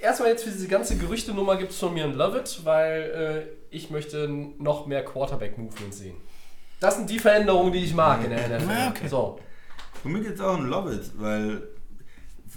erstmal 0.00 0.30
jetzt 0.30 0.44
für 0.44 0.50
diese 0.50 0.68
ganze 0.68 0.96
Gerüchtenummer 0.96 1.56
gibt 1.56 1.72
es 1.72 1.78
von 1.78 1.92
mir 1.92 2.04
ein 2.04 2.14
Love 2.14 2.38
It, 2.38 2.60
weil 2.64 3.46
äh, 3.50 3.74
ich 3.74 3.90
möchte 3.90 4.28
noch 4.58 4.86
mehr 4.86 5.04
Quarterback-Movement 5.04 5.92
sehen. 5.94 6.16
Das 6.80 6.96
sind 6.96 7.10
die 7.10 7.18
Veränderungen, 7.18 7.72
die 7.72 7.84
ich 7.84 7.92
mag 7.92 8.22
in 8.24 8.30
der 8.30 8.46
NFL. 8.48 8.70
Ja, 8.70 8.88
okay. 8.88 9.08
So. 9.08 9.40
Für 10.00 10.08
mich 10.08 10.24
jetzt 10.24 10.40
auch 10.40 10.56
ein 10.56 10.66
Love 10.68 10.94
It, 10.94 11.10
weil 11.16 11.62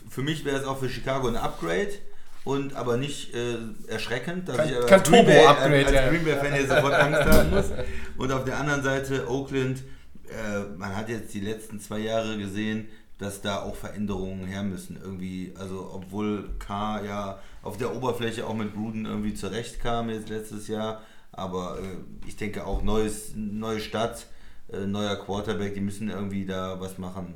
für 0.09 0.21
mich 0.21 0.45
wäre 0.45 0.57
es 0.57 0.65
auch 0.65 0.77
für 0.77 0.87
Chicago 0.89 1.27
ein 1.27 1.35
Upgrade 1.35 1.89
und 2.43 2.73
aber 2.75 2.97
nicht 2.97 3.33
äh, 3.35 3.57
erschreckend, 3.87 4.49
dass 4.49 4.57
Kein- 4.57 4.69
ich 4.69 4.75
als 4.77 4.85
kein 4.87 5.03
Green 5.03 5.25
Bay- 5.25 5.45
als, 5.45 5.59
als 5.59 5.91
ja. 5.91 6.09
Green 6.09 6.23
Bay 6.23 6.35
Fan 6.35 6.53
hier 6.53 6.67
sofort 6.67 6.93
Angst 6.93 7.21
haben 7.25 7.49
muss. 7.51 7.65
Und 8.17 8.31
auf 8.31 8.43
der 8.45 8.57
anderen 8.59 8.83
Seite 8.83 9.29
Oakland, 9.29 9.79
äh, 10.29 10.61
man 10.77 10.95
hat 10.95 11.09
jetzt 11.09 11.33
die 11.33 11.41
letzten 11.41 11.79
zwei 11.79 11.99
Jahre 11.99 12.37
gesehen, 12.37 12.87
dass 13.19 13.41
da 13.41 13.61
auch 13.61 13.75
Veränderungen 13.75 14.45
her 14.47 14.63
müssen. 14.63 14.97
Irgendwie, 14.99 15.53
also 15.59 15.91
obwohl 15.93 16.49
K 16.57 17.03
ja 17.05 17.39
auf 17.61 17.77
der 17.77 17.95
Oberfläche 17.95 18.47
auch 18.47 18.55
mit 18.55 18.73
Gruden 18.73 19.05
irgendwie 19.05 19.35
zurechtkam 19.35 20.09
jetzt 20.09 20.29
letztes 20.29 20.67
Jahr, 20.67 21.03
aber 21.31 21.77
äh, 21.79 22.27
ich 22.27 22.35
denke 22.37 22.65
auch 22.65 22.81
neues, 22.81 23.33
neue 23.35 23.79
Stadt, 23.79 24.25
äh, 24.73 24.87
neuer 24.87 25.15
Quarterback, 25.17 25.75
die 25.75 25.81
müssen 25.81 26.09
irgendwie 26.09 26.45
da 26.47 26.79
was 26.79 26.97
machen. 26.97 27.35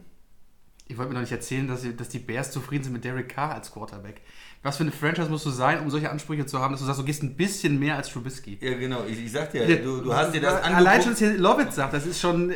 Ich 0.88 0.97
wollte 0.97 1.10
mir 1.10 1.16
noch 1.16 1.22
nicht 1.22 1.32
erzählen, 1.32 1.68
dass, 1.68 1.84
dass 1.97 2.10
die 2.10 2.20
Bears 2.20 2.51
zufrieden 2.51 2.84
sind 2.84 2.93
mit 2.93 3.03
Derek 3.03 3.30
Carr 3.30 3.53
als 3.56 3.72
Quarterback. 3.72 4.22
Was 4.66 4.78
für 4.78 4.84
eine 4.84 4.91
Franchise 4.91 5.30
musst 5.30 5.45
du 5.45 5.51
sein, 5.51 5.80
um 5.80 5.91
solche 5.91 6.09
Ansprüche 6.09 6.45
zu 6.47 6.59
haben, 6.59 6.72
dass 6.74 6.82
du 6.82 6.88
sagst, 6.88 6.99
du 6.99 7.05
gehst 7.05 7.22
ein 7.22 7.36
bisschen 7.36 7.78
mehr 7.78 7.95
als 7.97 8.09
Trubisky? 8.09 8.57
Ja, 8.59 8.74
genau. 8.78 9.03
Ich, 9.07 9.24
ich 9.24 9.32
sag 9.32 9.51
dir, 9.51 9.63
du, 9.82 10.01
du 10.01 10.11
hast 10.13 10.34
dir 10.34 10.41
das 10.41 10.55
Allein 10.55 10.76
angeguckt. 10.86 11.03
schon, 11.03 11.11
dass 11.11 11.20
hier 11.20 11.34
Lovitz 11.38 11.76
sagt, 11.76 11.93
das 11.93 12.05
ist 12.07 12.20
schon. 12.20 12.49
äh, 12.49 12.55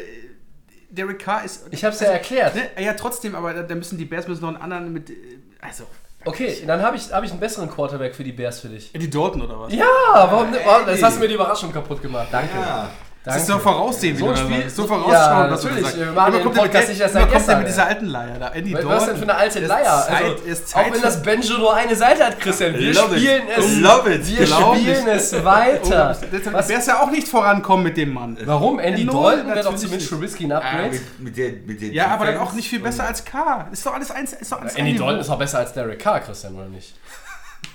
Derek 0.90 1.20
Carr 1.20 1.46
ist. 1.46 1.68
Ich 1.70 1.84
habe 1.86 1.94
es 1.94 2.02
ja 2.02 2.08
erklärt. 2.08 2.56
Ne, 2.56 2.64
ja, 2.84 2.94
trotzdem, 2.96 3.36
aber 3.36 3.54
da, 3.54 3.76
müssen 3.76 3.98
die 4.00 4.06
Bears 4.06 4.28
müssen 4.28 4.42
noch 4.42 4.48
einen 4.50 4.58
anderen 4.58 4.92
mit. 4.92 5.12
äh, 5.12 5.14
Also, 5.62 5.84
Okay, 6.26 6.64
dann 6.68 6.82
habe 6.82 6.98
ich, 6.98 7.14
hab 7.14 7.24
ich 7.24 7.30
einen 7.32 7.40
besseren 7.40 7.70
Quarterback 7.70 8.14
für 8.16 8.24
die 8.24 8.32
Bears 8.34 8.60
für 8.60 8.68
dich. 8.70 8.92
Die 8.92 9.10
Dalton 9.10 9.44
oder 9.44 9.60
was? 9.60 9.74
Ja, 9.74 9.86
warum 10.14 10.50
nicht? 10.50 10.66
Warum- 10.66 10.88
Das 10.88 11.02
hast 11.04 11.16
du 11.18 11.20
mir 11.22 11.28
die 11.30 11.36
Überraschung 11.36 11.72
kaputt 11.72 12.02
gemacht. 12.02 12.28
Danke. 12.32 12.58
Ja. 12.58 12.90
Das 13.22 13.36
ist 13.38 13.50
doch 13.50 13.60
voraussehen, 13.60 14.18
So 14.18 14.30
ein. 14.30 14.38
Spiel- 14.38 14.70
so 14.70 14.84
Ja, 14.84 14.88
vorausschauen, 14.88 15.52
was 15.52 15.62
du 15.62 15.68
natürlich. 15.68 15.98
Wir 15.98 16.06
machen 16.14 16.34
Immer 16.34 16.44
den 16.44 16.52
Podcast 16.54 16.74
mit- 16.74 16.90
nicht 16.90 17.02
erst 17.02 17.16
immer 17.16 17.22
seit 17.22 17.22
kommt 17.22 17.32
der 17.32 17.38
gestern, 17.40 17.60
mit 17.60 17.68
dieser 17.68 17.86
alten 17.88 18.06
Leier 18.06 18.40
da. 18.40 18.48
Andy 18.50 18.74
Was 18.74 18.82
Dalton. 18.82 18.98
ist 19.00 19.08
denn 19.08 19.16
für 19.18 19.24
eine 19.24 19.36
alte 19.36 19.60
Ist 19.60 19.68
Leier? 19.68 19.84
Zeit- 20.08 20.24
Also, 20.24 20.78
auch 20.80 20.94
wenn 20.94 21.02
das 21.02 21.22
Banjo 21.22 21.58
nur 21.58 21.76
eine 21.76 21.96
Seite 21.96 22.26
hat, 22.26 22.40
Christian, 22.40 22.74
wir 22.80 22.94
Love 22.94 23.16
it. 23.16 23.22
spielen 23.22 23.44
es. 23.58 23.78
Love 23.78 24.14
it. 24.16 24.28
Wir 24.40 24.46
Glaub 24.46 24.76
spielen 24.78 25.04
nicht. 25.06 25.16
es 25.16 25.44
weiter. 25.46 26.18
Deshalb 26.32 26.54
Was, 26.56 26.70
wär's 26.70 26.86
ja 26.86 27.02
auch 27.04 27.12
nicht 27.12 27.28
vorankommen 27.28 27.84
mit 27.84 27.98
dem 27.98 28.14
Mann. 28.14 28.38
warum? 28.46 28.80
Andy 28.80 29.06
Dalton 29.06 29.24
wäre 29.24 29.40
doch 29.42 29.56
natürlich 29.74 29.80
zumindest. 29.82 30.10
Trubisky 30.10 30.46
ein 30.46 30.52
Upgrade. 30.54 30.90
Mit, 30.92 31.20
mit 31.20 31.38
der, 31.38 31.52
mit 31.68 31.82
der 31.82 31.90
Ja, 31.90 32.08
aber 32.08 32.26
dann 32.26 32.38
auch 32.38 32.54
nicht 32.54 32.70
viel 32.70 32.80
besser 32.80 33.06
als 33.06 33.26
K. 33.26 33.68
Ist 33.72 33.86
doch 33.86 33.94
alles 33.94 34.12
eins. 34.12 34.32
Ist 34.34 34.50
doch 34.52 34.62
alles 34.62 34.76
Andy 34.76 34.96
Dalton 34.96 35.20
ist 35.20 35.30
auch 35.30 35.38
besser 35.38 35.60
als 35.60 35.74
Derek 35.74 36.00
Carr, 36.00 36.22
Christian, 36.22 36.56
oder 36.56 36.66
nicht? 36.70 36.96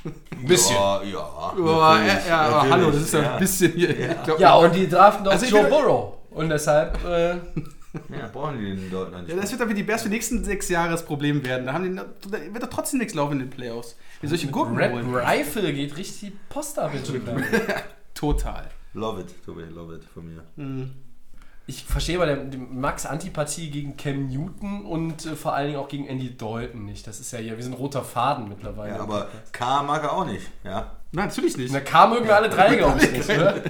Ein 0.05 0.47
bisschen. 0.47 0.77
Ja, 0.77 1.03
ja. 1.03 1.53
Oh, 1.57 1.67
ja, 1.67 1.97
natürlich, 1.97 2.27
ja, 2.27 2.41
aber 2.43 2.71
hallo, 2.71 2.91
das 2.91 3.03
ist 3.03 3.15
ja 3.15 3.33
ein 3.35 3.39
bisschen 3.39 3.73
hier. 3.73 3.91
Ich 3.91 4.23
glaub, 4.25 4.39
Ja, 4.39 4.55
und 4.57 4.75
die 4.75 4.89
draften 4.89 5.25
doch 5.25 5.33
Also 5.33 5.47
Joe 5.47 5.65
Burrow. 5.65 6.15
Und 6.31 6.49
deshalb, 6.51 7.03
äh, 7.05 7.31
Ja, 7.31 8.29
brauchen 8.33 8.59
die 8.59 8.75
den 8.75 8.91
Dalton 8.91 9.21
nicht. 9.21 9.31
Ja, 9.35 9.41
das 9.41 9.51
wird 9.53 9.63
aber 9.63 9.73
die 9.73 9.83
Bears 9.85 10.03
für 10.03 10.09
die 10.09 10.15
nächsten 10.17 10.45
sechs 10.45 10.69
Jahre 10.69 10.91
das 10.91 11.05
Problem 11.05 11.45
werden. 11.45 11.67
Da, 11.67 11.73
haben 11.73 11.85
die, 11.85 11.95
da 11.95 12.39
wird 12.53 12.63
doch 12.63 12.69
trotzdem 12.69 12.99
nichts 12.99 13.15
laufen 13.15 13.35
in 13.35 13.39
den 13.41 13.51
Playoffs. 13.51 13.97
Wie 14.21 14.27
solche 14.27 14.49
Gurken 14.49 14.77
Red 14.77 14.93
holen. 14.93 15.15
Rifle 15.15 15.73
geht 15.73 15.97
richtig 15.97 16.33
Post 16.49 16.79
ab 16.79 16.93
in. 16.93 17.03
Total. 18.15 18.69
Love 18.95 19.21
it, 19.21 19.45
Tobi, 19.45 19.63
love 19.65 19.95
it 19.95 20.03
von 20.05 20.27
mir. 20.27 20.43
Ich 21.67 21.85
verstehe 21.85 22.19
bei 22.19 22.27
der, 22.27 22.37
dem 22.37 22.79
Max 22.79 23.07
Antipathie 23.07 23.71
gegen 23.71 23.97
Cam 23.97 24.29
Newton 24.29 24.85
und 24.85 25.25
äh, 25.25 25.35
vor 25.35 25.55
allen 25.55 25.69
Dingen 25.69 25.79
auch 25.79 25.89
gegen 25.89 26.07
Andy 26.07 26.37
Dalton 26.37 26.85
nicht. 26.85 27.07
Das 27.07 27.21
ist 27.21 27.33
ja 27.33 27.39
hier 27.39 27.57
wie 27.57 27.63
so 27.63 27.71
ein 27.71 27.75
roter 27.75 28.03
Faden 28.03 28.49
mittlerweile. 28.49 28.97
Ja, 28.97 29.01
aber 29.01 29.29
K 29.53 29.83
mag 29.83 30.03
er 30.03 30.13
auch 30.13 30.27
nicht. 30.27 30.47
Ja. 30.63 30.93
Nein, 31.13 31.29
natürlich 31.29 31.57
nicht. 31.57 31.73
Na, 31.73 31.81
K 31.81 32.07
mögen 32.09 32.27
wir 32.27 32.37
alle 32.37 32.51
drei, 32.51 32.77
glaube 32.77 33.03
ich, 33.03 33.11
nicht, 33.13 33.31
oder? 33.31 33.55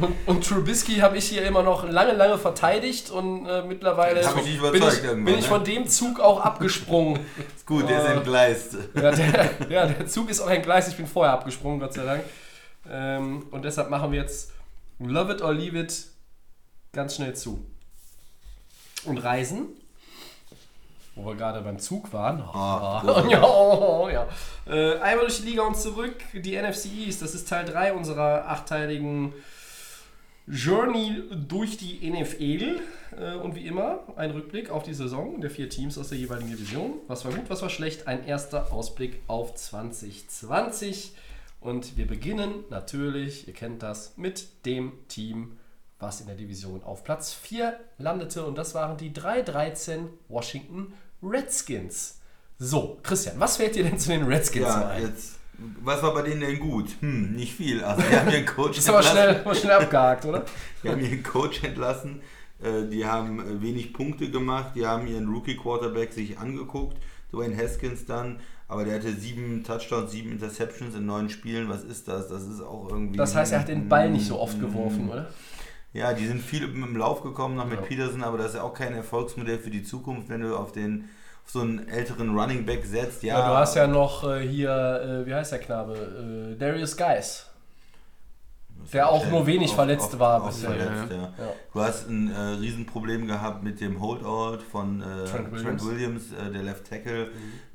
Und, 0.00 0.14
und 0.26 0.46
Trubisky 0.46 0.96
habe 0.96 1.16
ich 1.16 1.24
hier 1.24 1.44
immer 1.44 1.62
noch 1.62 1.88
lange, 1.88 2.12
lange 2.12 2.38
verteidigt 2.38 3.10
und 3.10 3.46
äh, 3.46 3.62
mittlerweile 3.62 4.20
ich 4.20 4.28
bin, 4.28 4.44
ich, 4.44 5.02
bin 5.02 5.28
ich 5.28 5.36
ne? 5.36 5.42
von 5.42 5.64
dem 5.64 5.88
Zug 5.88 6.20
auch 6.20 6.40
abgesprungen. 6.40 7.18
Ist 7.56 7.66
gut, 7.66 7.88
der 7.88 8.04
ist 8.04 8.10
entgleist. 8.10 8.76
ja, 8.94 9.10
der, 9.10 9.50
ja, 9.68 9.86
der 9.86 10.06
Zug 10.06 10.30
ist 10.30 10.40
auch 10.40 10.50
entgleist. 10.50 10.88
Ich 10.88 10.96
bin 10.96 11.06
vorher 11.06 11.32
abgesprungen, 11.32 11.80
Gott 11.80 11.94
sei 11.94 12.04
Dank. 12.04 12.22
Ähm, 12.88 13.46
und 13.50 13.64
deshalb 13.64 13.90
machen 13.90 14.12
wir 14.12 14.20
jetzt 14.20 14.52
Love 15.00 15.32
it 15.32 15.42
or 15.42 15.52
leave 15.52 15.76
it 15.78 16.06
ganz 16.92 17.16
schnell 17.16 17.34
zu. 17.34 17.64
Und 19.04 19.18
reisen, 19.18 19.68
wo 21.14 21.26
wir 21.26 21.36
gerade 21.36 21.60
beim 21.60 21.78
Zug 21.78 22.12
waren. 22.12 22.42
Oh, 22.42 23.28
ja, 23.30 23.42
oh, 23.42 24.08
ja. 24.08 24.28
Äh, 24.66 24.98
einmal 24.98 25.26
durch 25.26 25.40
die 25.40 25.50
Liga 25.50 25.62
und 25.62 25.76
zurück. 25.76 26.16
Die 26.32 26.60
NFC 26.60 26.86
East, 26.86 27.22
das 27.22 27.34
ist 27.34 27.48
Teil 27.48 27.64
3 27.64 27.92
unserer 27.92 28.48
achtteiligen 28.48 29.32
Journey 30.46 31.22
durch 31.30 31.76
die 31.76 32.10
NFL. 32.10 32.80
Äh, 33.18 33.34
und 33.36 33.54
wie 33.54 33.66
immer 33.66 34.00
ein 34.16 34.30
Rückblick 34.30 34.70
auf 34.70 34.82
die 34.82 34.94
Saison 34.94 35.40
der 35.40 35.50
vier 35.50 35.68
Teams 35.68 35.98
aus 35.98 36.08
der 36.08 36.18
jeweiligen 36.18 36.50
Division. 36.50 36.94
Was 37.06 37.24
war 37.24 37.32
gut, 37.32 37.48
was 37.48 37.62
war 37.62 37.70
schlecht? 37.70 38.06
Ein 38.06 38.24
erster 38.24 38.72
Ausblick 38.72 39.20
auf 39.26 39.54
2020. 39.54 41.14
Und 41.60 41.96
wir 41.96 42.06
beginnen 42.06 42.64
natürlich, 42.70 43.48
ihr 43.48 43.54
kennt 43.54 43.82
das, 43.82 44.16
mit 44.16 44.64
dem 44.64 44.92
Team, 45.08 45.57
was 45.98 46.20
in 46.20 46.26
der 46.26 46.36
Division 46.36 46.82
auf 46.84 47.04
Platz 47.04 47.32
4 47.34 47.78
landete. 47.98 48.44
Und 48.44 48.56
das 48.58 48.74
waren 48.74 48.96
die 48.96 49.10
3-13 49.12 50.06
Washington 50.28 50.92
Redskins. 51.22 52.18
So, 52.58 52.98
Christian, 53.02 53.38
was 53.38 53.56
fällt 53.56 53.74
dir 53.76 53.84
denn 53.84 53.98
zu 53.98 54.10
den 54.10 54.24
Redskins 54.24 54.66
Ja, 54.66 54.88
ein? 54.88 55.02
jetzt. 55.02 55.36
Was 55.82 56.02
war 56.04 56.14
bei 56.14 56.22
denen 56.22 56.40
denn 56.40 56.60
gut? 56.60 56.90
Hm, 57.00 57.32
nicht 57.32 57.52
viel. 57.54 57.82
Also, 57.82 58.02
die 58.02 58.16
haben 58.16 58.30
ihren 58.30 58.46
Coach 58.46 58.78
Ist 58.78 58.88
aber 58.88 58.98
entlassen. 58.98 59.42
schnell, 59.42 59.54
schnell 59.56 59.72
abgehakt, 59.72 60.24
oder? 60.24 60.44
Die 60.82 60.88
haben 60.88 61.00
ihren 61.00 61.22
Coach 61.24 61.64
entlassen. 61.64 62.20
Äh, 62.62 62.84
Die 62.88 63.04
haben 63.04 63.40
äh, 63.40 63.60
wenig 63.60 63.92
Punkte 63.92 64.30
gemacht. 64.30 64.72
Die 64.76 64.86
haben 64.86 65.08
ihren 65.08 65.28
Rookie-Quarterback 65.28 66.12
sich 66.12 66.38
angeguckt. 66.38 66.96
Dwayne 67.32 67.56
Haskins 67.56 68.06
dann. 68.06 68.38
Aber 68.68 68.84
der 68.84 68.96
hatte 68.96 69.12
sieben 69.12 69.64
Touchdowns, 69.64 70.12
sieben 70.12 70.30
Interceptions 70.30 70.94
in 70.94 71.06
neun 71.06 71.28
Spielen. 71.28 71.68
Was 71.68 71.82
ist 71.82 72.06
das? 72.06 72.28
Das 72.28 72.42
ist 72.44 72.60
auch 72.60 72.88
irgendwie. 72.90 73.16
Das 73.16 73.34
heißt, 73.34 73.52
er 73.52 73.60
hat 73.60 73.68
den 73.68 73.88
Ball 73.88 74.10
nicht 74.10 74.26
so 74.26 74.38
oft 74.38 74.60
geworfen, 74.60 75.08
oder? 75.08 75.28
Ja, 75.92 76.12
die 76.12 76.26
sind 76.26 76.42
viel 76.42 76.64
im 76.64 76.96
Lauf 76.96 77.22
gekommen, 77.22 77.56
noch 77.56 77.66
mit 77.66 77.80
Ja. 77.80 77.86
Peterson, 77.86 78.22
aber 78.22 78.38
das 78.38 78.48
ist 78.48 78.54
ja 78.56 78.62
auch 78.62 78.74
kein 78.74 78.92
Erfolgsmodell 78.94 79.58
für 79.58 79.70
die 79.70 79.82
Zukunft, 79.82 80.28
wenn 80.28 80.42
du 80.42 80.56
auf 80.56 80.72
den 80.72 81.08
auf 81.44 81.50
so 81.52 81.60
einen 81.62 81.88
älteren 81.88 82.38
Running 82.38 82.66
Back 82.66 82.84
setzt. 82.84 83.22
Ja, 83.22 83.38
Ja, 83.38 83.48
du 83.48 83.56
hast 83.56 83.74
ja 83.74 83.86
noch 83.86 84.22
äh, 84.28 84.46
hier, 84.46 84.70
äh, 84.70 85.26
wie 85.26 85.34
heißt 85.34 85.52
der 85.52 85.60
Knabe? 85.60 86.52
Äh, 86.54 86.58
Darius 86.58 86.94
Geis. 86.94 87.46
der 88.92 89.08
auch 89.08 89.26
nur 89.28 89.46
wenig 89.46 89.72
verletzt 89.72 90.18
war 90.18 90.42
oft 90.44 90.50
bisher. 90.54 90.70
Verletzt, 90.70 91.10
ja. 91.12 91.22
Ja. 91.44 91.52
Du 91.72 91.80
hast 91.80 92.08
ein 92.08 92.30
äh, 92.30 92.38
Riesenproblem 92.38 93.26
gehabt 93.26 93.62
mit 93.62 93.80
dem 93.80 94.00
Holdout 94.00 94.58
von 94.70 95.00
äh, 95.00 95.04
Trent 95.24 95.50
Trent 95.50 95.52
Williams. 95.84 95.84
Williams, 95.86 96.24
äh, 96.32 96.52
der 96.52 96.62
Left 96.62 96.88
Tackle. 96.88 97.30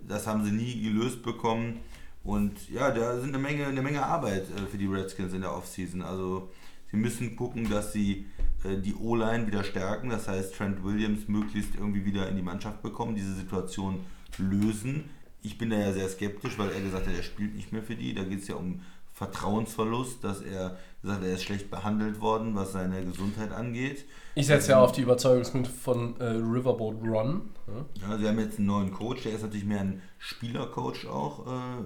Das 0.07 0.27
haben 0.27 0.45
sie 0.45 0.51
nie 0.51 0.81
gelöst 0.83 1.23
bekommen. 1.23 1.79
Und 2.23 2.69
ja, 2.69 2.91
da 2.91 3.19
sind 3.19 3.29
eine 3.29 3.37
Menge, 3.39 3.65
eine 3.65 3.81
Menge 3.81 4.05
Arbeit 4.05 4.43
äh, 4.55 4.67
für 4.71 4.77
die 4.77 4.87
Redskins 4.87 5.33
in 5.33 5.41
der 5.41 5.53
Offseason. 5.55 6.01
Also 6.03 6.49
sie 6.93 6.99
müssen 6.99 7.35
gucken, 7.35 7.69
dass 7.69 7.91
sie 7.91 8.27
äh, 8.63 8.77
die 8.77 8.93
O-Line 8.93 9.47
wieder 9.47 9.63
stärken. 9.63 10.09
Das 10.09 10.27
heißt, 10.27 10.55
Trent 10.55 10.83
Williams 10.83 11.27
möglichst 11.27 11.75
irgendwie 11.75 12.05
wieder 12.05 12.29
in 12.29 12.35
die 12.35 12.41
Mannschaft 12.41 12.81
bekommen, 12.81 13.15
diese 13.15 13.33
Situation 13.33 14.05
lösen. 14.37 15.09
Ich 15.41 15.57
bin 15.57 15.71
da 15.71 15.77
ja 15.77 15.91
sehr 15.91 16.07
skeptisch, 16.07 16.57
weil 16.57 16.69
er 16.71 16.81
gesagt 16.81 17.07
hat, 17.07 17.13
er 17.13 17.23
spielt 17.23 17.55
nicht 17.55 17.73
mehr 17.73 17.83
für 17.83 17.95
die. 17.95 18.13
Da 18.13 18.23
geht 18.23 18.41
es 18.41 18.47
ja 18.47 18.55
um 18.55 18.81
Vertrauensverlust, 19.11 20.23
dass 20.23 20.41
er 20.41 20.77
hat, 21.05 21.23
er 21.23 21.33
ist 21.33 21.43
schlecht 21.43 21.69
behandelt 21.69 22.21
worden, 22.21 22.55
was 22.55 22.71
seine 22.71 23.03
Gesundheit 23.03 23.51
angeht. 23.51 24.05
Ich 24.35 24.47
setze 24.47 24.71
ja 24.71 24.79
auf 24.79 24.91
die 24.93 25.01
Überzeugungsmittel 25.01 25.71
von 25.71 26.19
äh, 26.19 26.25
Riverboat 26.25 27.01
Run. 27.03 27.49
Ja? 27.67 28.09
Ja, 28.09 28.17
sie 28.17 28.27
haben 28.27 28.39
jetzt 28.39 28.57
einen 28.57 28.67
neuen 28.67 28.93
Coach, 28.93 29.23
der 29.23 29.33
ist 29.33 29.41
natürlich 29.41 29.65
mehr 29.65 29.81
ein 29.81 30.01
Spielercoach 30.19 31.07
auch. 31.07 31.45
Äh, 31.45 31.83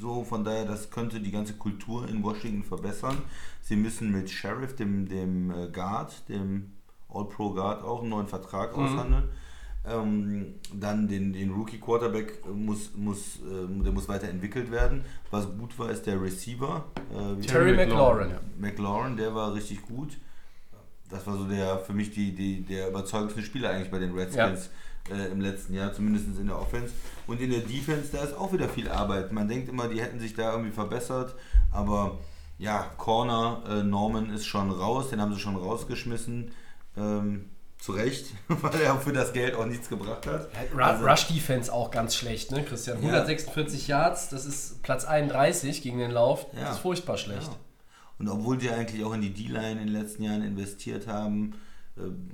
so, 0.00 0.24
von 0.24 0.44
daher, 0.44 0.66
das 0.66 0.90
könnte 0.90 1.20
die 1.20 1.30
ganze 1.30 1.54
Kultur 1.54 2.08
in 2.08 2.22
Washington 2.22 2.62
verbessern. 2.64 3.16
Sie 3.66 3.74
müssen 3.74 4.12
mit 4.12 4.30
Sheriff, 4.30 4.76
dem, 4.76 5.08
dem 5.08 5.50
äh, 5.50 5.66
Guard, 5.72 6.28
dem 6.28 6.70
All-Pro 7.12 7.52
Guard, 7.52 7.82
auch 7.82 8.00
einen 8.00 8.10
neuen 8.10 8.28
Vertrag 8.28 8.72
aushandeln. 8.74 9.24
Ähm, 9.84 10.54
dann 10.72 11.08
den, 11.08 11.32
den 11.32 11.50
Rookie 11.50 11.80
Quarterback 11.80 12.46
muss, 12.46 12.92
muss, 12.94 13.38
äh, 13.38 13.82
der 13.82 13.90
muss 13.90 14.08
weiterentwickelt 14.08 14.70
werden. 14.70 15.04
Was 15.32 15.48
gut 15.58 15.76
war, 15.80 15.90
ist 15.90 16.06
der 16.06 16.22
Receiver. 16.22 16.84
Äh, 17.12 17.44
Terry 17.44 17.74
McLaurin. 17.74 18.30
ja. 18.30 18.40
McLaurin, 18.56 19.16
der 19.16 19.34
war 19.34 19.52
richtig 19.52 19.82
gut. 19.82 20.16
Das 21.10 21.26
war 21.26 21.36
so 21.36 21.44
der 21.44 21.78
für 21.78 21.92
mich 21.92 22.12
die, 22.12 22.36
die, 22.36 22.62
der 22.62 22.90
überzeugendste 22.90 23.42
Spieler 23.42 23.70
eigentlich 23.70 23.90
bei 23.90 23.98
den 23.98 24.14
Redskins 24.14 24.70
äh, 25.10 25.32
im 25.32 25.40
letzten 25.40 25.74
Jahr, 25.74 25.92
zumindest 25.92 26.26
in 26.38 26.46
der 26.46 26.58
Offense. 26.60 26.92
Und 27.26 27.40
in 27.40 27.50
der 27.50 27.60
Defense, 27.60 28.10
da 28.12 28.22
ist 28.22 28.36
auch 28.36 28.52
wieder 28.52 28.68
viel 28.68 28.88
Arbeit. 28.88 29.32
Man 29.32 29.48
denkt 29.48 29.68
immer, 29.68 29.88
die 29.88 30.00
hätten 30.00 30.20
sich 30.20 30.34
da 30.34 30.52
irgendwie 30.52 30.72
verbessert, 30.72 31.34
aber 31.72 32.18
ja, 32.58 32.82
Corner 32.96 33.62
äh, 33.68 33.82
Norman 33.82 34.30
ist 34.30 34.46
schon 34.46 34.70
raus, 34.70 35.10
den 35.10 35.20
haben 35.20 35.32
sie 35.34 35.40
schon 35.40 35.56
rausgeschmissen. 35.56 36.52
Ähm, 36.96 37.50
zu 37.78 37.92
Recht, 37.92 38.28
weil 38.48 38.80
er 38.80 38.98
für 38.98 39.12
das 39.12 39.34
Geld 39.34 39.54
auch 39.54 39.66
nichts 39.66 39.90
gebracht 39.90 40.26
hat. 40.26 40.48
Ru- 40.74 41.06
Rush 41.10 41.26
Defense 41.28 41.70
auch 41.72 41.90
ganz 41.90 42.16
schlecht, 42.16 42.50
ne, 42.50 42.64
Christian? 42.64 42.96
Ja. 43.02 43.08
146 43.08 43.86
Yards, 43.88 44.30
das 44.30 44.46
ist 44.46 44.82
Platz 44.82 45.04
31 45.04 45.82
gegen 45.82 45.98
den 45.98 46.10
Lauf. 46.10 46.46
Ja. 46.54 46.60
Das 46.62 46.76
ist 46.76 46.78
furchtbar 46.78 47.18
schlecht. 47.18 47.48
Ja. 47.48 47.56
Und 48.18 48.28
obwohl 48.28 48.58
sie 48.58 48.70
eigentlich 48.70 49.04
auch 49.04 49.12
in 49.12 49.20
die 49.20 49.32
D-Line 49.34 49.72
in 49.72 49.78
den 49.78 49.88
letzten 49.88 50.22
Jahren 50.22 50.42
investiert 50.42 51.06
haben, 51.06 51.52
ähm, 51.98 52.30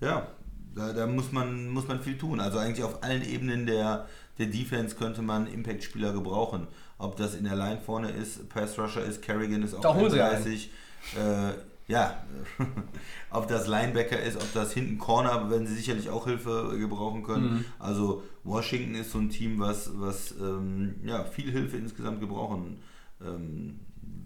ja, 0.00 0.26
da, 0.74 0.92
da 0.92 1.06
muss, 1.06 1.30
man, 1.30 1.68
muss 1.68 1.86
man 1.86 2.00
viel 2.02 2.18
tun. 2.18 2.40
Also 2.40 2.58
eigentlich 2.58 2.84
auf 2.84 3.04
allen 3.04 3.22
Ebenen 3.22 3.66
der, 3.66 4.06
der 4.38 4.46
Defense 4.46 4.96
könnte 4.96 5.22
man 5.22 5.46
Impact-Spieler 5.46 6.12
gebrauchen. 6.12 6.66
Ob 6.98 7.16
das 7.16 7.34
in 7.34 7.44
der 7.44 7.56
Line 7.56 7.80
vorne 7.80 8.10
ist, 8.10 8.48
Pass 8.48 8.78
Rusher 8.78 9.04
ist, 9.04 9.22
Kerrigan 9.22 9.62
ist 9.62 9.74
auch 9.74 9.80
Da 9.80 9.94
holen 9.94 10.10
sie 10.10 10.20
31. 10.20 10.70
Äh, 11.16 11.52
ja, 11.88 12.24
ob 13.30 13.46
das 13.48 13.68
Linebacker 13.68 14.20
ist, 14.20 14.36
ob 14.36 14.52
das 14.54 14.72
hinten 14.72 14.98
Corner, 14.98 15.50
werden 15.50 15.66
sie 15.66 15.74
sicherlich 15.74 16.10
auch 16.10 16.26
Hilfe 16.26 16.74
gebrauchen 16.78 17.22
können. 17.22 17.54
Mhm. 17.54 17.64
Also 17.78 18.24
Washington 18.42 18.96
ist 18.96 19.12
so 19.12 19.18
ein 19.18 19.30
Team, 19.30 19.58
was, 19.58 19.90
was 19.94 20.32
ähm, 20.32 20.96
ja, 21.04 21.24
viel 21.24 21.50
Hilfe 21.50 21.76
insgesamt 21.76 22.20
gebrauchen 22.20 22.82
ähm, 23.20 23.80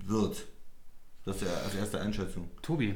wird. 0.06 0.46
Das 1.24 1.36
ist 1.36 1.42
ja 1.42 1.54
als 1.64 1.74
erste 1.74 2.00
Einschätzung. 2.00 2.50
Tobi, 2.62 2.94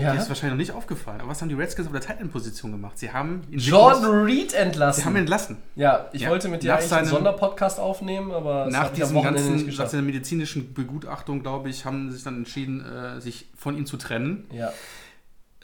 Ja. 0.00 0.12
dir 0.12 0.18
ist 0.20 0.28
wahrscheinlich 0.28 0.52
noch 0.52 0.58
nicht 0.58 0.72
aufgefallen. 0.72 1.20
Aber 1.20 1.30
was 1.30 1.40
haben 1.40 1.48
die 1.48 1.54
Redskins 1.54 1.86
auf 1.86 1.92
der 1.92 2.00
Titan-Position 2.02 2.70
gemacht? 2.72 2.98
Sie 2.98 3.12
haben 3.12 3.42
Jordan 3.50 4.24
Reed 4.24 4.52
entlassen. 4.54 5.00
Sie 5.00 5.06
haben 5.06 5.14
ihn 5.14 5.20
entlassen. 5.20 5.56
ja, 5.74 6.08
ich 6.12 6.22
Ja. 6.22 6.30
wollte 6.30 6.48
mit 6.48 6.62
dir 6.62 6.68
Nach 6.72 6.78
eigentlich 6.78 6.92
einen 6.92 7.06
Sonderpodcast 7.06 7.80
aufnehmen, 7.80 8.30
aber 8.30 8.64
das 8.66 8.72
Nach 8.72 8.90
diesem 8.92 9.22
ganzen, 9.22 9.66
nach 9.66 9.90
der 9.90 10.02
medizinischen 10.02 10.74
Begutachtung, 10.74 11.42
glaube 11.42 11.68
ich, 11.70 11.84
haben 11.84 12.08
sie 12.10 12.16
sich 12.16 12.24
dann 12.24 12.36
entschieden, 12.38 12.84
äh, 12.84 13.20
sich 13.20 13.48
von 13.56 13.76
ihm 13.76 13.86
zu 13.86 13.96
trennen. 13.96 14.44
Ja. 14.52 14.72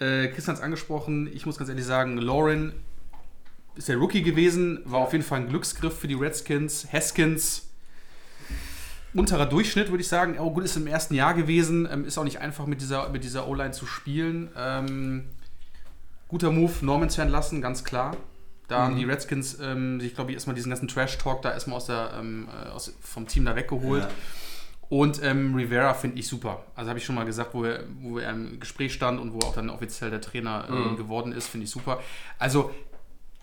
Äh, 0.00 0.28
Christian 0.28 0.54
hat 0.56 0.60
es 0.60 0.64
angesprochen, 0.64 1.28
ich 1.32 1.46
muss 1.46 1.58
ganz 1.58 1.68
ehrlich 1.68 1.84
sagen, 1.84 2.16
Lauren 2.18 2.72
ist 3.74 3.88
der 3.88 3.96
Rookie 3.96 4.22
gewesen, 4.22 4.80
war 4.84 5.00
auf 5.00 5.12
jeden 5.12 5.24
Fall 5.24 5.40
ein 5.40 5.48
Glücksgriff 5.48 5.98
für 5.98 6.08
die 6.08 6.14
Redskins. 6.14 6.86
Haskins, 6.92 7.68
unterer 9.14 9.46
Durchschnitt, 9.46 9.90
würde 9.90 10.02
ich 10.02 10.08
sagen. 10.08 10.38
Oh, 10.38 10.50
gut, 10.50 10.64
ist 10.64 10.76
im 10.76 10.86
ersten 10.86 11.14
Jahr 11.14 11.34
gewesen, 11.34 11.88
ähm, 11.90 12.04
ist 12.04 12.18
auch 12.18 12.24
nicht 12.24 12.40
einfach 12.40 12.66
mit 12.66 12.80
dieser, 12.80 13.08
mit 13.10 13.24
dieser 13.24 13.48
O-Line 13.48 13.72
zu 13.72 13.86
spielen. 13.86 14.50
Ähm, 14.56 15.24
guter 16.28 16.50
Move, 16.50 16.72
Norman 16.80 17.10
zu 17.10 17.20
entlassen, 17.20 17.60
ganz 17.60 17.84
klar. 17.84 18.16
Da 18.68 18.84
haben 18.84 18.96
die 18.96 19.04
Redskins 19.04 19.58
ähm, 19.60 20.00
sich, 20.00 20.14
glaube 20.14 20.30
ich, 20.30 20.36
erstmal 20.36 20.56
diesen 20.56 20.70
ganzen 20.70 20.88
Trash-Talk 20.88 21.42
da 21.42 21.52
erstmal 21.52 21.76
aus 21.76 21.86
der, 21.86 22.12
ähm, 22.18 22.48
äh, 22.48 22.70
aus, 22.70 22.94
vom 23.00 23.26
Team 23.26 23.44
da 23.44 23.54
weggeholt. 23.54 24.04
Ja. 24.04 24.10
Und 24.88 25.22
ähm, 25.22 25.54
Rivera 25.54 25.94
finde 25.94 26.18
ich 26.18 26.28
super. 26.28 26.64
Also 26.74 26.88
habe 26.88 26.98
ich 26.98 27.04
schon 27.04 27.14
mal 27.14 27.24
gesagt, 27.24 27.54
wo 27.54 27.64
er, 27.64 27.84
wo 28.00 28.18
er 28.18 28.30
im 28.30 28.60
Gespräch 28.60 28.92
stand 28.94 29.20
und 29.20 29.34
wo 29.34 29.38
auch 29.38 29.54
dann 29.54 29.68
offiziell 29.68 30.10
der 30.10 30.20
Trainer 30.20 30.66
ähm, 30.70 30.96
geworden 30.96 31.32
ist, 31.32 31.48
finde 31.48 31.64
ich 31.64 31.70
super. 31.70 32.00
Also 32.38 32.70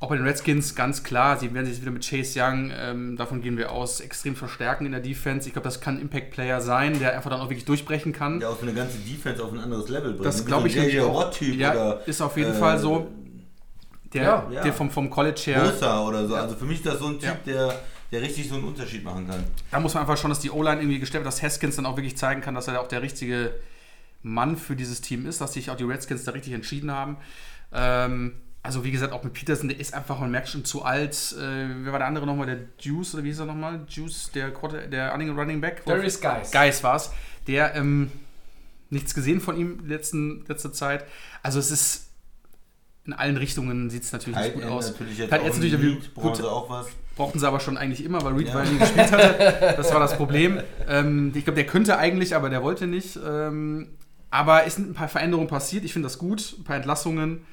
auch 0.02 0.10
bei 0.10 0.16
den 0.16 0.26
Redskins 0.26 0.76
ganz 0.76 1.04
klar, 1.04 1.38
sie 1.38 1.54
werden 1.54 1.66
sich 1.66 1.82
wieder 1.82 1.91
mit 1.91 2.08
Chase 2.08 2.39
Young, 2.39 2.72
ähm, 2.74 3.18
davon 3.18 3.41
gehen 3.41 3.58
wir 3.58 3.72
aus, 3.72 4.00
extrem 4.00 4.36
verstärken 4.36 4.86
in 4.86 4.93
der 4.93 5.02
Defense. 5.02 5.47
Ich 5.47 5.54
glaube, 5.54 5.68
das 5.68 5.82
kann 5.82 5.97
ein 5.97 6.02
Impact-Player 6.04 6.62
sein, 6.62 6.97
der 7.00 7.16
einfach 7.16 7.30
dann 7.30 7.41
auch 7.41 7.50
wirklich 7.50 7.66
durchbrechen 7.66 8.14
kann. 8.14 8.39
Der 8.39 8.50
auch 8.50 8.58
so 8.58 8.64
eine 8.64 8.74
ganze 8.74 8.97
Defense 9.00 9.43
auf 9.43 9.52
ein 9.52 9.60
anderes 9.60 9.89
Level 9.89 10.14
bringt. 10.14 10.26
Das 10.26 10.45
glaube 10.45 10.70
ich 10.70 10.76
nämlich 10.76 11.02
auch. 11.02 11.32
Ja, 11.41 11.72
oder 11.72 12.08
ist 12.08 12.22
auf 12.22 12.38
jeden 12.38 12.52
äh, 12.54 12.58
Fall 12.58 12.80
so. 12.80 13.10
Der, 14.14 14.24
Ja, 14.24 14.47
ja. 14.52 14.64
der 14.64 14.74
vom, 14.74 14.89
vom 14.89 15.10
College 15.10 15.41
her. 15.45 15.62
Bosa 15.62 16.02
oder 16.02 16.28
so. 16.28 16.36
Also 16.36 16.56
für 16.56 16.66
mich 16.66 16.78
ist 16.78 16.86
das 16.86 17.00
so 17.00 17.08
ein 17.08 17.20
Typ, 17.20 17.24
Ja. 17.24 17.38
der, 17.45 17.80
der 18.12 18.22
richtig 18.22 18.47
so 18.47 18.56
einen 18.56 18.64
Unterschied 18.64 19.04
machen 19.04 19.28
kann. 19.28 19.43
Da 19.70 19.80
muss 19.82 19.93
man 19.93 20.02
einfach 20.02 20.18
schon, 20.18 20.30
dass 20.30 20.39
die 20.39 20.50
O-Line 20.50 20.82
irgendwie 20.82 21.00
gestellt 21.00 21.26
wird, 21.26 21.34
dass 21.34 21.43
Haskins 21.43 21.76
dann 21.76 21.86
auch 21.86 21.97
wirklich 21.97 22.18
zeigen 22.18 22.41
kann, 22.41 22.56
dass 22.56 22.68
er 22.68 22.82
auch 22.82 22.88
der 22.88 23.02
richtige 23.02 23.54
Mann 24.24 24.56
für 24.56 24.76
dieses 24.76 25.02
Team 25.02 25.26
ist, 25.28 25.41
dass 25.41 25.54
sich 25.54 25.70
auch 25.70 25.76
die 25.76 25.84
Redskins 25.84 26.24
da 26.24 26.32
richtig 26.32 26.54
entschieden 26.54 26.89
haben. 26.91 27.18
Ähm, 27.74 28.34
also 28.62 28.84
wie 28.84 28.91
gesagt, 28.91 29.14
auch 29.14 29.24
mit 29.24 29.34
Peterson, 29.34 29.70
der 29.70 29.80
ist 29.80 29.93
einfach, 29.93 30.20
man 30.20 30.32
merkt 30.32 30.49
schon 30.49 30.66
zu 30.66 30.84
alt. 30.84 31.34
Äh, 31.38 31.68
wer 31.84 31.91
war 31.91 31.99
der 31.99 32.07
andere 32.07 32.26
nochmal? 32.26 32.45
Der 32.47 32.57
Juice 32.80 33.14
oder 33.14 33.24
wie 33.24 33.30
hieß 33.30 33.39
er 33.39 33.45
nochmal? 33.45 33.86
Juice, 33.88 34.32
der, 34.34 34.51
Quarter, 34.51 34.88
der 34.88 35.12
Running, 35.12 35.38
Running 35.38 35.62
Back? 35.62 35.86
Darius 35.86 36.20
Guys. 36.20 36.51
Geis 36.51 36.84
war 36.84 36.95
es. 36.97 37.12
Der, 37.47 37.74
ähm, 37.76 38.12
nichts 38.89 39.14
gesehen 39.14 39.39
von 39.39 39.57
ihm 39.57 39.80
letzten, 39.88 40.45
letzter 40.47 40.74
Zeit. 40.74 41.05
Also 41.41 41.60
es 41.60 41.72
ist 41.72 42.10
in 43.05 43.14
allen 43.14 43.38
Richtungen 43.38 43.89
sieht 43.89 44.03
es 44.03 44.12
natürlich 44.12 44.38
nicht 44.38 44.53
gut 44.53 44.66
aus. 44.66 44.91
natürlich 44.91 45.18
jetzt 45.18 45.30
Tight 45.32 45.41
auch 45.41 45.45
Ends 45.45 45.57
natürlich 45.60 46.14
brauchen 46.14 46.36
sie 46.36 46.43
auch 46.47 46.70
was. 46.70 46.88
brauchten 47.16 47.39
sie 47.39 47.47
aber 47.47 47.60
schon 47.60 47.76
eigentlich 47.78 48.03
immer, 48.03 48.22
weil 48.24 48.34
Reed 48.34 48.49
Ja. 48.49 48.64
nie 48.64 48.78
gespielt 48.78 49.12
hatte. 49.12 49.74
Das 49.78 49.91
war 49.93 49.99
das 49.99 50.16
Problem. 50.16 50.60
Ähm, 50.88 51.32
ich 51.34 51.43
glaube, 51.43 51.55
der 51.55 51.66
könnte 51.66 51.97
eigentlich, 51.97 52.36
aber 52.36 52.49
der 52.51 52.62
wollte 52.62 52.86
nicht. 52.86 53.18
Ähm, 53.26 53.88
aber 54.30 54.68
es 54.68 54.76
sind 54.76 54.91
ein 54.91 54.93
paar 54.93 55.07
Veränderungen 55.07 55.47
passiert. 55.47 55.86
Ich 55.86 55.93
finde 55.93 56.05
das 56.07 56.20
gut. 56.20 56.55
Ein 56.60 56.64
paar 56.66 56.76
Entlassungen. 56.76 57.45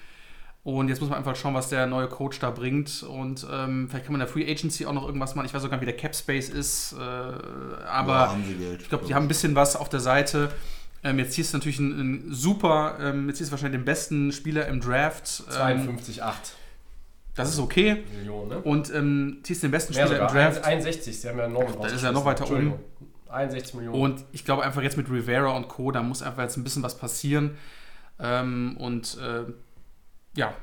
Und 0.67 0.89
jetzt 0.89 1.01
muss 1.01 1.11
man 1.11 1.19
einfach 1.19 1.37
schauen, 1.37 1.55
was 1.55 1.69
der 1.69 1.87
neue 1.87 2.09
Coach 2.09 2.41
da 2.41 2.51
bringt. 2.51 3.05
Und 3.05 3.47
ähm, 3.49 3.87
vielleicht 3.89 4.05
kann 4.05 4.13
man 4.13 4.21
in 4.21 4.27
der 4.27 4.33
Free 4.33 4.51
Agency 4.51 4.85
auch 4.85 4.93
noch 4.93 5.07
irgendwas 5.07 5.37
machen. 5.37 5.47
Ich 5.47 5.55
weiß 5.55 5.63
sogar, 5.63 5.81
wie 5.81 5.85
der 5.85 5.97
Cap 5.97 6.13
Space 6.13 6.49
ist. 6.49 6.93
Äh, 6.93 6.97
aber 7.87 8.13
Ja, 8.13 8.31
haben 8.33 8.45
sie 8.45 8.55
Geld. 8.55 8.83
ich 8.83 8.89
glaube, 8.89 9.05
die 9.07 9.15
haben 9.15 9.27
ein 9.27 9.29
bisschen 9.29 9.55
was 9.55 9.77
auf 9.77 9.89
der 9.89 10.01
Seite. 10.01 10.51
Ähm, 11.05 11.21
jetzt 11.21 11.35
ziehst 11.35 11.53
du 11.53 11.59
natürlich 11.59 11.79
einen, 11.79 12.01
einen 12.01 12.35
super, 12.35 12.97
ähm, 13.01 13.29
jetzt 13.29 13.39
ziehst 13.39 13.51
du 13.51 13.53
wahrscheinlich 13.53 13.79
den 13.79 13.85
besten 13.85 14.33
Spieler 14.33 14.67
im 14.67 14.81
Draft. 14.81 15.45
Ähm, 15.57 15.89
52,8 15.89 16.33
das 17.37 17.51
ist 17.51 17.61
okay. 17.61 18.03
Millionen, 18.19 18.49
ne? 18.49 18.59
Und 18.59 18.93
ähm, 18.93 19.39
ziehst 19.45 19.63
den 19.63 19.71
besten 19.71 19.95
Mehr 19.95 20.09
Spieler 20.09 20.29
im. 20.29 20.35
Draft. 20.35 20.65
61, 20.65 21.21
sie 21.21 21.29
haben 21.29 21.39
ja 21.39 21.47
Norman 21.47 21.77
Da 21.81 21.87
ist 21.87 22.03
er 22.03 22.11
noch 22.11 22.25
weiter 22.25 22.41
Entschuldigung. 22.41 22.81
61 23.29 23.75
Millionen. 23.75 24.01
Und 24.01 24.25
ich 24.33 24.45
glaube 24.45 24.65
einfach 24.65 24.83
jetzt 24.83 24.97
mit 24.97 25.09
Rivera 25.09 25.51
und 25.57 25.69
Co., 25.69 25.93
da 25.93 26.03
muss 26.03 26.23
einfach 26.23 26.43
jetzt 26.43 26.57
ein 26.57 26.65
bisschen 26.65 26.83
was 26.83 26.99
passieren. 26.99 27.57
Ähm, 28.19 28.77
und 28.79 29.19
äh, 29.23 29.45
ja, 30.37 30.55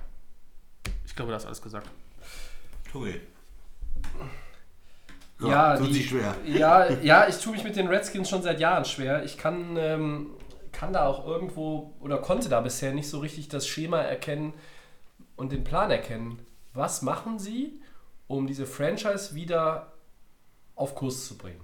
ich 1.06 1.16
glaube, 1.16 1.32
das 1.32 1.44
ist 1.44 1.48
alles 1.48 1.62
gesagt. 1.62 1.90
Toll. 2.92 3.22
So, 5.40 5.50
ja, 5.50 5.78
tut 5.78 5.90
die, 5.90 5.94
sich 5.94 6.10
schwer. 6.10 6.36
Ja, 6.46 6.90
ja, 6.90 7.28
ich 7.28 7.38
tue 7.38 7.54
mich 7.54 7.64
mit 7.64 7.76
den 7.76 7.88
Redskins 7.88 8.30
schon 8.30 8.42
seit 8.42 8.60
Jahren 8.60 8.86
schwer. 8.86 9.24
Ich 9.24 9.38
kann, 9.38 9.76
ähm, 9.78 10.32
kann 10.72 10.94
da 10.94 11.06
auch 11.06 11.28
irgendwo 11.28 11.94
oder 12.00 12.18
konnte 12.20 12.50
da 12.50 12.62
bisher 12.62 12.94
nicht 12.94 13.10
so 13.10 13.20
richtig 13.20 13.50
das 13.50 13.68
Schema 13.68 14.00
erkennen 14.00 14.54
und 15.36 15.52
den 15.52 15.64
Plan 15.64 15.92
erkennen. 15.92 16.40
Was 16.74 17.02
machen 17.02 17.40
sie, 17.40 17.82
um 18.28 18.48
diese 18.48 18.66
Franchise 18.66 19.36
wieder 19.36 19.92
auf 20.76 20.96
Kurs 20.96 21.28
zu 21.28 21.38
bringen? 21.38 21.62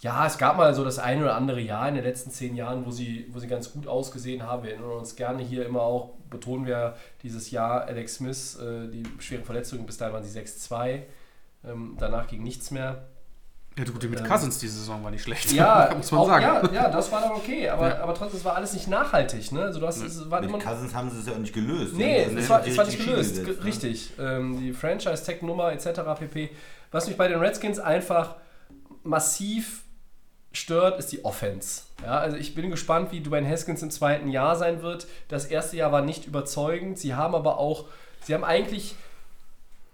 Ja, 0.00 0.26
es 0.26 0.38
gab 0.38 0.56
mal 0.56 0.74
so 0.74 0.82
das 0.82 0.98
eine 0.98 1.22
oder 1.22 1.34
andere 1.34 1.60
Jahr 1.60 1.86
in 1.88 1.94
den 1.94 2.04
letzten 2.04 2.30
zehn 2.30 2.56
Jahren, 2.56 2.86
wo 2.86 2.90
sie, 2.90 3.26
wo 3.32 3.38
sie 3.38 3.46
ganz 3.48 3.70
gut 3.72 3.86
ausgesehen 3.86 4.42
haben. 4.42 4.62
Wir 4.62 4.70
erinnern 4.72 4.92
uns 4.92 5.14
gerne 5.14 5.42
hier 5.42 5.66
immer 5.66 5.82
auch, 5.82 6.14
betonen 6.30 6.64
wir 6.66 6.96
dieses 7.22 7.50
Jahr 7.50 7.82
Alex 7.84 8.14
Smith, 8.14 8.58
äh, 8.60 8.88
die 8.88 9.02
schweren 9.18 9.44
Verletzungen, 9.44 9.84
bis 9.84 9.98
dahin 9.98 10.14
waren 10.14 10.24
sie 10.24 10.38
6-2. 10.38 11.02
Ähm, 11.66 11.96
danach 11.98 12.26
ging 12.28 12.42
nichts 12.42 12.70
mehr. 12.70 13.08
Ja, 13.78 13.84
du, 13.84 13.92
die 13.92 14.08
mit 14.08 14.20
Ähm, 14.20 14.26
Cousins 14.26 14.58
diese 14.58 14.78
Saison 14.78 15.04
war 15.04 15.10
nicht 15.10 15.22
schlecht. 15.22 15.52
Ja, 15.52 15.92
muss 15.96 16.10
man 16.10 16.20
auch, 16.22 16.26
sagen. 16.28 16.44
Ja, 16.72 16.82
ja, 16.84 16.88
das 16.90 17.12
war 17.12 17.20
dann 17.20 17.32
okay, 17.32 17.68
aber, 17.68 17.88
Ja. 17.90 18.02
aber 18.02 18.14
trotzdem, 18.14 18.38
es 18.38 18.44
war 18.46 18.56
alles 18.56 18.72
nicht 18.72 18.88
nachhaltig. 18.88 19.52
Ne? 19.52 19.60
Also 19.62 19.80
das 19.80 19.98
ist, 19.98 20.30
war 20.30 20.42
immer, 20.42 20.56
Mit 20.56 20.66
Cousins 20.66 20.94
haben 20.94 21.10
sie 21.10 21.18
es 21.18 21.26
ja 21.26 21.34
auch 21.34 21.38
nicht 21.38 21.52
gelöst. 21.54 21.94
nee, 21.94 22.22
es 22.22 22.48
war, 22.48 22.66
es 22.66 22.76
war 22.78 22.86
nicht 22.86 23.04
gelöst, 23.04 23.36
gesetzt, 23.36 23.58
ne? 23.60 23.64
richtig. 23.66 24.12
Ähm, 24.18 24.58
die 24.58 24.72
Franchise-Tech-Nummer 24.72 25.72
etc. 25.72 26.00
pp. 26.18 26.48
Was 26.90 27.06
mich 27.06 27.18
bei 27.18 27.28
den 27.28 27.38
Redskins 27.38 27.78
einfach 27.78 28.36
massiv 29.04 29.82
stört, 30.52 30.98
ist 30.98 31.12
die 31.12 31.24
Offense. 31.24 31.82
Ja, 32.02 32.18
also 32.18 32.36
ich 32.36 32.54
bin 32.54 32.70
gespannt, 32.70 33.12
wie 33.12 33.20
Dwayne 33.20 33.48
Haskins 33.48 33.82
im 33.82 33.90
zweiten 33.90 34.28
Jahr 34.28 34.56
sein 34.56 34.82
wird. 34.82 35.06
Das 35.28 35.46
erste 35.46 35.76
Jahr 35.76 35.92
war 35.92 36.02
nicht 36.02 36.26
überzeugend. 36.26 36.98
Sie 36.98 37.14
haben 37.14 37.34
aber 37.34 37.58
auch, 37.58 37.86
sie 38.22 38.34
haben 38.34 38.44
eigentlich, 38.44 38.96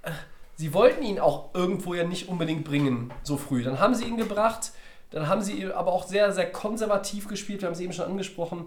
äh, 0.03 0.11
sie 0.57 0.73
wollten 0.73 1.03
ihn 1.03 1.19
auch 1.19 1.55
irgendwo 1.55 1.95
ja 1.95 2.05
nicht 2.05 2.29
unbedingt 2.29 2.65
bringen, 2.65 3.13
so 3.23 3.37
früh. 3.37 3.63
Dann 3.63 3.81
haben 3.81 3.95
sie 3.95 4.05
ihn 4.05 4.17
gebracht, 4.17 4.73
dann 5.11 5.29
haben 5.29 5.43
sie 5.43 5.73
aber 5.73 5.93
auch 5.93 6.07
sehr, 6.07 6.33
sehr 6.33 6.51
konservativ 6.51 7.29
gespielt, 7.29 7.61
wir 7.61 7.67
haben 7.67 7.75
es 7.75 7.81
eben 7.81 7.93
schon 7.93 8.07
angesprochen. 8.07 8.67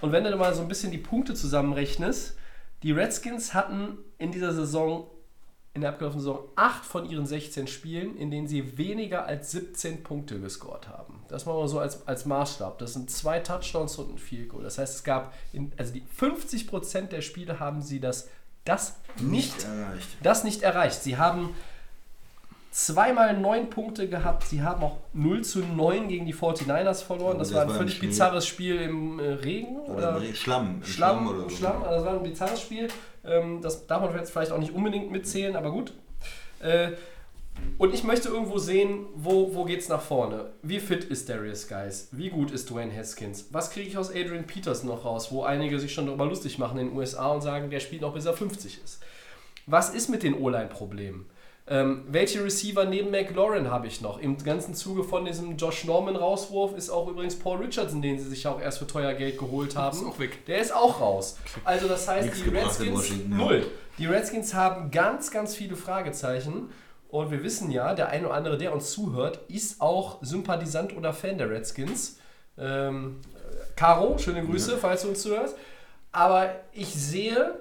Und 0.00 0.12
wenn 0.12 0.24
du 0.24 0.36
mal 0.36 0.54
so 0.54 0.62
ein 0.62 0.68
bisschen 0.68 0.92
die 0.92 0.98
Punkte 0.98 1.34
zusammenrechnest, 1.34 2.36
die 2.82 2.92
Redskins 2.92 3.54
hatten 3.54 3.98
in 4.18 4.30
dieser 4.32 4.52
Saison 4.52 5.06
in 5.72 5.82
der 5.82 5.90
abgelaufenen 5.90 6.24
Saison 6.24 6.48
8 6.56 6.84
von 6.84 7.08
ihren 7.08 7.26
16 7.26 7.66
Spielen, 7.66 8.16
in 8.16 8.30
denen 8.30 8.48
sie 8.48 8.76
weniger 8.76 9.26
als 9.26 9.52
17 9.52 10.02
Punkte 10.02 10.40
gescored 10.40 10.88
haben. 10.88 11.19
Das 11.30 11.46
machen 11.46 11.58
wir 11.58 11.68
so 11.68 11.78
als, 11.78 12.06
als 12.06 12.24
Maßstab. 12.26 12.78
Das 12.78 12.92
sind 12.92 13.10
zwei 13.10 13.38
Touchdowns 13.38 13.96
und 13.98 14.14
ein 14.14 14.18
Field 14.18 14.48
Goal. 14.48 14.62
Das 14.62 14.78
heißt, 14.78 14.96
es 14.96 15.04
gab, 15.04 15.32
in, 15.52 15.72
also 15.76 15.92
die 15.92 16.02
50% 16.18 17.08
der 17.08 17.22
Spiele 17.22 17.60
haben 17.60 17.82
sie 17.82 18.00
das, 18.00 18.28
das 18.64 18.96
nicht, 19.20 19.64
erreicht. 19.64 20.08
das 20.22 20.44
nicht 20.44 20.62
erreicht. 20.62 21.02
Sie 21.02 21.16
haben 21.16 21.54
zweimal 22.70 23.38
9 23.38 23.70
Punkte 23.70 24.08
gehabt. 24.08 24.44
Sie 24.44 24.62
haben 24.62 24.82
auch 24.82 24.98
0 25.12 25.42
zu 25.42 25.60
9 25.60 26.08
gegen 26.08 26.26
die 26.26 26.34
49ers 26.34 27.02
verloren. 27.04 27.38
Das 27.38 27.48
das 27.48 27.56
war 27.56 27.62
ein 27.64 27.70
völlig 27.70 27.96
Schnee. 27.96 28.08
bizarres 28.08 28.46
Spiel 28.46 28.80
im 28.80 29.18
äh, 29.18 29.32
Regen. 29.32 29.76
Oder 29.80 30.16
Oder, 30.16 30.26
im 30.26 30.34
Schlamm. 30.34 30.76
Im 30.76 30.84
Schlamm, 30.84 31.28
oder 31.28 31.42
so. 31.42 31.50
Schlamm, 31.50 31.82
also 31.82 31.96
das 31.96 32.04
war 32.04 32.12
ein 32.14 32.22
bizarres 32.22 32.60
Spiel. 32.60 32.88
Ähm, 33.24 33.60
das 33.60 33.86
darf 33.86 34.02
man 34.02 34.14
jetzt 34.16 34.30
vielleicht 34.30 34.52
auch 34.52 34.58
nicht 34.58 34.72
unbedingt 34.72 35.10
mitzählen, 35.10 35.56
aber 35.56 35.70
gut. 35.70 35.92
Und 37.78 37.94
ich 37.94 38.04
möchte 38.04 38.28
irgendwo 38.28 38.58
sehen, 38.58 39.06
wo, 39.14 39.54
wo 39.54 39.64
geht 39.64 39.80
es 39.80 39.88
nach 39.88 40.02
vorne? 40.02 40.50
Wie 40.62 40.80
fit 40.80 41.04
ist 41.04 41.28
Darius 41.28 41.66
Guys? 41.66 42.08
Wie 42.12 42.28
gut 42.28 42.50
ist 42.50 42.70
Dwayne 42.70 42.94
Haskins? 42.94 43.46
Was 43.52 43.70
kriege 43.70 43.88
ich 43.88 43.96
aus 43.96 44.10
Adrian 44.10 44.46
Peters 44.46 44.84
noch 44.84 45.04
raus, 45.04 45.32
wo 45.32 45.44
einige 45.44 45.78
sich 45.80 45.92
schon 45.92 46.06
darüber 46.06 46.26
lustig 46.26 46.58
machen 46.58 46.78
in 46.78 46.88
den 46.88 46.96
USA 46.96 47.28
und 47.28 47.40
sagen, 47.40 47.70
der 47.70 47.80
spielt 47.80 48.02
noch 48.02 48.14
bis 48.14 48.26
er 48.26 48.34
50 48.34 48.80
ist? 48.84 49.00
Was 49.66 49.90
ist 49.94 50.08
mit 50.08 50.22
den 50.22 50.34
O-Line-Problemen? 50.34 51.26
Ähm, 51.66 52.02
welche 52.08 52.42
Receiver 52.42 52.84
neben 52.84 53.12
McLaurin 53.12 53.70
habe 53.70 53.86
ich 53.86 54.00
noch? 54.00 54.18
Im 54.18 54.36
ganzen 54.38 54.74
Zuge 54.74 55.04
von 55.04 55.24
diesem 55.24 55.56
Josh 55.56 55.84
Norman-Rauswurf 55.84 56.76
ist 56.76 56.90
auch 56.90 57.06
übrigens 57.06 57.38
Paul 57.38 57.58
Richardson, 57.58 58.02
den 58.02 58.18
sie 58.18 58.28
sich 58.28 58.46
auch 58.48 58.60
erst 58.60 58.78
für 58.80 58.88
teuer 58.88 59.14
Geld 59.14 59.38
geholt 59.38 59.76
haben. 59.76 59.96
Ist 59.96 60.04
auch 60.04 60.18
weg. 60.18 60.44
Der 60.46 60.58
ist 60.58 60.74
auch 60.74 61.00
raus. 61.00 61.38
Also 61.64 61.86
das 61.86 62.08
heißt, 62.08 62.26
Nichts 62.26 62.42
die 62.42 62.48
Redskins 62.50 63.12
null. 63.28 63.66
Die 63.98 64.06
Redskins 64.06 64.52
haben 64.52 64.90
ganz, 64.90 65.30
ganz 65.30 65.54
viele 65.54 65.76
Fragezeichen. 65.76 66.70
Und 67.10 67.30
wir 67.30 67.42
wissen 67.42 67.70
ja, 67.70 67.94
der 67.94 68.08
eine 68.08 68.26
oder 68.26 68.36
andere, 68.36 68.58
der 68.58 68.72
uns 68.72 68.92
zuhört, 68.92 69.40
ist 69.48 69.80
auch 69.80 70.18
Sympathisant 70.22 70.96
oder 70.96 71.12
Fan 71.12 71.38
der 71.38 71.50
Redskins. 71.50 72.18
Ähm, 72.56 73.20
Caro, 73.74 74.18
schöne 74.18 74.44
Grüße, 74.44 74.76
falls 74.78 75.02
du 75.02 75.08
uns 75.08 75.22
zuhörst. 75.22 75.56
Aber 76.12 76.54
ich 76.72 76.94
sehe 76.94 77.60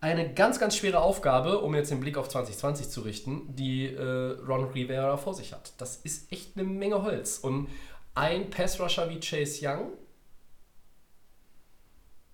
eine 0.00 0.34
ganz, 0.34 0.58
ganz 0.58 0.76
schwere 0.76 1.00
Aufgabe, 1.00 1.60
um 1.60 1.74
jetzt 1.74 1.90
den 1.90 2.00
Blick 2.00 2.18
auf 2.18 2.28
2020 2.28 2.90
zu 2.90 3.02
richten, 3.02 3.54
die 3.54 3.86
äh, 3.86 4.36
Ron 4.46 4.64
Rivera 4.64 5.16
vor 5.16 5.34
sich 5.34 5.52
hat. 5.52 5.72
Das 5.78 5.96
ist 5.96 6.30
echt 6.30 6.56
eine 6.56 6.64
Menge 6.64 7.02
Holz. 7.02 7.38
Und 7.38 7.68
ein 8.14 8.50
Pass-Rusher 8.50 9.08
wie 9.08 9.20
Chase 9.20 9.66
Young, 9.66 9.92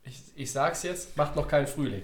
ich, 0.03 0.22
ich 0.34 0.51
sag's 0.51 0.82
jetzt, 0.82 1.16
macht 1.16 1.36
noch 1.36 1.46
keinen 1.46 1.66
Frühling. 1.66 2.03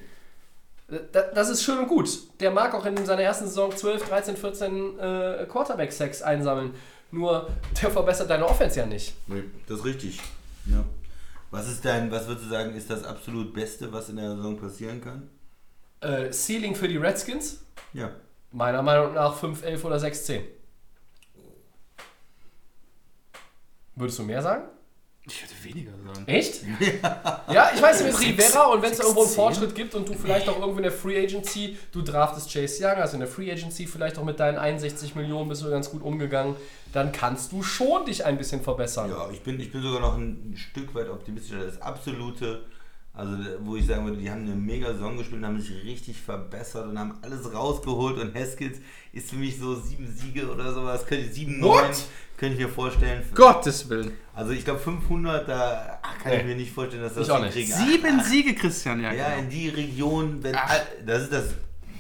Da- 0.89 1.23
Das 1.35 1.49
ist 1.49 1.63
schön 1.65 1.79
und 1.79 1.89
gut. 1.89 2.09
Der 2.41 2.51
mag 2.51 2.73
auch 2.75 2.85
in 2.87 3.05
seiner 3.05 3.23
ersten 3.23 3.47
Saison 3.47 3.75
12, 3.75 4.09
13, 4.09 4.37
14 4.37 4.99
äh, 4.99 5.47
Quarterback-Sacks 5.51 6.23
einsammeln. 6.23 6.75
Nur 7.11 7.49
der 7.83 7.91
verbessert 7.91 8.31
deine 8.31 8.47
Offense 8.47 8.79
ja 8.79 8.87
nicht. 8.87 9.15
Nee, 9.27 9.45
das 9.69 9.79
ist 9.81 9.85
richtig. 9.85 10.21
Ja. 10.67 10.85
Was 11.51 11.69
ist 11.69 11.85
dein, 11.85 12.11
was 12.11 12.27
würdest 12.27 12.47
du 12.47 12.51
sagen, 12.51 12.75
ist 12.75 12.91
das 12.91 13.05
absolut 13.05 13.55
Beste, 13.55 13.93
was 13.93 14.09
in 14.09 14.17
der 14.17 14.35
Saison 14.37 14.57
passieren 14.59 15.01
kann? 15.01 15.31
Äh, 16.01 16.31
Ceiling 16.33 16.75
für 16.75 16.89
die 16.89 16.97
Redskins? 16.99 17.61
Ja. 17.93 18.11
Meiner 18.53 18.83
Meinung 18.83 19.15
nach 19.15 19.35
5, 19.37 19.63
11 19.65 19.85
oder 19.85 19.99
6, 19.99 20.25
10. 20.27 20.43
Würdest 23.95 24.19
du 24.19 24.23
mehr 24.25 24.43
sagen? 24.43 24.65
Ich 25.29 25.43
würde 25.43 25.55
weniger 25.65 25.93
sagen. 25.93 26.29
Echt? 26.29 26.63
Ja, 27.53 27.71
ich 27.75 27.81
weiß 27.81 28.03
nicht, 28.03 28.13
mit 28.13 28.29
Rivera 28.29 28.67
und 28.67 28.83
wenn 28.83 28.93
es 28.93 28.99
irgendwo 28.99 29.23
einen? 29.23 29.31
Fortschritt 29.31 29.75
gibt 29.75 29.95
und 29.95 30.09
du 30.09 30.15
vielleicht 30.15 30.49
auch 30.49 30.59
irgendwo 30.59 30.79
in 30.79 30.83
der 30.83 30.93
Free 30.93 31.17
Agency, 31.23 31.77
du 31.93 32.03
draftest 32.03 32.53
Chase 32.53 32.85
Young, 32.85 32.97
also 33.01 33.15
in 33.15 33.21
der 33.21 33.29
Free 33.29 33.51
Agency 33.51 33.87
vielleicht 33.87 34.19
auch 34.19 34.25
mit 34.25 34.39
deinen 34.41 34.59
61 34.59 35.15
Millionen 35.15 35.49
bist 35.49 35.63
du 35.63 35.71
ganz 35.71 35.91
gut 35.91 36.03
umgegangen, 36.03 36.57
dann 36.93 37.13
kannst 37.13 37.53
du 37.53 37.63
schon 37.63 38.05
dich 38.05 38.25
ein 38.25 38.37
bisschen 38.37 38.63
verbessern. 38.63 39.11
Ja, 39.11 39.29
ich 39.31 39.41
bin, 39.43 39.59
ich 39.61 39.73
bin 39.73 39.83
sogar 39.83 40.01
noch 40.01 40.17
ein 40.17 40.55
Stück 40.57 40.95
weit 40.95 41.09
optimistischer. 41.09 41.65
Das 41.65 41.81
absolute, 41.81 42.65
also 43.17 43.35
wo 43.61 43.77
ich 43.77 43.87
sagen 43.87 44.05
würde, 44.05 44.19
die 44.19 44.31
haben 44.31 44.43
eine 44.43 44.55
mega 44.55 44.93
Saison 44.93 45.17
gespielt 45.17 45.41
und 45.41 45.47
haben 45.47 45.61
sich 45.61 45.83
richtig 45.85 46.21
verbessert 46.21 46.87
und 46.87 46.99
haben 46.99 47.15
alles 47.23 47.53
rausgeholt 47.53 48.19
und 48.19 48.35
Haskins 48.35 48.79
ist 49.13 49.31
für 49.31 49.37
mich 49.37 49.59
so 49.59 49.75
sieben 49.75 50.07
Siege 50.15 50.51
oder 50.51 50.73
sowas, 50.73 51.07
könnte 51.07 51.25
ich 51.25 51.33
sieben, 51.33 51.63
What? 51.63 51.83
neun, 51.83 51.91
könnte 52.37 52.55
ich 52.57 52.67
mir 52.67 52.69
vorstellen. 52.69 53.23
Gottes 53.35 53.89
Willen. 53.89 54.13
Also 54.35 54.53
ich 54.53 54.65
glaube 54.65 54.81
500, 54.81 55.49
da 55.49 55.99
ach, 56.03 56.19
kann 56.23 56.33
ich 56.35 56.45
mir 56.45 56.57
nicht 56.57 56.73
vorstellen, 56.73 57.03
dass 57.03 57.15
das 57.15 57.27
Ich 57.27 57.33
auch 57.33 57.41
nicht. 57.41 57.55
kriegen. 57.55 57.73
Sieben 57.73 58.21
Siege, 58.23 58.55
Christian, 58.55 59.01
ja. 59.03 59.13
Ja, 59.13 59.29
genau. 59.31 59.39
in 59.39 59.49
die 59.49 59.69
Region, 59.71 60.43
wenn 60.43 60.55
das 61.07 61.23
ist 61.23 61.33
das. 61.33 61.45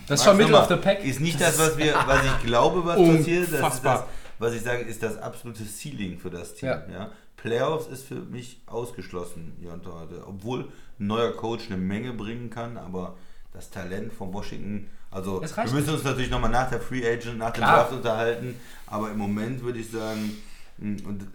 Das 0.06 0.20
ist 0.20 0.24
schon 0.26 0.36
Middle 0.36 0.56
of 0.56 0.68
the 0.68 0.76
Pack. 0.76 1.04
Ist 1.04 1.20
nicht 1.20 1.40
das, 1.40 1.58
was 1.58 1.76
wir, 1.78 1.94
was 2.06 2.20
ich 2.24 2.46
glaube, 2.46 2.84
was 2.84 2.96
passiert. 2.96 3.50
Das 3.52 3.74
ist 3.74 3.84
das, 3.84 4.04
was 4.38 4.54
ich 4.54 4.62
sage, 4.62 4.82
ist 4.82 5.02
das 5.02 5.16
absolute 5.18 5.64
Ceiling 5.64 6.18
für 6.18 6.30
das 6.30 6.54
Team. 6.54 6.68
Ja. 6.68 6.84
Ja. 6.92 7.10
Playoffs 7.36 7.86
ist 7.88 8.06
für 8.06 8.16
mich 8.16 8.60
ausgeschlossen, 8.66 9.56
Jonte 9.60 9.92
heute. 9.92 10.26
Obwohl 10.26 10.68
ein 10.98 11.06
neuer 11.06 11.32
Coach 11.32 11.66
eine 11.66 11.76
Menge 11.76 12.12
bringen 12.12 12.50
kann, 12.50 12.76
aber 12.76 13.16
das 13.52 13.70
Talent 13.70 14.12
von 14.12 14.32
Washington, 14.32 14.88
also 15.10 15.40
wir 15.40 15.72
müssen 15.72 15.94
uns 15.94 16.04
natürlich 16.04 16.30
nochmal 16.30 16.50
nach 16.50 16.68
der 16.68 16.80
Free 16.80 17.06
Agent, 17.06 17.38
nach 17.38 17.50
dem 17.52 17.62
Klar. 17.62 17.76
Draft 17.80 17.92
unterhalten, 17.92 18.54
aber 18.86 19.10
im 19.10 19.18
Moment 19.18 19.62
würde 19.62 19.78
ich 19.78 19.90
sagen, 19.90 20.36
mh, 20.78 21.02
und 21.08 21.26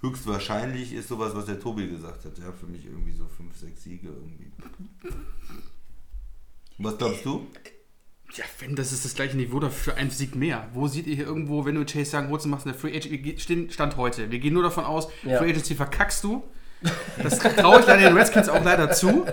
höchstwahrscheinlich 0.00 0.92
ist 0.92 1.08
sowas, 1.08 1.34
was 1.34 1.46
der 1.46 1.60
Tobi 1.60 1.88
gesagt 1.88 2.24
hat, 2.24 2.36
ja, 2.38 2.52
für 2.52 2.66
mich 2.66 2.84
irgendwie 2.84 3.12
so 3.12 3.26
5, 3.26 3.56
6 3.56 3.82
Siege 3.82 4.08
irgendwie. 4.08 4.52
Was 6.78 6.98
glaubst 6.98 7.24
du? 7.24 7.46
Ja, 8.34 8.44
wenn 8.58 8.74
das 8.74 8.90
ist 8.92 9.04
das 9.04 9.14
gleiche 9.14 9.36
Niveau, 9.36 9.60
dafür 9.60 9.94
ein 9.94 10.10
Sieg 10.10 10.34
mehr. 10.34 10.68
Wo 10.74 10.88
seht 10.88 11.06
ihr 11.06 11.14
hier 11.14 11.26
irgendwo, 11.26 11.64
wenn 11.64 11.76
du 11.76 11.84
Chase 11.84 12.16
Young 12.16 12.30
holst 12.30 12.46
und 12.46 12.50
machst 12.50 12.66
eine 12.66 12.74
Free 12.74 12.88
Agency, 12.90 13.10
wir 13.12 13.18
gehen- 13.18 13.38
stehen- 13.38 13.70
Stand 13.70 13.96
heute, 13.96 14.30
wir 14.30 14.40
gehen 14.40 14.54
nur 14.54 14.64
davon 14.64 14.84
aus, 14.84 15.08
Ja. 15.22 15.38
Free 15.38 15.50
Agency 15.50 15.74
verkackst 15.76 16.24
du. 16.24 16.42
Das 17.22 17.38
traue 17.38 17.80
ich 17.80 17.86
leider 17.86 18.08
den 18.08 18.16
Redskins 18.16 18.48
auch 18.48 18.64
leider 18.64 18.90
zu. 18.90 19.26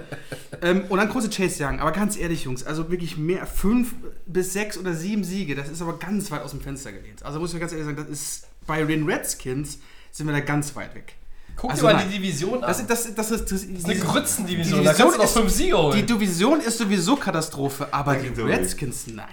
Ähm, 0.61 0.85
und 0.89 0.99
dann 0.99 1.09
große 1.09 1.29
Chase 1.29 1.63
Young. 1.63 1.79
Aber 1.79 1.91
ganz 1.91 2.17
ehrlich, 2.17 2.43
Jungs, 2.43 2.65
also 2.65 2.89
wirklich 2.91 3.17
mehr, 3.17 3.45
fünf 3.45 3.93
bis 4.25 4.53
sechs 4.53 4.77
oder 4.77 4.93
sieben 4.93 5.23
Siege, 5.23 5.55
das 5.55 5.69
ist 5.69 5.81
aber 5.81 5.97
ganz 5.97 6.31
weit 6.31 6.41
aus 6.41 6.51
dem 6.51 6.61
Fenster 6.61 6.91
gelehnt. 6.91 7.23
Also 7.23 7.39
muss 7.39 7.53
ich 7.53 7.59
ganz 7.59 7.71
ehrlich 7.71 7.85
sagen, 7.85 7.97
das 7.97 8.09
ist 8.09 8.47
bei 8.67 8.83
den 8.83 9.05
Redskins 9.05 9.79
sind 10.11 10.27
wir 10.27 10.33
da 10.33 10.39
ganz 10.41 10.75
weit 10.75 10.93
weg. 10.95 11.15
Guck 11.61 11.69
Also 11.71 11.85
dir 11.87 11.93
mal 11.93 11.99
nein. 11.99 12.09
die 12.09 12.17
Division 12.17 12.55
an. 12.63 12.67
Das, 12.67 12.87
das, 12.87 13.03
das, 13.13 13.15
das, 13.15 13.29
das, 13.29 13.45
das 13.45 13.61
ist 13.63 13.85
eine 13.85 13.95
Grützendivision, 13.95 14.79
die 14.79 14.85
da 14.85 14.93
kannst 14.93 15.13
du 15.13 15.17
noch 15.19 15.25
ist- 15.25 15.33
fünf 15.37 15.51
Siege 15.51 15.77
holen. 15.77 15.95
Die 15.95 16.03
Division 16.05 16.59
ist 16.59 16.77
sowieso 16.79 17.15
Katastrophe, 17.17 17.87
aber 17.91 18.15
die 18.15 18.25
Danke, 18.29 18.41
Tobi. 18.41 18.51
Redskins, 18.53 19.05
nein. 19.07 19.27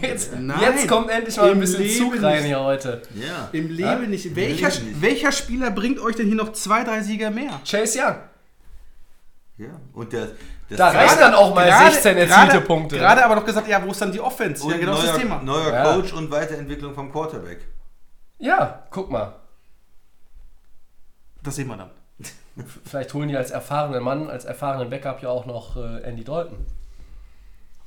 Jetzt, 0.00 0.32
Nein. 0.34 0.58
jetzt 0.62 0.88
kommt 0.88 1.10
endlich 1.10 1.36
mal 1.36 1.44
ein 1.48 1.52
Im 1.52 1.60
bisschen 1.60 1.82
Leben 1.82 1.98
Zug 2.12 2.22
rein 2.22 2.36
nicht. 2.38 2.46
hier 2.46 2.58
heute. 2.60 3.02
Ja. 3.16 3.50
Im 3.52 3.68
Leben 3.68 4.08
nicht. 4.08 4.34
Welcher, 4.34 4.70
Leben 4.70 4.86
nicht. 4.88 5.02
welcher 5.02 5.30
Spieler 5.30 5.70
bringt 5.72 5.98
euch 6.00 6.16
denn 6.16 6.26
hier 6.26 6.36
noch 6.36 6.52
zwei, 6.54 6.84
drei 6.84 7.02
Sieger 7.02 7.30
mehr? 7.30 7.60
Chase 7.70 7.98
Young. 7.98 8.16
Ja, 9.58 9.66
und 9.92 10.10
der, 10.12 10.28
das 10.70 10.78
Da 10.78 10.88
reichen 10.88 11.18
dann 11.20 11.34
auch 11.34 11.54
mal 11.54 11.70
16 11.90 12.16
erzielte 12.16 12.62
Punkte. 12.62 12.96
Gerade 12.96 13.22
aber 13.26 13.36
noch 13.36 13.44
gesagt, 13.44 13.68
ja, 13.68 13.84
wo 13.84 13.90
ist 13.90 14.00
dann 14.00 14.10
die 14.10 14.20
Offense? 14.20 14.64
und 14.64 14.70
ja, 14.72 14.78
genau 14.78 14.92
das 14.92 15.00
ist 15.04 15.08
das 15.10 15.16
neuer, 15.18 15.22
Thema. 15.22 15.42
neuer 15.42 15.72
Ja. 15.72 15.84
Coach 15.92 16.12
und 16.14 16.30
Weiterentwicklung 16.30 16.94
vom 16.94 17.12
Quarterback. 17.12 17.58
Ja, 18.38 18.84
guck 18.90 19.10
mal. 19.10 19.34
Das 21.44 21.54
sehen 21.56 21.68
wir 21.68 21.76
dann. 21.76 21.90
Vielleicht 22.84 23.14
holen 23.14 23.28
die 23.28 23.36
als 23.36 23.50
erfahrenen 23.52 24.02
Mann, 24.02 24.28
als 24.28 24.44
erfahrenen 24.44 24.90
Backup 24.90 25.22
ja 25.22 25.28
auch 25.28 25.46
noch 25.46 25.76
äh, 25.76 26.02
Andy 26.02 26.24
Dalton. 26.24 26.58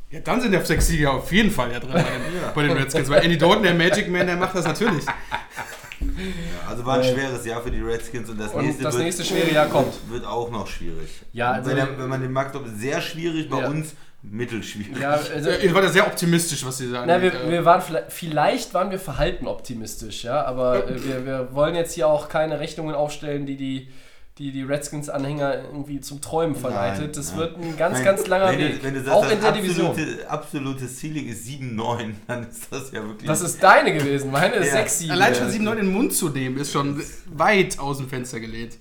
Ja, 0.10 0.22
dann 0.22 0.40
sind 0.40 0.52
der 0.54 0.66
sechs 0.66 0.88
Sieger 0.88 1.12
auf 1.12 1.30
jeden 1.34 1.52
Fall 1.52 1.72
ja 1.72 1.80
drin 1.82 1.92
bei 1.92 2.02
den, 2.02 2.22
bei 2.56 2.64
den 2.64 2.72
Redskins. 2.78 3.10
Weil 3.10 3.24
Andy 3.26 3.38
Dalton, 3.38 3.64
der 3.64 3.74
Magic 3.74 4.10
Man, 4.10 4.26
der 4.26 4.38
macht 4.38 4.56
das 4.56 4.66
natürlich. 4.66 5.04
Ja, 5.06 6.70
also 6.70 6.86
war 6.86 7.00
ein 7.00 7.04
schweres 7.04 7.46
Jahr 7.46 7.62
für 7.62 7.72
die 7.72 7.82
Redskins 7.82 8.30
und 8.30 8.40
das 8.40 8.54
Und 8.54 8.66
nächste, 8.66 8.84
das 8.84 8.94
wird, 8.94 9.04
nächste 9.04 9.26
schwere 9.26 9.52
Jahr 9.52 9.68
kommt. 9.68 9.94
wird 10.10 10.26
auch 10.26 10.50
noch 10.52 10.68
schwierig. 10.68 11.10
Ja, 11.34 11.52
also- 11.52 11.72
wenn, 11.72 11.98
wenn 11.98 12.08
man 12.08 12.22
den 12.22 12.32
Markt 12.32 12.56
sehr 12.78 13.02
schwierig, 13.02 13.50
bei 13.50 13.62
Ja. 13.62 13.68
uns 13.70 13.96
mittelschwierig. 14.22 15.00
Ja, 15.00 15.12
also, 15.12 15.50
Ihr 15.50 15.74
wart 15.74 15.86
ja 15.86 15.90
sehr 15.90 16.08
optimistisch, 16.08 16.66
was 16.66 16.78
sie 16.78 16.90
sagen. 16.90 17.08
na, 17.08 17.22
wir, 17.22 17.50
wir 17.50 17.66
waren 17.66 17.82
vielleicht, 17.82 18.12
vielleicht 18.12 18.74
waren 18.74 18.92
wir 18.92 19.00
verhalten 19.00 19.48
optimistisch, 19.48 20.24
ja, 20.24 20.44
aber 20.44 20.90
äh, 20.90 21.04
wir, 21.04 21.26
wir 21.26 21.54
wollen 21.54 21.76
jetzt 21.76 21.94
hier 21.94 22.08
auch 22.08 22.30
keine 22.30 22.60
Rechnungen 22.60 22.96
aufstellen, 22.96 23.46
die 23.46 23.56
die, 23.56 23.90
die, 24.38 24.52
die 24.52 24.64
Redskins-Anhänger 24.64 25.64
irgendwie 25.64 26.00
zum 26.00 26.22
Träumen 26.22 26.56
verleitet. 26.56 27.18
das 27.18 27.32
nein. 27.32 27.40
wird 27.40 27.58
ein 27.58 27.78
ganz, 27.78 27.96
Nein, 27.96 28.06
ganz 28.06 28.28
langer 28.28 28.52
wenn 28.52 28.60
Weg. 28.60 28.80
Du, 28.80 28.84
wenn 28.84 28.94
du 28.94 29.00
sagst, 29.02 29.16
auch 29.16 29.32
in 29.32 29.42
der 29.42 29.52
Division. 29.52 29.88
absolute, 29.88 30.30
absolutes 30.30 31.00
Ceiling 31.00 31.28
ist 31.28 31.48
7-9, 31.48 32.14
dann 32.28 32.48
ist 32.48 32.72
das 32.72 32.92
ja 32.92 33.04
wirklich. 33.04 33.28
Das 33.28 33.42
ist 33.42 33.62
deine 33.64 33.94
gewesen, 33.94 34.32
meine 34.32 34.56
ist 34.56 34.68
Ja. 34.68 34.74
6 34.74 35.00
7 35.00 35.12
Allein 35.12 35.36
schon 35.36 35.48
7-9 35.48 35.72
in 35.72 35.78
den 35.78 35.92
Mund 35.92 36.14
zu 36.14 36.30
nehmen, 36.30 36.58
ist 36.58 36.72
schon 36.72 37.02
weit 37.34 37.80
aus 37.80 37.98
dem 37.98 38.10
Fenster 38.10 38.40
gelehnt. 38.40 38.78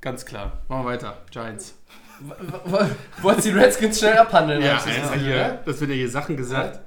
Ganz 0.00 0.26
klar. 0.26 0.58
Machen 0.68 0.84
wir 0.84 0.90
weiter. 0.90 1.16
Giants. 1.30 1.74
Wolltest 3.22 3.46
die 3.46 3.50
Redskins 3.50 3.98
schnell 3.98 4.18
abhandeln? 4.18 4.62
Ja, 4.62 4.74
das, 4.74 5.14
hier, 5.14 5.36
ja? 5.36 5.58
das 5.64 5.80
wird 5.80 5.90
ja 5.90 5.96
hier 5.96 6.10
Sachen 6.10 6.36
gesagt. 6.36 6.80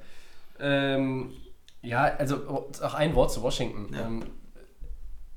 Ähm, 0.58 1.32
ja, 1.82 2.04
also 2.18 2.68
auch 2.82 2.94
ein 2.94 3.14
Wort 3.14 3.32
zu 3.32 3.42
Washington. 3.42 3.94
Ja. 3.94 4.06
Ähm, 4.06 4.24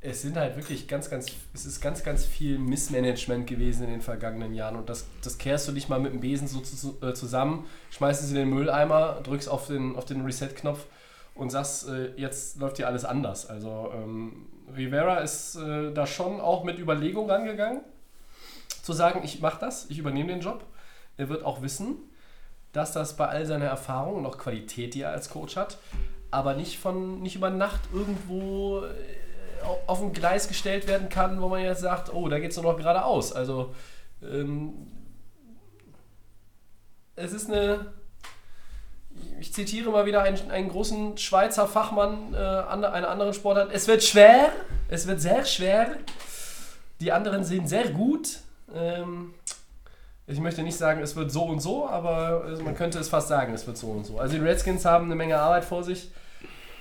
es 0.01 0.21
sind 0.21 0.37
halt 0.37 0.55
wirklich 0.55 0.87
ganz, 0.87 1.09
ganz, 1.09 1.27
es 1.53 1.65
ist 1.65 1.81
ganz, 1.81 2.03
ganz 2.03 2.25
viel 2.25 2.57
Missmanagement 2.57 3.47
gewesen 3.47 3.83
in 3.83 3.91
den 3.91 4.01
vergangenen 4.01 4.53
Jahren 4.53 4.77
und 4.77 4.89
das, 4.89 5.05
das 5.21 5.37
kehrst 5.37 5.67
du 5.67 5.73
nicht 5.73 5.89
mal 5.89 5.99
mit 5.99 6.13
dem 6.13 6.21
Besen 6.21 6.47
so 6.47 6.61
zu, 6.61 6.97
äh, 7.05 7.13
zusammen, 7.13 7.65
schmeißt 7.91 8.23
es 8.23 8.29
in 8.29 8.35
den 8.35 8.49
Mülleimer, 8.49 9.19
drückst 9.23 9.49
auf 9.49 9.67
den, 9.67 9.97
auf 9.97 10.05
den 10.05 10.21
Reset-Knopf 10.23 10.85
und 11.35 11.49
sagst, 11.49 11.89
äh, 11.89 12.13
jetzt 12.15 12.59
läuft 12.59 12.77
hier 12.77 12.87
alles 12.87 13.03
anders. 13.03 13.49
Also 13.49 13.91
ähm, 13.93 14.47
Rivera 14.75 15.17
ist 15.17 15.55
äh, 15.55 15.91
da 15.91 16.07
schon 16.07 16.39
auch 16.39 16.63
mit 16.63 16.79
Überlegung 16.79 17.29
rangegangen, 17.29 17.81
zu 18.81 18.93
sagen, 18.93 19.21
ich 19.23 19.39
mache 19.41 19.59
das, 19.59 19.85
ich 19.89 19.97
übernehme 19.99 20.29
den 20.29 20.41
Job. 20.41 20.63
Er 21.17 21.29
wird 21.29 21.43
auch 21.43 21.61
wissen, 21.61 21.97
dass 22.71 22.91
das 22.91 23.15
bei 23.17 23.27
all 23.27 23.45
seiner 23.45 23.65
Erfahrung 23.65 24.15
und 24.17 24.25
auch 24.25 24.37
Qualität, 24.37 24.93
die 24.93 25.01
er 25.01 25.11
als 25.11 25.29
Coach 25.29 25.55
hat, 25.55 25.77
aber 26.31 26.53
nicht 26.53 26.79
von 26.79 27.21
nicht 27.21 27.35
über 27.35 27.49
Nacht 27.49 27.81
irgendwo 27.93 28.81
äh, 28.83 29.63
au- 29.65 29.79
auf 29.87 30.01
ein 30.01 30.13
Gleis 30.13 30.47
gestellt 30.47 30.87
werden 30.87 31.09
kann, 31.09 31.41
wo 31.41 31.47
man 31.49 31.61
jetzt 31.61 31.81
sagt, 31.81 32.13
oh, 32.13 32.29
da 32.29 32.39
geht 32.39 32.51
es 32.51 32.57
nur 32.57 32.71
noch 32.71 32.77
geradeaus. 32.77 33.33
Also 33.33 33.73
ähm, 34.23 34.73
es 37.15 37.33
ist 37.33 37.49
eine, 37.49 37.93
ich 39.39 39.53
zitiere 39.53 39.89
mal 39.89 40.05
wieder 40.05 40.21
einen, 40.21 40.51
einen 40.51 40.69
großen 40.69 41.17
Schweizer 41.17 41.67
Fachmann 41.67 42.33
äh, 42.33 42.37
einer 42.37 43.09
anderen 43.09 43.33
Sportart, 43.33 43.71
es 43.73 43.87
wird 43.87 44.03
schwer, 44.03 44.51
es 44.87 45.07
wird 45.07 45.19
sehr 45.19 45.43
schwer. 45.45 45.97
Die 47.01 47.11
anderen 47.11 47.43
sind 47.43 47.67
sehr 47.67 47.89
gut. 47.89 48.39
Ähm, 48.73 49.33
ich 50.27 50.39
möchte 50.39 50.61
nicht 50.61 50.77
sagen, 50.77 51.01
es 51.01 51.15
wird 51.15 51.31
so 51.31 51.43
und 51.43 51.59
so, 51.59 51.87
aber 51.87 52.43
also 52.43 52.63
man 52.63 52.75
könnte 52.75 52.99
es 52.99 53.09
fast 53.09 53.27
sagen, 53.27 53.53
es 53.53 53.65
wird 53.65 53.77
so 53.77 53.87
und 53.87 54.05
so. 54.05 54.19
Also 54.19 54.35
die 54.37 54.43
Redskins 54.43 54.85
haben 54.85 55.05
eine 55.05 55.15
Menge 55.15 55.37
Arbeit 55.37 55.65
vor 55.65 55.83
sich 55.83 56.11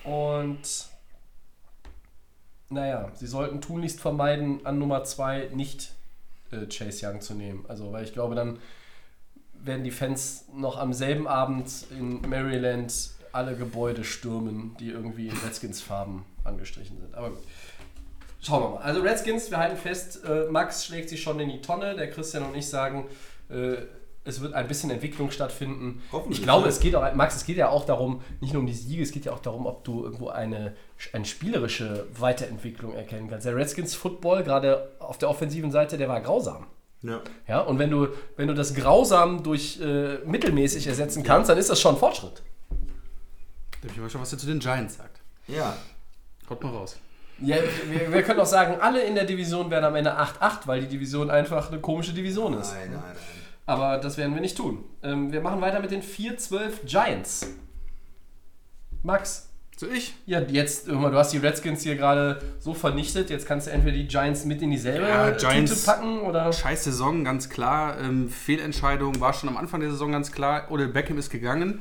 und 0.05 0.89
naja, 2.71 3.11
sie 3.15 3.27
sollten 3.27 3.61
tunlichst 3.61 4.01
vermeiden, 4.01 4.65
an 4.67 4.79
Nummer 4.79 5.05
2 5.05 5.51
nicht 5.55 5.93
äh, 6.51 6.67
Chase 6.67 7.07
Young 7.07 7.21
zu 7.21 7.35
nehmen. 7.35 7.65
Also, 7.69 7.93
weil 7.93 8.05
ich 8.05 8.13
glaube, 8.13 8.35
dann 8.35 8.59
werden 9.55 9.85
die 9.85 9.91
Fans 9.91 10.45
noch 10.55 10.77
am 10.79 10.93
selben 10.93 11.27
Abend 11.27 11.87
in 11.91 12.21
Maryland 12.29 13.11
alle 13.33 13.57
Gebäude 13.57 14.05
stürmen, 14.05 14.77
die 14.79 14.91
irgendwie 14.91 15.29
in 15.29 15.37
Redskins-Farben 15.37 16.25
angestrichen 16.45 16.99
sind. 16.99 17.15
Aber 17.15 17.31
gut. 17.31 17.43
Schauen 18.41 18.63
wir 18.63 18.69
mal. 18.71 18.83
Also 18.83 19.01
Redskins, 19.01 19.51
wir 19.51 19.59
halten 19.59 19.77
fest, 19.77 20.25
äh, 20.25 20.45
Max 20.51 20.85
schlägt 20.87 21.09
sich 21.09 21.23
schon 21.23 21.41
in 21.41 21.49
die 21.49 21.61
Tonne. 21.61 21.97
Der 21.97 22.11
Christian 22.11 22.45
und 22.45 22.55
ich 22.55 22.69
sagen, 22.69 23.09
äh, 23.51 23.77
es 24.25 24.41
wird 24.41 24.53
ein 24.53 24.69
bisschen 24.69 24.91
Entwicklung 24.91 25.31
stattfinden. 25.31 26.03
Hoffentlich, 26.13 26.39
Ich 26.39 26.45
glaube, 26.45 26.65
ja. 26.65 26.69
es 26.69 26.81
geht 26.81 26.95
auch, 26.95 27.15
Max, 27.15 27.37
es 27.37 27.47
geht 27.47 27.57
ja 27.57 27.71
auch 27.71 27.85
darum, 27.87 28.21
nicht 28.41 28.53
nur 28.53 28.61
um 28.61 28.67
die 28.67 28.75
Siege, 28.75 29.03
es 29.03 29.11
geht 29.11 29.25
ja 29.25 29.33
auch 29.33 29.39
darum, 29.39 29.67
ob 29.67 29.85
du 29.85 30.05
irgendwo 30.05 30.29
eine, 30.29 30.77
eine 31.13 31.25
spielerische 31.25 32.07
Weiterentwicklung 32.17 32.95
erkennen 32.95 33.29
kannst. 33.31 33.47
Der 33.47 33.57
Redskins 33.57 33.95
Football, 33.95 34.45
gerade 34.45 34.91
auf 34.99 35.17
der 35.19 35.31
offensiven 35.31 35.71
Seite, 35.71 35.97
der 35.97 36.09
war 36.09 36.21
grausam. 36.21 36.67
Ja. 37.03 37.23
Ja, 37.47 37.61
und 37.61 37.79
wenn 37.79 37.91
du, 37.91 38.09
wenn 38.37 38.49
du 38.49 38.55
das 38.55 38.75
grausam 38.75 39.43
durch 39.43 39.81
äh, 39.81 40.19
mittelmäßig 40.27 40.87
ersetzen 40.87 41.23
kannst, 41.23 41.49
dann 41.49 41.57
ist 41.57 41.71
das 41.71 41.81
schon 41.81 41.95
ein 41.95 41.99
Fortschritt. 41.99 42.43
Darf 43.83 43.93
ich 43.93 43.99
mal 43.99 44.11
schon, 44.11 44.21
was 44.21 44.33
er 44.33 44.39
zu 44.39 44.47
den 44.47 44.59
Giants 44.59 44.97
sagt? 44.97 45.21
ja. 45.47 45.77
Haut 46.51 46.63
mal 46.63 46.71
raus. 46.71 46.97
Ja, 47.41 47.57
wir, 47.91 48.13
wir 48.13 48.23
können 48.23 48.41
auch 48.41 48.47
sagen, 48.47 48.81
alle 48.81 49.01
in 49.03 49.15
der 49.15 49.25
Division 49.25 49.71
werden 49.71 49.85
am 49.85 49.95
Ende 49.95 50.19
8-8, 50.19 50.61
weil 50.67 50.81
die 50.81 50.89
Division 50.89 51.31
einfach 51.31 51.71
eine 51.71 51.81
komische 51.81 52.13
Division 52.13 52.55
ist. 52.55 52.73
Nein, 52.75 52.91
nein, 52.93 53.03
nein. 53.07 53.17
Aber 53.67 53.99
das 53.99 54.17
werden 54.17 54.35
wir 54.35 54.41
nicht 54.41 54.57
tun. 54.57 54.83
Ähm, 55.03 55.31
wir 55.33 55.41
machen 55.41 55.61
weiter 55.61 55.79
mit 55.81 55.91
den 55.91 56.03
4-12 56.03 56.85
Giants. 56.87 57.47
Max, 59.03 59.49
So 59.77 59.87
ich? 59.87 60.15
ja, 60.27 60.41
jetzt, 60.41 60.89
hör 60.89 60.97
mal, 60.97 61.11
du 61.11 61.19
hast 61.19 61.33
die 61.33 61.39
Redskins 61.39 61.83
hier 61.83 61.95
gerade 61.97 62.41
so 62.59 62.75
vernichtet. 62.75 63.31
Jetzt 63.31 63.47
kannst 63.47 63.67
du 63.67 63.71
entweder 63.71 63.97
die 63.97 64.09
Giants 64.09 64.45
mit 64.45 64.61
in 64.63 64.71
dieselbe 64.71 65.07
Ja, 65.09 65.31
Tüte 65.31 65.47
Giants- 65.47 65.85
packen 65.85 66.21
oder. 66.23 66.53
Scheiß 66.53 66.85
Saison, 66.85 67.23
ganz 67.25 67.49
klar. 67.49 68.01
Ähm, 68.01 68.29
Fehlentscheidung 68.29 69.21
war 69.21 69.33
schon 69.33 69.49
am 69.49 69.57
Anfang 69.57 69.81
der 69.81 69.91
Saison 69.91 70.11
ganz 70.13 70.33
klar. 70.33 70.71
Odell 70.71 70.89
Beckham 70.89 71.19
ist 71.19 71.31
gegangen. 71.31 71.81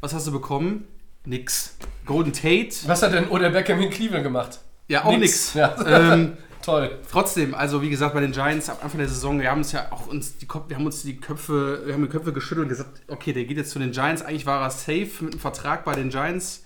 Was 0.00 0.14
hast 0.14 0.26
du 0.26 0.32
bekommen? 0.32 0.86
Nix. 1.26 1.76
Golden 2.06 2.32
Tate? 2.32 2.74
Was 2.86 3.02
hat 3.02 3.12
denn 3.12 3.28
Odell 3.28 3.50
Beckham 3.50 3.80
in 3.80 3.90
Cleveland 3.90 4.24
gemacht? 4.24 4.60
Ja, 4.88 5.04
auch 5.04 5.16
Nix. 5.16 5.54
nix. 5.54 5.54
Ja. 5.54 6.12
Ähm, 6.12 6.36
Toll. 6.64 6.98
Trotzdem, 7.10 7.54
also 7.54 7.82
wie 7.82 7.90
gesagt, 7.90 8.14
bei 8.14 8.20
den 8.20 8.32
Giants 8.32 8.70
am 8.70 8.78
Anfang 8.80 8.96
der 8.96 9.08
Saison, 9.08 9.38
wir 9.38 9.50
haben 9.50 9.58
uns 9.58 9.72
ja 9.72 9.92
auch 9.92 10.06
uns 10.06 10.38
die 10.38 10.48
wir 10.48 10.76
haben 10.76 10.86
uns 10.86 11.02
die 11.02 11.18
Köpfe, 11.18 11.82
wir 11.84 11.92
haben 11.92 12.02
die 12.02 12.08
Köpfe 12.08 12.32
geschüttelt 12.32 12.64
und 12.64 12.68
gesagt, 12.70 13.02
okay, 13.08 13.34
der 13.34 13.44
geht 13.44 13.58
jetzt 13.58 13.70
zu 13.70 13.78
den 13.78 13.90
Giants. 13.90 14.22
Eigentlich 14.22 14.46
war 14.46 14.62
er 14.62 14.70
safe 14.70 15.10
mit 15.20 15.34
einem 15.34 15.40
Vertrag 15.40 15.84
bei 15.84 15.94
den 15.94 16.08
Giants. 16.08 16.64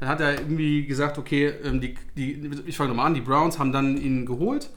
Dann 0.00 0.08
hat 0.08 0.20
er 0.20 0.38
irgendwie 0.38 0.86
gesagt, 0.86 1.18
okay, 1.18 1.52
ähm, 1.62 1.82
die, 1.82 1.94
die, 2.16 2.50
ich 2.64 2.76
fange 2.78 2.88
nochmal 2.88 3.06
an, 3.06 3.14
die 3.14 3.20
Browns 3.20 3.58
haben 3.58 3.70
dann 3.70 3.98
ihn 3.98 4.24
geholt. 4.24 4.70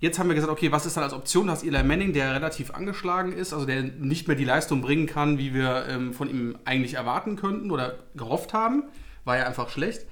Jetzt 0.00 0.18
haben 0.18 0.28
wir 0.28 0.34
gesagt, 0.34 0.52
okay, 0.52 0.70
was 0.70 0.84
ist 0.84 0.98
dann 0.98 1.04
als 1.04 1.14
Option? 1.14 1.46
Du 1.46 1.52
hast 1.52 1.62
Eli 1.62 1.82
Manning, 1.82 2.12
der 2.12 2.34
relativ 2.34 2.74
angeschlagen 2.74 3.32
ist, 3.32 3.54
also 3.54 3.64
der 3.64 3.82
nicht 3.82 4.28
mehr 4.28 4.36
die 4.36 4.44
Leistung 4.44 4.82
bringen 4.82 5.06
kann, 5.06 5.38
wie 5.38 5.54
wir 5.54 5.86
ähm, 5.88 6.12
von 6.12 6.28
ihm 6.28 6.58
eigentlich 6.66 6.94
erwarten 6.94 7.36
könnten 7.36 7.70
oder 7.70 7.94
gehofft 8.14 8.52
haben. 8.52 8.84
War 9.24 9.38
ja 9.38 9.46
einfach 9.46 9.70
schlecht. 9.70 10.06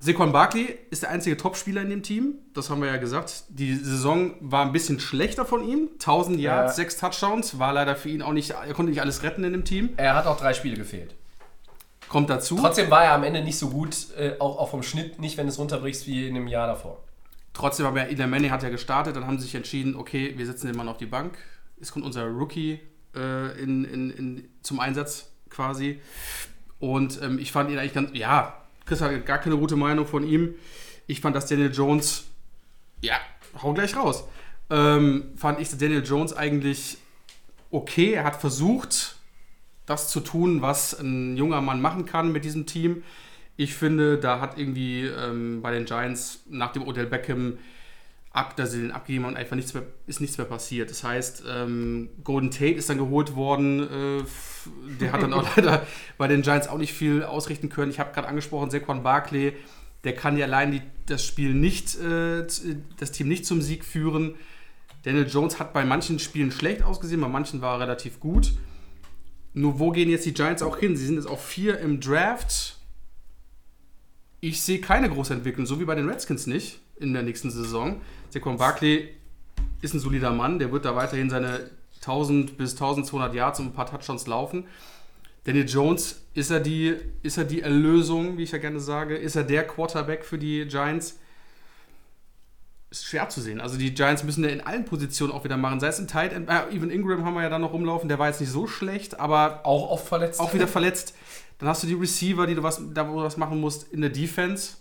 Saquon 0.00 0.30
Barkley 0.30 0.78
ist 0.90 1.02
der 1.02 1.10
einzige 1.10 1.36
Topspieler 1.36 1.82
in 1.82 1.90
dem 1.90 2.02
Team. 2.04 2.34
Das 2.54 2.70
haben 2.70 2.80
wir 2.80 2.88
ja 2.88 2.98
gesagt. 2.98 3.44
Die 3.48 3.74
Saison 3.74 4.34
war 4.40 4.64
ein 4.64 4.70
bisschen 4.72 5.00
schlechter 5.00 5.44
von 5.44 5.66
ihm. 5.66 5.88
1000 5.94 6.38
Yards, 6.38 6.72
Ja. 6.76 6.84
6 6.84 6.98
Touchdowns. 6.98 7.58
War 7.58 7.72
leider 7.72 7.96
für 7.96 8.08
ihn 8.08 8.22
auch 8.22 8.32
nicht, 8.32 8.50
er 8.50 8.74
konnte 8.74 8.90
nicht 8.90 9.00
alles 9.00 9.24
retten 9.24 9.42
in 9.42 9.52
dem 9.52 9.64
Team. 9.64 9.90
Er 9.96 10.14
hat 10.14 10.26
auch 10.26 10.38
drei 10.38 10.54
Spiele 10.54 10.76
gefehlt. 10.76 11.14
Kommt 12.08 12.30
dazu. 12.30 12.56
Trotzdem 12.56 12.90
war 12.90 13.04
er 13.04 13.12
am 13.12 13.24
Ende 13.24 13.42
nicht 13.42 13.58
so 13.58 13.70
gut, 13.70 13.94
äh, 14.16 14.36
auch, 14.38 14.58
auch 14.58 14.70
vom 14.70 14.82
Schnitt 14.82 15.18
nicht, 15.18 15.36
wenn 15.36 15.46
du 15.46 15.52
es 15.52 15.58
runterbrichst, 15.58 16.06
wie 16.06 16.28
in 16.28 16.34
dem 16.34 16.46
Jahr 16.46 16.68
davor. 16.68 17.02
Trotzdem 17.52 17.84
aber 17.84 18.08
Eli 18.08 18.26
Manning 18.26 18.52
hat 18.52 18.62
ja 18.62 18.68
gestartet. 18.68 19.16
Dann 19.16 19.26
haben 19.26 19.38
sie 19.38 19.44
sich 19.44 19.54
entschieden, 19.56 19.96
okay, 19.96 20.32
wir 20.36 20.46
setzen 20.46 20.68
den 20.68 20.76
Mann 20.76 20.88
auf 20.88 20.96
die 20.98 21.06
Bank. 21.06 21.36
Es 21.80 21.90
kommt 21.90 22.04
unser 22.04 22.24
Rookie 22.24 22.78
äh, 23.16 23.60
in, 23.60 23.84
in, 23.84 24.10
in, 24.10 24.48
zum 24.62 24.78
Einsatz 24.78 25.28
quasi. 25.50 26.00
Und 26.78 27.20
ähm, 27.20 27.38
ich 27.40 27.50
fand 27.50 27.68
ihn 27.70 27.78
eigentlich 27.78 27.94
ganz, 27.94 28.10
ja, 28.12 28.54
Chris 28.88 29.02
hat 29.02 29.26
gar 29.26 29.38
keine 29.38 29.58
gute 29.58 29.76
Meinung 29.76 30.06
von 30.06 30.26
ihm. 30.26 30.54
Ich 31.06 31.20
fand, 31.20 31.36
dass 31.36 31.46
Daniel 31.46 31.70
Jones, 31.72 32.24
ja, 33.02 33.16
hau 33.62 33.74
gleich 33.74 33.94
raus, 33.94 34.24
ähm, 34.70 35.32
fand 35.36 35.60
ich 35.60 35.68
Daniel 35.76 36.02
Jones 36.04 36.32
eigentlich 36.32 36.96
okay. 37.70 38.12
Er 38.12 38.24
hat 38.24 38.36
versucht, 38.36 39.16
das 39.84 40.10
zu 40.10 40.20
tun, 40.20 40.62
was 40.62 40.98
ein 40.98 41.36
junger 41.36 41.60
Mann 41.60 41.82
machen 41.82 42.06
kann 42.06 42.32
mit 42.32 42.44
diesem 42.44 42.66
Team. 42.66 43.02
Ich 43.56 43.74
finde, 43.74 44.18
da 44.18 44.40
hat 44.40 44.58
irgendwie 44.58 45.04
ähm, 45.04 45.60
bei 45.60 45.72
den 45.72 45.84
Giants 45.84 46.40
nach 46.48 46.72
dem 46.72 46.86
Odell 46.86 47.06
Beckham 47.06 47.58
ab, 48.30 48.56
dass 48.56 48.72
sie 48.72 48.82
den 48.82 48.92
abgegeben 48.92 49.26
haben, 49.26 49.36
einfach 49.36 49.56
nichts 49.56 49.74
mehr, 49.74 49.84
ist 50.06 50.20
nichts 50.20 50.38
mehr 50.38 50.46
passiert. 50.46 50.90
Das 50.90 51.02
heißt, 51.02 51.44
ähm, 51.48 52.10
Golden 52.22 52.50
Tate 52.50 52.74
ist 52.74 52.88
dann 52.88 52.98
geholt 52.98 53.34
worden. 53.34 53.80
Äh, 53.80 54.24
der 55.00 55.12
hat 55.12 55.22
dann 55.22 55.32
auch 55.32 55.44
leider 55.56 55.86
bei 56.18 56.28
den 56.28 56.42
Giants 56.42 56.68
auch 56.68 56.78
nicht 56.78 56.92
viel 56.92 57.22
ausrichten 57.22 57.68
können. 57.68 57.90
Ich 57.90 57.98
habe 57.98 58.12
gerade 58.12 58.28
angesprochen, 58.28 58.70
Saquon 58.70 59.02
Barkley, 59.02 59.54
der 60.04 60.14
kann 60.14 60.36
ja 60.36 60.46
allein 60.46 60.72
die, 60.72 60.82
das 61.06 61.24
Spiel 61.24 61.54
nicht, 61.54 61.98
äh, 62.00 62.46
das 62.98 63.12
Team 63.12 63.28
nicht 63.28 63.46
zum 63.46 63.62
Sieg 63.62 63.84
führen. 63.84 64.34
Daniel 65.02 65.26
Jones 65.26 65.58
hat 65.58 65.72
bei 65.72 65.84
manchen 65.84 66.18
Spielen 66.18 66.50
schlecht 66.50 66.82
ausgesehen, 66.82 67.20
bei 67.20 67.28
manchen 67.28 67.60
war 67.60 67.76
er 67.76 67.80
relativ 67.80 68.20
gut. 68.20 68.52
Nur 69.54 69.78
wo 69.78 69.90
gehen 69.90 70.10
jetzt 70.10 70.26
die 70.26 70.34
Giants 70.34 70.62
auch 70.62 70.76
hin? 70.76 70.96
Sie 70.96 71.06
sind 71.06 71.16
jetzt 71.16 71.26
auf 71.26 71.44
vier 71.44 71.78
im 71.78 72.00
Draft. 72.00 72.76
Ich 74.40 74.60
sehe 74.62 74.80
keine 74.80 75.08
große 75.08 75.34
Entwicklung, 75.34 75.66
so 75.66 75.80
wie 75.80 75.84
bei 75.84 75.94
den 75.94 76.08
Redskins 76.08 76.46
nicht 76.46 76.80
in 77.00 77.12
der 77.12 77.22
nächsten 77.22 77.50
Saison. 77.50 78.00
Saquon 78.30 78.56
Barkley 78.56 79.08
ist 79.80 79.94
ein 79.94 80.00
solider 80.00 80.30
Mann, 80.32 80.58
der 80.58 80.72
wird 80.72 80.84
da 80.84 80.94
weiterhin 80.96 81.30
seine 81.30 81.70
1000 82.00 82.56
bis 82.56 82.72
1200 82.72 83.34
Yards 83.34 83.60
und 83.60 83.66
ein 83.66 83.72
paar 83.72 83.86
Touchdowns 83.86 84.26
laufen. 84.26 84.64
Daniel 85.44 85.68
Jones, 85.68 86.22
ist 86.34 86.50
er, 86.50 86.60
die, 86.60 86.94
ist 87.22 87.38
er 87.38 87.44
die 87.44 87.62
Erlösung, 87.62 88.36
wie 88.36 88.42
ich 88.42 88.52
ja 88.52 88.58
gerne 88.58 88.80
sage? 88.80 89.16
Ist 89.16 89.34
er 89.34 89.44
der 89.44 89.66
Quarterback 89.66 90.24
für 90.24 90.36
die 90.38 90.66
Giants? 90.66 91.18
Ist 92.90 93.06
schwer 93.06 93.28
zu 93.28 93.40
sehen. 93.40 93.60
Also 93.60 93.76
die 93.78 93.94
Giants 93.94 94.24
müssen 94.24 94.44
ja 94.44 94.50
in 94.50 94.60
allen 94.60 94.84
Positionen 94.84 95.32
auch 95.32 95.44
wieder 95.44 95.56
machen. 95.56 95.80
Sei 95.80 95.88
es 95.88 95.98
im 95.98 96.06
Tight 96.06 96.32
End, 96.32 96.48
äh, 96.48 96.74
Even 96.74 96.90
Ingram 96.90 97.24
haben 97.24 97.34
wir 97.34 97.42
ja 97.42 97.48
dann 97.50 97.60
noch 97.62 97.72
rumlaufen, 97.72 98.08
der 98.08 98.18
war 98.18 98.28
jetzt 98.28 98.40
nicht 98.40 98.50
so 98.50 98.66
schlecht, 98.66 99.18
aber 99.20 99.60
Auch 99.64 99.90
oft 99.90 100.06
verletzt. 100.08 100.40
auch 100.40 100.54
wieder 100.54 100.68
verletzt. 100.68 101.14
Dann 101.58 101.68
hast 101.68 101.82
du 101.82 101.86
die 101.86 101.94
Receiver, 101.94 102.46
die 102.46 102.54
du 102.54 102.62
was, 102.62 102.80
da 102.94 103.08
wo 103.08 103.16
du 103.18 103.22
was 103.24 103.36
machen 103.36 103.60
musst 103.60 103.92
in 103.92 104.00
der 104.00 104.10
Defense. 104.10 104.76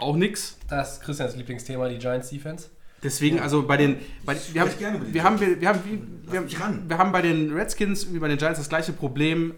Auch 0.00 0.16
nix. 0.16 0.58
Das 0.68 0.94
ist 0.94 1.02
Christians 1.02 1.36
Lieblingsthema, 1.36 1.88
die 1.88 1.98
Giants 1.98 2.30
Defense. 2.30 2.68
Deswegen, 3.02 3.40
also 3.40 3.66
bei 3.66 3.76
den. 3.76 3.96
Bei, 4.24 4.36
wir, 4.52 4.60
haben, 4.60 4.70
die 4.78 5.14
wir, 5.14 5.24
haben, 5.24 5.40
wir, 5.40 5.60
wir, 5.60 5.68
haben, 5.68 5.80
wir, 5.84 6.32
wir, 6.32 6.40
mich 6.42 6.60
ran. 6.60 6.84
wir 6.86 6.98
haben 6.98 7.12
bei 7.12 7.22
den 7.22 7.52
Redskins 7.52 8.12
wie 8.12 8.18
bei 8.18 8.28
den 8.28 8.38
Giants 8.38 8.58
das 8.58 8.68
gleiche 8.68 8.92
Problem. 8.92 9.54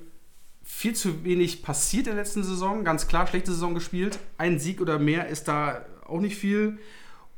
Viel 0.63 0.95
zu 0.95 1.25
wenig 1.25 1.63
passiert 1.63 2.07
in 2.07 2.15
der 2.15 2.23
letzten 2.23 2.45
Saison. 2.45 2.85
Ganz 2.85 3.09
klar, 3.09 3.27
schlechte 3.27 3.51
Saison 3.51 3.75
gespielt. 3.75 4.19
Ein 4.39 4.61
Sieg 4.61 4.81
oder 4.81 4.99
mehr 4.99 5.27
ist 5.27 5.49
da 5.49 5.85
auch 6.07 6.21
nicht 6.21 6.37
viel. 6.37 6.79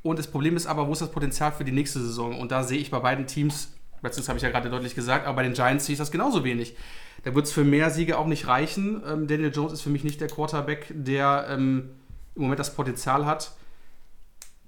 Und 0.03 0.19
das 0.19 0.27
Problem 0.27 0.57
ist 0.57 0.67
aber, 0.67 0.87
wo 0.87 0.93
ist 0.93 1.01
das 1.01 1.11
Potenzial 1.11 1.53
für 1.53 1.65
die 1.65 1.73
nächste 1.73 2.01
Saison? 2.01 2.39
Und 2.39 2.53
da 2.53 2.63
sehe 2.63 2.79
ich 2.79 2.91
bei 2.91 2.99
beiden 2.99 3.27
Teams, 3.27 3.73
Redskins 4.03 4.29
habe 4.29 4.37
ich 4.37 4.43
ja 4.43 4.51
gerade 4.51 4.69
deutlich 4.69 4.95
gesagt, 4.95 5.27
aber 5.27 5.37
bei 5.37 5.43
den 5.43 5.55
Giants 5.55 5.87
sehe 5.87 5.95
ich 5.95 5.99
das 5.99 6.11
genauso 6.11 6.45
wenig. 6.45 6.77
Da 7.23 7.35
wird 7.35 7.47
es 7.47 7.53
für 7.53 7.65
mehr 7.65 7.89
Siege 7.89 8.19
auch 8.19 8.27
nicht 8.27 8.47
reichen. 8.47 9.03
Ähm, 9.11 9.27
Daniel 9.27 9.51
Jones 9.51 9.73
ist 9.73 9.81
für 9.81 9.89
mich 9.89 10.05
nicht 10.05 10.21
der 10.21 10.29
Quarterback, 10.29 10.93
der 10.95 11.47
ähm, 11.49 11.89
im 12.35 12.43
Moment 12.43 12.61
das 12.61 12.75
Potenzial 12.75 13.27
hat. 13.27 13.53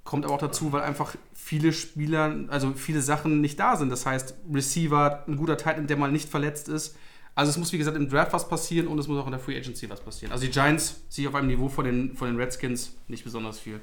Kommt 0.04 0.24
aber 0.24 0.34
auch 0.34 0.40
dazu, 0.40 0.72
weil 0.72 0.82
einfach 0.82 1.16
viele 1.34 1.72
Spieler, 1.72 2.44
also 2.48 2.72
viele 2.74 3.02
Sachen 3.02 3.40
nicht 3.40 3.58
da 3.58 3.76
sind. 3.76 3.90
Das 3.90 4.06
heißt, 4.06 4.34
Receiver, 4.52 5.24
ein 5.26 5.36
guter 5.36 5.56
Titan, 5.56 5.86
der 5.86 5.96
mal 5.96 6.12
nicht 6.12 6.28
verletzt 6.28 6.68
ist. 6.68 6.96
Also 7.34 7.50
es 7.50 7.58
muss, 7.58 7.72
wie 7.72 7.78
gesagt, 7.78 7.96
im 7.96 8.08
Draft 8.08 8.32
was 8.32 8.48
passieren 8.48 8.86
und 8.86 8.98
es 8.98 9.08
muss 9.08 9.18
auch 9.18 9.26
in 9.26 9.32
der 9.32 9.40
Free 9.40 9.56
Agency 9.56 9.90
was 9.90 10.00
passieren. 10.00 10.32
Also 10.32 10.46
die 10.46 10.50
Giants 10.50 11.02
sehe 11.10 11.24
ich 11.24 11.28
auf 11.28 11.34
einem 11.34 11.48
Niveau 11.48 11.68
von 11.68 11.84
den, 11.84 12.16
von 12.16 12.28
den 12.28 12.36
Redskins 12.36 12.94
nicht 13.08 13.24
besonders 13.24 13.58
viel. 13.58 13.80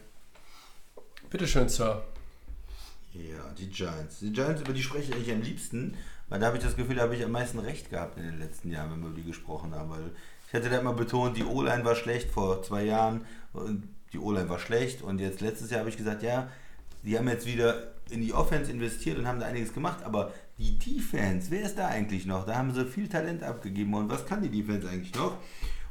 Bitteschön, 1.29 1.69
Sir. 1.69 2.03
Ja, 3.13 3.53
die 3.57 3.67
Giants. 3.67 4.19
Die 4.19 4.31
Giants, 4.31 4.61
über 4.61 4.73
die 4.73 4.81
spreche 4.81 5.11
ich 5.11 5.15
eigentlich 5.15 5.31
am 5.31 5.41
liebsten, 5.41 5.97
weil 6.29 6.39
da 6.39 6.47
habe 6.47 6.57
ich 6.57 6.63
das 6.63 6.75
Gefühl, 6.75 6.95
da 6.95 7.03
habe 7.03 7.15
ich 7.15 7.23
am 7.23 7.31
meisten 7.31 7.59
recht 7.59 7.91
gehabt 7.91 8.17
in 8.17 8.23
den 8.23 8.39
letzten 8.39 8.71
Jahren, 8.71 8.91
wenn 8.91 9.01
wir 9.01 9.09
über 9.09 9.17
die 9.17 9.27
gesprochen 9.27 9.75
haben. 9.75 9.91
Weil 9.91 10.11
ich 10.47 10.53
hatte 10.55 10.69
da 10.69 10.79
immer 10.79 10.93
betont, 10.93 11.37
die 11.37 11.43
O-Line 11.43 11.85
war 11.85 11.95
schlecht 11.95 12.31
vor 12.31 12.63
zwei 12.63 12.85
Jahren 12.85 13.25
und 13.53 13.87
die 14.11 14.19
O-Line 14.19 14.49
war 14.49 14.59
schlecht 14.59 15.01
und 15.01 15.19
jetzt 15.19 15.41
letztes 15.41 15.69
Jahr 15.69 15.79
habe 15.79 15.89
ich 15.89 15.97
gesagt, 15.97 16.23
ja, 16.23 16.49
die 17.03 17.17
haben 17.17 17.27
jetzt 17.27 17.45
wieder 17.45 17.93
in 18.09 18.21
die 18.21 18.33
Offense 18.33 18.71
investiert 18.71 19.17
und 19.17 19.27
haben 19.27 19.39
da 19.39 19.45
einiges 19.45 19.73
gemacht, 19.73 20.03
aber 20.03 20.31
die 20.57 20.77
Defense, 20.77 21.49
wer 21.49 21.63
ist 21.63 21.77
da 21.77 21.87
eigentlich 21.87 22.25
noch? 22.25 22.45
Da 22.45 22.55
haben 22.55 22.73
sie 22.73 22.85
viel 22.85 23.07
Talent 23.07 23.43
abgegeben 23.43 23.93
und 23.93 24.09
was 24.09 24.25
kann 24.25 24.41
die 24.41 24.49
Defense 24.49 24.87
eigentlich 24.87 25.15
noch? 25.15 25.37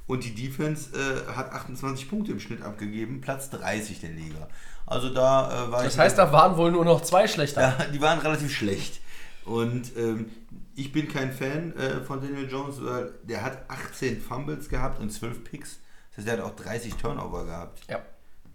Und 0.07 0.25
die 0.25 0.35
Defense 0.35 0.91
äh, 0.97 1.33
hat 1.33 1.53
28 1.53 2.09
Punkte 2.09 2.33
im 2.33 2.41
Schnitt 2.41 2.63
abgegeben, 2.63 3.21
Platz 3.21 3.51
30 3.51 4.01
der 4.01 4.11
Liga. 4.11 4.49
Also 4.87 5.09
da 5.11 5.67
äh, 5.67 5.71
war 5.71 5.85
Das 5.85 5.97
heißt, 5.97 6.19
da 6.19 6.33
waren 6.33 6.57
wohl 6.57 6.73
nur 6.73 6.85
noch 6.85 7.03
zwei 7.03 7.27
schlechter. 7.27 7.61
Ja, 7.61 7.85
die 7.93 8.01
waren 8.01 8.19
relativ 8.19 8.53
schlecht. 8.53 9.01
Und 9.45 9.97
ähm, 9.97 10.27
ich 10.75 10.93
bin 10.93 11.09
kein 11.09 11.33
Fan 11.33 11.75
äh, 11.77 12.01
von 12.03 12.21
Daniel 12.21 12.49
Jones, 12.51 12.83
weil 12.83 13.13
der 13.23 13.43
hat 13.43 13.65
18 13.69 14.21
Fumbles 14.21 14.69
gehabt 14.69 15.01
und 15.01 15.11
12 15.11 15.45
Picks. 15.45 15.79
Das 16.13 16.19
heißt, 16.19 16.29
der 16.29 16.45
hat 16.45 16.53
auch 16.53 16.57
30 16.57 16.95
Turnover 16.95 17.45
gehabt. 17.45 17.81
Ja. 17.89 18.01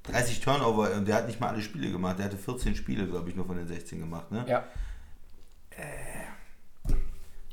30 0.03 0.39
Turnover 0.39 0.93
und 0.93 1.07
der 1.07 1.15
hat 1.15 1.27
nicht 1.27 1.39
mal 1.39 1.49
alle 1.49 1.61
Spiele 1.61 1.91
gemacht. 1.91 2.19
Der 2.19 2.25
hatte 2.25 2.37
14 2.37 2.75
Spiele, 2.75 3.07
glaube 3.07 3.29
ich, 3.29 3.35
nur 3.35 3.45
von 3.45 3.57
den 3.57 3.67
16 3.67 3.99
gemacht. 3.99 4.31
Ne? 4.31 4.45
Ja. 4.47 4.63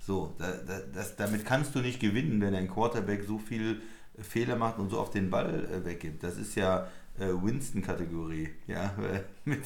So, 0.00 0.34
da, 0.38 0.52
da, 0.52 0.80
das, 0.92 1.16
damit 1.16 1.46
kannst 1.46 1.74
du 1.74 1.80
nicht 1.80 1.98
gewinnen, 1.98 2.40
wenn 2.40 2.54
ein 2.54 2.70
Quarterback 2.70 3.24
so 3.24 3.38
viel 3.38 3.80
Fehler 4.18 4.56
macht 4.56 4.78
und 4.78 4.90
so 4.90 5.00
auf 5.00 5.10
den 5.10 5.30
Ball 5.30 5.64
äh, 5.64 5.84
weggibt. 5.84 6.22
Das 6.22 6.36
ist 6.36 6.54
ja 6.54 6.80
äh, 6.80 6.88
Winston-Kategorie. 7.18 8.48
Ja, 8.66 8.84
äh, 8.86 9.20
mit. 9.44 9.62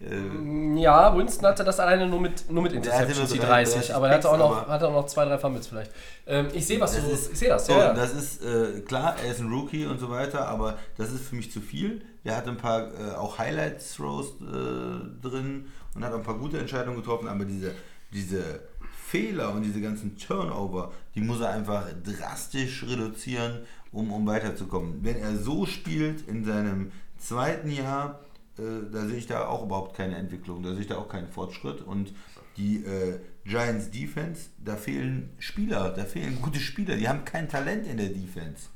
Äh, 0.00 0.80
Ja, 0.80 1.16
Winston 1.16 1.46
hatte 1.46 1.64
das 1.64 1.80
alleine 1.80 2.06
nur 2.06 2.20
mit, 2.20 2.50
nur 2.50 2.62
mit 2.62 2.72
Interceptions, 2.72 3.18
nur 3.18 3.26
die 3.28 3.38
30 3.38 3.74
30. 3.74 3.94
Aber 3.94 4.08
er 4.08 4.14
hatte 4.16 4.30
auch, 4.30 4.38
noch, 4.38 4.68
hatte 4.68 4.88
auch 4.88 4.92
noch 4.92 5.06
zwei, 5.06 5.24
drei 5.24 5.38
Fumbles 5.38 5.66
vielleicht. 5.66 5.90
Ähm, 6.26 6.48
ich 6.52 6.66
sehe, 6.66 6.80
was 6.80 6.94
Das 6.94 7.04
du. 7.04 7.10
ist- 7.10 7.32
ich 7.32 7.38
sehe 7.38 7.48
das, 7.48 7.66
So, 7.66 7.72
ja. 7.72 7.78
ja. 7.86 7.94
das 7.94 8.12
ist 8.14 8.42
äh, 8.44 8.80
klar, 8.80 9.16
er 9.24 9.30
ist 9.32 9.40
ein 9.40 9.50
Rookie 9.52 9.86
und 9.86 9.98
so 9.98 10.10
weiter, 10.10 10.46
aber 10.48 10.78
das 10.96 11.10
ist 11.12 11.26
für 11.28 11.36
mich 11.36 11.50
zu 11.50 11.60
viel. 11.60 12.02
Der 12.24 12.36
hat 12.36 12.46
ein 12.48 12.56
paar 12.56 12.82
äh, 12.94 13.14
auch 13.16 13.38
Highlights-Throws 13.38 14.26
äh, 14.40 15.20
drin 15.22 15.66
und 15.94 16.04
hat 16.04 16.12
ein 16.14 16.22
paar 16.22 16.38
gute 16.38 16.58
Entscheidungen 16.58 16.96
getroffen, 16.98 17.28
aber 17.28 17.44
diese, 17.44 17.72
diese 18.12 18.60
Fehler 19.06 19.52
und 19.52 19.62
diese 19.62 19.80
ganzen 19.80 20.16
Turnover, 20.16 20.92
die 21.14 21.20
muss 21.20 21.40
er 21.40 21.50
einfach 21.50 21.84
drastisch 22.04 22.84
reduzieren, 22.88 23.60
um, 23.94 24.12
um 24.12 24.26
weiterzukommen. 24.26 24.98
Wenn 25.02 25.16
er 25.16 25.36
so 25.36 25.66
spielt 25.66 26.26
in 26.28 26.44
seinem 26.44 26.92
zweiten 27.16 27.70
Jahr, 27.70 28.20
äh, 28.58 28.90
da 28.92 29.06
sehe 29.06 29.16
ich 29.16 29.26
da 29.26 29.46
auch 29.46 29.64
überhaupt 29.64 29.96
keine 29.96 30.16
Entwicklung, 30.16 30.62
da 30.62 30.72
sehe 30.72 30.82
ich 30.82 30.88
da 30.88 30.98
auch 30.98 31.08
keinen 31.08 31.28
Fortschritt. 31.28 31.80
Und 31.80 32.12
die 32.56 32.84
äh, 32.84 33.20
Giants 33.44 33.90
Defense, 33.90 34.50
da 34.62 34.76
fehlen 34.76 35.30
Spieler, 35.38 35.90
da 35.90 36.04
fehlen 36.04 36.40
gute 36.42 36.60
Spieler, 36.60 36.96
die 36.96 37.08
haben 37.08 37.24
kein 37.24 37.48
Talent 37.48 37.86
in 37.86 37.96
der 37.96 38.08
Defense. 38.08 38.68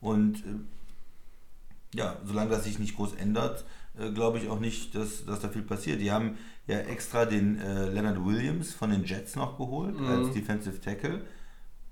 Und 0.00 0.38
äh, 0.38 1.98
ja, 1.98 2.16
solange 2.24 2.50
das 2.50 2.64
sich 2.64 2.78
nicht 2.78 2.96
groß 2.96 3.14
ändert, 3.14 3.64
äh, 3.98 4.10
glaube 4.10 4.38
ich 4.38 4.48
auch 4.48 4.60
nicht, 4.60 4.94
dass, 4.94 5.24
dass 5.24 5.40
da 5.40 5.48
viel 5.48 5.62
passiert. 5.62 6.00
Die 6.00 6.12
haben 6.12 6.36
ja 6.66 6.78
extra 6.80 7.24
den 7.24 7.58
äh, 7.58 7.88
Leonard 7.88 8.24
Williams 8.24 8.74
von 8.74 8.90
den 8.90 9.04
Jets 9.04 9.36
noch 9.36 9.56
geholt 9.56 9.98
als 10.00 10.32
Defensive 10.32 10.80
Tackle, 10.80 11.24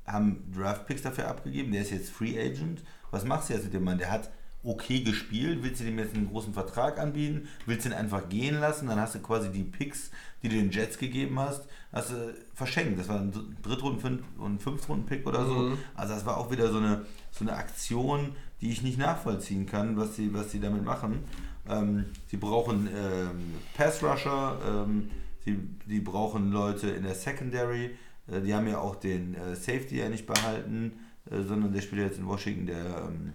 haben 0.06 0.52
Draftpicks 0.54 1.02
dafür 1.02 1.28
abgegeben, 1.28 1.72
der 1.72 1.82
ist 1.82 1.90
jetzt 1.90 2.10
Free 2.10 2.38
Agent. 2.38 2.82
Was 3.10 3.24
machst 3.24 3.48
du 3.48 3.54
jetzt 3.54 3.64
mit 3.64 3.74
dem 3.74 3.84
Mann? 3.84 3.98
Der 3.98 4.10
hat 4.10 4.30
okay 4.64 5.00
gespielt, 5.00 5.62
willst 5.62 5.80
du 5.80 5.84
dem 5.84 5.98
jetzt 5.98 6.14
einen 6.14 6.28
großen 6.28 6.54
Vertrag 6.54 6.98
anbieten, 6.98 7.48
willst 7.66 7.84
du 7.84 7.90
ihn 7.90 7.94
einfach 7.94 8.28
gehen 8.28 8.58
lassen, 8.60 8.88
dann 8.88 8.98
hast 8.98 9.14
du 9.14 9.18
quasi 9.18 9.50
die 9.50 9.62
Picks, 9.62 10.10
die 10.42 10.48
du 10.48 10.56
den 10.56 10.70
Jets 10.70 10.98
gegeben 10.98 11.38
hast, 11.38 11.64
hast 11.92 12.10
du 12.10 12.34
verschenkt. 12.54 12.98
Das 12.98 13.08
war 13.08 13.20
ein 13.20 13.32
Drittrunden- 13.62 14.24
und 14.38 14.62
Fünftrunden-Pick 14.62 15.26
oder 15.26 15.44
so. 15.46 15.78
Also 15.94 16.14
das 16.14 16.24
war 16.26 16.38
auch 16.38 16.50
wieder 16.50 16.70
so 16.70 16.78
eine, 16.78 17.04
so 17.30 17.44
eine 17.44 17.54
Aktion, 17.54 18.34
die 18.60 18.70
ich 18.70 18.82
nicht 18.82 18.98
nachvollziehen 18.98 19.66
kann, 19.66 19.96
was 19.96 20.16
sie, 20.16 20.32
was 20.32 20.50
sie 20.50 20.60
damit 20.60 20.84
machen. 20.84 21.24
Ähm, 21.68 22.06
sie 22.26 22.36
brauchen 22.36 22.88
ähm, 22.88 23.54
Pass-Rusher, 23.76 24.58
ähm, 24.66 25.10
sie, 25.44 25.58
die 25.86 26.00
brauchen 26.00 26.52
Leute 26.52 26.88
in 26.88 27.02
der 27.02 27.14
Secondary, 27.14 27.90
die 28.26 28.54
haben 28.54 28.66
ja 28.66 28.78
auch 28.78 28.96
den 28.96 29.34
äh, 29.34 29.54
Safety 29.54 29.98
ja 29.98 30.08
nicht 30.08 30.26
behalten, 30.26 30.92
äh, 31.30 31.42
sondern 31.42 31.72
der 31.72 31.80
spielt 31.80 32.02
jetzt 32.02 32.18
in 32.18 32.26
Washington, 32.26 32.66
der 32.66 33.08
ähm, 33.08 33.32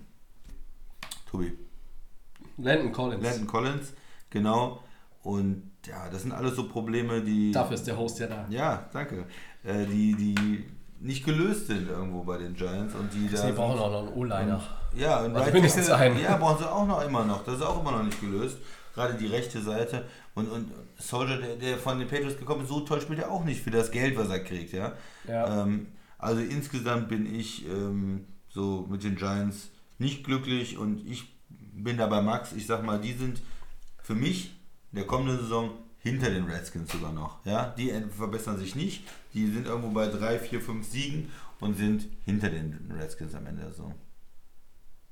Tobi. 1.30 1.54
Landon 2.58 2.92
Collins. 2.92 3.24
Landon 3.24 3.48
Collins, 3.48 3.94
genau. 4.30 4.84
Und 5.24 5.72
ja, 5.86 6.10
das 6.10 6.24
sind 6.24 6.32
alles 6.32 6.56
so 6.56 6.68
Probleme, 6.68 7.22
die. 7.22 7.52
Dafür 7.52 7.76
ist 7.76 7.88
der 7.88 7.98
Host 7.98 8.20
ja 8.20 8.28
da. 8.28 8.46
Ja, 8.50 8.90
danke. 8.92 9.26
Äh, 9.64 9.86
die, 9.86 10.16
die 10.16 10.66
nicht 11.00 11.26
gelöst 11.26 11.68
sind 11.68 11.88
irgendwo 11.88 12.24
bei 12.24 12.38
den 12.38 12.56
Giants 12.56 12.96
und 12.96 13.14
die 13.14 13.30
da. 13.30 13.38
Sie 13.38 13.52
brauchen 13.52 13.80
auch 13.80 13.92
noch 13.92 14.08
einen 14.08 14.14
O-Liner. 14.18 14.62
Ja, 14.96 15.24
und 15.24 15.36
Also 15.36 15.94
Right. 15.94 16.20
Ja, 16.22 16.38
brauchen 16.38 16.58
sie 16.60 16.72
auch 16.72 16.88
noch 16.88 17.06
immer 17.06 17.26
noch. 17.26 17.44
Das 17.44 17.56
ist 17.56 17.62
auch 17.62 17.82
immer 17.82 17.92
noch 17.92 18.04
nicht 18.04 18.20
gelöst. 18.20 18.58
Gerade 18.94 19.14
die 19.14 19.28
rechte 19.28 19.62
Seite. 19.62 20.06
Und, 20.36 20.50
und 20.50 20.72
Soldier, 21.00 21.38
der, 21.38 21.56
der 21.56 21.78
von 21.78 21.98
den 21.98 22.08
Patriots 22.08 22.38
gekommen 22.38 22.64
ist, 22.64 22.70
so 22.70 22.82
toll 22.82 23.02
spielt 23.02 23.20
er 23.20 23.32
auch 23.32 23.44
nicht 23.44 23.62
für 23.62 23.72
das 23.72 23.90
Geld, 23.92 24.18
was 24.18 24.30
er 24.30 24.40
kriegt, 24.40 24.74
ja. 24.74 24.94
Ja. 25.28 25.64
Ähm, 25.64 25.88
also 26.18 26.42
insgesamt 26.42 27.08
bin 27.08 27.34
ich 27.34 27.66
ähm, 27.68 28.26
so 28.50 28.86
mit 28.90 29.04
den 29.04 29.16
Giants 29.16 29.70
nicht 29.98 30.24
glücklich 30.24 30.78
und 30.78 31.06
ich 31.08 31.34
bin 31.50 31.98
da 31.98 32.08
bei 32.08 32.22
Max. 32.22 32.52
Ich 32.54 32.68
sag 32.68 32.84
mal, 32.84 33.00
die 33.00 33.14
sind 33.14 33.42
für 34.04 34.16
mich 34.16 34.52
in 34.92 34.98
der 34.98 35.08
kommenden 35.08 35.40
Saison 35.40 35.72
hinter 36.00 36.30
den 36.30 36.46
Redskins 36.46 36.92
sogar 36.92 37.14
noch. 37.14 37.46
Ja, 37.46 37.74
die 37.78 37.92
verbessern 38.10 38.58
sich 38.58 38.76
nicht. 38.76 39.04
Die 39.34 39.48
sind 39.48 39.68
irgendwo 39.68 39.90
bei 39.90 40.08
3, 40.08 40.40
4, 40.40 40.62
5 40.62 40.88
Siegen 40.88 41.32
und 41.60 41.78
sind 41.78 42.08
hinter 42.26 42.50
den 42.50 42.92
Redskins 42.98 43.36
am 43.36 43.46
Ende 43.46 43.68
Saison. 43.68 43.94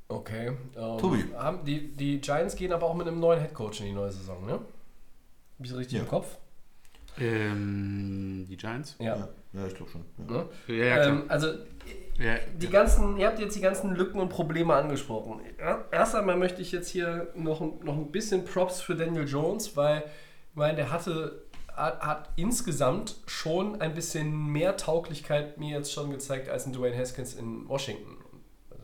Okay. 0.09 0.47
Ähm, 0.76 0.97
Tobi. 0.97 1.23
Haben, 1.35 1.65
die, 1.65 1.95
die 1.95 2.19
Giants 2.19 2.55
gehen 2.55 2.72
aber 2.72 2.85
auch 2.85 2.95
mit 2.95 3.07
einem 3.07 3.19
neuen 3.19 3.39
Headcoach 3.39 3.81
in 3.81 3.88
die 3.88 3.93
neue 3.93 4.11
Saison, 4.11 4.45
ne? 4.45 4.59
Hab 5.57 5.65
ich 5.65 5.69
das 5.69 5.79
richtig 5.79 5.97
Ja. 5.97 6.03
im 6.03 6.09
Kopf? 6.09 6.38
Ähm, 7.19 8.45
die 8.49 8.57
Giants? 8.57 8.95
Ja. 8.99 9.15
Ja, 9.15 9.27
ja 9.53 9.67
ich 9.67 9.75
glaube 9.75 9.91
schon. 9.91 10.05
Ja. 10.17 10.34
Ne? 10.34 10.45
Ja, 10.67 10.85
ja, 10.85 11.07
ähm, 11.07 11.23
also 11.27 11.47
ja, 12.19 12.35
die 12.59 12.67
ganzen, 12.69 13.17
ihr 13.17 13.27
habt 13.27 13.39
jetzt 13.39 13.55
die 13.55 13.61
ganzen 13.61 13.95
Lücken 13.95 14.19
und 14.19 14.29
Probleme 14.29 14.73
angesprochen. 14.75 15.41
Erst 15.91 16.15
einmal 16.15 16.35
möchte 16.38 16.61
ich 16.61 16.71
jetzt 16.71 16.89
hier 16.89 17.27
noch, 17.35 17.61
ein- 17.61 17.79
noch 17.84 17.95
ein 17.95 18.11
bisschen 18.11 18.45
Props 18.45 18.81
für 18.81 18.95
Daniel 18.95 19.27
Jones, 19.27 19.75
weil 19.75 20.03
ich 20.51 20.55
meine, 20.55 20.75
der 20.77 20.91
hatte 20.91 21.43
hat, 21.75 21.99
hat 22.01 22.29
insgesamt 22.38 23.17
schon 23.27 23.79
ein 23.81 23.93
bisschen 23.93 24.47
mehr 24.51 24.77
Tauglichkeit 24.77 25.59
mir 25.59 25.77
jetzt 25.77 25.93
schon 25.93 26.09
gezeigt 26.09 26.49
als 26.49 26.65
ein 26.65 26.73
Dwayne 26.73 26.97
Haskins 26.97 27.35
in 27.35 27.69
Washington. 27.69 28.17
Also 28.71 28.84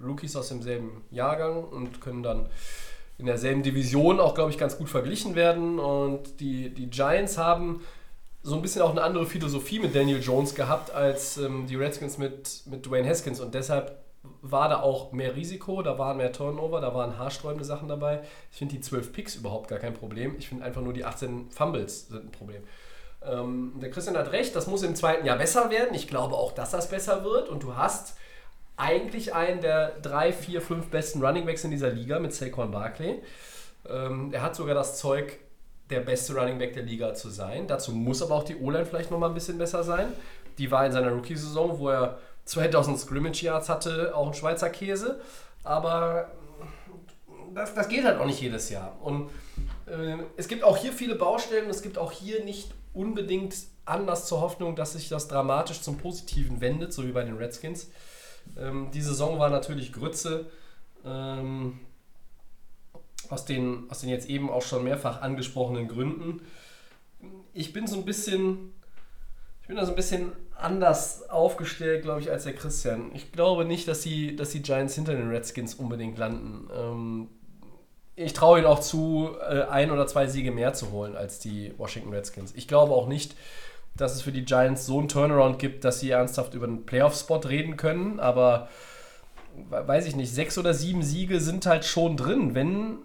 Rookies 0.00 0.34
aus 0.34 0.48
demselben 0.48 1.04
Jahrgang 1.12 1.62
und 1.62 2.00
können 2.00 2.24
dann 2.24 2.48
in 3.22 3.26
derselben 3.26 3.62
Division 3.62 4.18
auch, 4.18 4.34
glaube 4.34 4.50
ich, 4.50 4.58
ganz 4.58 4.76
gut 4.76 4.88
verglichen 4.88 5.36
werden. 5.36 5.78
Und 5.78 6.40
die, 6.40 6.70
die 6.70 6.90
Giants 6.90 7.38
haben 7.38 7.80
so 8.42 8.56
ein 8.56 8.62
bisschen 8.62 8.82
auch 8.82 8.90
eine 8.90 9.02
andere 9.02 9.26
Philosophie 9.26 9.78
mit 9.78 9.94
Daniel 9.94 10.20
Jones 10.20 10.56
gehabt 10.56 10.90
als 10.90 11.38
ähm, 11.38 11.68
die 11.68 11.76
Redskins 11.76 12.18
mit, 12.18 12.62
mit 12.66 12.84
Dwayne 12.84 13.08
Haskins. 13.08 13.38
Und 13.38 13.54
deshalb 13.54 14.02
war 14.40 14.68
da 14.68 14.80
auch 14.80 15.12
mehr 15.12 15.36
Risiko, 15.36 15.82
da 15.82 16.00
waren 16.00 16.16
mehr 16.16 16.32
Turnover, 16.32 16.80
da 16.80 16.92
waren 16.96 17.16
haarsträubende 17.16 17.64
Sachen 17.64 17.86
dabei. 17.86 18.22
Ich 18.50 18.58
finde 18.58 18.74
die 18.74 18.80
12 18.80 19.12
Picks 19.12 19.36
überhaupt 19.36 19.68
gar 19.68 19.78
kein 19.78 19.94
Problem. 19.94 20.34
Ich 20.36 20.48
finde 20.48 20.64
einfach 20.64 20.82
nur 20.82 20.92
die 20.92 21.04
18 21.04 21.48
Fumbles 21.52 22.08
sind 22.08 22.24
ein 22.24 22.32
Problem. 22.32 22.64
Ähm, 23.24 23.74
der 23.80 23.92
Christian 23.92 24.16
hat 24.16 24.32
recht, 24.32 24.56
das 24.56 24.66
muss 24.66 24.82
im 24.82 24.96
zweiten 24.96 25.24
Jahr 25.24 25.38
besser 25.38 25.70
werden. 25.70 25.94
Ich 25.94 26.08
glaube 26.08 26.34
auch, 26.34 26.50
dass 26.50 26.72
das 26.72 26.90
besser 26.90 27.22
wird. 27.22 27.48
Und 27.48 27.62
du 27.62 27.76
hast 27.76 28.16
eigentlich 28.76 29.34
einen 29.34 29.60
der 29.60 29.90
drei, 30.00 30.32
vier, 30.32 30.60
fünf 30.60 30.88
besten 30.88 31.24
Runningbacks 31.24 31.64
in 31.64 31.70
dieser 31.70 31.90
Liga 31.90 32.18
mit 32.18 32.32
Saquon 32.32 32.70
Barkley. 32.70 33.22
Ähm, 33.88 34.32
er 34.32 34.42
hat 34.42 34.56
sogar 34.56 34.74
das 34.74 34.98
Zeug, 34.98 35.38
der 35.90 36.00
beste 36.00 36.34
Running 36.34 36.58
Back 36.58 36.72
der 36.72 36.82
Liga 36.82 37.14
zu 37.14 37.28
sein. 37.28 37.66
Dazu 37.66 37.92
muss 37.92 38.22
aber 38.22 38.34
auch 38.34 38.44
die 38.44 38.56
O-Line 38.56 38.86
vielleicht 38.86 39.10
noch 39.10 39.18
mal 39.18 39.28
ein 39.28 39.34
bisschen 39.34 39.58
besser 39.58 39.84
sein. 39.84 40.06
Die 40.58 40.70
war 40.70 40.86
in 40.86 40.92
seiner 40.92 41.10
Rookie-Saison, 41.10 41.78
wo 41.78 41.90
er 41.90 42.18
2000 42.46 42.98
Scrimmage 42.98 43.42
Yards 43.42 43.68
hatte, 43.68 44.14
auch 44.14 44.26
ein 44.26 44.34
Schweizer 44.34 44.70
Käse. 44.70 45.20
Aber 45.64 46.30
das, 47.54 47.74
das 47.74 47.88
geht 47.88 48.04
halt 48.04 48.18
auch 48.18 48.26
nicht 48.26 48.40
jedes 48.40 48.70
Jahr. 48.70 48.96
Und 49.02 49.30
äh, 49.86 50.16
es 50.36 50.48
gibt 50.48 50.64
auch 50.64 50.76
hier 50.76 50.92
viele 50.92 51.14
Baustellen. 51.14 51.68
Es 51.68 51.82
gibt 51.82 51.98
auch 51.98 52.12
hier 52.12 52.44
nicht 52.44 52.72
unbedingt 52.94 53.54
Anlass 53.84 54.26
zur 54.26 54.40
Hoffnung, 54.40 54.76
dass 54.76 54.92
sich 54.92 55.08
das 55.08 55.28
dramatisch 55.28 55.80
zum 55.82 55.98
Positiven 55.98 56.60
wendet, 56.60 56.92
so 56.92 57.06
wie 57.06 57.12
bei 57.12 57.24
den 57.24 57.36
Redskins. 57.36 57.90
Ähm, 58.58 58.90
die 58.92 59.02
Saison 59.02 59.38
war 59.38 59.50
natürlich 59.50 59.92
Grütze. 59.92 60.50
Ähm, 61.04 61.80
aus 63.32 63.44
den, 63.44 63.84
aus 63.88 64.00
den 64.00 64.10
jetzt 64.10 64.28
eben 64.28 64.50
auch 64.50 64.62
schon 64.62 64.84
mehrfach 64.84 65.22
angesprochenen 65.22 65.88
Gründen. 65.88 66.42
Ich 67.54 67.72
bin 67.72 67.86
so 67.86 67.96
ein 67.96 68.04
bisschen, 68.04 68.72
ich 69.62 69.68
bin 69.68 69.76
da 69.76 69.86
so 69.86 69.92
ein 69.92 69.96
bisschen 69.96 70.32
anders 70.54 71.28
aufgestellt, 71.30 72.02
glaube 72.02 72.20
ich, 72.20 72.30
als 72.30 72.44
der 72.44 72.54
Christian. 72.54 73.10
Ich 73.14 73.32
glaube 73.32 73.64
nicht, 73.64 73.88
dass 73.88 74.02
die, 74.02 74.36
dass 74.36 74.50
die 74.50 74.62
Giants 74.62 74.94
hinter 74.94 75.14
den 75.14 75.30
Redskins 75.30 75.74
unbedingt 75.74 76.18
landen. 76.18 76.68
Ähm, 76.74 77.28
ich 78.14 78.34
traue 78.34 78.58
ihnen 78.58 78.66
auch 78.66 78.80
zu, 78.80 79.30
äh, 79.40 79.62
ein 79.62 79.90
oder 79.90 80.06
zwei 80.06 80.26
Siege 80.26 80.52
mehr 80.52 80.74
zu 80.74 80.90
holen 80.90 81.16
als 81.16 81.38
die 81.38 81.72
Washington 81.78 82.12
Redskins. 82.12 82.52
Ich 82.54 82.68
glaube 82.68 82.92
auch 82.92 83.08
nicht, 83.08 83.34
dass 83.96 84.14
es 84.14 84.22
für 84.22 84.32
die 84.32 84.44
Giants 84.44 84.86
so 84.86 84.98
einen 84.98 85.08
Turnaround 85.08 85.58
gibt, 85.58 85.84
dass 85.84 86.00
sie 86.00 86.10
ernsthaft 86.10 86.54
über 86.54 86.66
einen 86.66 86.86
Playoff-Spot 86.86 87.36
reden 87.38 87.76
können, 87.76 88.20
aber 88.20 88.68
we- 89.70 89.86
weiß 89.86 90.06
ich 90.06 90.16
nicht, 90.16 90.32
sechs 90.34 90.56
oder 90.58 90.72
sieben 90.74 91.02
Siege 91.02 91.40
sind 91.40 91.66
halt 91.66 91.84
schon 91.84 92.16
drin, 92.16 92.54
wenn, 92.54 92.98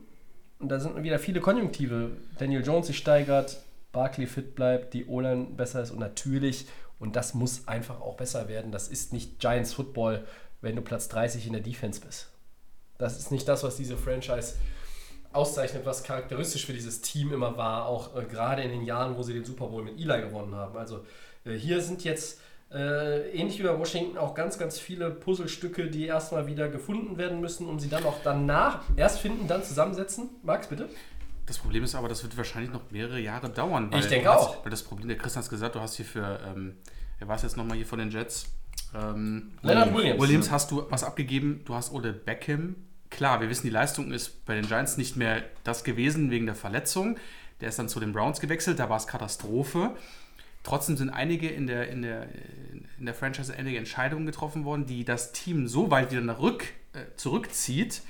und 0.60 0.70
da 0.70 0.80
sind 0.80 1.02
wieder 1.04 1.20
viele 1.20 1.42
Konjunktive, 1.42 2.12
Daniel 2.40 2.66
Jones 2.66 2.88
sich 2.88 2.98
steigert, 2.98 3.58
Barkley 3.92 4.28
fit 4.28 4.56
bleibt, 4.56 4.94
die 4.94 5.06
O-Line 5.08 5.46
besser 5.58 5.82
ist 5.82 5.92
und 5.92 6.00
natürlich, 6.00 6.68
und 7.00 7.16
das 7.16 7.34
muss 7.34 7.68
einfach 7.68 8.02
auch 8.02 8.16
besser 8.16 8.48
werden, 8.48 8.72
das 8.72 8.88
ist 8.88 9.14
nicht 9.14 9.40
Giants 9.40 9.74
Football, 9.74 10.26
wenn 10.62 10.76
du 10.76 10.82
Platz 10.82 11.08
30 11.10 11.48
in 11.48 11.54
der 11.54 11.62
Defense 11.62 12.02
bist. 12.02 12.30
Das 12.98 13.18
ist 13.20 13.32
nicht 13.32 13.48
das, 13.48 13.64
was 13.64 13.76
diese 13.78 13.96
Franchise 13.98 14.56
auszeichnet, 15.38 15.86
was 15.86 16.04
charakteristisch 16.04 16.66
für 16.66 16.74
dieses 16.74 17.02
Team 17.02 17.32
immer 17.32 17.56
war, 17.58 17.86
auch 17.86 18.16
äh, 18.18 18.26
gerade 18.26 18.62
in 18.64 18.72
den 18.72 18.84
Jahren, 18.84 19.16
wo 19.16 19.24
sie 19.24 19.34
den 19.34 19.46
Super 19.46 19.68
Bowl 19.68 19.84
mit 19.84 20.00
Eli 20.00 20.22
gewonnen 20.22 20.56
haben. 20.56 20.78
Also 20.78 21.06
äh, 21.46 21.54
hier 21.54 21.82
sind 21.82 22.04
jetzt 22.04 22.42
äh, 22.72 23.30
ähnlich 23.32 23.60
wie 23.60 23.64
bei 23.64 23.78
Washington 23.80 24.18
auch 24.18 24.34
ganz, 24.34 24.58
ganz 24.58 24.78
viele 24.78 25.10
Puzzlestücke, 25.12 25.90
die 25.90 26.06
erstmal 26.06 26.48
wieder 26.48 26.68
gefunden 26.68 27.18
werden 27.18 27.40
müssen, 27.40 27.68
um 27.68 27.80
sie 27.80 27.88
dann 27.90 28.04
auch 28.06 28.18
danach 28.24 28.82
erst 28.98 29.20
finden, 29.20 29.48
dann 29.48 29.64
zusammensetzen. 29.64 30.30
Max, 30.44 30.68
bitte? 30.68 30.90
Das 31.46 31.60
Problem 31.60 31.86
ist 31.86 31.96
aber, 31.96 32.10
das 32.10 32.24
wird 32.24 32.36
wahrscheinlich 32.36 32.74
noch 32.74 32.92
mehrere 32.92 33.20
Jahre 33.22 33.50
dauern. 33.50 33.90
Ich 33.98 34.08
denke 34.08 34.28
hast- 34.28 34.42
auch. 34.42 34.66
Weil 34.66 34.72
das 34.72 34.84
Problem, 34.84 35.08
der 35.08 35.18
Christian 35.18 35.40
hat 35.42 35.46
es 35.46 35.50
gesagt, 35.50 35.76
du 35.76 35.80
hast 35.80 35.96
hier 35.96 36.06
für, 36.06 36.40
ähm, 36.46 36.76
wer 37.20 37.28
war 37.30 37.38
es 37.38 37.44
jetzt 37.44 37.56
nochmal 37.56 37.78
hier 37.78 37.86
von 37.86 38.00
den 38.00 38.12
Jets? 38.12 38.48
Ähm, 38.94 39.54
Leonard 39.62 39.94
Williams. 39.96 40.22
Williams 40.22 40.52
hast 40.52 40.72
du 40.72 40.86
was 40.90 41.04
abgegeben, 41.06 41.62
du 41.64 41.74
hast 41.74 41.94
Ole 41.94 42.12
Beckham. 42.12 42.76
Klar, 43.10 43.40
wir 43.42 43.50
wissen, 43.50 43.64
die 43.66 43.72
Leistung 43.72 44.12
ist 44.12 44.46
bei 44.46 44.56
den 44.56 44.68
Giants 44.68 44.98
nicht 44.98 45.16
mehr 45.16 45.44
das 45.64 45.84
gewesen 45.84 46.30
wegen 46.30 46.46
der 46.46 46.56
Verletzung. 46.56 47.18
Der 47.62 47.70
ist 47.70 47.80
dann 47.80 47.90
zu 47.90 48.00
den 48.00 48.14
Browns 48.14 48.40
gewechselt, 48.40 48.80
da 48.80 48.90
war 48.90 48.98
es 48.98 49.08
Katastrophe. 49.08 49.96
Trotzdem 50.64 50.98
sind 50.98 51.10
einige 51.10 51.48
in 51.50 51.66
der, 51.66 51.88
in 51.90 52.02
der, 52.02 52.28
in 53.00 53.06
der 53.06 53.14
Franchise 53.14 53.54
einige 53.56 53.78
Entscheidungen 53.78 54.26
getroffen 54.26 54.66
worden, 54.66 54.86
die 54.86 55.06
das 55.06 55.32
Team 55.32 55.68
so 55.68 55.90
weit 55.90 56.12
wieder 56.12 56.22
nach 56.22 56.40
rück, 56.40 56.66
äh, 56.94 57.00
zurückzieht, 57.16 58.02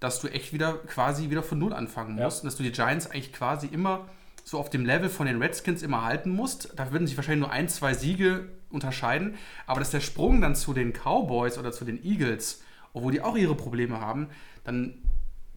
dass 0.00 0.20
du 0.20 0.28
echt 0.28 0.54
wieder 0.54 0.78
quasi 0.86 1.28
wieder 1.28 1.42
von 1.42 1.58
Null 1.58 1.74
anfangen 1.74 2.16
Ja. 2.16 2.24
musst 2.24 2.42
und 2.42 2.46
dass 2.46 2.56
du 2.56 2.62
die 2.62 2.72
Giants 2.72 3.10
eigentlich 3.10 3.34
quasi 3.34 3.66
immer 3.66 4.08
so 4.44 4.58
auf 4.58 4.70
dem 4.70 4.86
Level 4.86 5.10
von 5.10 5.26
den 5.26 5.42
Redskins 5.42 5.82
immer 5.82 6.02
halten 6.02 6.30
musst. 6.30 6.72
Da 6.74 6.90
würden 6.90 7.06
sich 7.06 7.16
wahrscheinlich 7.18 7.42
nur 7.42 7.52
ein, 7.52 7.68
zwei 7.68 7.92
Siege 7.92 8.48
unterscheiden, 8.70 9.34
aber 9.66 9.80
dass 9.80 9.90
der 9.90 10.00
Sprung 10.00 10.40
dann 10.40 10.56
zu 10.56 10.72
den 10.72 10.94
Cowboys 10.94 11.58
oder 11.58 11.70
zu 11.70 11.84
den 11.84 12.02
Eagles, 12.02 12.62
obwohl 12.92 13.12
die 13.12 13.20
auch 13.20 13.36
ihre 13.36 13.54
Probleme 13.54 14.00
haben, 14.00 14.28
dann 14.64 14.94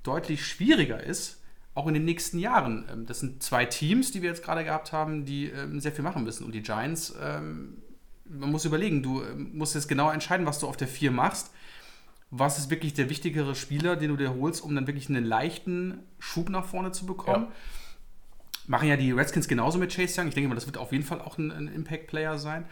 deutlich 0.04 0.46
schwieriger 0.46 1.02
ist, 1.02 1.42
auch 1.76 1.88
in 1.88 1.94
den 1.94 2.06
nächsten 2.06 2.40
Jahren. 2.40 2.86
Ähm, 2.92 3.06
das 3.06 3.20
sind 3.20 3.42
zwei 3.42 3.66
Teams, 3.66 4.12
die 4.12 4.22
wir 4.22 4.30
jetzt 4.30 4.44
gerade 4.44 4.64
gehabt 4.64 4.92
haben, 4.92 5.26
die 5.26 5.48
ähm, 5.48 5.80
sehr 5.80 5.92
viel 5.92 6.04
machen 6.04 6.24
müssen. 6.24 6.46
Und 6.46 6.54
die 6.54 6.62
Giants, 6.62 7.14
ähm, 7.22 7.82
man 8.26 8.52
muss 8.52 8.66
überlegen, 8.66 9.04
du 9.04 9.22
musst 9.36 9.76
jetzt 9.76 9.88
genau 9.88 10.10
entscheiden, 10.10 10.46
was 10.46 10.60
du 10.60 10.68
auf 10.68 10.78
der 10.78 10.88
4 10.88 11.12
machst. 11.12 11.52
Was 12.32 12.58
ist 12.58 12.72
wirklich 12.72 12.94
der 12.94 13.10
wichtigere 13.10 13.54
Spieler, 13.54 13.96
den 13.96 14.10
du 14.10 14.16
dir 14.16 14.34
holst, 14.34 14.64
um 14.64 14.74
dann 14.74 14.88
wirklich 14.88 15.08
einen 15.08 15.24
leichten 15.24 16.00
Schub 16.20 16.50
nach 16.50 16.66
vorne 16.66 16.92
zu 16.92 17.06
bekommen? 17.06 17.46
Ja. 17.46 17.52
Machen 18.66 18.88
ja 18.88 18.96
die 18.96 19.12
Redskins 19.12 19.48
genauso 19.48 19.78
mit 19.78 19.94
Chase 19.94 20.20
Young. 20.20 20.30
Ich 20.30 20.34
denke 20.34 20.48
mal, 20.48 20.56
das 20.56 20.66
wird 20.66 20.78
auf 20.78 20.92
jeden 20.92 21.04
Fall 21.04 21.22
auch 21.22 21.38
ein, 21.38 21.52
ein 21.52 21.68
Impact-Player 21.68 22.40
sein. 22.40 22.66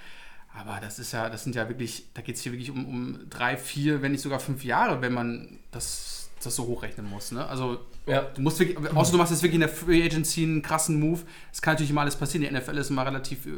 Aber 0.54 0.80
das 0.82 1.00
ist 1.00 1.14
ja, 1.14 1.30
das 1.30 1.44
sind 1.44 1.56
ja 1.56 1.68
wirklich, 1.70 2.06
da 2.14 2.22
geht 2.22 2.36
es 2.36 2.42
hier 2.42 2.52
wirklich 2.52 2.72
um, 2.72 2.86
um 2.86 3.20
drei, 3.30 3.56
vier, 3.58 4.02
wenn 4.02 4.12
nicht 4.12 4.22
sogar 4.22 4.40
fünf 4.40 4.64
Jahre, 4.66 5.02
wenn 5.02 5.14
man 5.14 5.60
das, 5.72 6.30
das 6.44 6.56
so 6.56 6.68
hochrechnen 6.68 7.10
muss. 7.10 7.32
Ne? 7.32 7.48
Also 7.48 7.80
Ja. 8.06 8.24
du 8.24 8.42
musst 8.42 8.60
wirklich, 8.60 8.78
außer 8.94 9.14
du 9.14 9.18
machst 9.18 9.32
jetzt 9.32 9.44
wirklich 9.44 9.56
in 9.56 9.62
der 9.62 9.70
Free 9.70 10.04
Agency 10.04 10.44
einen 10.44 10.62
krassen 10.62 11.00
Move. 11.00 11.22
Es 11.54 11.62
kann 11.62 11.76
natürlich 11.76 11.92
immer 11.92 12.02
alles 12.02 12.18
passieren. 12.18 12.44
Die 12.46 12.52
NFL 12.60 12.78
ist 12.78 12.90
immer 12.90 13.06
relativ 13.06 13.46
äh, 13.46 13.50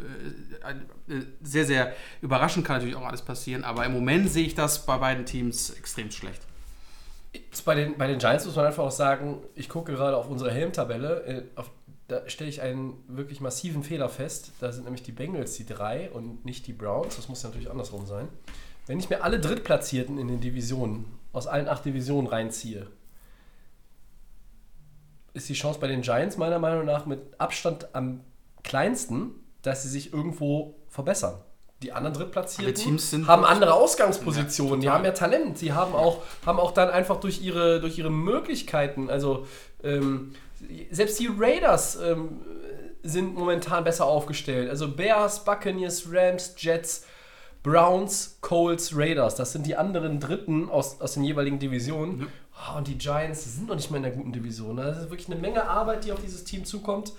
äh, 1.14 1.22
sehr, 1.42 1.66
sehr 1.66 1.94
überraschend, 2.22 2.66
kann 2.66 2.76
natürlich 2.78 2.96
auch 2.96 3.06
alles 3.08 3.24
passieren. 3.24 3.64
Aber 3.64 3.86
im 3.86 3.94
Moment 3.94 4.30
sehe 4.30 4.46
ich 4.46 4.54
das 4.54 4.86
bei 4.86 4.98
beiden 4.98 5.26
Teams 5.26 5.72
extrem 5.72 6.12
schlecht. 6.12 6.42
Bei 7.66 7.74
den, 7.74 7.98
bei 7.98 8.06
den 8.06 8.20
Giants 8.20 8.46
muss 8.46 8.56
man 8.56 8.68
einfach 8.68 8.84
auch 8.84 8.92
sagen, 8.92 9.38
ich 9.56 9.68
gucke 9.68 9.94
gerade 9.94 10.16
auf 10.16 10.30
unsere 10.30 10.52
Helmtabelle, 10.52 11.24
äh, 11.26 11.44
auf, 11.56 11.72
da 12.08 12.28
stelle 12.30 12.50
ich 12.50 12.62
einen 12.62 13.04
wirklich 13.08 13.40
massiven 13.42 13.84
Fehler 13.84 14.10
fest. 14.10 14.52
Da 14.60 14.72
sind 14.72 14.84
nämlich 14.84 15.04
die 15.04 15.12
Bengals 15.14 15.54
die 15.56 15.66
drei 15.66 16.12
und 16.12 16.44
nicht 16.46 16.68
die 16.68 16.74
Browns. 16.74 17.16
Das 17.16 17.30
muss 17.30 17.42
ja 17.44 17.50
natürlich 17.50 17.72
andersrum 17.72 18.06
sein. 18.06 18.28
Wenn 18.88 19.00
ich 19.00 19.10
mir 19.10 19.24
alle 19.24 19.40
Drittplatzierten 19.40 20.18
in 20.18 20.28
den 20.28 20.42
Divisionen 20.42 21.06
aus 21.32 21.48
allen 21.48 21.68
acht 21.70 21.86
Divisionen 21.86 22.28
reinziehe, 22.28 22.88
ist 25.34 25.50
die 25.50 25.54
Chance 25.54 25.80
bei 25.80 25.88
den 25.88 26.02
Giants 26.02 26.38
meiner 26.38 26.60
Meinung 26.60 26.86
nach 26.86 27.06
mit 27.06 27.20
Abstand 27.40 27.88
am 27.96 28.22
kleinsten, 28.64 29.32
dass 29.62 29.84
sie 29.84 29.90
sich 29.90 30.14
irgendwo 30.14 30.76
verbessern. 30.90 31.40
Die 31.82 31.92
anderen 31.92 32.14
Drittplatzierten 32.16 32.98
sind- 33.00 33.28
haben 33.28 33.44
andere 33.44 33.74
Ausgangspositionen, 33.74 34.76
Ja, 34.76 34.80
die 34.82 34.90
haben 34.90 35.06
ja 35.06 35.12
Talent, 35.12 35.58
sie 35.58 35.74
haben 35.74 35.94
auch, 35.96 36.22
haben 36.46 36.60
auch 36.60 36.72
dann 36.72 36.90
einfach 36.90 37.20
durch 37.20 37.42
ihre, 37.42 37.82
durch 37.82 37.98
ihre 37.98 38.12
Möglichkeiten, 38.12 39.10
also 39.10 39.46
ähm, 39.84 40.34
selbst 40.92 41.20
die 41.20 41.28
Raiders 41.28 41.98
ähm, 42.02 42.42
sind 43.04 43.36
momentan 43.36 43.84
besser 43.84 44.06
aufgestellt. 44.06 44.70
Also 44.70 44.90
Bears, 44.90 45.44
Buccaneers, 45.44 46.06
Rams, 46.10 46.56
Jets, 46.58 47.06
Browns, 47.62 48.38
Colts, 48.42 48.96
Raiders. 48.96 49.36
Das 49.36 49.52
sind 49.52 49.66
die 49.66 49.76
anderen 49.76 50.20
Dritten 50.20 50.70
aus, 50.70 51.00
aus 51.00 51.14
den 51.14 51.24
jeweiligen 51.24 51.60
Divisionen. 51.60 52.28
Ah, 52.56 52.78
Und 52.78 52.88
die 52.88 52.98
Giants 52.98 53.56
sind 53.56 53.68
noch 53.68 53.76
nicht 53.76 53.90
mal 53.90 53.98
in 53.98 54.04
der 54.04 54.12
guten 54.12 54.32
Division. 54.32 54.78
Das 54.78 54.98
ist 54.98 55.10
wirklich 55.10 55.30
eine 55.30 55.40
Menge 55.40 55.68
Arbeit, 55.68 56.06
die 56.06 56.12
auf 56.12 56.22
dieses 56.22 56.44
Team 56.44 56.66
zukommt, 56.66 57.14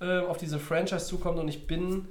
äh, 0.00 0.18
auf 0.18 0.36
diese 0.36 0.58
Franchise 0.58 1.06
zukommt. 1.06 1.38
Und 1.38 1.48
ich 1.48 1.66
bin 1.66 2.06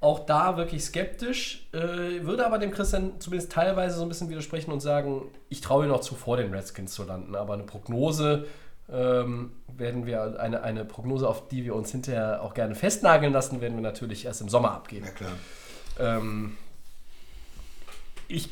auch 0.00 0.26
da 0.26 0.56
wirklich 0.56 0.84
skeptisch, 0.84 1.68
äh, 1.72 1.78
würde 2.24 2.44
aber 2.44 2.58
dem 2.58 2.72
Christian 2.72 3.20
zumindest 3.20 3.52
teilweise 3.52 3.96
so 3.96 4.02
ein 4.02 4.08
bisschen 4.08 4.30
widersprechen 4.30 4.72
und 4.72 4.80
sagen, 4.80 5.22
ich 5.48 5.60
traue 5.60 5.86
noch 5.86 6.00
zu, 6.00 6.16
vor 6.16 6.36
den 6.36 6.52
Redskins 6.52 6.92
zu 6.92 7.04
landen. 7.04 7.36
Aber 7.36 7.54
eine 7.54 7.62
Prognose 7.62 8.46
ähm, 8.92 9.52
werden 9.68 10.06
wir, 10.06 10.38
eine, 10.38 10.62
eine 10.62 10.84
Prognose, 10.84 11.28
auf 11.28 11.48
die 11.48 11.64
wir 11.64 11.74
uns 11.74 11.90
hinterher 11.90 12.42
auch 12.42 12.54
gerne 12.54 12.74
festnageln 12.74 13.32
lassen, 13.32 13.60
werden 13.60 13.76
wir 13.76 13.82
natürlich 13.82 14.24
erst 14.26 14.42
im 14.42 14.48
Sommer 14.48 14.72
abgeben. 14.72 15.06
Ja, 15.06 15.12
klar. 15.12 15.32
Ähm, 15.98 16.56
ich 18.28 18.50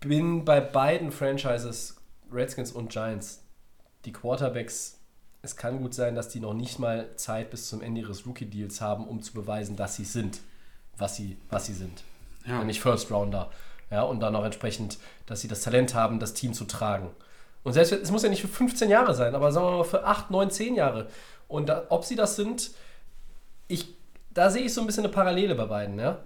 bin 0.00 0.44
bei 0.44 0.60
beiden 0.60 1.12
Franchises, 1.12 1.96
Redskins 2.32 2.72
und 2.72 2.90
Giants, 2.90 3.42
die 4.04 4.12
Quarterbacks, 4.12 4.98
es 5.42 5.56
kann 5.56 5.78
gut 5.78 5.94
sein, 5.94 6.14
dass 6.14 6.28
die 6.28 6.40
noch 6.40 6.54
nicht 6.54 6.78
mal 6.78 7.14
Zeit 7.16 7.50
bis 7.50 7.68
zum 7.68 7.80
Ende 7.80 8.00
ihres 8.00 8.26
Rookie-Deals 8.26 8.80
haben, 8.80 9.06
um 9.06 9.22
zu 9.22 9.32
beweisen, 9.32 9.76
dass 9.76 9.96
sie 9.96 10.04
sind, 10.04 10.40
was 10.96 11.16
sie, 11.16 11.36
was 11.50 11.66
sie 11.66 11.74
sind. 11.74 12.02
Ja. 12.44 12.58
Nämlich 12.58 12.80
First 12.80 13.10
Rounder. 13.10 13.50
Ja, 13.90 14.02
und 14.02 14.20
dann 14.20 14.34
auch 14.34 14.44
entsprechend, 14.44 14.98
dass 15.26 15.40
sie 15.40 15.48
das 15.48 15.62
Talent 15.62 15.94
haben, 15.94 16.18
das 16.18 16.34
Team 16.34 16.52
zu 16.52 16.64
tragen. 16.64 17.10
Und 17.66 17.72
selbst, 17.72 17.90
es 17.90 18.12
muss 18.12 18.22
ja 18.22 18.28
nicht 18.28 18.42
für 18.42 18.46
15 18.48 18.88
Jahre 18.88 19.12
sein, 19.12 19.34
aber 19.34 19.50
sagen 19.50 19.66
wir 19.66 19.78
mal 19.78 19.82
für 19.84 20.04
8, 20.04 20.30
9, 20.30 20.50
10 20.52 20.76
Jahre. 20.76 21.08
Und 21.48 21.68
da, 21.68 21.82
ob 21.88 22.04
sie 22.04 22.14
das 22.14 22.36
sind, 22.36 22.70
ich, 23.66 23.92
da 24.30 24.50
sehe 24.50 24.62
ich 24.62 24.72
so 24.72 24.80
ein 24.82 24.86
bisschen 24.86 25.02
eine 25.04 25.12
Parallele 25.12 25.56
bei 25.56 25.64
beiden. 25.64 25.98
Ja? 25.98 26.20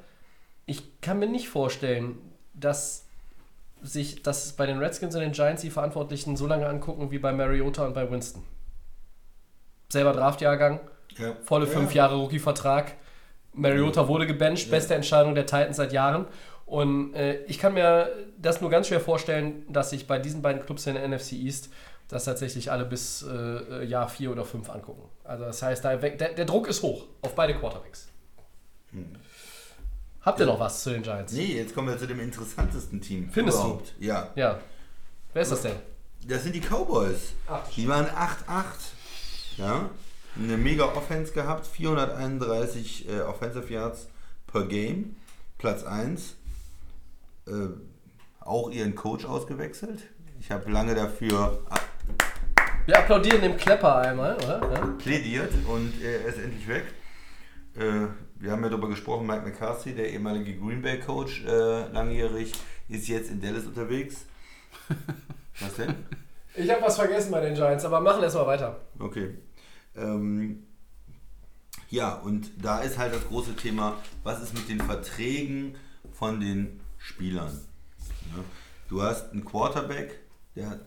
Ich 0.67 1.01
kann 1.01 1.19
mir 1.19 1.27
nicht 1.29 1.49
vorstellen, 1.49 2.19
dass 2.53 3.07
sich 3.81 4.23
dass 4.23 4.53
bei 4.53 4.67
den 4.67 4.77
Redskins 4.81 5.15
und 5.15 5.23
den 5.23 5.33
Giants 5.33 5.63
die 5.63 5.71
Verantwortlichen 5.71 6.37
so 6.37 6.47
lange 6.47 6.69
angucken 6.69 7.11
wie 7.11 7.19
bei 7.19 7.33
Mariota 7.33 7.87
und 7.87 7.95
bei 7.95 8.11
Winston. 8.11 8.43
Selber 9.89 10.13
Draftjahrgang, 10.13 10.81
Ja. 11.17 11.35
volle 11.43 11.65
Ja. 11.65 11.73
fünf 11.73 11.95
Jahre 11.95 12.17
Rookie-Vertrag. 12.17 12.97
Mariota 13.55 14.07
wurde 14.09 14.27
gebencht, 14.27 14.71
beste 14.71 14.95
Entscheidung 14.95 15.35
der 15.35 15.47
Titans 15.47 15.79
seit 15.79 15.95
Jahren. 15.95 16.27
Und 16.71 17.15
äh, 17.15 17.43
ich 17.47 17.59
kann 17.59 17.75
mir 17.75 18.13
das 18.39 18.61
nur 18.61 18.71
ganz 18.71 18.87
schwer 18.87 19.01
vorstellen, 19.01 19.65
dass 19.69 19.91
sich 19.91 20.07
bei 20.07 20.21
diesen 20.21 20.41
beiden 20.41 20.65
Clubs 20.65 20.87
in 20.87 20.95
der 20.95 21.09
NFC 21.09 21.33
East 21.33 21.69
das 22.07 22.25
tatsächlich 22.25 22.71
alle 22.71 22.85
bis 22.85 23.27
äh, 23.29 23.85
Jahr 23.85 24.09
vier 24.09 24.31
oder 24.31 24.45
fünf 24.45 24.71
angucken. 24.71 25.03
Also 25.25 25.47
das 25.47 25.61
heißt, 25.61 25.85
da 25.85 25.97
der, 25.97 26.11
der 26.11 26.45
Druck 26.45 26.69
ist 26.69 26.83
hoch 26.83 27.07
auf 27.23 27.35
beide 27.35 27.57
Quarterbacks. 27.57 28.07
Habt 30.23 30.39
ihr 30.39 30.47
noch 30.47 30.61
was 30.61 30.85
zu 30.85 30.91
den 30.91 31.03
Giants? 31.03 31.33
Nee, 31.33 31.57
jetzt 31.57 31.75
kommen 31.75 31.89
wir 31.89 31.99
zu 31.99 32.07
dem 32.07 32.21
interessantesten 32.21 33.01
Team. 33.01 33.31
Findest 33.33 33.59
du? 33.59 33.63
überhaupt. 33.63 33.95
Ja. 33.99 34.31
Ja. 34.37 34.61
Wer 35.33 35.43
ist 35.43 35.51
das 35.51 35.63
denn? 35.63 35.77
Das 36.25 36.45
sind 36.45 36.55
die 36.55 36.61
Cowboys. 36.61 37.33
Ach. 37.49 37.69
Die 37.75 37.89
waren 37.89 38.07
8-8. 38.07 38.63
Ja. 39.57 39.91
Eine 40.37 40.57
mega 40.57 40.85
Offense 40.85 41.33
gehabt. 41.33 41.67
431 41.67 43.09
äh, 43.09 43.23
Offensive 43.23 43.73
Yards 43.73 44.07
per 44.47 44.67
Game. 44.67 45.17
Platz 45.59 45.83
1. 45.83 46.37
Äh, 47.51 47.69
auch 48.41 48.71
ihren 48.71 48.95
Coach 48.95 49.25
ausgewechselt. 49.25 50.03
Ich 50.39 50.51
habe 50.51 50.71
lange 50.71 50.95
dafür 50.95 51.63
Wir 52.87 52.99
applaudieren 52.99 53.43
dem 53.43 53.57
Klepper 53.57 53.97
einmal, 53.97 54.37
oder? 54.37 54.61
Ja. 54.73 54.87
plädiert 54.99 55.53
und 55.69 55.93
er 56.03 56.25
ist 56.25 56.39
endlich 56.39 56.67
weg. 56.67 56.85
Äh, 57.77 58.07
wir 58.37 58.53
haben 58.53 58.63
ja 58.63 58.71
darüber 58.71 58.89
gesprochen, 58.89 59.27
Mike 59.27 59.43
McCarthy, 59.43 59.95
der 59.95 60.11
ehemalige 60.11 60.59
Green 60.59 60.81
Bay 60.81 60.99
Coach, 61.01 61.45
äh, 61.45 61.89
langjährig, 61.93 62.53
ist 62.89 63.09
jetzt 63.09 63.31
in 63.31 63.41
Dallas 63.41 63.67
unterwegs. 63.67 64.25
Was 65.61 65.75
denn? 65.75 65.95
Ich 66.55 66.69
habe 66.71 66.83
was 66.83 66.97
vergessen 66.97 67.31
bei 67.31 67.41
den 67.41 67.55
Giants, 67.55 67.85
aber 67.85 68.01
machen 68.01 68.23
erstmal 68.23 68.47
weiter. 68.47 68.81
Okay. 68.99 69.37
Ähm, 69.95 70.67
ja, 71.91 72.15
und 72.15 72.51
da 72.61 72.81
ist 72.81 72.99
halt 72.99 73.15
das 73.15 73.27
große 73.29 73.55
Thema, 73.55 73.97
was 74.25 74.43
ist 74.43 74.55
mit 74.55 74.69
den 74.69 74.81
Verträgen 74.81 75.77
von 76.13 76.41
den 76.41 76.80
Spielern? 77.01 77.51
Ja, 78.31 78.43
du 78.89 79.03
hast 79.03 79.33
einen 79.33 79.45
Quarterback, 79.45 80.19
der, 80.55 80.71
hat- 80.71 80.81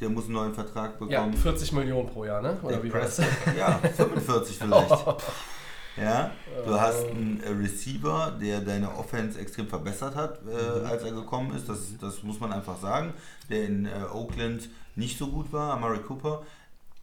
der 0.00 0.08
muss 0.10 0.24
einen 0.24 0.34
neuen 0.34 0.54
Vertrag 0.54 1.00
Ja, 1.08 1.20
bekommen. 1.22 1.34
40 1.36 1.72
Millionen 1.72 2.08
pro 2.08 2.24
Jahr, 2.24 2.42
ne? 2.42 2.56
Oder 2.62 2.76
Der 2.76 2.82
wie? 2.84 2.90
Prescott, 2.90 3.26
Ja, 3.58 3.78
45 3.78 4.58
vielleicht. 4.58 4.90
Ja, 5.96 6.30
du 6.64 6.78
hast 6.80 7.08
einen 7.08 7.42
äh, 7.42 7.48
Receiver, 7.48 8.30
der 8.40 8.60
deine 8.60 8.88
Offense 8.96 9.36
extrem 9.40 9.66
verbessert 9.66 10.14
hat, 10.14 10.38
äh, 10.46 10.86
als 10.86 11.02
er 11.02 11.10
gekommen 11.10 11.52
ist. 11.56 11.68
Das, 11.68 11.78
das 12.00 12.22
muss 12.22 12.38
man 12.38 12.52
einfach 12.52 12.80
sagen. 12.80 13.12
Der 13.50 13.64
in 13.64 13.86
äh, 13.86 13.90
Oakland 14.12 14.68
nicht 14.94 15.18
so 15.18 15.26
gut 15.26 15.52
war, 15.52 15.72
Amari 15.72 15.98
Cooper. 15.98 16.42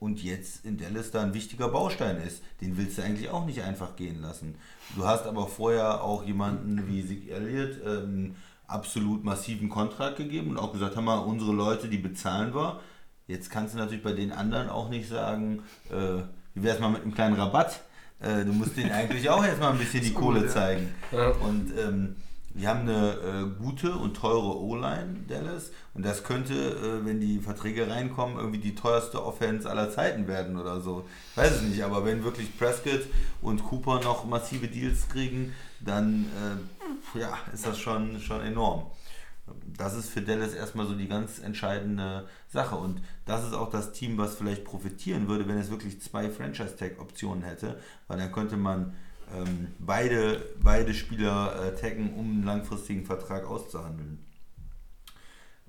Und 0.06 0.22
jetzt 0.22 0.64
in 0.64 0.78
Dallas 0.78 1.10
da 1.10 1.24
ein 1.24 1.34
wichtiger 1.34 1.68
Baustein 1.68 2.18
ist. 2.18 2.44
Den 2.62 2.78
willst 2.78 3.00
du 3.00 3.02
eigentlich 3.02 3.32
auch 3.32 3.44
nicht 3.44 3.64
einfach 3.64 3.96
gehen 3.96 4.22
lassen. 4.22 4.54
Du 4.96 5.04
hast 5.04 5.26
aber 5.26 5.48
vorher 5.48 6.04
auch 6.04 6.24
jemanden 6.24 6.88
wie 6.88 7.04
Zeke 7.04 7.32
Elliott 7.32 7.84
einen 7.84 8.36
absolut 8.68 9.24
massiven 9.24 9.68
Kontrakt 9.68 10.18
gegeben 10.18 10.52
und 10.52 10.60
auch 10.60 10.72
gesagt, 10.74 10.94
hör 10.96 11.02
mal, 11.02 11.18
unsere 11.18 11.54
Leute, 11.54 11.88
die 11.88 11.98
bezahlen 11.98 12.54
wir. 12.54 12.82
Jetzt 13.26 13.50
kannst 13.50 13.74
du 13.74 13.80
natürlich 13.80 14.04
bei 14.04 14.14
den 14.14 14.32
anderen 14.32 14.70
auch 14.70 14.90
nicht 14.90 15.10
sagen, 15.10 15.64
äh, 15.90 16.22
wie 16.54 16.62
wäre 16.62 16.76
es 16.76 16.80
mal 16.80 16.92
mit 16.92 17.02
einem 17.02 17.16
kleinen 17.16 17.36
Rabatt? 17.36 17.82
Äh, 18.20 18.46
du 18.46 18.54
musst 18.54 18.78
denen 18.78 18.92
eigentlich 18.92 19.28
auch 19.32 19.44
erstmal 19.44 19.72
ein 19.72 19.80
bisschen 19.80 20.04
die 20.04 20.14
Kohle 20.14 20.48
zeigen. 20.48 20.94
Und 21.42 21.74
ähm, 21.80 22.16
wir 22.56 22.70
haben 22.70 22.82
eine 22.82 23.12
äh, 23.16 23.62
gute 23.62 23.96
und 23.96 24.16
teure 24.16 24.58
O-Line, 24.62 25.26
Dallas. 25.28 25.72
Und 25.94 26.06
das 26.06 26.24
könnte, 26.24 26.54
äh, 26.54 27.06
wenn 27.06 27.20
die 27.20 27.40
Verträge 27.40 27.90
reinkommen, 27.90 28.38
irgendwie 28.38 28.60
die 28.60 28.76
teuerste 28.76 29.24
Offense 29.26 29.70
aller 29.70 29.92
Zeiten 29.92 30.30
werden 30.30 30.58
oder 30.58 30.80
so. 30.80 31.06
Ich 31.32 31.38
weiß 31.38 31.58
es 31.58 31.62
nicht, 31.64 31.84
aber 31.84 32.06
wenn 32.06 32.24
wirklich 32.24 32.58
Prescott 32.58 33.02
und 33.42 33.62
Cooper 33.66 34.00
noch 34.00 34.24
massive 34.24 34.70
Deals 34.70 35.10
kriegen, 35.10 35.54
dann 35.82 36.28
äh, 37.14 37.20
ja, 37.20 37.38
ist 37.54 37.66
das 37.68 37.78
schon, 37.78 38.22
schon 38.22 38.40
enorm. 38.40 38.86
Das 39.78 39.94
ist 39.94 40.10
für 40.10 40.22
Dallas 40.22 40.54
erstmal 40.54 40.88
so 40.88 40.96
die 40.96 41.10
ganz 41.10 41.40
entscheidende 41.40 42.26
Sache. 42.48 42.78
Und 42.78 43.02
das 43.26 43.46
ist 43.46 43.54
auch 43.54 43.70
das 43.70 43.92
Team, 43.92 44.18
was 44.18 44.36
vielleicht 44.36 44.64
profitieren 44.64 45.28
würde, 45.28 45.46
wenn 45.48 45.58
es 45.58 45.70
wirklich 45.70 46.02
zwei 46.02 46.30
Franchise-Tag-Optionen 46.30 47.44
hätte, 47.44 47.80
weil 48.08 48.18
dann 48.18 48.32
könnte 48.32 48.56
man 48.56 48.94
ähm, 49.34 49.68
beide, 49.80 50.46
beide 50.62 50.94
Spieler 50.94 51.56
äh, 51.64 51.76
taggen, 51.76 52.14
um 52.14 52.26
einen 52.26 52.44
langfristigen 52.44 53.06
Vertrag 53.06 53.46
auszuhandeln. 53.46 54.20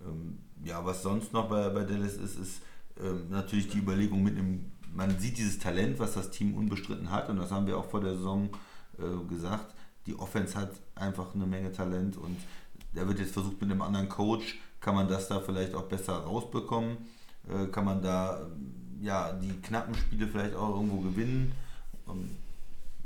Ähm, 0.04 0.38
ja, 0.64 0.84
was 0.84 1.02
sonst 1.02 1.32
noch 1.32 1.48
bei, 1.48 1.68
bei 1.70 1.84
Dallas 1.84 2.14
ist, 2.14 2.38
ist 2.38 2.60
ähm, 3.00 3.28
natürlich 3.30 3.68
die 3.68 3.78
Überlegung 3.78 4.22
mit 4.22 4.36
einem, 4.36 4.72
man 4.94 5.18
sieht 5.18 5.38
dieses 5.38 5.58
Talent, 5.58 5.98
was 5.98 6.14
das 6.14 6.30
Team 6.30 6.54
unbestritten 6.54 7.10
hat 7.10 7.28
und 7.28 7.36
das 7.36 7.50
haben 7.50 7.66
wir 7.66 7.78
auch 7.78 7.88
vor 7.88 8.00
der 8.00 8.14
Saison 8.14 8.50
äh, 8.98 9.28
gesagt. 9.28 9.74
Die 10.06 10.18
Offense 10.18 10.58
hat 10.58 10.70
einfach 10.94 11.34
eine 11.34 11.46
Menge 11.46 11.72
Talent 11.72 12.16
und 12.16 12.36
da 12.94 13.06
wird 13.06 13.18
jetzt 13.18 13.32
versucht 13.32 13.60
mit 13.60 13.70
einem 13.70 13.82
anderen 13.82 14.08
Coach, 14.08 14.58
kann 14.80 14.94
man 14.94 15.08
das 15.08 15.28
da 15.28 15.40
vielleicht 15.40 15.74
auch 15.74 15.84
besser 15.84 16.14
rausbekommen, 16.14 16.96
äh, 17.48 17.66
kann 17.66 17.84
man 17.84 18.02
da 18.02 18.46
ja 19.00 19.32
die 19.32 19.52
knappen 19.60 19.94
Spiele 19.94 20.26
vielleicht 20.26 20.54
auch 20.54 20.76
irgendwo 20.76 21.00
gewinnen. 21.00 21.52
Ähm, 22.08 22.30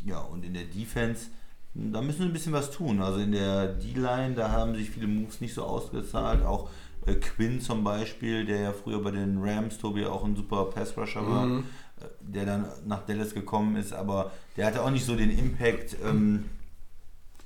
ja, 0.05 0.18
und 0.20 0.44
in 0.44 0.55
der 0.55 0.64
Defense, 0.64 1.27
da 1.74 2.01
müssen 2.02 2.20
wir 2.20 2.27
ein 2.27 2.32
bisschen 2.32 2.52
was 2.52 2.70
tun. 2.70 3.01
Also 3.02 3.20
in 3.20 3.32
der 3.32 3.68
D-Line, 3.68 4.35
da 4.35 4.51
haben 4.51 4.74
sich 4.74 4.90
viele 4.90 5.06
Moves 5.06 5.40
nicht 5.40 5.55
so 5.55 5.62
ausgezahlt. 5.64 6.44
Auch 6.44 6.68
äh, 7.06 7.14
Quinn 7.14 7.60
zum 7.60 7.85
Beispiel, 7.85 8.44
der 8.44 8.60
ja 8.60 8.72
früher 8.72 9.02
bei 9.02 9.10
den 9.12 9.39
Rams, 9.43 9.78
Tobi, 9.78 10.05
auch 10.06 10.24
ein 10.24 10.36
super 10.36 10.64
Pass-Rusher 10.66 11.27
war, 11.27 11.47
Mhm. 11.47 11.64
äh, 12.01 12.05
der 12.20 12.47
dann 12.47 12.66
nach 12.86 13.05
Dallas 13.06 13.35
gekommen 13.35 13.77
ist, 13.77 13.93
aber 13.93 14.31
der 14.56 14.66
hatte 14.66 14.82
auch 14.82 14.90
nicht 14.90 15.05
so 15.05 15.14
den 15.16 15.31
Impact. 15.31 15.97
Ähm, 16.05 16.47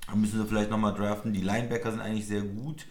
da 0.07 0.15
müssen 0.17 0.41
sie 0.41 0.47
vielleicht 0.47 0.71
nochmal 0.71 0.95
draften. 0.95 1.33
Die 1.33 1.41
Linebacker 1.41 1.91
sind 1.91 2.01
eigentlich 2.01 2.27
sehr 2.27 2.43
gut. 2.43 2.87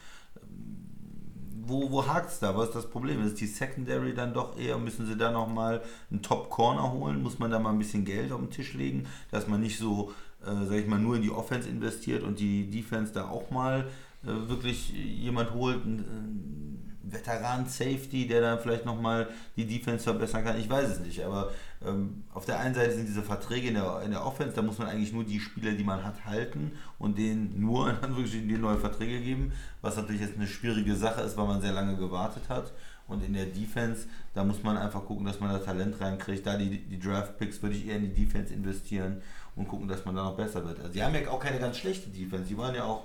Wo, 1.66 1.92
wo 1.92 2.06
hakt 2.06 2.30
es 2.30 2.40
da? 2.40 2.56
Was 2.58 2.70
ist 2.70 2.76
das 2.76 2.90
Problem? 2.90 3.26
Ist 3.26 3.40
die 3.40 3.48
Secondary 3.48 4.14
dann 4.14 4.34
doch 4.34 4.58
eher? 4.58 4.78
Müssen 4.78 5.06
sie 5.06 5.18
da 5.18 5.32
nochmal 5.32 5.82
einen 6.12 6.22
Top-Corner 6.22 6.92
holen? 6.92 7.22
Muss 7.22 7.40
man 7.40 7.52
da 7.52 7.60
mal 7.60 7.72
ein 7.72 7.80
bisschen 7.80 8.06
Geld 8.06 8.32
auf 8.32 8.40
den 8.40 8.50
Tisch 8.50 8.74
legen, 8.74 9.08
dass 9.32 9.48
man 9.48 9.62
nicht 9.62 9.78
so, 9.78 10.12
äh, 10.42 10.66
sag 10.66 10.78
ich 10.78 10.88
mal, 10.88 11.00
nur 11.00 11.16
in 11.16 11.22
die 11.22 11.32
Offense 11.32 11.70
investiert 11.70 12.24
und 12.24 12.40
die 12.40 12.70
Defense 12.70 13.14
da 13.14 13.30
auch 13.30 13.50
mal 13.52 13.88
äh, 14.24 14.50
wirklich 14.50 14.90
jemand 14.94 15.54
holt, 15.54 15.84
einen 15.86 16.93
Veteran-Safety, 17.04 18.28
der 18.28 18.42
dann 18.42 18.60
vielleicht 18.60 18.86
nochmal 18.86 19.28
die 19.56 19.66
Defense 19.66 20.04
verbessern 20.04 20.44
kann? 20.44 20.60
Ich 20.60 20.70
weiß 20.70 20.90
es 20.90 21.00
nicht, 21.00 21.24
aber 21.24 21.52
ähm, 21.86 22.24
auf 22.34 22.46
der 22.46 22.60
einen 22.60 22.74
Seite 22.74 22.94
sind 22.94 23.08
diese 23.08 23.22
Verträge 23.22 23.68
in 23.68 23.74
der, 23.76 24.02
in 24.04 24.12
der 24.12 24.26
Offense, 24.26 24.56
da 24.56 24.62
muss 24.62 24.78
man 24.78 24.88
eigentlich 24.88 25.14
nur 25.14 25.24
die 25.24 25.40
Spieler, 25.40 25.74
die 25.74 25.84
man 25.84 26.04
hat, 26.04 26.26
halten 26.26 26.72
und 26.98 27.18
denen 27.18 27.60
nur 27.60 27.90
in 27.90 27.98
Anführungsstrichen 27.98 28.48
die 28.48 28.58
neue 28.58 28.78
Verträge 28.78 29.20
geben, 29.20 29.52
was 29.82 29.98
natürlich 29.98 30.22
jetzt 30.22 30.36
eine 30.36 30.48
schwierige 30.48 30.96
Sache 30.96 31.22
ist, 31.22 31.38
weil 31.38 31.48
man 31.48 31.62
sehr 31.62 31.74
lange 31.74 31.98
gewartet 31.98 32.44
hat. 32.50 32.72
Und 33.06 33.24
in 33.24 33.34
der 33.34 33.48
Defense, 33.48 34.08
da 34.34 34.46
muss 34.46 34.64
man 34.64 34.78
einfach 34.78 35.04
gucken, 35.06 35.26
dass 35.26 35.40
man 35.40 35.52
da 35.52 35.60
Talent 35.60 36.00
reinkriegt. 36.00 36.46
Da 36.48 36.56
die, 36.56 36.80
die 36.80 37.00
Draft-Picks 37.00 37.62
würde 37.62 37.76
ich 37.76 37.88
eher 37.88 37.98
in 37.98 38.14
die 38.14 38.26
Defense 38.26 38.54
investieren 38.54 39.22
und 39.56 39.68
gucken, 39.68 39.90
dass 39.90 40.06
man 40.06 40.16
da 40.16 40.24
noch 40.24 40.38
besser 40.38 40.66
wird. 40.66 40.80
Also 40.80 40.94
die 40.94 41.04
haben 41.04 41.14
ja 41.14 41.30
auch 41.30 41.40
keine 41.40 41.60
ganz 41.60 41.78
schlechte 41.78 42.10
Defense. 42.10 42.46
Die 42.46 42.58
waren 42.58 42.74
ja 42.74 42.86
auch 42.86 43.04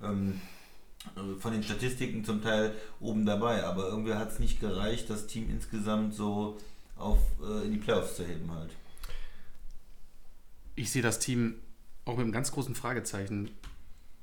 ähm, 0.00 0.40
von 1.38 1.52
den 1.52 1.62
Statistiken 1.62 2.24
zum 2.24 2.42
Teil 2.42 2.74
oben 3.00 3.26
dabei, 3.26 3.64
aber 3.64 3.88
irgendwie 3.88 4.14
hat 4.14 4.30
es 4.30 4.38
nicht 4.38 4.60
gereicht, 4.60 5.10
das 5.10 5.26
Team 5.26 5.50
insgesamt 5.50 6.14
so 6.14 6.58
auf, 6.96 7.18
äh, 7.42 7.66
in 7.66 7.72
die 7.72 7.78
Playoffs 7.78 8.16
zu 8.16 8.24
heben 8.24 8.50
halt. 8.52 8.70
Ich 10.74 10.90
sehe 10.90 11.02
das 11.02 11.18
Team 11.18 11.56
auch 12.04 12.16
mit 12.16 12.22
einem 12.22 12.32
ganz 12.32 12.52
großen 12.52 12.74
Fragezeichen. 12.74 13.50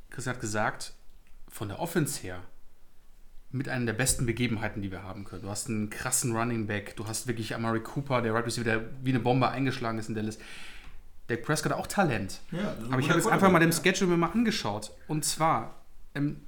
Christian 0.10 0.36
hat 0.36 0.42
gesagt, 0.42 0.94
von 1.48 1.68
der 1.68 1.80
Offense 1.80 2.22
her 2.22 2.42
mit 3.52 3.68
einer 3.68 3.86
der 3.86 3.94
besten 3.94 4.26
Begebenheiten, 4.26 4.82
die 4.82 4.92
wir 4.92 5.04
haben 5.04 5.24
können. 5.24 5.42
Du 5.42 5.50
hast 5.50 5.70
einen 5.70 5.90
krassen 5.90 6.36
Running 6.36 6.68
Back, 6.68 6.96
du 6.96 7.08
hast 7.08 7.28
wirklich 7.28 7.56
Amari 7.56 7.82
Cooper, 7.82 8.22
der 8.22 8.34
Right 8.34 8.46
Receiver, 8.46 8.64
der 8.64 8.90
wie 9.04 9.10
eine 9.10 9.20
Bombe 9.20 9.50
eingeschlagen 9.50 9.98
ist 9.98 10.08
in 10.08 10.16
Dallas. 10.16 10.38
Dak 11.28 11.44
Prescott 11.44 11.72
hat 11.72 11.80
auch 11.80 11.88
Talent. 11.88 12.42
Ja, 12.52 12.76
Aber 12.90 13.00
ich 13.00 13.10
habe 13.10 13.20
jetzt 13.20 13.28
einfach 13.28 13.52
mal 13.52 13.60
Quarterback, 13.60 13.98
Schedule 13.98 14.12
mir 14.12 14.18
mal 14.18 14.32
angeschaut. 14.32 14.92
Und 15.08 15.26
zwar, 15.26 15.84
ähm, 16.16 16.42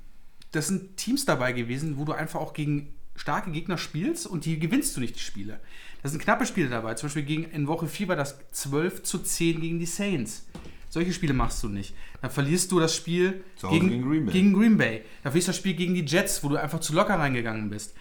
das 0.52 0.68
sind 0.68 0.98
Teams 0.98 1.26
dabei 1.26 1.54
gewesen, 1.54 1.98
wo 1.98 2.06
du 2.06 2.14
einfach 2.14 2.40
auch 2.40 2.54
gegen 2.54 2.94
starke 3.16 3.52
Gegner 3.52 3.78
spielst 3.78 4.28
und 4.28 4.46
die 4.46 4.60
gewinnst 4.60 4.96
du 4.96 5.02
nicht, 5.02 5.16
die 5.16 5.20
Spiele. 5.20 5.60
Das 6.02 6.12
sind 6.12 6.22
knappe 6.22 6.46
Spiele 6.46 6.70
dabei. 6.70 6.96
Zum 6.96 7.08
Beispiel 7.08 7.24
gegen, 7.24 7.44
in 7.46 7.68
Woche 7.68 7.88
4 7.88 8.08
war 8.08 8.16
das 8.16 8.38
12 8.52 9.04
zu 9.04 9.20
10 9.20 9.62
gegen 9.62 9.80
die 9.80 9.86
Saints. 9.86 10.48
Solche 10.90 11.14
Spiele 11.14 11.34
machst 11.34 11.64
du 11.64 11.70
nicht. 11.70 11.96
Dann 12.22 12.32
verlierst 12.32 12.72
du 12.72 12.80
das 12.80 12.96
Spiel 12.96 13.44
gegen, 13.70 13.90
gegen 13.90 14.10
Green 14.10 14.26
Bay. 14.26 14.34
gegen 14.34 14.54
Green 14.54 14.78
Bay. 14.78 15.04
Dann 15.24 15.32
verlierst 15.32 15.48
du 15.48 15.52
das 15.52 15.58
Spiel 15.58 15.74
gegen 15.74 15.94
die 15.94 16.06
Jets, 16.06 16.44
wo 16.44 16.50
du 16.50 16.58
einfach 16.58 16.80
zu 16.80 16.94
locker 16.94 17.18
reingegangen 17.18 17.70
bist. 17.70 17.94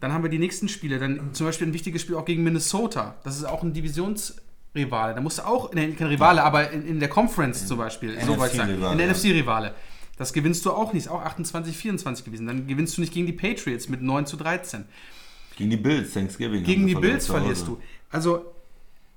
Dann 0.00 0.12
haben 0.12 0.22
wir 0.22 0.30
die 0.30 0.38
nächsten 0.38 0.68
Spiele. 0.68 0.98
Dann 0.98 1.34
zum 1.34 1.46
Beispiel 1.46 1.66
ein 1.66 1.74
wichtiges 1.74 2.02
Spiel 2.02 2.14
auch 2.14 2.24
gegen 2.24 2.42
Minnesota. 2.42 3.16
Das 3.24 3.36
ist 3.36 3.44
auch 3.44 3.62
ein 3.62 3.74
Divisionsrivale. 3.74 5.14
Da 5.14 5.20
musst 5.20 5.38
du 5.38 5.46
auch, 5.46 5.74
ne, 5.74 5.92
kein 5.92 6.06
Rivale, 6.06 6.42
aber 6.42 6.70
in, 6.70 6.86
in 6.86 7.00
der 7.00 7.08
Conference 7.10 7.66
zum 7.66 7.78
Beispiel, 7.78 8.18
so 8.24 8.38
weit 8.38 8.52
sein. 8.52 8.70
In 8.70 8.98
der. 8.98 9.08
NFC-Rivale. 9.08 9.74
Das 10.18 10.32
gewinnst 10.32 10.66
du 10.66 10.72
auch 10.72 10.92
nicht. 10.92 11.06
Ist 11.06 11.10
auch 11.10 11.22
28, 11.22 11.76
24 11.76 12.24
gewesen. 12.24 12.46
Dann 12.46 12.66
gewinnst 12.66 12.96
du 12.96 13.00
nicht 13.00 13.12
gegen 13.12 13.26
die 13.26 13.32
Patriots 13.32 13.88
mit 13.88 14.02
9 14.02 14.26
zu 14.26 14.36
13. 14.36 14.84
Gegen 15.56 15.70
die 15.70 15.76
Bills, 15.76 16.12
Thanksgiving. 16.12 16.64
Gegen 16.64 16.86
die 16.86 16.94
Bills 16.94 17.26
verlierst 17.26 17.66
du. 17.66 17.80
Also, 18.10 18.44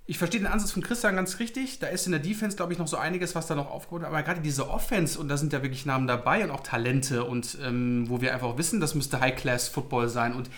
ich 0.08 0.18
verstehe 0.18 0.42
den 0.42 0.48
Ansatz 0.48 0.72
von 0.72 0.82
Christian 0.82 1.16
ganz 1.16 1.40
richtig. 1.40 1.80
Da 1.80 1.88
ist 1.88 2.06
in 2.06 2.12
der 2.12 2.20
Defense, 2.20 2.58
glaube 2.58 2.74
ich, 2.74 2.80
noch 2.80 2.88
so 2.88 2.98
einiges, 2.98 3.36
was 3.36 3.48
da 3.48 3.56
noch 3.56 3.70
aufgeholt 3.70 4.02
wird. 4.02 4.12
Aber 4.12 4.24
gerade 4.24 4.42
diese 4.42 4.70
Offense, 4.70 5.20
und 5.20 5.28
da 5.30 5.38
sind 5.38 5.54
ja 5.54 5.62
wirklich 5.62 5.86
Namen 5.86 6.08
dabei 6.08 6.44
und 6.44 6.52
auch 6.52 6.62
Talente, 6.62 7.24
und 7.24 7.58
ähm, 7.64 8.10
wo 8.10 8.22
wir 8.22 8.34
einfach 8.34 8.58
wissen, 8.58 8.80
das 8.82 8.96
müsste 8.96 9.20
High-Class-Football 9.20 10.10
sein. 10.10 10.34
Und 10.34 10.50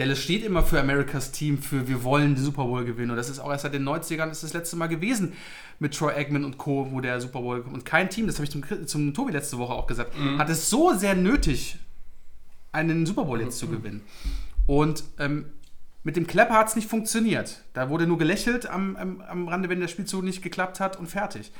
Dallas 0.00 0.18
steht 0.18 0.42
immer 0.44 0.62
für 0.62 0.80
Americas 0.80 1.30
Team, 1.30 1.58
für 1.58 1.86
wir 1.86 2.02
wollen 2.02 2.34
den 2.34 2.42
Super 2.42 2.64
Bowl 2.64 2.86
gewinnen. 2.86 3.10
Und 3.10 3.18
das 3.18 3.28
ist 3.28 3.38
auch 3.38 3.50
erst 3.50 3.64
seit 3.64 3.74
den 3.74 3.86
90ern 3.86 4.30
ist 4.30 4.42
das 4.42 4.54
letzte 4.54 4.76
Mal 4.76 4.86
gewesen 4.86 5.34
mit 5.78 5.94
Troy 5.94 6.14
Aikman 6.14 6.44
und 6.44 6.56
Co., 6.56 6.90
wo 6.90 7.02
der 7.02 7.20
Super 7.20 7.42
Bowl 7.42 7.60
kommt. 7.60 7.74
Und 7.74 7.84
kein 7.84 8.08
Team, 8.08 8.26
das 8.26 8.36
habe 8.36 8.44
ich 8.44 8.50
zum, 8.50 8.86
zum 8.86 9.12
Tobi 9.12 9.32
letzte 9.32 9.58
Woche 9.58 9.74
auch 9.74 9.86
gesagt, 9.86 10.14
hat 10.38 10.48
es 10.48 10.70
so 10.70 10.94
sehr 10.94 11.14
nötig, 11.14 11.76
einen 12.72 13.04
Super 13.04 13.26
Bowl 13.26 13.42
jetzt 13.42 13.58
zu 13.58 13.68
gewinnen. 13.68 14.00
Und 14.66 15.04
ähm, 15.18 15.46
mit 16.02 16.16
dem 16.16 16.26
Klepper 16.26 16.54
hat 16.54 16.68
es 16.68 16.76
nicht 16.76 16.88
funktioniert. 16.88 17.60
Da 17.74 17.90
wurde 17.90 18.06
nur 18.06 18.16
gelächelt 18.16 18.70
am, 18.70 18.96
am, 18.96 19.20
am 19.20 19.48
Rande, 19.48 19.68
wenn 19.68 19.80
der 19.80 19.88
Spielzug 19.88 20.24
nicht 20.24 20.40
geklappt 20.40 20.80
hat 20.80 20.98
und 20.98 21.08
fertig. 21.08 21.52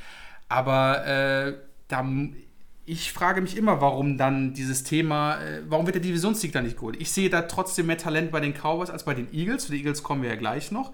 Aber 0.49 1.07
äh, 1.07 1.59
da, 1.89 2.03
ich 2.91 3.13
frage 3.13 3.41
mich 3.41 3.57
immer, 3.57 3.81
warum 3.81 4.19
dann 4.19 4.53
dieses 4.53 4.83
Thema, 4.83 5.41
äh, 5.41 5.63
warum 5.69 5.87
wird 5.87 5.95
der 5.95 6.03
Divisionssieg 6.03 6.51
da 6.51 6.61
nicht 6.61 6.75
geholt? 6.75 7.01
Ich 7.01 7.13
sehe 7.13 7.31
da 7.31 7.43
trotzdem 7.43 7.87
mehr 7.87 7.99
Talent 7.99 8.33
bei 8.33 8.41
den 8.41 8.53
Cowboys 8.53 8.91
als 8.91 9.05
bei 9.05 9.15
den 9.15 9.33
Eagles. 9.33 9.67
Zu 9.67 9.71
den 9.71 9.79
Eagles 9.79 10.03
kommen 10.03 10.23
wir 10.23 10.31
ja 10.31 10.35
gleich 10.35 10.73
noch. 10.73 10.93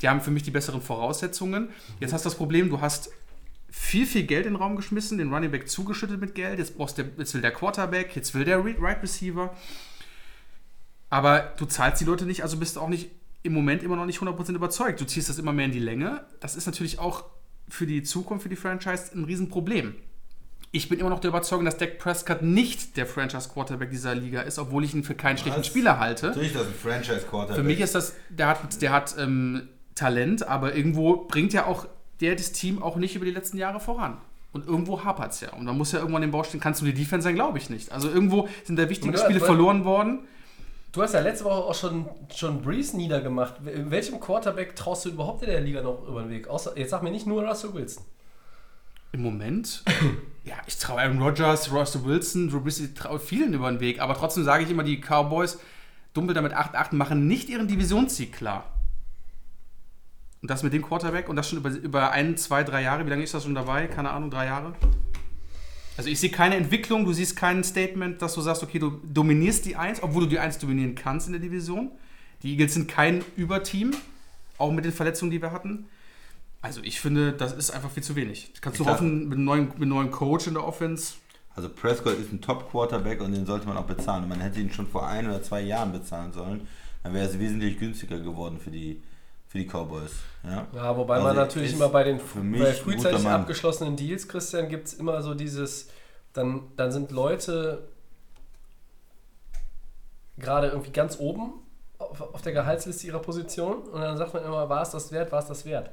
Die 0.00 0.08
haben 0.08 0.22
für 0.22 0.30
mich 0.30 0.44
die 0.44 0.50
besseren 0.50 0.80
Voraussetzungen. 0.80 1.68
Jetzt 2.00 2.14
hast 2.14 2.24
du 2.24 2.30
das 2.30 2.38
Problem, 2.38 2.70
du 2.70 2.80
hast 2.80 3.10
viel, 3.68 4.06
viel 4.06 4.22
Geld 4.22 4.46
in 4.46 4.54
den 4.54 4.62
Raum 4.62 4.76
geschmissen, 4.76 5.18
den 5.18 5.30
Running 5.30 5.50
Back 5.50 5.68
zugeschüttet 5.68 6.18
mit 6.18 6.34
Geld. 6.34 6.58
Jetzt, 6.58 6.78
brauchst 6.78 6.96
der, 6.96 7.04
jetzt 7.18 7.34
will 7.34 7.42
der 7.42 7.52
Quarterback, 7.52 8.16
jetzt 8.16 8.34
will 8.34 8.46
der 8.46 8.64
Right 8.64 9.02
Receiver. 9.02 9.54
Aber 11.10 11.52
du 11.58 11.66
zahlst 11.66 12.00
die 12.00 12.06
Leute 12.06 12.24
nicht, 12.24 12.44
also 12.44 12.56
bist 12.56 12.76
du 12.76 12.80
auch 12.80 12.88
nicht 12.88 13.10
im 13.42 13.52
Moment 13.52 13.82
immer 13.82 13.96
noch 13.96 14.06
nicht 14.06 14.20
100% 14.20 14.54
überzeugt. 14.54 15.02
Du 15.02 15.04
ziehst 15.04 15.28
das 15.28 15.38
immer 15.38 15.52
mehr 15.52 15.66
in 15.66 15.72
die 15.72 15.80
Länge. 15.80 16.24
Das 16.40 16.56
ist 16.56 16.64
natürlich 16.64 16.98
auch 16.98 17.24
für 17.68 17.86
die 17.86 18.02
Zukunft, 18.02 18.44
für 18.44 18.48
die 18.48 18.56
Franchise 18.56 19.14
ein 19.14 19.24
Riesenproblem. 19.24 19.96
Ich 20.76 20.90
bin 20.90 21.00
immer 21.00 21.08
noch 21.08 21.20
der 21.20 21.30
Überzeugung, 21.30 21.64
dass 21.64 21.78
Dak 21.78 21.98
Prescott 21.98 22.42
nicht 22.42 22.98
der 22.98 23.06
Franchise-Quarterback 23.06 23.88
dieser 23.88 24.14
Liga 24.14 24.42
ist, 24.42 24.58
obwohl 24.58 24.84
ich 24.84 24.94
ihn 24.94 25.04
für 25.04 25.14
keinen 25.14 25.38
schlechten 25.38 25.60
Was? 25.60 25.66
Spieler 25.66 25.98
halte. 25.98 26.26
Natürlich, 26.26 26.52
das 26.52 26.64
ist 26.64 26.68
ein 26.68 26.74
Franchise-Quarterback. 26.74 27.56
Für 27.56 27.62
mich 27.62 27.80
ist 27.80 27.94
das, 27.94 28.14
der 28.28 28.48
hat, 28.48 28.82
der 28.82 28.92
hat 28.92 29.14
ähm, 29.18 29.68
Talent, 29.94 30.46
aber 30.46 30.74
irgendwo 30.74 31.24
bringt 31.24 31.54
ja 31.54 31.64
auch 31.64 31.86
der 32.20 32.36
das 32.36 32.52
Team 32.52 32.82
auch 32.82 32.96
nicht 32.96 33.16
über 33.16 33.24
die 33.24 33.30
letzten 33.30 33.56
Jahre 33.56 33.80
voran. 33.80 34.18
Und 34.52 34.66
irgendwo 34.66 35.02
hapert 35.02 35.32
es 35.32 35.40
ja. 35.40 35.54
Und 35.54 35.64
dann 35.64 35.78
muss 35.78 35.92
ja 35.92 35.98
irgendwann 35.98 36.20
den 36.20 36.30
Bau 36.30 36.44
stehen. 36.44 36.60
Kannst 36.60 36.82
du 36.82 36.84
die 36.84 36.92
Defense 36.92 37.24
sein? 37.24 37.36
Glaube 37.36 37.56
ich 37.56 37.70
nicht. 37.70 37.90
Also 37.90 38.10
irgendwo 38.10 38.46
sind 38.64 38.78
da 38.78 38.90
wichtige 38.90 39.16
Spiele 39.16 39.40
verloren 39.40 39.86
worden. 39.86 40.20
Du 40.92 41.02
hast 41.02 41.14
ja 41.14 41.20
letzte 41.20 41.46
Woche 41.46 41.62
auch 41.62 41.74
schon, 41.74 42.06
schon 42.34 42.60
Breeze 42.60 42.98
niedergemacht. 42.98 43.54
In 43.66 43.90
welchem 43.90 44.20
Quarterback 44.20 44.76
traust 44.76 45.06
du 45.06 45.08
überhaupt 45.08 45.42
in 45.42 45.48
der 45.48 45.62
Liga 45.62 45.80
noch 45.80 46.06
über 46.06 46.20
den 46.20 46.30
Weg? 46.30 46.48
Außer, 46.48 46.76
jetzt 46.76 46.90
sag 46.90 47.02
mir 47.02 47.10
nicht 47.10 47.26
nur 47.26 47.46
Russell 47.46 47.72
Wilson. 47.72 48.04
Im 49.12 49.22
Moment, 49.22 49.82
ja, 50.46 50.54
ich 50.66 50.78
traue 50.78 51.00
Aaron 51.00 51.20
Rodgers, 51.20 51.72
Russell 51.72 52.04
Wilson, 52.04 52.48
Drew 52.48 52.60
Brees, 52.60 52.78
ich 52.78 52.94
traue 52.94 53.18
vielen 53.18 53.52
über 53.52 53.68
den 53.70 53.80
Weg. 53.80 54.00
Aber 54.00 54.14
trotzdem 54.14 54.44
sage 54.44 54.62
ich 54.62 54.70
immer, 54.70 54.84
die 54.84 55.00
Cowboys 55.00 55.58
dumpeln 56.14 56.36
damit 56.36 56.54
8-8 56.54 56.94
machen 56.94 57.26
nicht 57.26 57.48
ihren 57.48 57.66
Divisionssieg 57.66 58.32
klar. 58.32 58.72
Und 60.40 60.50
das 60.50 60.62
mit 60.62 60.72
dem 60.72 60.82
Quarterback 60.82 61.28
und 61.28 61.34
das 61.34 61.48
schon 61.48 61.58
über, 61.58 61.70
über 61.70 62.12
ein, 62.12 62.36
zwei, 62.36 62.62
drei 62.62 62.82
Jahre. 62.82 63.04
Wie 63.04 63.10
lange 63.10 63.24
ist 63.24 63.34
das 63.34 63.42
schon 63.42 63.56
dabei? 63.56 63.88
Keine 63.88 64.10
Ahnung, 64.10 64.30
drei 64.30 64.46
Jahre? 64.46 64.74
Also 65.96 66.10
ich 66.10 66.20
sehe 66.20 66.30
keine 66.30 66.54
Entwicklung, 66.54 67.04
du 67.04 67.12
siehst 67.12 67.34
kein 67.34 67.64
Statement, 67.64 68.22
dass 68.22 68.34
du 68.34 68.40
sagst, 68.40 68.62
okay, 68.62 68.78
du 68.78 69.00
dominierst 69.02 69.64
die 69.64 69.74
Eins, 69.74 70.00
obwohl 70.00 70.24
du 70.24 70.28
die 70.28 70.38
Eins 70.38 70.58
dominieren 70.58 70.94
kannst 70.94 71.26
in 71.26 71.32
der 71.32 71.42
Division. 71.42 71.90
Die 72.42 72.52
Eagles 72.52 72.74
sind 72.74 72.86
kein 72.86 73.24
Überteam, 73.34 73.94
auch 74.58 74.70
mit 74.70 74.84
den 74.84 74.92
Verletzungen, 74.92 75.32
die 75.32 75.42
wir 75.42 75.50
hatten. 75.50 75.88
Also 76.66 76.80
ich 76.82 77.00
finde, 77.00 77.32
das 77.32 77.52
ist 77.52 77.70
einfach 77.70 77.90
viel 77.90 78.02
zu 78.02 78.16
wenig. 78.16 78.52
Kannst 78.60 78.80
du 78.80 78.82
Ich 78.82 78.88
sag- 78.88 78.94
hoffen, 78.96 79.28
mit 79.28 79.34
einem, 79.36 79.44
neuen, 79.44 79.64
mit 79.68 79.76
einem 79.82 79.88
neuen 79.90 80.10
Coach 80.10 80.46
in 80.48 80.54
der 80.54 80.64
Offense. 80.66 81.14
Also 81.54 81.68
Prescott 81.70 82.18
ist 82.18 82.32
ein 82.32 82.40
Top-Quarterback 82.42 83.20
und 83.20 83.32
den 83.32 83.46
sollte 83.46 83.66
man 83.66 83.76
auch 83.76 83.84
bezahlen. 83.86 84.24
Und 84.24 84.28
man 84.30 84.40
hätte 84.40 84.60
ihn 84.60 84.70
schon 84.72 84.86
vor 84.86 85.06
ein 85.06 85.26
oder 85.28 85.42
zwei 85.42 85.60
Jahren 85.60 85.92
bezahlen 85.92 86.32
sollen. 86.32 86.66
Dann 87.02 87.14
wäre 87.14 87.26
es 87.26 87.38
wesentlich 87.38 87.78
günstiger 87.78 88.18
geworden 88.18 88.58
für 88.58 88.70
die, 88.70 89.00
für 89.46 89.58
die 89.58 89.66
Cowboys. 89.66 90.10
Ja, 90.44 90.66
Ja, 90.74 90.96
wobei 90.96 91.14
Also 91.14 91.28
man 91.28 91.36
natürlich 91.36 91.72
immer 91.72 91.88
bei 91.88 92.02
den 92.02 92.18
bei 92.18 92.72
frühzeitig 92.74 93.24
abgeschlossenen 93.26 93.96
Deals, 93.96 94.26
Christian, 94.28 94.68
gibt 94.68 94.88
es 94.88 94.94
immer 94.94 95.22
so 95.22 95.34
dieses, 95.34 95.88
dann, 96.32 96.62
dann 96.76 96.90
sind 96.90 97.12
Leute 97.12 97.86
gerade 100.38 100.68
irgendwie 100.68 100.90
ganz 100.90 101.18
oben 101.18 101.54
auf, 101.98 102.20
auf 102.20 102.42
der 102.42 102.52
Gehaltsliste 102.52 103.06
ihrer 103.06 103.20
Position 103.20 103.82
und 103.84 104.00
dann 104.00 104.16
sagt 104.18 104.34
man 104.34 104.44
immer, 104.44 104.68
war 104.68 104.82
es 104.82 104.90
das 104.90 105.12
wert, 105.12 105.32
war 105.32 105.38
es 105.40 105.46
das 105.46 105.64
wert. 105.64 105.90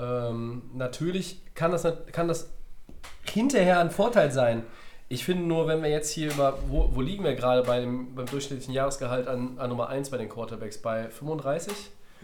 Ähm, 0.00 0.62
natürlich 0.74 1.42
kann 1.54 1.72
das, 1.72 1.86
kann 2.12 2.28
das 2.28 2.50
hinterher 3.24 3.80
ein 3.80 3.90
Vorteil 3.90 4.32
sein. 4.32 4.64
Ich 5.08 5.24
finde 5.24 5.44
nur, 5.44 5.66
wenn 5.66 5.82
wir 5.82 5.90
jetzt 5.90 6.10
hier 6.10 6.30
über, 6.30 6.58
wo, 6.68 6.90
wo 6.92 7.00
liegen 7.00 7.24
wir 7.24 7.34
gerade 7.34 7.62
bei 7.62 7.80
dem, 7.80 8.14
beim 8.14 8.26
durchschnittlichen 8.26 8.72
Jahresgehalt 8.72 9.26
an, 9.26 9.58
an 9.58 9.68
Nummer 9.68 9.88
1 9.88 10.10
bei 10.10 10.18
den 10.18 10.28
Quarterbacks? 10.28 10.78
Bei 10.78 11.10
35? 11.10 11.74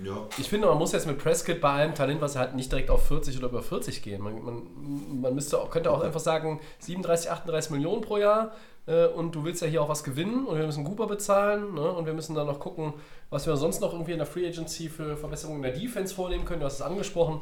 Ja. 0.04 0.26
Ich 0.38 0.48
finde, 0.48 0.68
man 0.68 0.78
muss 0.78 0.92
jetzt 0.92 1.06
mit 1.06 1.18
Prescott 1.18 1.60
bei 1.60 1.70
allem 1.70 1.94
Talent, 1.94 2.20
was 2.20 2.36
er 2.36 2.42
hat, 2.42 2.54
nicht 2.54 2.70
direkt 2.70 2.90
auf 2.90 3.06
40 3.08 3.38
oder 3.38 3.48
über 3.48 3.62
40 3.62 4.02
gehen. 4.02 4.22
Man, 4.22 4.44
man, 4.44 5.20
man 5.20 5.34
müsste 5.34 5.58
auch, 5.58 5.70
könnte 5.70 5.90
auch 5.90 6.02
einfach 6.02 6.20
sagen, 6.20 6.60
37, 6.80 7.30
38 7.30 7.70
Millionen 7.72 8.02
pro 8.02 8.18
Jahr 8.18 8.52
äh, 8.86 9.06
und 9.06 9.34
du 9.34 9.44
willst 9.44 9.62
ja 9.62 9.68
hier 9.68 9.82
auch 9.82 9.88
was 9.88 10.04
gewinnen 10.04 10.46
und 10.46 10.58
wir 10.58 10.66
müssen 10.66 10.84
Cooper 10.84 11.06
bezahlen 11.06 11.74
ne? 11.74 11.90
und 11.90 12.06
wir 12.06 12.12
müssen 12.12 12.34
dann 12.34 12.46
noch 12.46 12.60
gucken, 12.60 12.94
was 13.30 13.46
wir 13.46 13.56
sonst 13.56 13.80
noch 13.80 13.92
irgendwie 13.92 14.12
in 14.12 14.18
der 14.18 14.26
Free 14.26 14.46
Agency 14.46 14.88
für 14.88 15.16
Verbesserungen 15.16 15.64
in 15.64 15.72
der 15.72 15.80
Defense 15.80 16.14
vornehmen 16.14 16.44
können. 16.44 16.60
Du 16.60 16.66
hast 16.66 16.74
es 16.74 16.82
angesprochen. 16.82 17.40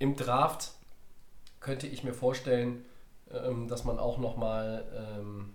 Im 0.00 0.16
Draft 0.16 0.72
könnte 1.60 1.86
ich 1.86 2.02
mir 2.02 2.14
vorstellen, 2.14 2.84
ähm, 3.32 3.68
dass 3.68 3.84
man 3.84 4.00
auch 4.00 4.18
nochmal, 4.18 4.84
ähm, 4.96 5.54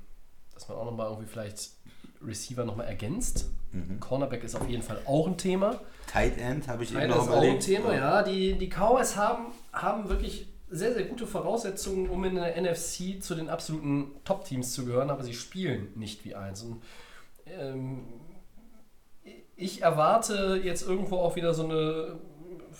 dass 0.53 0.69
man 0.69 0.77
auch 0.77 0.85
noch 0.85 0.95
mal 0.95 1.09
irgendwie 1.09 1.27
vielleicht 1.27 1.71
Receiver 2.25 2.63
nochmal 2.63 2.87
ergänzt. 2.87 3.49
Cornerback 3.99 4.43
ist 4.43 4.55
auf 4.55 4.69
jeden 4.69 4.83
Fall 4.83 4.99
auch 5.05 5.27
ein 5.27 5.37
Thema. 5.37 5.81
Tight 6.07 6.37
End 6.37 6.67
habe 6.67 6.83
ich 6.83 6.91
eben 6.91 6.99
Nein, 6.99 7.09
noch 7.09 7.23
ist 7.23 7.29
auch 7.29 7.41
ein. 7.41 7.59
Thema, 7.59 7.93
ja. 7.93 8.23
Die, 8.23 8.53
die 8.53 8.69
Cowboys 8.69 9.17
haben, 9.17 9.47
haben 9.73 10.07
wirklich 10.07 10.47
sehr, 10.69 10.93
sehr 10.93 11.03
gute 11.03 11.27
Voraussetzungen, 11.27 12.09
um 12.09 12.23
in 12.23 12.35
der 12.35 12.55
NFC 12.61 13.21
zu 13.21 13.35
den 13.35 13.49
absoluten 13.49 14.11
Top-Teams 14.23 14.73
zu 14.73 14.85
gehören, 14.85 15.09
aber 15.09 15.23
sie 15.23 15.33
spielen 15.33 15.89
nicht 15.95 16.23
wie 16.23 16.35
eins. 16.35 16.63
Und, 16.63 16.81
ähm, 17.47 18.05
ich 19.57 19.81
erwarte 19.81 20.61
jetzt 20.63 20.87
irgendwo 20.87 21.17
auch 21.17 21.35
wieder 21.35 21.53
so 21.53 21.65
eine 21.65 22.19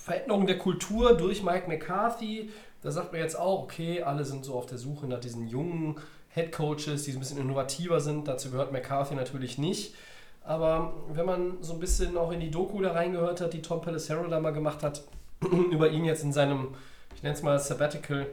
Veränderung 0.06 0.46
der 0.46 0.60
Kultur 0.60 1.18
durch 1.18 1.42
Mike 1.42 1.68
McCarthy. 1.68 2.52
Da 2.84 2.92
sagt 2.92 3.12
man 3.12 3.22
jetzt 3.22 3.40
auch, 3.40 3.64
okay, 3.64 4.04
alle 4.04 4.24
sind 4.24 4.46
so 4.46 4.54
auf 4.54 4.68
der 4.68 4.78
Suche 4.78 5.08
nach 5.08 5.20
diesen 5.20 5.48
jungen 5.48 5.96
Head 6.30 6.52
Coaches, 6.52 7.02
die 7.06 7.12
so 7.12 7.18
ein 7.18 7.22
bisschen 7.22 7.40
innovativer 7.40 8.00
sind. 8.00 8.28
Dazu 8.28 8.52
gehört 8.52 8.72
McCarthy 8.72 9.16
natürlich 9.16 9.58
nicht. 9.58 9.96
Aber 10.44 10.94
wenn 11.12 11.26
man 11.26 11.58
so 11.62 11.74
ein 11.74 11.80
bisschen 11.80 12.18
auch 12.18 12.32
in 12.32 12.40
die 12.40 12.52
Doku 12.52 12.84
da 12.84 12.92
reingehört 12.92 13.42
hat, 13.42 13.54
die 13.54 13.64
Tom 13.64 13.82
Pelissero 13.82 14.28
da 14.28 14.40
mal 14.40 14.54
gemacht 14.54 14.84
hat, 14.84 15.02
über 15.72 15.90
ihn 15.90 16.06
jetzt 16.06 16.24
in 16.24 16.32
seinem, 16.32 16.68
ich 17.16 17.24
nenne 17.24 17.34
es 17.34 17.42
mal 17.42 17.58
Sabbatical. 17.58 18.28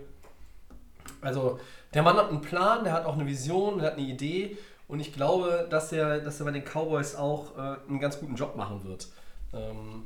Also 1.22 1.58
der 1.94 2.02
Mann 2.02 2.18
hat 2.18 2.28
einen 2.28 2.42
Plan, 2.42 2.84
der 2.84 2.92
hat 2.92 3.06
auch 3.06 3.14
eine 3.14 3.26
Vision, 3.26 3.78
der 3.78 3.92
hat 3.92 3.96
eine 3.96 4.06
Idee 4.06 4.58
und 4.88 5.00
ich 5.00 5.14
glaube, 5.14 5.68
dass 5.70 5.90
er, 5.90 6.18
dass 6.18 6.38
er 6.38 6.44
bei 6.44 6.52
den 6.52 6.64
Cowboys 6.64 7.16
auch 7.16 7.56
äh, 7.56 7.76
einen 7.88 7.98
ganz 7.98 8.20
guten 8.20 8.34
Job 8.34 8.56
machen 8.56 8.84
wird. 8.84 9.08
Ähm, 9.54 10.04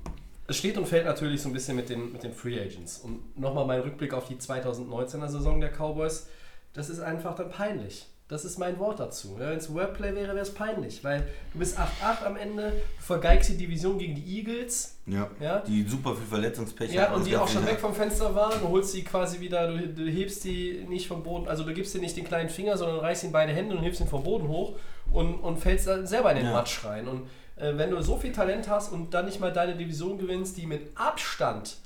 es 0.49 0.57
steht 0.57 0.79
und 0.79 0.87
fällt 0.87 1.07
natürlich 1.07 1.43
so 1.43 1.49
ein 1.49 1.53
bisschen 1.53 1.77
mit 1.77 1.89
den, 1.89 2.13
mit 2.13 2.23
den 2.23 2.33
Free 2.33 2.61
Agents. 2.61 2.99
Und 2.99 3.39
nochmal 3.39 3.67
mein 3.67 3.81
Rückblick 3.81 4.15
auf 4.15 4.29
die 4.29 4.37
2019er 4.37 5.29
Saison 5.29 5.61
der 5.61 5.71
Cowboys. 5.71 6.29
Das 6.73 6.89
ist 6.89 7.01
einfach 7.01 7.35
dann 7.35 7.51
peinlich. 7.51 8.07
Das 8.29 8.45
ist 8.45 8.59
mein 8.59 8.77
Wort 8.81 8.99
dazu. 8.99 9.37
Ja, 9.39 9.51
Wenn 9.51 9.59
es 9.59 9.73
Wordplay 9.73 10.13
wäre, 10.13 10.29
wäre 10.35 10.41
es 10.41 10.53
peinlich. 10.53 11.05
Weil 11.05 11.29
du 11.53 11.61
bist 11.61 11.79
8-8 11.79 12.25
am 12.25 12.37
Ende, 12.37 12.73
du 12.99 13.03
vergeigst 13.05 13.51
die 13.51 13.57
Division 13.57 13.99
gegen 13.99 14.17
die 14.17 14.39
Eagles. 14.39 14.99
Ja. 15.07 15.31
Ja. 15.41 15.61
Die 15.61 15.85
super 15.85 16.17
viel 16.17 16.27
Verletzungspech 16.27 16.93
Ja, 16.93 17.13
und 17.13 17.25
die 17.25 17.37
auch 17.37 17.47
schon 17.47 17.65
weg 17.67 17.79
vom 17.79 17.95
Fenster 17.95 18.35
waren. 18.35 18.61
Du 18.61 18.69
holst 18.69 18.91
sie 18.91 19.05
quasi 19.05 19.39
wieder, 19.39 19.69
du, 19.69 19.89
du 19.89 20.11
hebst 20.11 20.43
die 20.43 20.85
nicht 20.89 21.07
vom 21.07 21.23
Boden, 21.23 21.47
also 21.47 21.63
du 21.63 21.73
gibst 21.73 21.95
dir 21.95 22.01
nicht 22.01 22.17
den 22.17 22.25
kleinen 22.25 22.49
Finger, 22.49 22.77
sondern 22.77 22.99
reißt 22.99 23.23
ihn 23.23 23.31
beide 23.33 23.53
Hände 23.53 23.77
und 23.77 23.85
hebst 23.85 24.01
ihn 24.01 24.09
vom 24.09 24.25
Boden 24.25 24.49
hoch 24.49 24.75
und, 25.13 25.35
und 25.37 25.59
fällst 25.59 25.87
dann 25.87 26.05
selber 26.05 26.33
in 26.33 26.39
den 26.39 26.47
Ja. 26.47 26.53
Matsch 26.53 26.85
rein. 26.85 27.07
Und 27.07 27.29
wenn 27.57 27.91
du 27.91 28.01
so 28.03 28.19
viel 28.19 28.33
Talent 28.33 28.69
hast 28.69 28.93
und 28.93 29.15
dann 29.15 29.27
nicht 29.27 29.41
mal 29.41 29.53
deine 29.53 29.77
Division 29.77 30.19
gewinnst, 30.19 30.57
die 30.57 30.67
mit 30.67 30.97
Abstand 30.97 31.79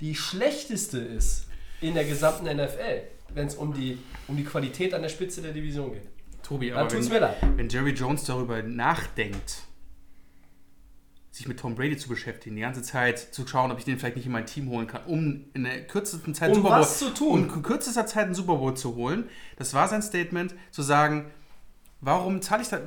die 0.00 0.14
schlechteste 0.14 0.98
ist 0.98 1.46
in 1.80 1.94
der 1.94 2.04
gesamten 2.04 2.44
NFL, 2.44 3.02
wenn 3.34 3.46
es 3.46 3.54
um 3.54 3.74
die, 3.74 3.98
um 4.28 4.36
die 4.36 4.44
Qualität 4.44 4.94
an 4.94 5.02
der 5.02 5.08
Spitze 5.08 5.42
der 5.42 5.52
Division 5.52 5.92
geht. 5.92 6.08
Tobi, 6.42 6.70
Dann 6.70 6.78
aber 6.78 6.92
wenn, 6.92 7.58
wenn 7.58 7.68
Jerry 7.68 7.90
Jones 7.90 8.24
darüber 8.24 8.62
nachdenkt, 8.62 9.62
sich 11.30 11.46
mit 11.46 11.60
Tom 11.60 11.74
Brady 11.74 11.96
zu 11.96 12.08
beschäftigen, 12.08 12.56
die 12.56 12.62
ganze 12.62 12.82
Zeit 12.82 13.18
zu 13.18 13.46
schauen, 13.46 13.70
ob 13.70 13.78
ich 13.78 13.84
den 13.84 13.98
vielleicht 13.98 14.16
nicht 14.16 14.26
in 14.26 14.32
mein 14.32 14.46
Team 14.46 14.68
holen 14.68 14.86
kann, 14.86 15.04
um 15.06 15.44
in 15.54 15.64
der 15.64 15.86
kürzesten 15.86 16.34
Zeit 16.34 16.50
Um 16.50 16.56
Super 16.56 16.68
Bowl, 16.70 16.80
was 16.80 16.98
zu 16.98 17.14
tun. 17.14 17.48
um 17.48 17.54
in 17.54 17.62
kürzester 17.62 18.06
Zeit 18.06 18.24
einen 18.24 18.34
Super 18.34 18.56
Bowl 18.56 18.76
zu 18.76 18.96
holen. 18.96 19.28
Das 19.56 19.72
war 19.72 19.86
sein 19.86 20.02
Statement, 20.02 20.54
zu 20.70 20.82
sagen, 20.82 21.30
warum 22.00 22.42
zahle 22.42 22.62
ich 22.62 22.68
da? 22.68 22.80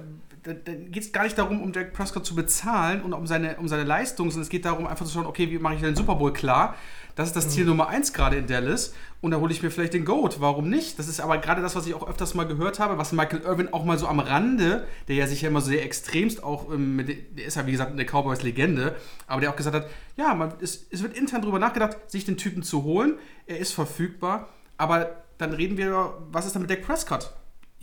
Da, 0.43 0.53
da 0.53 0.73
geht 0.73 1.03
es 1.03 1.11
gar 1.11 1.23
nicht 1.23 1.37
darum, 1.37 1.61
um 1.61 1.71
Jack 1.73 1.93
Prescott 1.93 2.25
zu 2.25 2.35
bezahlen 2.35 3.01
und 3.01 3.13
um 3.13 3.25
seine, 3.25 3.57
um 3.57 3.67
seine 3.67 3.85
Leistung, 3.85 4.29
sondern 4.29 4.43
es 4.43 4.49
geht 4.49 4.65
darum, 4.65 4.87
einfach 4.87 5.05
zu 5.05 5.13
schauen, 5.13 5.25
okay, 5.25 5.49
wie 5.49 5.57
mache 5.57 5.75
ich 5.75 5.81
den 5.81 5.95
Super 5.95 6.15
Bowl 6.15 6.33
klar? 6.33 6.75
Das 7.15 7.27
ist 7.27 7.35
das 7.35 7.49
Ziel 7.49 7.65
Nummer 7.65 7.87
eins 7.89 8.11
gerade 8.11 8.37
in 8.37 8.47
Dallas. 8.47 8.93
Und 9.21 9.31
da 9.31 9.39
hole 9.39 9.53
ich 9.53 9.61
mir 9.61 9.69
vielleicht 9.69 9.93
den 9.93 10.03
Goat. 10.03 10.41
Warum 10.41 10.69
nicht? 10.69 10.97
Das 10.97 11.07
ist 11.07 11.19
aber 11.21 11.37
gerade 11.37 11.61
das, 11.61 11.75
was 11.75 11.85
ich 11.85 11.93
auch 11.93 12.07
öfters 12.07 12.33
mal 12.33 12.45
gehört 12.45 12.79
habe, 12.79 12.97
was 12.97 13.11
Michael 13.11 13.41
Irvin 13.41 13.71
auch 13.71 13.85
mal 13.85 13.97
so 13.97 14.07
am 14.07 14.19
Rande, 14.19 14.87
der 15.07 15.15
ja 15.15 15.27
sich 15.27 15.43
ja 15.43 15.49
immer 15.49 15.61
so 15.61 15.67
sehr 15.67 15.85
extremst 15.85 16.43
auch, 16.43 16.71
ähm, 16.73 16.95
mit, 16.95 17.37
der 17.37 17.45
ist 17.45 17.55
ja 17.55 17.65
wie 17.67 17.71
gesagt 17.71 17.91
eine 17.91 18.03
Cowboys-Legende, 18.03 18.95
aber 19.27 19.41
der 19.41 19.51
auch 19.51 19.55
gesagt 19.55 19.75
hat, 19.75 19.87
ja, 20.17 20.33
man, 20.33 20.53
es, 20.59 20.87
es 20.89 21.03
wird 21.03 21.15
intern 21.15 21.41
drüber 21.41 21.59
nachgedacht, 21.59 21.97
sich 22.07 22.25
den 22.25 22.35
Typen 22.35 22.63
zu 22.63 22.83
holen. 22.83 23.13
Er 23.45 23.59
ist 23.59 23.73
verfügbar, 23.73 24.49
aber 24.77 25.23
dann 25.37 25.53
reden 25.53 25.77
wir, 25.77 26.13
was 26.31 26.45
ist 26.45 26.55
dann 26.55 26.63
mit 26.63 26.71
Dak 26.71 26.81
Prescott? 26.81 27.31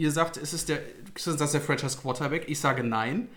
Ihr 0.00 0.10
sagt, 0.10 0.38
ist 0.38 0.54
es 0.54 0.64
der, 0.64 0.78
ist 1.14 1.26
das 1.26 1.52
der 1.52 1.60
Franchise 1.60 1.98
Quarterback? 1.98 2.44
Ich 2.48 2.58
sage 2.58 2.82
nein. 2.82 3.28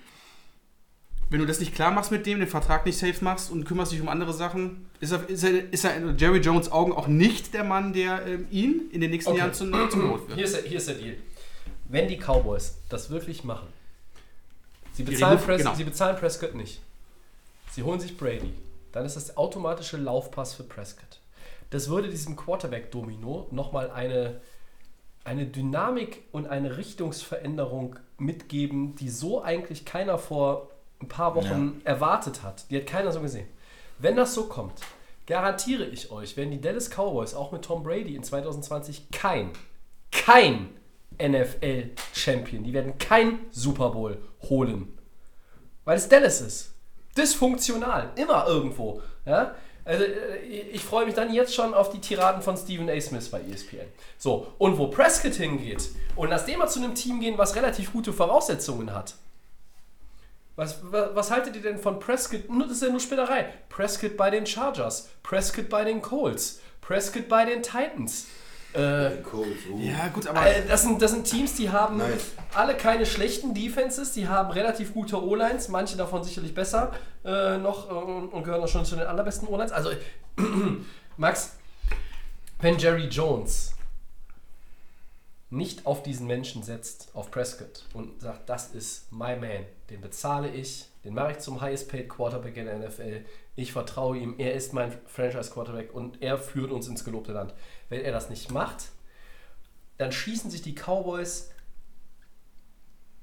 Wenn 1.30 1.40
du 1.42 1.46
das 1.46 1.60
nicht 1.60 1.76
klar 1.76 1.92
machst 1.92 2.10
mit 2.12 2.26
dem, 2.26 2.40
den 2.40 2.48
Vertrag 2.48 2.86
nicht 2.86 2.98
safe 2.98 3.22
machst 3.24 3.52
und 3.52 3.66
kümmerst 3.66 3.92
dich 3.92 4.00
um 4.00 4.08
andere 4.08 4.32
Sachen, 4.34 4.90
ist 5.02 5.12
er, 5.12 5.28
ist 5.30 5.44
er, 5.44 5.74
ist 5.74 5.84
er 5.84 5.98
in 5.98 6.18
Jerry 6.18 6.38
Jones 6.40 6.72
Augen 6.72 6.94
auch 6.94 7.08
nicht 7.08 7.54
der 7.54 7.66
Mann, 7.66 7.92
der 7.92 8.26
ähm, 8.26 8.48
ihn 8.50 8.90
in 8.92 9.02
den 9.02 9.10
nächsten 9.12 9.32
Okay. 9.32 9.40
Jahren 9.40 9.54
zum, 9.54 9.72
zum 9.90 10.08
Not 10.08 10.28
wird. 10.30 10.36
Hier 10.38 10.46
ist, 10.46 10.56
der, 10.56 10.62
hier 10.64 10.78
ist 10.78 10.88
der 10.88 10.96
Deal. 10.96 11.16
Wenn 11.90 12.08
die 12.08 12.18
Cowboys 12.18 12.76
das 12.88 13.10
wirklich 13.10 13.44
machen, 13.44 13.68
sie 14.94 15.04
bezahlen, 15.04 15.38
reden- 15.38 15.46
Pres 15.48 15.58
genau. 15.64 15.76
sie 15.76 15.84
bezahlen 15.84 16.16
Prescott 16.18 16.56
nicht, 16.56 16.82
sie 17.72 17.84
holen 17.84 18.00
sich 18.00 18.16
Brady, 18.18 18.54
dann 18.94 19.06
ist 19.06 19.16
das 19.18 19.26
der 19.28 19.38
automatische 19.38 19.98
Laufpass 19.98 20.54
für 20.54 20.64
Prescott. 20.64 21.20
Das 21.72 21.90
würde 21.90 22.08
diesem 22.10 22.36
Quarterback-Domino 22.38 23.48
nochmal 23.52 23.90
eine, 23.92 24.40
eine 25.24 25.46
Dynamik 25.46 26.24
und 26.32 26.48
eine 26.48 26.78
Richtungsveränderung 26.78 27.98
mitgeben, 28.18 28.96
die 28.96 29.10
so 29.10 29.42
eigentlich 29.42 29.86
keiner 29.86 30.18
vor 30.18 30.70
ein 31.02 31.08
paar 31.08 31.36
Wochen 31.36 31.82
erwartet 31.84 32.44
hat. 32.44 32.70
Die 32.70 32.78
hat 32.78 32.88
keiner 32.88 33.12
so 33.12 33.22
gesehen. 33.22 33.48
Wenn 34.00 34.16
das 34.16 34.34
so 34.34 34.48
kommt, 34.48 34.82
garantiere 35.28 35.86
ich 35.86 36.12
euch, 36.12 36.36
werden 36.36 36.52
die 36.52 36.62
Dallas 36.62 36.90
Cowboys 36.90 37.34
auch 37.34 37.52
mit 37.52 37.64
Tom 37.64 37.84
Brady 37.84 38.16
in 38.16 38.24
2020 38.24 39.12
kein, 39.12 39.52
kein 40.12 40.70
NFL-Champion, 41.22 42.64
die 42.64 42.74
werden 42.74 42.98
kein 42.98 43.40
Super 43.52 43.92
Bowl 43.92 44.18
holen. 44.50 44.98
Weil 45.86 45.98
es 45.98 46.10
Dallas 46.10 46.42
ist. 46.42 46.74
Dysfunktional. 47.18 48.12
Immer 48.16 48.48
irgendwo. 48.48 49.02
Ja? 49.26 49.56
Also, 49.86 50.04
äh, 50.04 50.38
ich 50.72 50.84
freue 50.84 51.06
mich 51.06 51.16
dann 51.16 51.34
jetzt 51.34 51.54
schon 51.54 51.74
auf 51.74 51.90
die 51.90 52.00
Tiraden 52.00 52.42
von 52.42 52.56
Stephen 52.58 52.90
A. 52.90 53.00
Smith 53.02 53.30
bei 53.30 53.42
ESPN. 53.42 53.88
So, 54.18 54.54
und 54.58 54.78
wo 54.78 54.88
Prescott 54.88 55.34
hingeht 55.34 55.90
und 56.16 56.30
lass 56.30 56.46
den 56.46 56.60
mal 56.60 56.68
zu 56.68 56.80
einem 56.80 56.96
Team 56.96 57.20
gehen, 57.20 57.38
was 57.38 57.56
relativ 57.56 57.92
gute 57.92 58.14
Voraussetzungen 58.14 58.94
hat. 58.94 59.16
Was, 60.56 60.80
was, 60.84 61.16
was 61.16 61.32
haltet 61.32 61.56
ihr 61.56 61.62
denn 61.64 61.80
von 61.80 62.00
Prescott? 62.00 62.50
Nur, 62.50 62.68
das 62.68 62.78
ist 62.78 62.84
ja 62.84 62.90
nur 62.90 63.00
Spinnerei. 63.00 63.52
Prescott 63.70 64.16
bei 64.16 64.30
den 64.30 64.46
Chargers, 64.46 65.10
Prescott 65.24 65.68
bei 65.70 65.84
den 65.84 66.02
Colts, 66.02 66.62
Prescott 66.82 67.28
bei 67.28 67.46
den 67.46 67.64
Titans. 67.64 68.28
Äh. 68.74 69.18
Ja, 69.78 70.08
gut, 70.14 70.28
aber 70.28 70.48
äh, 70.48 70.66
Das 70.68 70.82
sind, 70.82 71.02
das 71.02 71.12
sind 71.12 71.26
Teams, 71.26 71.56
die 71.56 71.70
haben 71.70 71.98
Nice. 71.98 72.32
alle 72.54 72.76
keine 72.76 73.06
schlechten 73.06 73.54
Defenses, 73.54 74.14
die 74.14 74.28
haben 74.28 74.52
relativ 74.52 74.94
gute 74.94 75.24
O-Lines, 75.24 75.70
manche 75.70 75.96
davon 75.96 76.24
sicherlich 76.24 76.56
besser 76.56 76.92
äh, 77.24 77.58
noch 77.58 77.90
äh, 77.90 77.94
und 77.94 78.44
gehören 78.44 78.64
auch 78.64 78.68
schon 78.68 78.86
zu 78.86 78.96
den 78.96 79.06
allerbesten 79.06 79.48
O-Lines. 79.48 79.72
Also, 79.72 79.92
Max, 81.18 81.56
wenn 82.62 82.78
Jerry 82.78 83.08
Jones 83.08 83.74
nicht 85.54 85.86
auf 85.86 86.02
diesen 86.02 86.26
Menschen 86.26 86.64
setzt, 86.64 87.10
auf 87.14 87.30
Prescott, 87.30 87.86
und 87.94 88.22
sagt, 88.22 88.50
das 88.50 88.74
ist 88.74 89.12
my 89.12 89.36
man, 89.36 89.66
den 89.90 90.02
bezahle 90.02 90.50
ich, 90.50 90.86
den 91.04 91.14
mache 91.14 91.34
ich 91.34 91.40
zum 91.40 91.62
highest 91.62 91.90
paid 91.90 92.10
Quarterback 92.10 92.58
in 92.58 92.66
der 92.66 92.80
NFL, 92.80 93.24
ich 93.56 93.72
vertraue 93.72 94.18
ihm, 94.18 94.36
er 94.40 94.54
ist 94.56 94.74
mein 94.74 94.92
Franchise 95.06 95.52
Quarterback 95.52 95.94
und 95.94 96.22
er 96.24 96.40
führt 96.40 96.72
uns 96.72 96.88
ins 96.88 97.06
gelobte 97.06 97.34
Land. 97.34 97.54
Wenn 97.90 98.02
er 98.02 98.12
das 98.12 98.30
nicht 98.30 98.52
macht, 98.52 98.90
dann 99.98 100.12
schießen 100.12 100.50
sich 100.50 100.62
die 100.62 100.74
Cowboys 100.76 101.50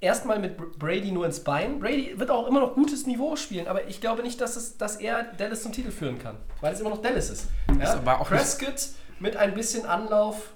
erstmal 0.00 0.38
mit 0.38 0.56
Br- 0.56 0.70
Brady 0.78 1.12
nur 1.12 1.26
ins 1.26 1.40
Bein. 1.40 1.78
Brady 1.80 2.14
wird 2.18 2.30
auch 2.30 2.46
immer 2.46 2.60
noch 2.60 2.74
gutes 2.74 3.06
Niveau 3.06 3.36
spielen, 3.36 3.66
aber 3.68 3.86
ich 3.88 4.00
glaube 4.00 4.22
nicht, 4.22 4.40
dass, 4.40 4.56
es, 4.56 4.78
dass 4.78 4.96
er 4.96 5.24
Dallas 5.36 5.62
zum 5.62 5.72
Titel 5.72 5.90
führen 5.90 6.18
kann, 6.18 6.36
weil 6.60 6.72
es 6.72 6.80
immer 6.80 6.90
noch 6.90 7.02
Dallas 7.02 7.30
ist. 7.30 7.46
Ja? 7.78 7.94
aber 7.94 8.20
auch 8.20 8.28
Prescott 8.28 8.88
mit 9.18 9.36
ein 9.36 9.52
bisschen 9.54 9.84
Anlauf 9.84 10.54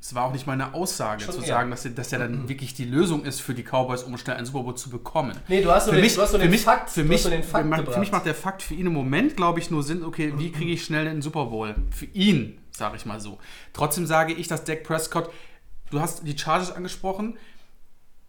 Es 0.00 0.14
war 0.14 0.24
auch 0.24 0.32
nicht 0.32 0.46
meine 0.46 0.72
Aussage 0.72 1.22
Schon 1.24 1.34
zu 1.34 1.40
eher. 1.42 1.46
sagen, 1.48 1.70
dass 1.70 1.84
er, 1.84 1.90
dass 1.90 2.10
er 2.12 2.20
dann 2.20 2.48
wirklich 2.48 2.72
die 2.72 2.84
Lösung 2.86 3.24
ist 3.26 3.40
für 3.42 3.52
die 3.52 3.62
Cowboys, 3.64 4.04
um 4.04 4.16
schnell 4.16 4.36
einen 4.36 4.46
Super 4.46 4.62
Bowl 4.62 4.74
zu 4.76 4.88
bekommen. 4.88 5.36
Nee, 5.48 5.60
du 5.60 5.70
hast 5.70 5.86
nur 5.86 5.94
für 5.94 5.96
den- 6.00 6.04
mich, 6.04 6.14
du 6.14 6.22
hast 6.22 6.32
nur 6.32 6.40
den 6.40 6.50
mich, 6.50 6.62
Fakt- 6.62 6.88
für 6.88 7.04
mich, 7.04 7.22
den 7.24 7.42
Fakt 7.42 7.66
für, 7.92 7.98
mich- 8.00 8.12
macht 8.12 8.24
der 8.24 8.34
Fakt 8.34 8.62
für 8.62 8.72
ihn 8.74 8.86
im 8.86 8.94
Moment, 8.94 9.36
glaube 9.36 9.58
ich, 9.58 9.70
nur 9.70 9.82
Sinn, 9.82 10.02
okay, 10.04 10.32
wie 10.38 10.50
kriege 10.52 10.70
ich 10.72 10.84
schnell 10.84 11.06
einen 11.06 11.20
Super 11.20 11.46
Bowl? 11.46 11.74
Für 11.90 12.06
ihn, 12.06 12.58
sage 12.78 12.96
ich 12.96 13.04
mal 13.04 13.20
so. 13.20 13.38
Trotzdem 13.72 14.06
sage 14.06 14.32
ich, 14.32 14.48
dass 14.48 14.64
Dak 14.64 14.84
Prescott, 14.84 15.30
du 15.90 16.00
hast 16.00 16.26
die 16.26 16.38
Chargers 16.38 16.72
angesprochen, 16.72 17.36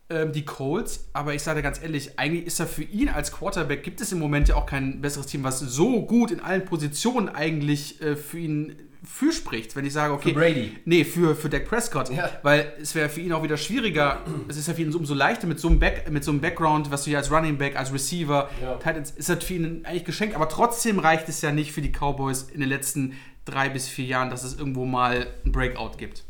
ähm, 0.09 0.33
die 0.33 0.43
Colts, 0.43 1.07
aber 1.13 1.33
ich 1.33 1.43
sage 1.43 1.59
dir 1.59 1.63
ganz 1.63 1.81
ehrlich, 1.81 2.19
eigentlich 2.19 2.47
ist 2.47 2.59
er 2.59 2.67
für 2.67 2.83
ihn 2.83 3.09
als 3.09 3.31
Quarterback, 3.31 3.83
gibt 3.83 4.01
es 4.01 4.11
im 4.11 4.19
Moment 4.19 4.49
ja 4.49 4.55
auch 4.55 4.65
kein 4.65 5.01
besseres 5.01 5.27
Team, 5.27 5.43
was 5.43 5.59
so 5.59 6.05
gut 6.05 6.31
in 6.31 6.39
allen 6.39 6.65
Positionen 6.65 7.29
eigentlich 7.29 8.01
äh, 8.01 8.15
für 8.15 8.39
ihn 8.39 8.75
fürspricht. 9.03 9.75
Wenn 9.75 9.85
ich 9.85 9.93
sage, 9.93 10.13
okay. 10.13 10.29
Für 10.29 10.39
Brady. 10.39 10.75
Nee, 10.85 11.05
für, 11.05 11.35
für 11.35 11.49
Dak 11.49 11.65
Prescott. 11.65 12.09
Ja. 12.09 12.29
Weil 12.43 12.73
es 12.81 12.95
wäre 12.95 13.07
für 13.07 13.21
ihn 13.21 13.31
auch 13.31 13.43
wieder 13.43 13.55
schwieriger, 13.57 14.21
es 14.47 14.57
ist 14.57 14.67
ja 14.67 14.73
für 14.73 14.81
ihn 14.81 14.93
umso 14.93 15.13
leichter 15.13 15.47
mit 15.47 15.59
so 15.59 15.69
einem, 15.69 15.79
Back, 15.79 16.09
mit 16.11 16.23
so 16.23 16.31
einem 16.31 16.41
Background, 16.41 16.91
was 16.91 17.03
du 17.03 17.11
hier 17.11 17.17
als 17.17 17.31
Running 17.31 17.57
Back, 17.57 17.77
als 17.77 17.93
Receiver, 17.93 18.49
Ja. 18.61 18.77
Ist 19.15 19.29
halt 19.29 19.43
für 19.43 19.53
ihn 19.53 19.85
eigentlich 19.85 20.05
geschenkt. 20.05 20.35
Aber 20.35 20.49
trotzdem 20.49 20.99
reicht 20.99 21.29
es 21.29 21.41
ja 21.41 21.51
nicht 21.51 21.71
für 21.71 21.81
die 21.81 21.91
Cowboys 21.91 22.43
in 22.53 22.59
den 22.59 22.69
letzten 22.69 23.13
drei 23.49 23.69
bis 23.69 23.87
vier 23.87 24.05
Jahren, 24.05 24.29
dass 24.29 24.43
es 24.43 24.57
irgendwo 24.57 24.85
mal 24.85 25.27
ein 25.45 25.51
Breakout 25.51 25.97
gibt. 25.97 26.23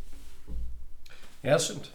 Ja, 1.43 1.53
das 1.53 1.65
stimmt. 1.65 1.91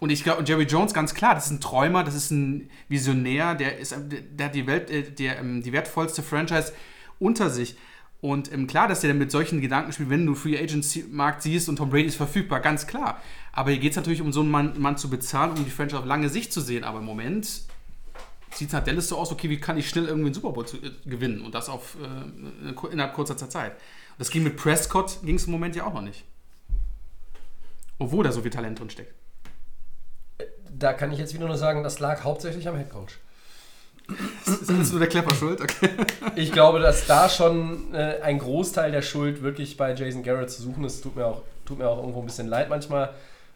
Und 0.00 0.10
ich 0.10 0.24
glaube, 0.24 0.38
und 0.38 0.48
Jerry 0.48 0.64
Jones, 0.64 0.94
ganz 0.94 1.14
klar, 1.14 1.34
das 1.34 1.46
ist 1.46 1.52
ein 1.52 1.60
Träumer, 1.60 2.02
das 2.04 2.14
ist 2.14 2.30
ein 2.30 2.70
Visionär, 2.88 3.54
der 3.54 3.78
ist, 3.78 3.94
der, 3.98 4.46
hat 4.46 4.54
die 4.54 4.66
Welt, 4.66 4.90
äh, 4.90 5.02
der, 5.02 5.38
ähm, 5.38 5.62
die 5.62 5.72
wertvollste 5.72 6.22
Franchise 6.22 6.72
unter 7.18 7.50
sich. 7.50 7.76
Und 8.22 8.52
ähm, 8.52 8.66
klar, 8.66 8.88
dass 8.88 9.00
der 9.00 9.12
mit 9.14 9.30
solchen 9.30 9.60
Gedanken 9.60 9.92
spielt, 9.92 10.10
wenn 10.10 10.26
du 10.26 10.34
Free 10.34 10.58
Agency 10.58 11.04
Markt 11.10 11.42
siehst 11.42 11.68
und 11.68 11.76
Tom 11.76 11.90
Brady 11.90 12.06
ist 12.06 12.16
verfügbar, 12.16 12.60
ganz 12.60 12.86
klar. 12.86 13.20
Aber 13.52 13.70
hier 13.70 13.80
geht 13.80 13.90
es 13.90 13.96
natürlich 13.96 14.22
um 14.22 14.32
so 14.32 14.40
einen 14.40 14.50
Mann, 14.50 14.80
Mann 14.80 14.96
zu 14.96 15.10
bezahlen, 15.10 15.52
um 15.52 15.64
die 15.64 15.70
Franchise 15.70 15.98
auf 15.98 16.06
lange 16.06 16.28
Sicht 16.30 16.52
zu 16.52 16.60
sehen. 16.60 16.84
Aber 16.84 16.98
im 16.98 17.04
Moment 17.04 17.62
sieht 18.52 18.68
es 18.68 18.72
nach 18.72 18.84
Dallas 18.84 19.08
so 19.08 19.16
aus, 19.16 19.30
okay, 19.32 19.48
wie 19.48 19.58
kann 19.58 19.78
ich 19.78 19.88
schnell 19.88 20.06
irgendwie 20.06 20.26
einen 20.26 20.34
Super 20.34 20.50
Bowl 20.50 20.66
zu, 20.66 20.76
äh, 20.78 20.90
gewinnen? 21.06 21.42
Und 21.42 21.54
das 21.54 21.68
auf, 21.68 21.96
äh, 21.96 22.92
innerhalb 22.92 23.14
kurzer 23.14 23.36
Zeit. 23.36 23.72
Und 23.72 24.18
das 24.18 24.30
ging 24.30 24.42
mit 24.42 24.56
Prescott, 24.56 25.18
ging 25.22 25.36
es 25.36 25.46
im 25.46 25.52
Moment 25.52 25.76
ja 25.76 25.86
auch 25.86 25.94
noch 25.94 26.02
nicht. 26.02 26.24
Obwohl 27.98 28.24
da 28.24 28.32
so 28.32 28.42
viel 28.42 28.50
Talent 28.50 28.78
drin 28.78 28.90
steckt. 28.90 29.14
Da 30.70 30.94
kann 30.94 31.12
ich 31.12 31.18
jetzt 31.18 31.34
wieder 31.34 31.46
nur 31.46 31.58
sagen, 31.58 31.82
das 31.82 31.98
lag 32.00 32.24
hauptsächlich 32.24 32.66
am 32.66 32.76
Headcoach. 32.76 33.18
Ist 34.46 34.70
alles 34.70 34.90
nur 34.90 35.00
der 35.00 35.08
Klepper 35.08 35.34
schuld? 35.34 35.60
Okay. 35.60 35.90
Ich 36.36 36.52
glaube, 36.52 36.78
dass 36.78 37.06
da 37.06 37.28
schon 37.28 37.92
äh, 37.94 38.20
ein 38.22 38.38
Großteil 38.38 38.92
der 38.92 39.02
Schuld 39.02 39.42
wirklich 39.42 39.76
bei 39.76 39.94
Jason 39.94 40.22
Garrett 40.22 40.50
zu 40.50 40.62
suchen 40.62 40.84
ist. 40.84 41.02
Tut 41.02 41.16
mir 41.16 41.26
auch, 41.26 41.42
tut 41.66 41.78
mir 41.78 41.88
auch 41.88 41.98
irgendwo 41.98 42.20
ein 42.20 42.26
bisschen 42.26 42.46
leid 42.46 42.70
manchmal, 42.70 43.10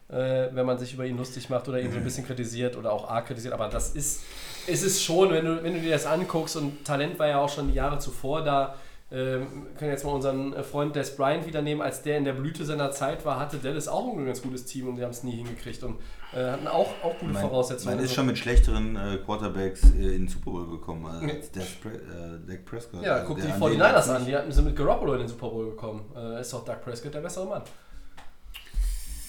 äh, 0.09 0.47
wenn 0.51 0.65
man 0.65 0.77
sich 0.77 0.93
über 0.93 1.05
ihn 1.05 1.17
lustig 1.17 1.49
macht 1.49 1.67
oder 1.67 1.79
ihn 1.79 1.91
so 1.91 1.97
ein 1.97 2.03
bisschen 2.03 2.25
kritisiert 2.25 2.75
oder 2.75 2.91
auch 2.91 3.09
arg 3.09 3.27
kritisiert. 3.27 3.53
Aber 3.53 3.69
das 3.69 3.95
ist, 3.95 4.21
ist 4.67 4.83
es 4.83 5.01
schon, 5.03 5.29
wenn 5.31 5.45
du, 5.45 5.63
wenn 5.63 5.73
du 5.75 5.79
dir 5.81 5.91
das 5.91 6.05
anguckst 6.05 6.55
und 6.57 6.83
Talent 6.85 7.17
war 7.19 7.27
ja 7.27 7.39
auch 7.39 7.49
schon 7.49 7.67
die 7.67 7.73
Jahre 7.75 7.99
zuvor 7.99 8.43
da. 8.43 8.75
Ähm, 9.11 9.67
können 9.77 9.91
jetzt 9.91 10.03
mal 10.03 10.13
unseren 10.13 10.51
äh, 10.53 10.63
Freund 10.63 10.95
Des 10.95 11.15
Bryant 11.15 11.45
wieder 11.45 11.61
nehmen, 11.61 11.79
als 11.79 12.01
der 12.01 12.17
in 12.17 12.25
der 12.25 12.33
Blüte 12.33 12.65
seiner 12.65 12.89
Zeit 12.91 13.23
war, 13.23 13.39
hatte 13.39 13.57
Dallas 13.57 13.87
auch 13.87 14.11
ein 14.17 14.25
ganz 14.25 14.41
gutes 14.41 14.65
Team 14.65 14.87
und 14.89 14.95
sie 14.97 15.03
haben 15.03 15.11
es 15.11 15.21
nie 15.21 15.35
hingekriegt 15.35 15.83
und 15.83 15.97
äh, 16.33 16.43
hatten 16.43 16.65
auch, 16.67 16.89
auch 17.03 17.17
gute 17.19 17.35
Voraussetzungen. 17.35 17.95
Man 17.95 18.03
ist 18.03 18.09
Also- 18.09 18.15
schon 18.15 18.25
mit 18.25 18.39
schlechteren 18.39 18.95
äh, 18.95 19.17
Quarterbacks 19.23 19.83
äh, 19.83 19.87
in 19.97 20.11
den 20.23 20.27
Super 20.27 20.49
Bowl 20.49 20.67
gekommen 20.71 21.05
als 21.05 21.51
Dak, 21.51 21.65
Pre 21.83 21.89
äh, 21.91 22.47
Dak 22.51 22.65
Prescott. 22.65 23.03
Ja, 23.03 23.17
Also 23.17 23.27
guck 23.27 23.37
die 23.41 23.43
an 23.51 23.61
49ers 23.61 24.05
den- 24.07 24.15
an, 24.15 24.25
die 24.25 24.35
hatten, 24.35 24.51
sind 24.51 24.65
mit 24.65 24.75
Garoppolo 24.75 25.13
in 25.13 25.19
den 25.19 25.27
Super 25.27 25.49
Bowl 25.49 25.69
gekommen. 25.69 26.01
Äh, 26.17 26.41
ist 26.41 26.51
doch 26.51 26.65
Doug 26.65 26.81
Prescott 26.83 27.13
der 27.13 27.21
bessere 27.21 27.45
Mann. 27.45 27.61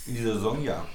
In 0.07 0.15
dieser 0.15 0.35
Saison 0.35 0.63
ja. 0.65 0.87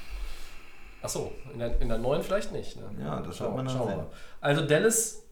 Achso, 1.02 1.32
in 1.54 1.60
der, 1.60 1.82
in 1.82 1.90
der 1.90 1.98
neuen 1.98 2.22
vielleicht 2.24 2.52
nicht. 2.52 2.76
Ne? 2.78 2.84
Ja, 3.04 3.22
das 3.22 3.38
Schauen 3.38 3.56
man 3.56 3.66
wir- 3.66 3.74
dann 3.74 3.88
sehen. 3.88 3.98
mal. 3.98 4.08
Also 4.40 4.62
Dallas, 4.66 5.24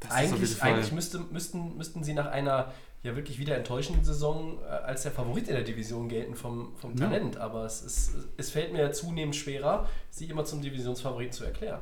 Das 0.00 0.10
eigentlich, 0.10 0.62
eigentlich 0.62 0.92
müsste, 0.92 1.18
müssten, 1.18 1.76
müssten 1.76 2.02
sie 2.04 2.14
nach 2.14 2.26
einer 2.26 2.72
ja 3.02 3.16
wirklich 3.16 3.38
wieder 3.40 3.56
enttäuschenden 3.56 4.04
Saison 4.04 4.58
äh, 4.62 4.66
als 4.66 5.02
der 5.02 5.10
Favorit 5.12 5.48
in 5.48 5.54
der 5.54 5.64
Division 5.64 6.08
gelten 6.08 6.36
vom, 6.36 6.76
vom 6.76 6.92
Ja. 6.96 7.06
Talent. 7.06 7.36
Aber 7.36 7.64
es, 7.64 7.82
ist, 7.82 8.12
es 8.36 8.50
fällt 8.50 8.72
mir 8.72 8.92
zunehmend 8.92 9.34
schwerer, 9.34 9.88
sie 10.10 10.26
immer 10.26 10.44
zum 10.44 10.62
Divisionsfavoriten 10.62 11.32
zu 11.32 11.44
erklären. 11.44 11.80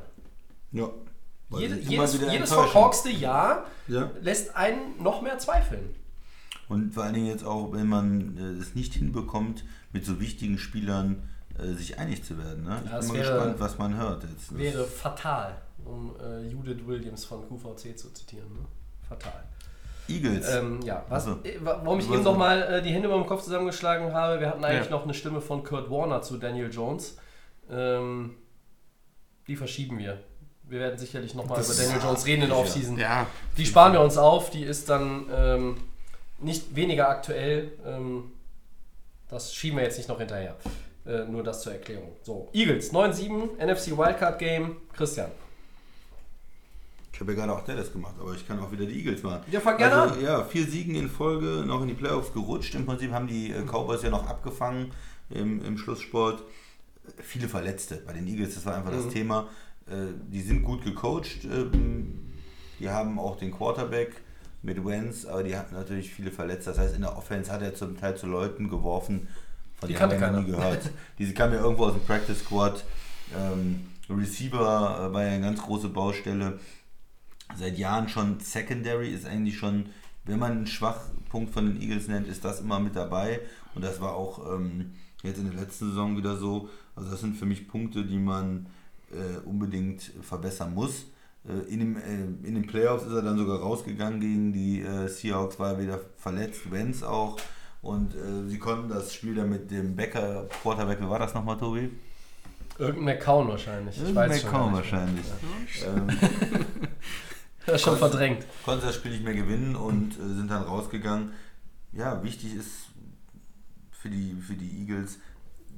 Ja. 0.71 0.89
Jede, 1.57 1.75
jedes 1.79 2.17
jedes 2.19 2.53
verkorkste 2.53 3.09
Jahr 3.09 3.65
Ja. 3.87 4.09
lässt 4.21 4.55
einen 4.55 5.01
noch 5.03 5.21
mehr 5.21 5.37
zweifeln. 5.37 5.95
Und 6.69 6.93
vor 6.93 7.03
allen 7.03 7.13
Dingen 7.13 7.27
jetzt 7.27 7.43
auch, 7.43 7.73
wenn 7.73 7.87
man 7.87 8.37
äh, 8.37 8.61
es 8.61 8.73
nicht 8.73 8.93
hinbekommt, 8.93 9.65
mit 9.91 10.05
so 10.05 10.19
wichtigen 10.21 10.57
Spielern 10.57 11.27
äh, 11.59 11.73
sich 11.73 11.97
einig 11.99 12.23
zu 12.23 12.37
werden. 12.37 12.63
Ne? 12.63 12.81
Ich 12.85 12.91
Ja, 12.91 12.99
bin 12.99 13.07
mal 13.07 13.13
wäre- 13.15 13.33
gespannt, 13.33 13.55
was 13.59 13.77
man 13.77 13.97
hört 13.97 14.23
jetzt. 14.23 14.51
Das- 14.51 14.57
Wäre 14.57 14.83
fatal, 14.85 15.55
um 15.85 16.15
äh, 16.21 16.47
Judith 16.47 16.85
Williams 16.85 17.25
von 17.25 17.47
QVC 17.47 17.97
zu 17.97 18.11
zitieren. 18.13 18.47
Ne? 18.53 18.65
Fatal. 19.07 19.43
Eagles. 20.07 20.49
Ähm, 20.49 20.81
ja, 20.83 21.05
was, 21.09 21.27
Ach 21.27 21.35
so. 21.43 21.47
äh, 21.49 21.57
wa- 21.63 21.79
warum 21.83 21.99
ich 21.99 22.07
Was- 22.09 22.15
eben 22.15 22.23
nochmal 22.23 22.61
äh, 22.63 22.81
die 22.81 22.89
Hände 22.91 23.07
über 23.07 23.17
dem 23.17 23.25
Kopf 23.27 23.43
zusammengeschlagen 23.43 24.13
habe, 24.13 24.39
wir 24.39 24.47
hatten 24.49 24.63
eigentlich 24.65 24.85
Ja. 24.89 24.91
noch 24.91 25.03
eine 25.03 25.13
Stimme 25.13 25.39
von 25.41 25.63
Kurt 25.63 25.89
Warner 25.89 26.21
zu 26.21 26.37
Daniel 26.37 26.69
Jones. 26.71 27.17
Ähm, 27.69 28.35
die 29.47 29.55
verschieben 29.55 29.97
wir. 29.99 30.19
Wir 30.63 30.79
werden 30.79 30.97
sicherlich 30.97 31.33
nochmal 31.35 31.59
über 31.59 31.67
Das- 31.67 31.77
Daniel 31.77 32.01
Jones 32.01 32.25
reden 32.25 32.41
in 32.43 32.49
der. 32.49 32.57
Offseason. 32.57 32.97
Ja, 32.97 33.27
Die 33.57 33.65
sparen 33.65 33.93
wir 33.93 34.01
uns 34.01 34.17
auf, 34.17 34.49
die 34.49 34.63
ist 34.63 34.89
dann 34.89 35.25
ähm, 35.33 35.77
nicht 36.39 36.75
weniger 36.75 37.09
aktuell. 37.09 37.71
Ähm, 37.85 38.31
das 39.29 39.53
schieben 39.53 39.77
wir 39.77 39.83
jetzt 39.85 39.97
nicht 39.97 40.09
noch 40.09 40.17
hinterher. 40.19 40.55
Äh, 41.05 41.25
nur 41.25 41.43
das 41.43 41.61
zur 41.61 41.73
Erklärung. 41.73 42.11
So, 42.21 42.49
Eagles 42.53 42.93
9-7, 42.93 43.57
NFC 43.57 43.97
Wildcard 43.97 44.37
Game. 44.37 44.77
Christian. 44.93 45.31
Ich 47.13 47.19
habe 47.19 47.33
ja 47.33 47.39
gerade 47.39 47.53
auch 47.53 47.65
Dallas 47.65 47.91
gemacht, 47.91 48.15
aber 48.19 48.33
ich 48.33 48.47
kann 48.47 48.59
auch 48.59 48.71
wieder 48.71 48.85
die 48.85 48.97
Eagles 48.97 49.21
machen. 49.23 49.43
Ja, 49.51 49.59
fang 49.59 49.77
gerne 49.77 49.95
also, 49.95 50.19
Ja, 50.19 50.43
vier 50.43 50.65
Siegen 50.65 50.95
in 50.95 51.09
Folge, 51.09 51.63
noch 51.65 51.81
in 51.81 51.87
die 51.87 51.93
Playoffs 51.93 52.33
gerutscht. 52.33 52.73
Im 52.75 52.85
Prinzip 52.85 53.11
haben 53.11 53.27
die 53.27 53.51
äh, 53.51 53.63
Cowboys 53.63 54.01
ja 54.03 54.09
noch 54.09 54.27
abgefangen 54.27 54.91
im, 55.29 55.63
im 55.63 55.77
Schlusssport. 55.77 56.43
Viele 57.17 57.47
Verletzte 57.47 57.97
bei 57.97 58.13
den 58.13 58.27
Eagles, 58.27 58.55
das 58.55 58.65
war 58.65 58.75
einfach 58.75 58.91
das 58.91 59.09
Thema. 59.09 59.49
Äh, 59.87 60.13
die 60.29 60.41
sind 60.41 60.63
gut 60.63 60.83
gecoacht. 60.83 61.45
Ähm, 61.45 62.31
die 62.79 62.89
haben 62.89 63.19
auch 63.19 63.37
den 63.37 63.51
Quarterback 63.51 64.21
mit 64.63 64.83
Wentz, 64.85 65.25
aber 65.25 65.43
die 65.43 65.55
hatten 65.55 65.75
natürlich 65.75 66.11
viele 66.11 66.31
Verletzte. 66.31 66.71
Das 66.71 66.79
heißt, 66.79 66.95
in 66.95 67.01
der 67.01 67.17
Offense 67.17 67.51
hat 67.51 67.61
er 67.61 67.73
zum 67.73 67.97
Teil 67.97 68.15
zu 68.15 68.27
Leuten 68.27 68.69
geworfen, 68.69 69.27
Die 69.87 69.93
denen 69.93 69.99
kannte 69.99 70.19
wir 70.19 70.27
nie 70.27 70.35
keiner. 70.35 70.43
gehört. 70.43 70.89
Diese 71.19 71.33
kamen 71.33 71.53
ja 71.53 71.61
irgendwo 71.61 71.85
aus 71.85 71.93
dem 71.93 72.03
Practice 72.03 72.39
Squad. 72.39 72.83
Ähm, 73.35 73.87
Receiver 74.09 75.09
äh, 75.09 75.13
war 75.13 75.23
ja 75.23 75.31
eine 75.31 75.41
ganz 75.41 75.61
große 75.61 75.89
Baustelle 75.89 76.59
seit 77.57 77.77
Jahren 77.77 78.09
schon 78.09 78.39
Secondary 78.39 79.09
ist 79.09 79.25
eigentlich 79.25 79.57
schon, 79.57 79.87
wenn 80.25 80.39
man 80.39 80.51
einen 80.51 80.67
Schwachpunkt 80.67 81.53
von 81.53 81.65
den 81.65 81.81
Eagles 81.81 82.07
nennt, 82.07 82.27
ist 82.27 82.45
das 82.45 82.61
immer 82.61 82.79
mit 82.79 82.95
dabei. 82.95 83.41
Und 83.75 83.83
das 83.83 84.01
war 84.01 84.13
auch 84.13 84.53
ähm, 84.53 84.91
jetzt 85.23 85.39
in 85.39 85.49
der 85.49 85.59
letzten 85.59 85.89
Saison 85.89 86.17
wieder 86.17 86.37
so. 86.37 86.69
Also 86.95 87.09
das 87.09 87.21
sind 87.21 87.35
für 87.35 87.45
mich 87.45 87.67
Punkte, 87.67 88.05
die 88.05 88.19
man 88.19 88.67
äh, 89.11 89.39
unbedingt 89.45 90.11
verbessern 90.21 90.73
muss. 90.73 91.05
Äh, 91.47 91.71
in, 91.71 91.79
dem, 91.79 91.97
äh, 91.97 92.47
in 92.47 92.55
den 92.55 92.67
Playoffs 92.67 93.05
ist 93.05 93.13
er 93.13 93.21
dann 93.21 93.37
sogar 93.37 93.59
rausgegangen 93.59 94.19
gegen 94.19 94.53
die 94.53 94.81
äh, 94.81 95.07
Seahawks, 95.07 95.59
war 95.59 95.73
er 95.73 95.79
wieder 95.79 95.99
verletzt, 96.17 96.71
Wenz 96.71 97.03
auch. 97.03 97.37
Und 97.81 98.13
äh, 98.15 98.47
sie 98.47 98.59
konnten 98.59 98.89
das 98.89 99.13
Spiel 99.13 99.35
dann 99.35 99.49
mit 99.49 99.71
dem 99.71 99.95
Becker, 99.95 100.47
Quarterback, 100.61 101.01
wie 101.01 101.09
war 101.09 101.19
das 101.19 101.33
nochmal, 101.33 101.57
Tobi? 101.57 101.89
Irgendein 102.77 103.17
McCown 103.17 103.47
wahrscheinlich. 103.47 103.95
Schon. 103.95 104.13
McCown 104.13 104.73
wahrscheinlich. 104.73 105.25
Ähm, 105.85 106.07
Das 107.65 107.75
ist 107.75 107.81
schon 107.83 107.97
verdrängt. 107.97 108.43
konnten 108.65 108.85
das 108.87 108.95
Spiel 108.95 109.11
nicht 109.11 109.23
mehr 109.23 109.35
gewinnen 109.35 109.75
und 109.75 110.13
äh, 110.13 110.35
sind 110.35 110.49
dann 110.49 110.63
rausgegangen. 110.63 111.31
Ja, 111.91 112.23
wichtig 112.23 112.55
ist 112.55 112.87
für 113.91 114.09
die, 114.09 114.33
für 114.41 114.55
die 114.55 114.79
Eagles, 114.81 115.19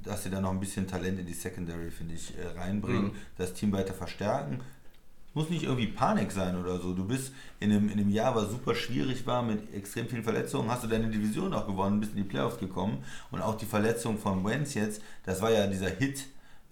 dass 0.02 0.24
sie 0.24 0.30
da 0.30 0.40
noch 0.40 0.52
ein 0.52 0.62
bisschen 0.62 0.88
Talent 0.88 1.20
in 1.20 1.26
die 1.26 1.34
Secondary, 1.34 1.92
finde 1.92 2.14
ich, 2.16 2.38
äh, 2.38 2.58
reinbringen, 2.58 3.08
Mhm. 3.08 3.16
das 3.38 3.54
Team 3.54 3.74
weiter 3.74 3.94
verstärken. 3.94 4.62
Muss 5.36 5.50
nicht 5.50 5.64
irgendwie 5.64 5.88
Panik 5.88 6.32
sein 6.32 6.56
oder 6.56 6.80
so. 6.80 6.94
Du 6.94 7.06
bist 7.06 7.32
in 7.60 7.72
einem, 7.72 7.88
in 7.90 8.00
einem 8.00 8.10
Jahr, 8.10 8.36
was 8.36 8.52
super 8.52 8.76
schwierig 8.76 9.26
war, 9.26 9.42
mit 9.42 9.74
extrem 9.74 10.08
vielen 10.08 10.24
Verletzungen, 10.24 10.70
hast 10.70 10.84
du 10.84 10.88
deine 10.88 11.08
Division 11.08 11.54
auch 11.54 11.66
gewonnen, 11.66 12.00
bist 12.00 12.12
in 12.12 12.18
die 12.18 12.24
Playoffs 12.30 12.60
gekommen. 12.60 13.00
Und 13.32 13.42
auch 13.42 13.56
die 13.58 13.66
Verletzung 13.66 14.18
von 14.20 14.46
Wentz 14.46 14.76
jetzt, 14.76 15.02
das 15.26 15.42
war 15.42 15.50
ja 15.52 15.66
dieser 15.66 15.90
Hit 15.90 16.28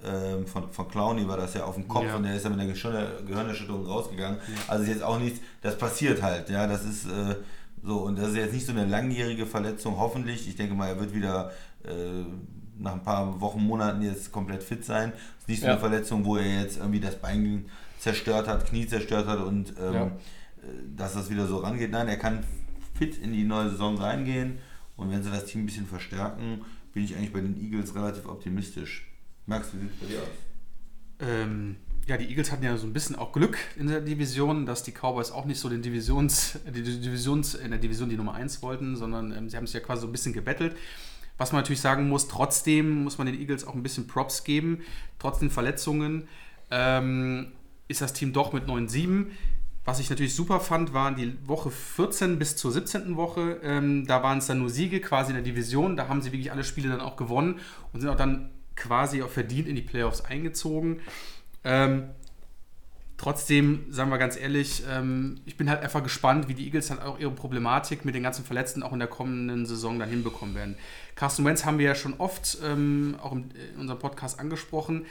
ähm, 0.05 0.45
von, 0.45 0.71
von 0.71 0.87
Clowney, 0.87 1.27
war 1.27 1.37
das 1.37 1.53
ja 1.55 1.63
auf 1.65 1.73
dem 1.75 1.87
Kopf 1.87 2.05
Ja. 2.05 2.15
und 2.17 2.23
der 2.23 2.35
ist 2.35 2.43
ja 2.43 2.49
mit 2.49 2.59
einer 2.59 2.71
Gehirn- 2.71 3.25
Gehirnerschütterung 3.25 3.85
rausgegangen. 3.85 4.37
Also 4.67 4.83
ist 4.83 4.89
jetzt 4.89 5.03
auch 5.03 5.17
nichts, 5.19 5.39
das 5.61 5.77
passiert 5.77 6.21
halt, 6.21 6.49
ja, 6.49 6.67
das 6.67 6.83
ist 6.85 7.05
äh, 7.05 7.35
so 7.83 8.01
und 8.01 8.17
das 8.19 8.29
ist 8.29 8.35
jetzt 8.35 8.53
nicht 8.53 8.65
so 8.67 8.73
eine 8.73 8.85
langjährige 8.85 9.45
Verletzung, 9.47 9.97
hoffentlich. 9.97 10.47
Ich 10.47 10.55
denke 10.55 10.75
mal, 10.75 10.87
er 10.87 10.99
wird 10.99 11.15
wieder 11.15 11.51
äh, 11.83 12.23
nach 12.77 12.93
ein 12.93 13.03
paar 13.03 13.39
Wochen, 13.41 13.59
Monaten 13.63 14.01
jetzt 14.03 14.31
komplett 14.31 14.61
fit 14.63 14.85
sein. 14.85 15.13
ist 15.39 15.47
nicht 15.47 15.61
so 15.61 15.65
Ja. 15.67 15.71
eine 15.73 15.79
Verletzung, 15.79 16.25
wo 16.25 16.37
er 16.37 16.61
jetzt 16.61 16.77
irgendwie 16.77 16.99
das 16.99 17.15
Bein 17.15 17.65
zerstört 18.01 18.47
hat, 18.47 18.65
Knie 18.67 18.87
zerstört 18.87 19.27
hat 19.27 19.39
und 19.39 19.73
ähm, 19.79 19.93
Ja. 19.93 20.11
dass 20.97 21.13
das 21.13 21.29
wieder 21.29 21.47
so 21.47 21.57
rangeht. 21.57 21.91
Nein, 21.91 22.07
er 22.07 22.17
kann 22.17 22.43
fit 22.97 23.17
in 23.17 23.31
die 23.31 23.43
neue 23.43 23.69
Saison 23.69 23.97
reingehen 23.97 24.57
Und 24.97 25.09
wenn 25.11 25.23
sie 25.23 25.31
das 25.31 25.45
Team 25.45 25.61
ein 25.61 25.65
bisschen 25.65 25.87
verstärken, 25.87 26.61
bin 26.93 27.03
ich 27.03 27.15
eigentlich 27.15 27.33
bei 27.33 27.39
den 27.39 27.59
Eagles 27.59 27.95
relativ 27.95 28.25
optimistisch. 28.27 29.07
Max, 29.47 29.69
wie 29.73 29.79
sieht 29.79 29.91
es 29.93 29.99
bei 29.99 30.05
dir 30.07 30.21
aus? 30.21 30.27
Ähm, 31.19 31.77
ja, 32.07 32.17
die 32.17 32.25
Eagles 32.29 32.51
hatten 32.51 32.63
ja 32.63 32.75
so 32.77 32.85
ein 32.87 32.93
bisschen 32.93 33.15
auch 33.15 33.31
Glück 33.31 33.57
in 33.77 33.87
der 33.87 34.01
Division, 34.01 34.65
dass 34.65 34.83
die 34.83 34.91
Cowboys 34.91 35.31
auch 35.31 35.45
nicht 35.45 35.59
so 35.59 35.69
den 35.69 35.81
Divisions, 35.81 36.59
die 36.67 36.81
Divisions, 36.83 37.55
in 37.55 37.71
der 37.71 37.79
Division 37.79 38.09
die 38.09 38.17
Nummer 38.17 38.33
1 38.33 38.61
wollten, 38.61 38.95
sondern 38.95 39.31
ähm, 39.31 39.49
sie 39.49 39.57
haben 39.57 39.65
sich 39.67 39.75
ja 39.75 39.79
quasi 39.79 40.01
so 40.01 40.07
ein 40.07 40.11
bisschen 40.11 40.33
gebettelt. 40.33 40.75
Was 41.37 41.51
man 41.51 41.61
natürlich 41.61 41.81
sagen 41.81 42.07
muss, 42.09 42.27
trotzdem 42.27 43.03
muss 43.03 43.17
man 43.17 43.25
den 43.27 43.39
Eagles 43.39 43.65
auch 43.65 43.73
ein 43.73 43.81
bisschen 43.83 44.05
Props 44.07 44.43
geben, 44.43 44.81
trotz 45.17 45.39
den 45.39 45.49
Verletzungen. 45.49 46.27
Ähm, 46.69 47.51
ist 47.91 48.01
das 48.01 48.13
Team 48.13 48.33
doch 48.33 48.53
mit 48.53 48.65
9-7. 48.65 49.27
Was 49.83 49.99
ich 49.99 50.09
natürlich 50.09 50.35
super 50.35 50.59
fand, 50.59 50.93
waren 50.93 51.15
die 51.15 51.35
Woche 51.47 51.71
14 51.71 52.37
bis 52.37 52.55
zur 52.55 52.71
17. 52.71 53.15
Woche. 53.15 53.59
Ähm, 53.63 54.05
da 54.05 54.21
waren 54.21 54.37
es 54.37 54.45
dann 54.45 54.59
nur 54.59 54.69
Siege 54.69 55.01
quasi 55.01 55.31
in 55.31 55.35
der 55.35 55.43
Division. 55.43 55.97
Da 55.97 56.07
haben 56.07 56.21
sie 56.21 56.31
wirklich 56.31 56.51
alle 56.51 56.63
Spiele 56.63 56.89
dann 56.89 57.01
auch 57.01 57.15
gewonnen 57.15 57.59
und 57.91 58.01
sind 58.01 58.09
auch 58.09 58.15
dann 58.15 58.51
quasi 58.75 59.23
auch 59.23 59.29
verdient 59.29 59.67
in 59.67 59.75
die 59.75 59.81
Playoffs 59.81 60.21
eingezogen. 60.21 61.01
Ähm, 61.63 62.09
trotzdem, 63.17 63.85
sagen 63.89 64.11
wir 64.11 64.19
ganz 64.19 64.37
ehrlich, 64.37 64.83
ähm, 64.87 65.41
ich 65.45 65.57
bin 65.57 65.67
halt 65.67 65.81
einfach 65.81 66.03
gespannt, 66.03 66.47
wie 66.47 66.53
die 66.53 66.65
Eagles 66.65 66.87
dann 66.87 66.99
auch 66.99 67.19
ihre 67.19 67.31
Problematik 67.31 68.05
mit 68.05 68.13
den 68.13 68.23
ganzen 68.23 68.45
Verletzten 68.45 68.83
auch 68.83 68.93
in 68.93 68.99
der 68.99 69.07
kommenden 69.07 69.65
Saison 69.65 69.97
dann 69.97 70.09
hinbekommen 70.09 70.53
werden. 70.53 70.75
Carsten 71.15 71.43
Wentz 71.43 71.65
haben 71.65 71.79
wir 71.79 71.85
ja 71.85 71.95
schon 71.95 72.13
oft 72.19 72.59
ähm, 72.63 73.15
auch 73.21 73.31
in 73.31 73.51
unserem 73.79 73.99
Podcast 73.99 74.39
angesprochen. 74.39 75.05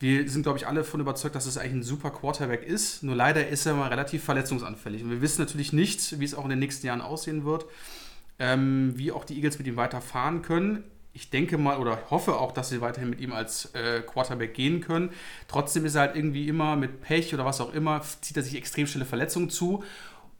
Wir 0.00 0.28
sind, 0.28 0.42
glaube 0.44 0.58
ich, 0.58 0.66
alle 0.66 0.80
davon 0.80 1.00
überzeugt, 1.00 1.34
dass 1.34 1.46
es 1.46 1.58
eigentlich 1.58 1.74
ein 1.74 1.82
super 1.82 2.10
Quarterback 2.10 2.62
ist. 2.62 3.02
Nur 3.02 3.16
leider 3.16 3.48
ist 3.48 3.66
er 3.66 3.74
mal 3.74 3.88
relativ 3.88 4.22
verletzungsanfällig. 4.22 5.02
Und 5.02 5.10
wir 5.10 5.20
wissen 5.20 5.40
natürlich 5.40 5.72
nicht, 5.72 6.20
wie 6.20 6.24
es 6.24 6.34
auch 6.34 6.44
in 6.44 6.50
den 6.50 6.60
nächsten 6.60 6.86
Jahren 6.86 7.00
aussehen 7.00 7.44
wird, 7.44 7.66
ähm, 8.38 8.92
wie 8.96 9.10
auch 9.10 9.24
die 9.24 9.34
Eagles 9.34 9.58
mit 9.58 9.66
ihm 9.66 9.76
weiterfahren 9.76 10.42
können 10.42 10.84
ich 11.18 11.30
denke 11.30 11.58
mal 11.58 11.78
oder 11.78 12.10
hoffe 12.10 12.36
auch, 12.36 12.52
dass 12.52 12.68
sie 12.68 12.80
weiterhin 12.80 13.10
mit 13.10 13.20
ihm 13.20 13.32
als 13.32 13.74
äh, 13.74 14.02
Quarterback 14.02 14.54
gehen 14.54 14.80
können. 14.80 15.10
Trotzdem 15.48 15.84
ist 15.84 15.96
er 15.96 16.02
halt 16.02 16.16
irgendwie 16.16 16.46
immer 16.46 16.76
mit 16.76 17.00
Pech 17.00 17.34
oder 17.34 17.44
was 17.44 17.60
auch 17.60 17.74
immer, 17.74 18.02
zieht 18.20 18.36
er 18.36 18.44
sich 18.44 18.54
extrem 18.54 18.86
schnelle 18.86 19.04
Verletzungen 19.04 19.50
zu 19.50 19.82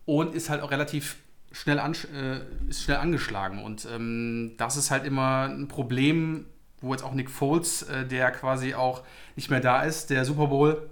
und 0.04 0.36
ist 0.36 0.50
halt 0.50 0.62
auch 0.62 0.70
relativ 0.70 1.16
schnell, 1.50 1.80
an, 1.80 1.94
äh, 2.14 2.40
ist 2.68 2.84
schnell 2.84 2.98
angeschlagen. 2.98 3.64
Und 3.64 3.88
ähm, 3.92 4.52
das 4.56 4.76
ist 4.76 4.92
halt 4.92 5.04
immer 5.04 5.48
ein 5.48 5.66
Problem, 5.66 6.46
wo 6.80 6.92
jetzt 6.92 7.02
auch 7.02 7.14
Nick 7.14 7.30
Foles, 7.30 7.82
äh, 7.82 8.06
der 8.06 8.30
quasi 8.30 8.74
auch 8.74 9.02
nicht 9.36 9.50
mehr 9.50 9.60
da 9.60 9.82
ist, 9.82 10.10
der 10.10 10.24
Super 10.24 10.46
Bowl 10.46 10.90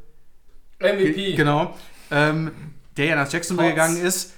MVP. 0.78 1.34
Genau. 1.34 1.74
Ähm, 2.10 2.50
der 2.96 3.06
ja 3.06 3.16
nach 3.16 3.30
Jacksonville 3.30 3.68
Trotz- 3.68 3.74
gegangen 3.74 4.04
ist. 4.04 4.34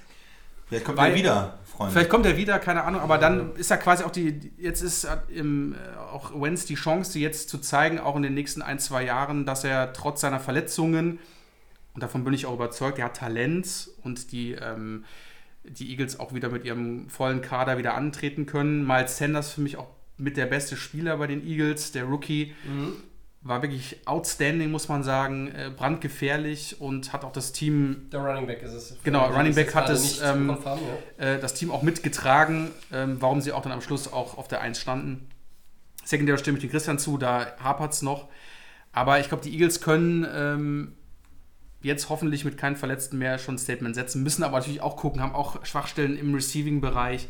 Vielleicht 0.67 0.85
kommt 0.85 0.99
er 0.99 1.15
wieder, 1.15 1.59
Freunde. 1.65 1.93
Vielleicht 1.93 2.09
kommt 2.09 2.25
er 2.25 2.37
wieder, 2.37 2.59
keine 2.59 2.83
Ahnung, 2.83 3.01
aber 3.01 3.17
dann 3.17 3.55
ist 3.55 3.69
ja 3.71 3.77
quasi 3.77 4.03
auch 4.03 4.11
die, 4.11 4.51
jetzt 4.57 4.81
ist 4.81 5.07
im, 5.29 5.73
äh, 5.73 5.97
auch 5.97 6.31
Wenz 6.39 6.65
die 6.65 6.75
Chance, 6.75 7.17
jetzt 7.17 7.49
zu 7.49 7.57
zeigen, 7.57 7.99
auch 7.99 8.15
in 8.15 8.21
den 8.21 8.35
nächsten 8.35 8.61
ein, 8.61 8.77
zwei 8.79 9.03
Jahren, 9.03 9.45
dass 9.45 9.63
er 9.63 9.93
trotz 9.93 10.21
seiner 10.21 10.39
Verletzungen, 10.39 11.19
und 11.95 12.03
davon 12.03 12.23
bin 12.23 12.33
ich 12.33 12.45
auch 12.45 12.53
überzeugt, 12.53 12.99
er 12.99 13.05
hat 13.05 13.17
Talent 13.17 13.89
und 14.03 14.31
die, 14.31 14.51
ähm, 14.53 15.05
die 15.63 15.89
Eagles 15.89 16.19
auch 16.19 16.33
wieder 16.33 16.49
mit 16.49 16.65
ihrem 16.65 17.09
vollen 17.09 17.41
Kader 17.41 17.77
wieder 17.77 17.95
antreten 17.95 18.45
können. 18.45 18.85
Miles 18.85 19.17
Sanders 19.17 19.51
für 19.51 19.61
mich 19.61 19.77
auch 19.77 19.87
mit 20.19 20.37
der 20.37 20.45
beste 20.45 20.75
Spieler 20.77 21.17
bei 21.17 21.27
den 21.27 21.45
Eagles, 21.45 21.91
der 21.91 22.03
Rookie. 22.05 22.53
War 23.41 23.61
wirklich 23.61 23.95
outstanding, 24.05 24.69
muss 24.69 24.89
man 24.89 25.01
sagen, 25.01 25.47
äh, 25.47 25.71
brandgefährlich 25.73 26.81
und 26.81 27.13
hat 27.13 27.23
auch 27.23 27.31
das 27.31 27.53
Team 27.53 28.09
Der 28.11 28.19
Running 28.19 28.47
Back 28.47 28.61
ist 28.63 28.73
es. 28.73 28.97
Genau, 29.01 29.27
Running 29.27 29.55
Back 29.55 29.73
hat 29.73 29.89
es, 29.89 30.21
ähm, 30.21 30.47
confirmed, 30.47 30.81
ja. 31.17 31.25
äh, 31.25 31.39
das 31.39 31.53
Team 31.53 31.71
auch 31.71 31.81
mitgetragen, 31.81 32.71
ähm, 32.91 33.15
warum 33.21 33.39
sie 33.39 33.53
auch 33.53 33.61
dann 33.61 33.71
am 33.71 33.79
Schluss 33.79 34.11
auch 34.11 34.37
auf 34.37 34.49
der 34.49 34.59
1 34.59 34.77
standen. 34.77 35.29
Sekundär 36.03 36.37
stimme 36.37 36.57
ich 36.57 36.63
den 36.63 36.69
Christian 36.69 36.99
zu, 36.99 37.17
da 37.17 37.55
hapert 37.63 37.93
es 37.93 38.01
noch. 38.01 38.27
Aber 38.91 39.21
ich 39.21 39.29
glaube, 39.29 39.43
die 39.43 39.53
Eagles 39.53 39.79
können 39.79 40.27
ähm, 40.33 40.97
jetzt 41.81 42.09
hoffentlich 42.09 42.43
mit 42.43 42.57
keinen 42.57 42.75
Verletzten 42.75 43.17
mehr 43.17 43.39
schon 43.39 43.55
ein 43.55 43.59
Statement 43.59 43.95
setzen, 43.95 44.21
müssen 44.21 44.43
aber 44.43 44.57
natürlich 44.57 44.81
auch 44.81 44.97
gucken, 44.97 45.21
haben 45.21 45.33
auch 45.33 45.65
Schwachstellen 45.65 46.17
im 46.17 46.33
Receiving-Bereich. 46.33 47.27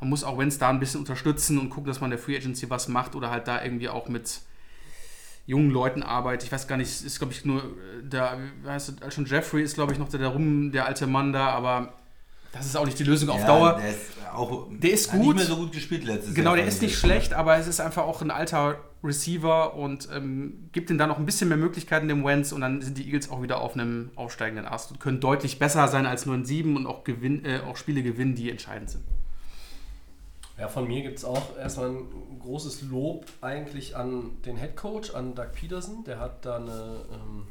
Man 0.00 0.10
muss 0.10 0.24
auch, 0.24 0.36
wenn 0.38 0.48
es 0.48 0.58
da 0.58 0.68
ein 0.68 0.80
bisschen 0.80 1.00
unterstützen 1.00 1.58
und 1.58 1.70
gucken, 1.70 1.86
dass 1.88 2.00
man 2.00 2.10
der 2.10 2.18
Free 2.18 2.36
Agency 2.36 2.68
was 2.70 2.88
macht 2.88 3.14
oder 3.14 3.30
halt 3.30 3.48
da 3.48 3.62
irgendwie 3.62 3.88
auch 3.88 4.08
mit 4.08 4.40
jungen 5.46 5.70
Leuten 5.70 6.02
arbeitet. 6.02 6.44
Ich 6.46 6.52
weiß 6.52 6.66
gar 6.68 6.76
nicht, 6.76 6.88
ist 7.04 7.18
glaube 7.18 7.32
ich 7.32 7.44
nur, 7.44 7.62
äh, 7.62 7.64
da, 8.08 8.36
wie 8.62 8.68
heißt 8.68 8.94
es, 9.06 9.14
schon 9.14 9.26
Jeffrey 9.26 9.62
ist 9.62 9.74
glaube 9.74 9.92
ich 9.92 9.98
noch 9.98 10.08
der, 10.08 10.18
der 10.20 10.28
rum, 10.28 10.72
der 10.72 10.86
alte 10.86 11.06
Mann 11.06 11.32
da, 11.32 11.50
aber 11.50 11.94
das 12.52 12.66
ist 12.66 12.76
auch 12.76 12.84
nicht 12.86 12.98
die 12.98 13.04
Lösung 13.04 13.28
auf 13.28 13.40
Ja, 13.40 13.46
Dauer. 13.46 13.74
Der 13.80 13.90
ist, 13.90 14.00
auch, 14.34 14.68
Der 14.70 14.90
ist 14.90 15.12
hat 15.12 15.18
gut. 15.20 15.36
nicht 15.36 15.46
mehr 15.48 15.56
so 15.56 15.56
gut 15.62 15.72
gespielt 15.72 16.04
letztes 16.04 16.34
Genau, 16.34 16.50
Jahr. 16.50 16.56
der 16.58 16.66
ist 16.66 16.76
ich 16.76 16.82
nicht 16.82 16.98
schlecht, 16.98 17.32
aber 17.34 17.56
es 17.58 17.66
ist 17.66 17.80
einfach 17.80 18.04
auch 18.04 18.22
ein 18.22 18.30
alter 18.30 18.78
Receiver 19.04 19.74
und 19.74 20.08
ähm, 20.12 20.68
gibt 20.72 20.90
ihm 20.90 20.98
dann 20.98 21.08
noch 21.08 21.18
ein 21.18 21.26
bisschen 21.26 21.48
mehr 21.48 21.58
Möglichkeiten 21.58 22.08
dem 22.08 22.24
Wentz 22.24 22.52
und 22.52 22.60
dann 22.62 22.82
sind 22.82 22.98
die 22.98 23.04
Eagles 23.06 23.30
auch 23.30 23.42
wieder 23.42 23.60
auf 23.60 23.74
einem 23.74 24.10
aufsteigenden 24.16 24.66
Ast 24.66 24.90
und 24.90 25.00
können 25.00 25.20
deutlich 25.20 25.58
besser 25.58 25.86
sein 25.88 26.06
als 26.06 26.26
nur 26.26 26.34
ein 26.34 26.44
7 26.44 26.76
und 26.76 26.86
auch, 26.86 27.04
gewinn, 27.04 27.44
äh, 27.44 27.60
auch 27.60 27.76
Spiele 27.76 28.02
gewinnen, 28.02 28.34
die 28.34 28.50
entscheidend 28.50 28.90
sind. 28.90 29.04
Ja, 30.58 30.68
von 30.68 30.88
mir 30.88 31.02
gibt 31.02 31.18
es 31.18 31.24
auch 31.24 31.56
erstmal 31.58 31.90
ein 31.90 32.38
großes 32.40 32.82
Lob 32.82 33.26
eigentlich 33.42 33.94
an 33.94 34.40
den 34.42 34.56
Head 34.56 34.76
Coach, 34.76 35.14
an 35.14 35.34
Doug 35.34 35.52
Peterson. 35.52 36.02
Der 36.04 36.18
hat 36.18 36.46
da 36.46 36.56
eine, 36.56 37.04
ähm, 37.12 37.46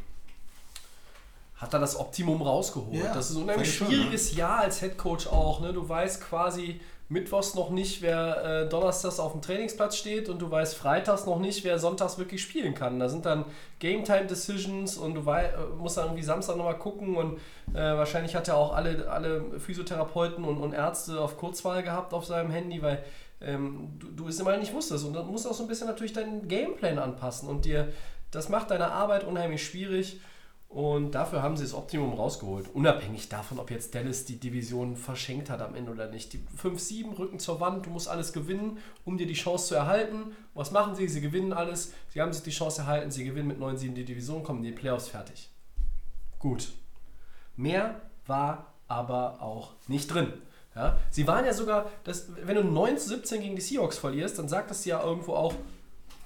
hat 1.56 1.74
da 1.74 1.80
das 1.80 2.00
Optimum 2.00 2.42
rausgeholt. 2.42 3.04
Ja, 3.04 3.14
das 3.14 3.30
ist 3.30 3.38
ein 3.38 3.44
unheimlich 3.44 3.70
ich 3.70 3.76
schon, 3.76 3.88
schwieriges 3.88 4.36
Jahr 4.36 4.62
als 4.62 4.80
Head 4.80 4.98
Coach 4.98 5.28
auch. 5.28 5.62
Ne? 5.62 5.72
Du 5.72 5.88
weißt 5.88 6.22
quasi 6.22 6.82
mittwochs 7.08 7.54
noch 7.54 7.70
nicht, 7.70 8.02
wer 8.02 8.44
äh, 8.44 8.70
donnerstags 8.70 9.20
auf 9.20 9.34
dem 9.34 9.42
Trainingsplatz 9.42 9.96
steht 9.96 10.28
und 10.28 10.42
du 10.42 10.50
weißt 10.50 10.76
freitags 10.76 11.26
noch 11.26 11.40
nicht, 11.40 11.64
wer 11.64 11.78
sonntags 11.78 12.18
wirklich 12.18 12.42
spielen 12.42 12.74
kann. 12.74 13.00
Da 13.00 13.10
sind 13.10 13.26
dann 13.26 13.46
Game 13.80 14.04
Time 14.04 14.26
Decisions 14.26 14.98
und 14.98 15.14
du 15.14 15.26
wei- 15.26 15.46
äh, 15.46 15.76
musst 15.78 15.98
dann 15.98 16.06
irgendwie 16.06 16.24
Samstag 16.24 16.58
nochmal 16.58 16.80
gucken 16.80 17.16
und 17.16 17.38
äh, 17.74 17.80
wahrscheinlich 17.80 18.36
hat 18.36 18.48
er 18.48 18.58
auch 18.58 18.74
alle, 18.74 19.08
alle 19.10 19.60
Physiotherapeuten 19.60 20.44
und, 20.44 20.58
und 20.58 20.74
Ärzte 20.74 21.20
auf 21.20 21.38
Kurzwahl 21.38 21.84
gehabt 21.84 22.14
auf 22.14 22.26
seinem 22.26 22.50
Handy, 22.50 22.82
weil 22.82 23.04
ähm, 23.42 23.90
du, 24.00 24.08
du 24.08 24.28
es 24.28 24.40
immer 24.40 24.58
nicht 24.58 24.74
wusstest. 24.74 25.06
Und 25.06 25.14
dann 25.14 25.28
musst 25.28 25.46
du 25.46 25.50
auch 25.50 25.54
so 25.54 25.64
ein 25.64 25.70
bisschen 25.70 25.88
natürlich 25.88 26.14
deinen 26.14 26.48
Gameplan 26.48 26.98
anpassen 26.98 27.48
und 27.50 27.66
dir, 27.66 27.90
das 28.32 28.50
macht 28.50 28.72
deine 28.72 28.92
Arbeit 28.92 29.24
unheimlich 29.26 29.64
schwierig. 29.64 30.20
Und 30.76 31.12
dafür 31.12 31.42
haben 31.42 31.56
sie 31.56 31.64
das 31.64 31.74
Optimum 31.74 32.16
rausgeholt. 32.16 32.68
Unabhängig 32.74 33.30
davon, 33.30 33.60
ob 33.60 33.72
jetzt 33.72 33.96
Dallas 33.96 34.26
die 34.26 34.42
Division 34.42 34.98
verschenkt 34.98 35.50
hat 35.50 35.62
am 35.62 35.74
Ende 35.74 35.90
oder 35.90 36.10
nicht. 36.10 36.34
Die 36.34 36.44
5-7 36.62 37.18
rücken 37.18 37.40
zur 37.40 37.62
Wand, 37.62 37.86
du 37.86 37.90
musst 37.90 38.10
alles 38.10 38.34
gewinnen, 38.34 38.78
um 39.06 39.18
dir 39.18 39.26
die 39.26 39.36
Chance 39.36 39.70
zu 39.70 39.76
erhalten. 39.76 40.36
Was 40.54 40.72
machen 40.72 40.94
sie? 40.94 41.08
Sie 41.08 41.22
gewinnen 41.22 41.54
alles. 41.54 41.94
Sie 42.10 42.20
haben 42.20 42.34
sich 42.34 42.44
die 42.44 42.50
Chance 42.50 42.82
erhalten, 42.82 43.10
sie 43.10 43.24
gewinnen 43.24 43.48
mit 43.48 43.58
9-7 43.58 43.94
die 43.94 44.04
Division, 44.04 44.44
kommen 44.44 44.60
in 44.60 44.66
die 44.66 44.72
Playoffs 44.74 45.08
fertig. 45.08 45.50
Gut. 46.40 46.74
Mehr 47.56 48.02
war 48.28 48.74
aber 48.90 49.42
auch 49.42 49.76
nicht 49.88 50.14
drin. 50.14 50.34
Ja, 50.76 50.98
sie 51.10 51.26
waren 51.26 51.46
ja 51.46 51.54
sogar, 51.54 51.90
das, 52.04 52.28
wenn 52.44 52.58
du 52.58 52.66
9 52.66 52.98
zu 52.98 53.08
17 53.08 53.40
gegen 53.40 53.56
die 53.56 53.62
Seahawks 53.62 53.98
verlierst, 53.98 54.40
dann 54.40 54.50
sagt 54.50 54.72
das 54.72 54.84
ja 54.84 55.02
irgendwo 55.02 55.36
auch, 55.36 55.54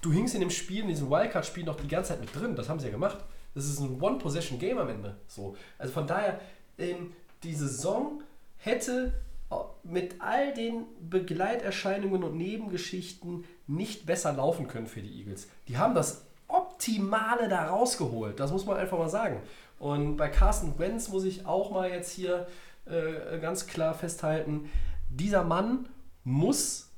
du 0.00 0.10
hingst 0.10 0.34
in 0.34 0.40
dem 0.40 0.50
Spiel, 0.50 0.80
in 0.80 0.88
diesem 0.88 1.08
Wildcard-Spiel 1.08 1.62
noch 1.62 1.76
die 1.76 1.86
ganze 1.86 2.08
Zeit 2.08 2.20
mit 2.20 2.34
drin. 2.34 2.56
Das 2.56 2.68
haben 2.68 2.80
sie 2.80 2.86
ja 2.86 2.92
gemacht. 2.92 3.18
Das 3.54 3.64
ist 3.64 3.80
ein 3.80 4.00
One-Possession-Game 4.00 4.78
am 4.78 4.88
Ende. 4.88 5.16
So. 5.26 5.56
Also 5.78 5.92
von 5.92 6.06
daher, 6.06 6.40
ähm, 6.78 7.12
die 7.42 7.54
Saison 7.54 8.22
hätte 8.58 9.12
mit 9.82 10.16
all 10.20 10.54
den 10.54 10.84
Begleiterscheinungen 11.08 12.22
und 12.22 12.36
Nebengeschichten 12.36 13.44
nicht 13.66 14.06
besser 14.06 14.32
laufen 14.32 14.68
können 14.68 14.86
für 14.86 15.02
die 15.02 15.18
Eagles. 15.18 15.48
Die 15.66 15.76
haben 15.76 15.94
das 15.94 16.24
Optimale 16.46 17.48
da 17.48 17.68
rausgeholt. 17.68 18.38
Das 18.38 18.52
muss 18.52 18.66
man 18.66 18.76
einfach 18.76 18.98
mal 18.98 19.08
sagen. 19.08 19.40
Und 19.78 20.16
bei 20.16 20.28
Carsten 20.28 20.78
Wentz 20.78 21.08
muss 21.08 21.24
ich 21.24 21.46
auch 21.46 21.70
mal 21.70 21.90
jetzt 21.90 22.12
hier 22.12 22.46
äh, 22.86 23.38
ganz 23.38 23.66
klar 23.66 23.94
festhalten, 23.94 24.70
dieser 25.08 25.42
Mann 25.42 25.88
muss 26.22 26.88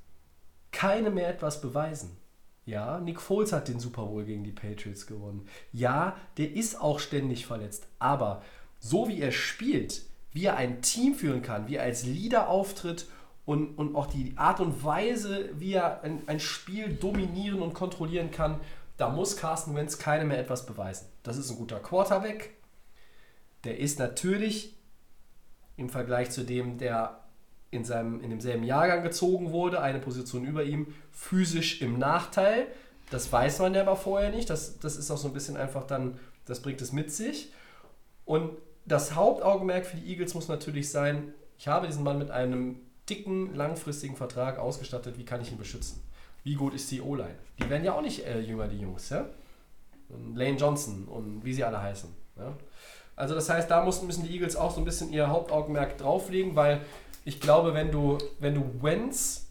keine 0.72 1.10
mehr 1.10 1.28
etwas 1.28 1.60
beweisen. 1.60 2.16
Ja, 2.64 3.00
Nick 3.00 3.20
Foles 3.20 3.52
hat 3.52 3.68
den 3.68 3.80
Super 3.80 4.04
Bowl 4.04 4.24
gegen 4.24 4.44
die 4.44 4.52
Patriots 4.52 5.06
gewonnen. 5.06 5.46
Ja, 5.72 6.16
der 6.36 6.52
ist 6.52 6.80
auch 6.80 7.00
ständig 7.00 7.46
verletzt. 7.46 7.88
Aber 7.98 8.42
so 8.78 9.08
wie 9.08 9.20
er 9.20 9.32
spielt, 9.32 10.02
wie 10.32 10.44
er 10.44 10.56
ein 10.56 10.80
Team 10.80 11.14
führen 11.14 11.42
kann, 11.42 11.68
wie 11.68 11.76
er 11.76 11.82
als 11.82 12.04
Leader 12.04 12.48
auftritt 12.48 13.06
und, 13.44 13.76
und 13.76 13.96
auch 13.96 14.06
die 14.06 14.34
Art 14.36 14.60
und 14.60 14.84
Weise, 14.84 15.50
wie 15.54 15.72
er 15.72 16.02
ein, 16.02 16.22
ein 16.26 16.40
Spiel 16.40 16.94
dominieren 16.94 17.62
und 17.62 17.74
kontrollieren 17.74 18.30
kann, 18.30 18.60
da 18.96 19.08
muss 19.08 19.36
Carsten 19.36 19.74
Wentz 19.74 19.98
keine 19.98 20.24
mehr 20.24 20.38
etwas 20.38 20.64
beweisen. 20.64 21.06
Das 21.24 21.36
ist 21.36 21.50
ein 21.50 21.56
guter 21.56 21.80
Quarterback. 21.80 22.54
Der 23.64 23.78
ist 23.78 23.98
natürlich 23.98 24.76
im 25.76 25.88
Vergleich 25.88 26.30
zu 26.30 26.44
dem, 26.44 26.78
der 26.78 27.21
in, 27.72 27.84
seinem, 27.84 28.20
in 28.20 28.30
demselben 28.30 28.62
Jahrgang 28.62 29.02
gezogen 29.02 29.50
wurde, 29.50 29.80
eine 29.80 29.98
Position 29.98 30.44
über 30.44 30.62
ihm, 30.62 30.94
physisch 31.10 31.80
im 31.80 31.98
Nachteil. 31.98 32.66
Das 33.10 33.32
weiß 33.32 33.58
man 33.58 33.74
ja 33.74 33.80
aber 33.80 33.96
vorher 33.96 34.30
nicht. 34.30 34.48
Das, 34.50 34.78
das 34.78 34.96
ist 34.96 35.10
auch 35.10 35.16
so 35.16 35.28
ein 35.28 35.34
bisschen 35.34 35.56
einfach 35.56 35.84
dann, 35.84 36.20
das 36.44 36.60
bringt 36.60 36.80
es 36.82 36.92
mit 36.92 37.10
sich. 37.10 37.50
Und 38.26 38.50
das 38.84 39.14
Hauptaugenmerk 39.14 39.86
für 39.86 39.96
die 39.96 40.06
Eagles 40.10 40.34
muss 40.34 40.48
natürlich 40.48 40.90
sein, 40.90 41.32
ich 41.58 41.66
habe 41.66 41.86
diesen 41.86 42.04
Mann 42.04 42.18
mit 42.18 42.30
einem 42.30 42.78
dicken, 43.08 43.54
langfristigen 43.54 44.16
Vertrag 44.16 44.58
ausgestattet. 44.58 45.16
Wie 45.16 45.24
kann 45.24 45.40
ich 45.40 45.50
ihn 45.50 45.58
beschützen? 45.58 46.02
Wie 46.44 46.54
gut 46.54 46.74
ist 46.74 46.90
die 46.90 47.00
O-Line? 47.00 47.36
Die 47.58 47.70
werden 47.70 47.84
ja 47.84 47.94
auch 47.94 48.02
nicht 48.02 48.26
äh, 48.26 48.40
jünger, 48.40 48.68
die 48.68 48.80
Jungs, 48.80 49.08
ja? 49.08 49.26
Und 50.10 50.36
Lane 50.36 50.56
Johnson 50.56 51.04
und 51.06 51.42
wie 51.42 51.54
sie 51.54 51.64
alle 51.64 51.80
heißen. 51.80 52.10
Ja? 52.36 52.52
Also 53.16 53.34
das 53.34 53.48
heißt, 53.48 53.70
da 53.70 53.82
müssen 53.84 54.24
die 54.24 54.30
Eagles 54.30 54.56
auch 54.56 54.72
so 54.72 54.80
ein 54.80 54.84
bisschen 54.84 55.10
ihr 55.10 55.28
Hauptaugenmerk 55.28 55.96
drauflegen, 55.96 56.54
weil 56.54 56.82
ich 57.24 57.40
glaube, 57.40 57.74
wenn 57.74 57.90
du, 57.90 58.18
wenn 58.40 58.54
du 58.54 58.82
Wentz 58.82 59.48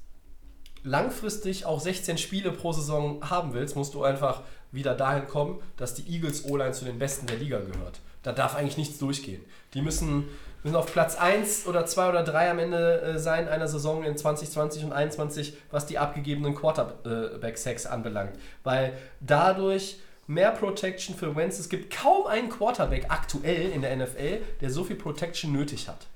langfristig 0.83 1.65
auch 1.65 1.79
16 1.79 2.17
Spiele 2.17 2.51
pro 2.51 2.71
Saison 2.71 3.29
haben 3.29 3.53
willst, 3.53 3.75
musst 3.75 3.93
du 3.93 4.03
einfach 4.03 4.41
wieder 4.71 4.95
dahin 4.95 5.27
kommen, 5.27 5.61
dass 5.77 5.93
die 5.93 6.09
Eagles 6.11 6.45
O-Line 6.45 6.71
zu 6.71 6.85
den 6.85 6.97
besten 6.97 7.27
der 7.27 7.37
Liga 7.37 7.59
gehört. 7.59 7.99
Da 8.23 8.31
darf 8.31 8.55
eigentlich 8.55 8.77
nichts 8.77 8.97
durchgehen. 8.99 9.43
Die 9.73 9.81
müssen, 9.81 10.27
müssen 10.63 10.75
auf 10.75 10.91
Platz 10.91 11.15
1 11.15 11.67
oder 11.67 11.85
2 11.85 12.09
oder 12.09 12.23
3 12.23 12.51
am 12.51 12.59
Ende 12.59 13.01
äh, 13.01 13.19
sein 13.19 13.47
einer 13.47 13.67
Saison 13.67 14.03
in 14.03 14.17
2020 14.17 14.83
und 14.83 14.89
2021, 14.89 15.53
was 15.71 15.85
die 15.85 15.97
abgegebenen 15.97 16.55
Quarterback-Sacks 16.55 17.85
anbelangt. 17.85 18.37
Weil 18.63 18.93
dadurch 19.19 19.97
mehr 20.27 20.51
Protection 20.51 21.15
für 21.15 21.35
Wentz. 21.35 21.59
Es 21.59 21.69
gibt 21.69 21.93
kaum 21.93 22.25
einen 22.25 22.49
Quarterback 22.49 23.05
aktuell 23.09 23.69
in 23.71 23.81
der 23.81 23.95
NFL, 23.95 24.39
der 24.61 24.69
so 24.69 24.83
viel 24.83 24.95
Protection 24.95 25.51
nötig 25.51 25.87
hat. 25.87 26.07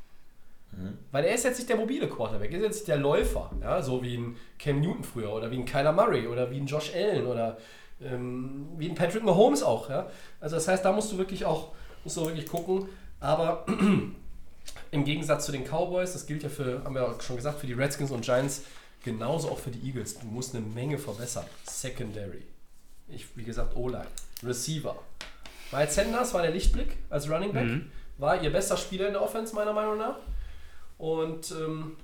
Weil 1.11 1.25
er 1.25 1.35
ist 1.35 1.43
jetzt 1.43 1.57
nicht 1.57 1.69
der 1.69 1.77
mobile 1.77 2.07
Quarterback, 2.07 2.51
er 2.51 2.57
ist 2.57 2.63
jetzt 2.63 2.75
nicht 2.75 2.87
der 2.87 2.97
Läufer, 2.97 3.51
ja, 3.61 3.81
so 3.81 4.03
wie 4.03 4.17
ein 4.17 4.35
Cam 4.59 4.81
Newton 4.81 5.03
früher 5.03 5.31
oder 5.31 5.49
wie 5.51 5.57
ein 5.57 5.65
Kyler 5.65 5.93
Murray 5.93 6.27
oder 6.27 6.51
wie 6.51 6.57
ein 6.57 6.65
Josh 6.65 6.93
Allen 6.93 7.25
oder 7.25 7.57
ähm, 8.01 8.67
wie 8.77 8.89
ein 8.89 8.95
Patrick 8.95 9.23
Mahomes 9.23 9.63
auch. 9.63 9.89
Ja. 9.89 10.07
Also 10.39 10.55
das 10.55 10.67
heißt, 10.67 10.83
da 10.83 10.91
musst 10.91 11.11
du 11.11 11.17
wirklich 11.17 11.45
auch 11.45 11.71
musst 12.05 12.17
du 12.17 12.25
wirklich 12.25 12.47
gucken. 12.47 12.87
Aber 13.19 13.65
im 14.91 15.03
Gegensatz 15.03 15.45
zu 15.45 15.51
den 15.51 15.65
Cowboys, 15.65 16.13
das 16.13 16.25
gilt 16.25 16.43
ja 16.43 16.49
für, 16.49 16.83
haben 16.83 16.95
wir 16.95 17.09
auch 17.09 17.21
schon 17.21 17.35
gesagt, 17.35 17.59
für 17.59 17.67
die 17.67 17.73
Redskins 17.73 18.11
und 18.11 18.23
Giants, 18.23 18.63
genauso 19.03 19.49
auch 19.49 19.59
für 19.59 19.71
die 19.71 19.85
Eagles. 19.85 20.19
Du 20.19 20.27
musst 20.27 20.55
eine 20.55 20.65
Menge 20.65 20.97
verbessern. 20.97 21.45
Secondary. 21.63 22.43
Ich, 23.07 23.25
wie 23.35 23.43
gesagt, 23.43 23.75
O-Line. 23.75 24.07
Receiver. 24.43 24.95
Miles 25.71 25.95
Sanders 25.95 26.33
war 26.33 26.43
der 26.43 26.51
Lichtblick 26.51 26.97
als 27.09 27.29
Running 27.29 27.51
Back. 27.51 27.67
War 28.17 28.41
ihr 28.41 28.51
bester 28.51 28.77
Spieler 28.77 29.07
in 29.07 29.13
der 29.13 29.21
Offense, 29.21 29.53
meiner 29.53 29.73
Meinung 29.73 29.97
nach. 29.97 30.17
Und 30.97 31.51
ähm, 31.51 31.97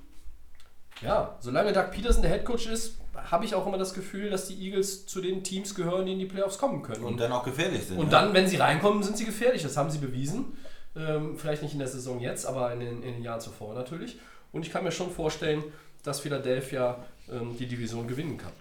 ja, 1.00 1.36
solange 1.40 1.72
Doug 1.72 1.90
Peterson 1.90 2.22
der 2.22 2.30
Headcoach 2.30 2.66
ist, 2.66 2.98
habe 3.14 3.44
ich 3.44 3.54
auch 3.54 3.66
immer 3.66 3.78
das 3.78 3.94
Gefühl, 3.94 4.30
dass 4.30 4.48
die 4.48 4.54
Eagles 4.54 5.06
zu 5.06 5.20
den 5.20 5.42
Teams 5.42 5.74
gehören, 5.74 6.06
die 6.06 6.12
in 6.12 6.18
die 6.18 6.26
Playoffs 6.26 6.58
kommen 6.58 6.82
können. 6.82 7.04
Und 7.04 7.18
dann 7.20 7.32
auch 7.32 7.44
gefährlich 7.44 7.84
sind. 7.84 7.98
Und 7.98 8.12
ja. 8.12 8.20
dann, 8.20 8.34
wenn 8.34 8.46
sie 8.46 8.56
reinkommen, 8.56 9.02
sind 9.02 9.16
sie 9.16 9.24
gefährlich. 9.24 9.62
Das 9.62 9.76
haben 9.76 9.90
sie 9.90 9.98
bewiesen. 9.98 10.56
Ähm, 10.94 11.38
vielleicht 11.38 11.62
nicht 11.62 11.72
in 11.72 11.78
der 11.78 11.88
Saison 11.88 12.20
jetzt, 12.20 12.46
aber 12.46 12.72
in 12.72 12.80
den, 12.80 13.02
in 13.02 13.14
den 13.14 13.22
Jahren 13.22 13.40
zuvor 13.40 13.74
natürlich. 13.74 14.18
Und 14.52 14.66
ich 14.66 14.72
kann 14.72 14.84
mir 14.84 14.92
schon 14.92 15.10
vorstellen, 15.10 15.64
dass 16.02 16.20
Philadelphia 16.20 17.04
ähm, 17.30 17.56
die 17.56 17.66
Division 17.66 18.06
gewinnen 18.06 18.36
kann. 18.36 18.52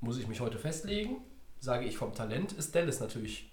Muss 0.00 0.18
ich 0.18 0.26
mich 0.26 0.40
heute 0.40 0.58
festlegen? 0.58 1.18
Sage 1.60 1.86
ich 1.86 1.96
vom 1.96 2.14
Talent, 2.14 2.52
ist 2.52 2.74
Dallas 2.74 3.00
natürlich 3.00 3.50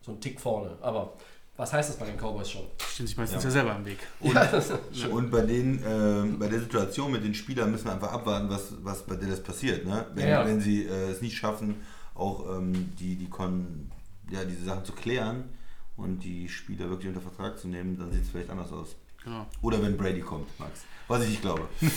so 0.00 0.12
ein 0.12 0.20
Tick 0.20 0.40
vorne. 0.40 0.78
Aber 0.80 1.16
was 1.60 1.72
heißt 1.74 1.90
das 1.90 1.96
bei 1.98 2.06
den 2.06 2.16
Cowboys 2.16 2.50
schon? 2.50 2.62
Stehen 2.78 3.06
sich 3.06 3.16
meistens 3.16 3.42
Ja. 3.42 3.48
ja, 3.48 3.52
selber 3.52 3.76
im 3.76 3.84
Weg. 3.84 3.98
Ja, 4.20 4.42
ist 4.44 4.72
schön. 4.92 5.10
Und 5.12 5.30
bei, 5.30 5.42
den, 5.42 5.78
äh, 5.84 6.36
bei 6.38 6.48
der 6.48 6.60
Situation 6.60 7.12
mit 7.12 7.22
den 7.22 7.34
Spielern 7.34 7.70
müssen 7.70 7.84
wir 7.84 7.92
einfach 7.92 8.12
abwarten, 8.12 8.48
was, 8.48 8.72
was 8.82 9.02
bei 9.04 9.16
Dallas 9.16 9.42
passiert. 9.42 9.84
Ne? 9.84 10.06
Wenn, 10.14 10.28
Ja. 10.28 10.46
wenn 10.46 10.60
sie 10.60 10.86
äh, 10.86 11.10
es 11.10 11.20
nicht 11.20 11.36
schaffen, 11.36 11.76
auch 12.14 12.56
ähm, 12.56 12.92
die, 12.98 13.16
die 13.16 13.28
Kon 13.28 13.90
ja, 14.30 14.44
diese 14.44 14.64
Sachen 14.64 14.84
zu 14.86 14.92
klären 14.92 15.44
und 15.96 16.24
die 16.24 16.48
Spieler 16.48 16.88
wirklich 16.88 17.08
unter 17.08 17.20
Vertrag 17.20 17.58
zu 17.58 17.68
nehmen, 17.68 17.98
dann 17.98 18.10
sieht 18.10 18.22
es 18.22 18.30
vielleicht 18.30 18.48
anders 18.50 18.72
aus. 18.72 18.96
Genau. 19.22 19.46
Oder 19.60 19.82
wenn 19.82 19.98
Brady 19.98 20.20
kommt, 20.20 20.48
Max. 20.58 20.80
Was 21.08 21.24
ich 21.24 21.30
nicht 21.30 21.42
glaube. 21.42 21.68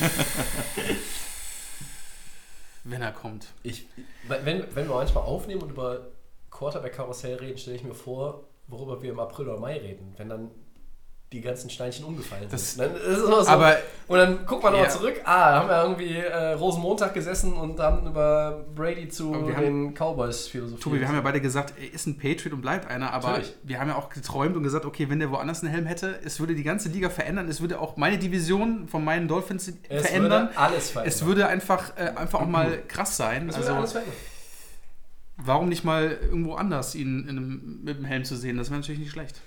Wenn 2.85 3.02
er 3.02 3.14
kommt. 3.14 3.48
Ich, 3.64 3.88
wenn, 4.27 4.44
wenn 4.76 4.90
wir 4.90 4.95
manchmal 4.95 5.23
aufnehmen 5.23 5.61
und 5.61 5.69
über 5.69 6.07
Quarterback-Karussell 6.52 7.38
reden, 7.38 7.57
stelle 7.57 7.77
ich 7.77 7.84
mir 7.85 7.94
vor, 7.94 8.44
worüber 8.74 9.02
wir 9.02 9.12
im 9.12 9.20
April 9.20 9.48
oder 9.50 9.60
Mai 9.60 9.78
reden, 9.78 10.14
wenn 10.18 10.30
dann 10.30 10.52
die 11.32 11.41
ganzen 11.41 11.68
Steinchen 11.72 12.06
umgefallen 12.06 12.45
Das- 12.52 12.76
sind. 12.76 12.84
Dann 12.84 12.95
ist 12.95 13.02
es 13.18 13.24
immer 13.24 13.44
so, 13.44 13.50
Aber 13.50 13.76
und 14.08 14.18
dann 14.20 14.45
guckt 14.45 14.62
man 14.62 14.72
nochmal 14.74 14.88
Ja. 14.88 14.94
zurück, 14.94 15.16
ah, 15.24 15.52
da 15.52 15.60
haben 15.62 15.68
wir 15.68 15.82
irgendwie 15.82 16.16
äh, 16.18 16.52
Rosenmontag 16.54 17.16
gesessen 17.16 17.54
und 17.54 17.76
dann 17.80 18.06
über 18.06 18.64
Brady 18.76 19.10
zu 19.10 19.32
wir 19.48 19.56
haben- 19.56 19.64
den 19.64 19.94
Cowboys 19.95 20.45
philosophiert. 20.45 20.84
Tobi, 20.84 21.00
wir 21.00 21.08
haben 21.08 21.16
ja 21.16 21.22
beide 21.22 21.41
gesagt, 21.41 21.74
er 21.82 21.91
ist 21.91 22.06
ein 22.06 22.20
Patriot 22.20 22.54
und 22.54 22.62
bleibt 22.62 22.88
einer, 22.88 23.12
aber 23.14 23.30
Natürlich. 23.30 23.56
wir 23.64 23.80
haben 23.80 23.88
ja 23.90 23.95
auch 23.95 24.10
geträumt 24.10 24.56
und 24.56 24.62
gesagt, 24.62 24.86
okay, 24.86 25.10
wenn 25.10 25.18
der 25.18 25.32
woanders 25.32 25.64
einen 25.64 25.72
Helm 25.72 25.88
hätte, 25.88 26.20
es 26.24 26.40
würde 26.40 26.54
die 26.54 26.62
ganze 26.62 26.90
Liga 26.90 27.10
verändern, 27.10 27.48
es 27.50 27.62
würde 27.62 27.80
auch 27.80 27.98
meine 27.98 28.20
Division 28.20 28.88
von 28.88 29.04
meinen 29.04 29.28
Dolphins 29.28 29.74
es 29.90 30.06
verändern. 30.06 30.50
Würde 30.50 30.58
alles 30.60 30.91
verändern. 30.91 31.14
Es 31.16 31.26
würde 31.26 31.48
einfach, 31.48 31.98
äh, 31.98 32.12
einfach 32.16 32.41
auch 32.41 32.45
mal 32.48 32.78
krass 32.88 33.18
sein. 33.18 33.50
es 33.50 33.58
würde 33.58 33.70
alles 33.72 33.82
Also, 33.82 33.91
verändern. 33.94 34.18
Warum 35.38 35.69
nicht 35.69 35.84
mal 35.84 36.18
irgendwo 36.22 36.55
anders 36.55 36.95
ihn 36.95 37.23
in 37.23 37.30
einem, 37.30 37.80
mit 37.84 37.97
dem 37.97 38.05
Helm 38.05 38.26
zu 38.26 38.35
sehen? 38.35 38.57
Das 38.57 38.69
wäre 38.69 38.80
natürlich 38.80 38.99
nicht 38.99 39.11
schlecht. 39.11 39.41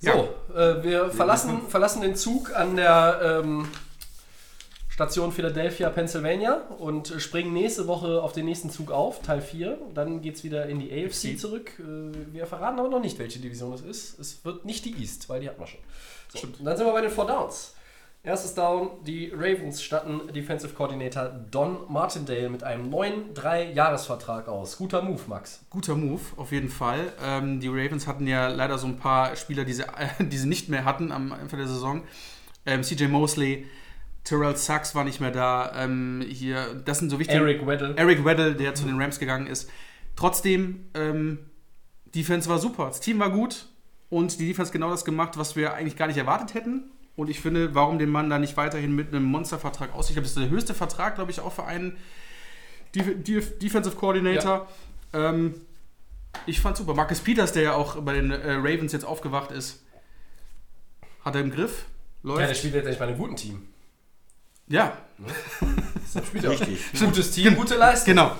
So, 0.00 0.34
äh, 0.54 0.82
wir 0.82 1.10
verlassen, 1.10 1.68
verlassen 1.68 2.02
den 2.02 2.16
Zug 2.16 2.56
an 2.56 2.74
der 2.74 3.40
ähm, 3.44 3.68
Station 4.88 5.30
Philadelphia, 5.30 5.90
Pennsylvania 5.90 6.54
und 6.78 7.14
springen 7.18 7.52
nächste 7.52 7.86
Woche 7.86 8.20
auf 8.20 8.32
den 8.32 8.44
nächsten 8.44 8.68
Zug 8.68 8.90
auf, 8.90 9.22
Teil 9.22 9.40
4. 9.40 9.78
Dann 9.94 10.20
geht 10.20 10.34
es 10.34 10.44
wieder 10.44 10.66
in 10.66 10.80
die 10.80 10.92
AFC 10.92 11.38
zurück. 11.38 11.70
Äh, 11.78 12.32
wir 12.32 12.46
verraten 12.46 12.80
aber 12.80 12.88
noch 12.88 13.00
nicht, 13.00 13.18
welche 13.18 13.38
Division 13.38 13.70
das 13.70 13.80
ist. 13.82 14.18
Es 14.18 14.44
wird 14.44 14.64
nicht 14.64 14.84
die 14.84 15.00
East, 15.00 15.28
weil 15.28 15.40
die 15.40 15.48
hat 15.48 15.58
man 15.58 15.68
schon. 15.68 15.80
So, 16.34 16.46
und 16.46 16.66
dann 16.66 16.76
sind 16.76 16.86
wir 16.86 16.92
bei 16.92 17.00
den 17.00 17.10
Four 17.10 17.26
Downs. 17.26 17.74
Erstes 18.24 18.54
Down, 18.54 18.90
die 19.04 19.32
Ravens 19.34 19.82
statten 19.82 20.32
Defensive 20.32 20.74
Coordinator 20.74 21.28
Don 21.50 21.92
Martindale 21.92 22.48
mit 22.50 22.62
einem 22.62 22.88
neuen 22.88 23.34
Drei-Jahres-Vertrag 23.34 24.46
aus. 24.46 24.76
Guter 24.76 25.02
Move, 25.02 25.22
Max. 25.26 25.64
Guter 25.70 25.96
Move, 25.96 26.20
auf 26.36 26.52
jeden 26.52 26.68
Fall. 26.68 27.12
Ähm, 27.20 27.58
die 27.58 27.66
Ravens 27.66 28.06
hatten 28.06 28.28
ja 28.28 28.46
leider 28.46 28.78
so 28.78 28.86
ein 28.86 28.96
paar 28.96 29.34
Spieler, 29.34 29.64
die 29.64 29.72
sie, 29.72 29.82
äh, 29.82 30.06
die 30.24 30.38
sie 30.38 30.46
nicht 30.46 30.68
mehr 30.68 30.84
hatten 30.84 31.10
am 31.10 31.32
Anfang 31.32 31.58
der 31.58 31.66
Saison. 31.66 32.04
Ähm, 32.64 32.84
CJ 32.84 33.06
Mosley, 33.06 33.66
Terrell 34.22 34.54
Sachs 34.56 34.94
war 34.94 35.02
nicht 35.02 35.20
mehr 35.20 35.32
da. 35.32 35.72
Ähm, 35.74 36.24
hier, 36.28 36.80
das 36.84 37.00
sind 37.00 37.10
so 37.10 37.18
wichtige. 37.18 37.40
Eric 37.40 37.66
Weddle. 37.66 37.96
Eric 37.96 38.24
Weddle, 38.24 38.54
der 38.54 38.76
zu 38.76 38.84
den 38.84 39.00
Rams 39.00 39.18
gegangen 39.18 39.48
ist. 39.48 39.68
Trotzdem, 40.14 40.84
ähm, 40.94 41.50
Defense 42.14 42.48
war 42.48 42.60
super. 42.60 42.86
Das 42.86 43.00
Team 43.00 43.18
war 43.18 43.30
gut 43.30 43.66
und 44.10 44.38
die 44.38 44.46
Defense 44.46 44.70
genau 44.70 44.90
das 44.90 45.04
gemacht, 45.04 45.36
was 45.38 45.56
wir 45.56 45.74
eigentlich 45.74 45.96
gar 45.96 46.06
nicht 46.06 46.18
erwartet 46.18 46.54
hätten. 46.54 46.92
Und 47.14 47.28
ich 47.28 47.40
finde, 47.40 47.74
warum 47.74 47.98
den 47.98 48.08
Mann 48.08 48.30
da 48.30 48.38
nicht 48.38 48.56
weiterhin 48.56 48.94
mit 48.94 49.08
einem 49.08 49.24
Monstervertrag 49.24 49.94
aussieht. 49.94 50.10
Ich 50.10 50.14
glaube, 50.14 50.22
das 50.28 50.36
ist 50.36 50.42
der 50.42 50.50
höchste 50.50 50.74
Vertrag, 50.74 51.16
glaube 51.16 51.30
ich, 51.30 51.40
auch 51.40 51.52
für 51.52 51.64
einen 51.64 51.96
Def 52.94 53.22
Def 53.22 53.58
Defensive 53.58 53.96
Coordinator. 53.96 54.66
Ähm, 55.12 55.54
ich 56.46 56.60
fand 56.60 56.76
super. 56.76 56.94
Marcus 56.94 57.20
Peters, 57.20 57.52
der 57.52 57.62
ja 57.62 57.74
auch 57.74 58.00
bei 58.00 58.14
den 58.14 58.30
äh, 58.30 58.52
Ravens 58.54 58.92
jetzt 58.92 59.04
aufgewacht 59.04 59.50
ist, 59.50 59.82
hat 61.24 61.34
er 61.34 61.42
im 61.42 61.50
Griff. 61.50 61.84
Läuft. 62.22 62.40
Ja, 62.40 62.46
der 62.46 62.54
spielt 62.54 62.74
jetzt 62.74 62.86
echt 62.86 62.98
bei 62.98 63.06
einem 63.06 63.18
guten 63.18 63.36
Team. 63.36 63.68
ja 64.68 64.96
Das 66.14 66.26
spielt 66.26 66.44
ja 66.44 66.50
auch. 66.50 66.60
Richtig. 66.60 67.00
Gutes 67.00 67.30
Team, 67.32 67.56
gute 67.56 67.76
Leistung. 67.76 68.14
genau. 68.14 68.36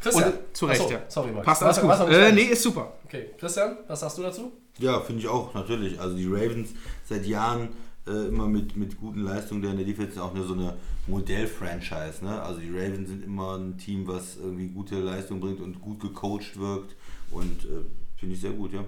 Christian. 0.00 0.32
Und 0.32 0.56
zu 0.56 0.66
Recht, 0.66 0.80
Achso, 0.82 0.92
ja. 0.92 1.00
Sorry, 1.08 1.32
Max. 1.32 1.46
Passt 1.46 1.62
alles 1.62 1.80
gut. 1.80 2.08
Äh, 2.10 2.32
nee, 2.32 2.42
ist 2.42 2.62
super. 2.62 2.92
Okay, 3.04 3.30
Christian, 3.38 3.78
was 3.88 4.00
sagst 4.00 4.18
du 4.18 4.22
dazu? 4.22 4.52
Ja, 4.78 5.00
finde 5.00 5.22
ich 5.22 5.28
auch, 5.28 5.54
natürlich. 5.54 6.00
Also 6.00 6.16
die 6.16 6.26
Ravens 6.26 6.70
seit 7.04 7.26
Jahren 7.26 7.68
äh, 8.06 8.28
immer 8.28 8.48
mit, 8.48 8.76
mit 8.76 8.98
guten 8.98 9.20
Leistungen, 9.20 9.62
der 9.62 9.70
in 9.70 9.78
der 9.78 9.86
Defense 9.86 10.12
ist 10.12 10.18
auch 10.18 10.34
eine, 10.34 10.44
so 10.44 10.54
eine 10.54 10.76
Modell-Franchise. 11.06 12.24
Ne? 12.24 12.42
Also 12.42 12.60
die 12.60 12.70
Ravens 12.70 13.08
sind 13.08 13.24
immer 13.24 13.56
ein 13.56 13.78
Team, 13.78 14.06
was 14.06 14.36
irgendwie 14.36 14.68
gute 14.68 15.00
Leistung 15.00 15.40
bringt 15.40 15.60
und 15.60 15.80
gut 15.80 16.00
gecoacht 16.00 16.58
wirkt. 16.58 16.96
Und 17.30 17.64
äh, 17.64 17.84
finde 18.16 18.34
ich 18.34 18.40
sehr 18.40 18.52
gut, 18.52 18.72
ja. 18.72 18.84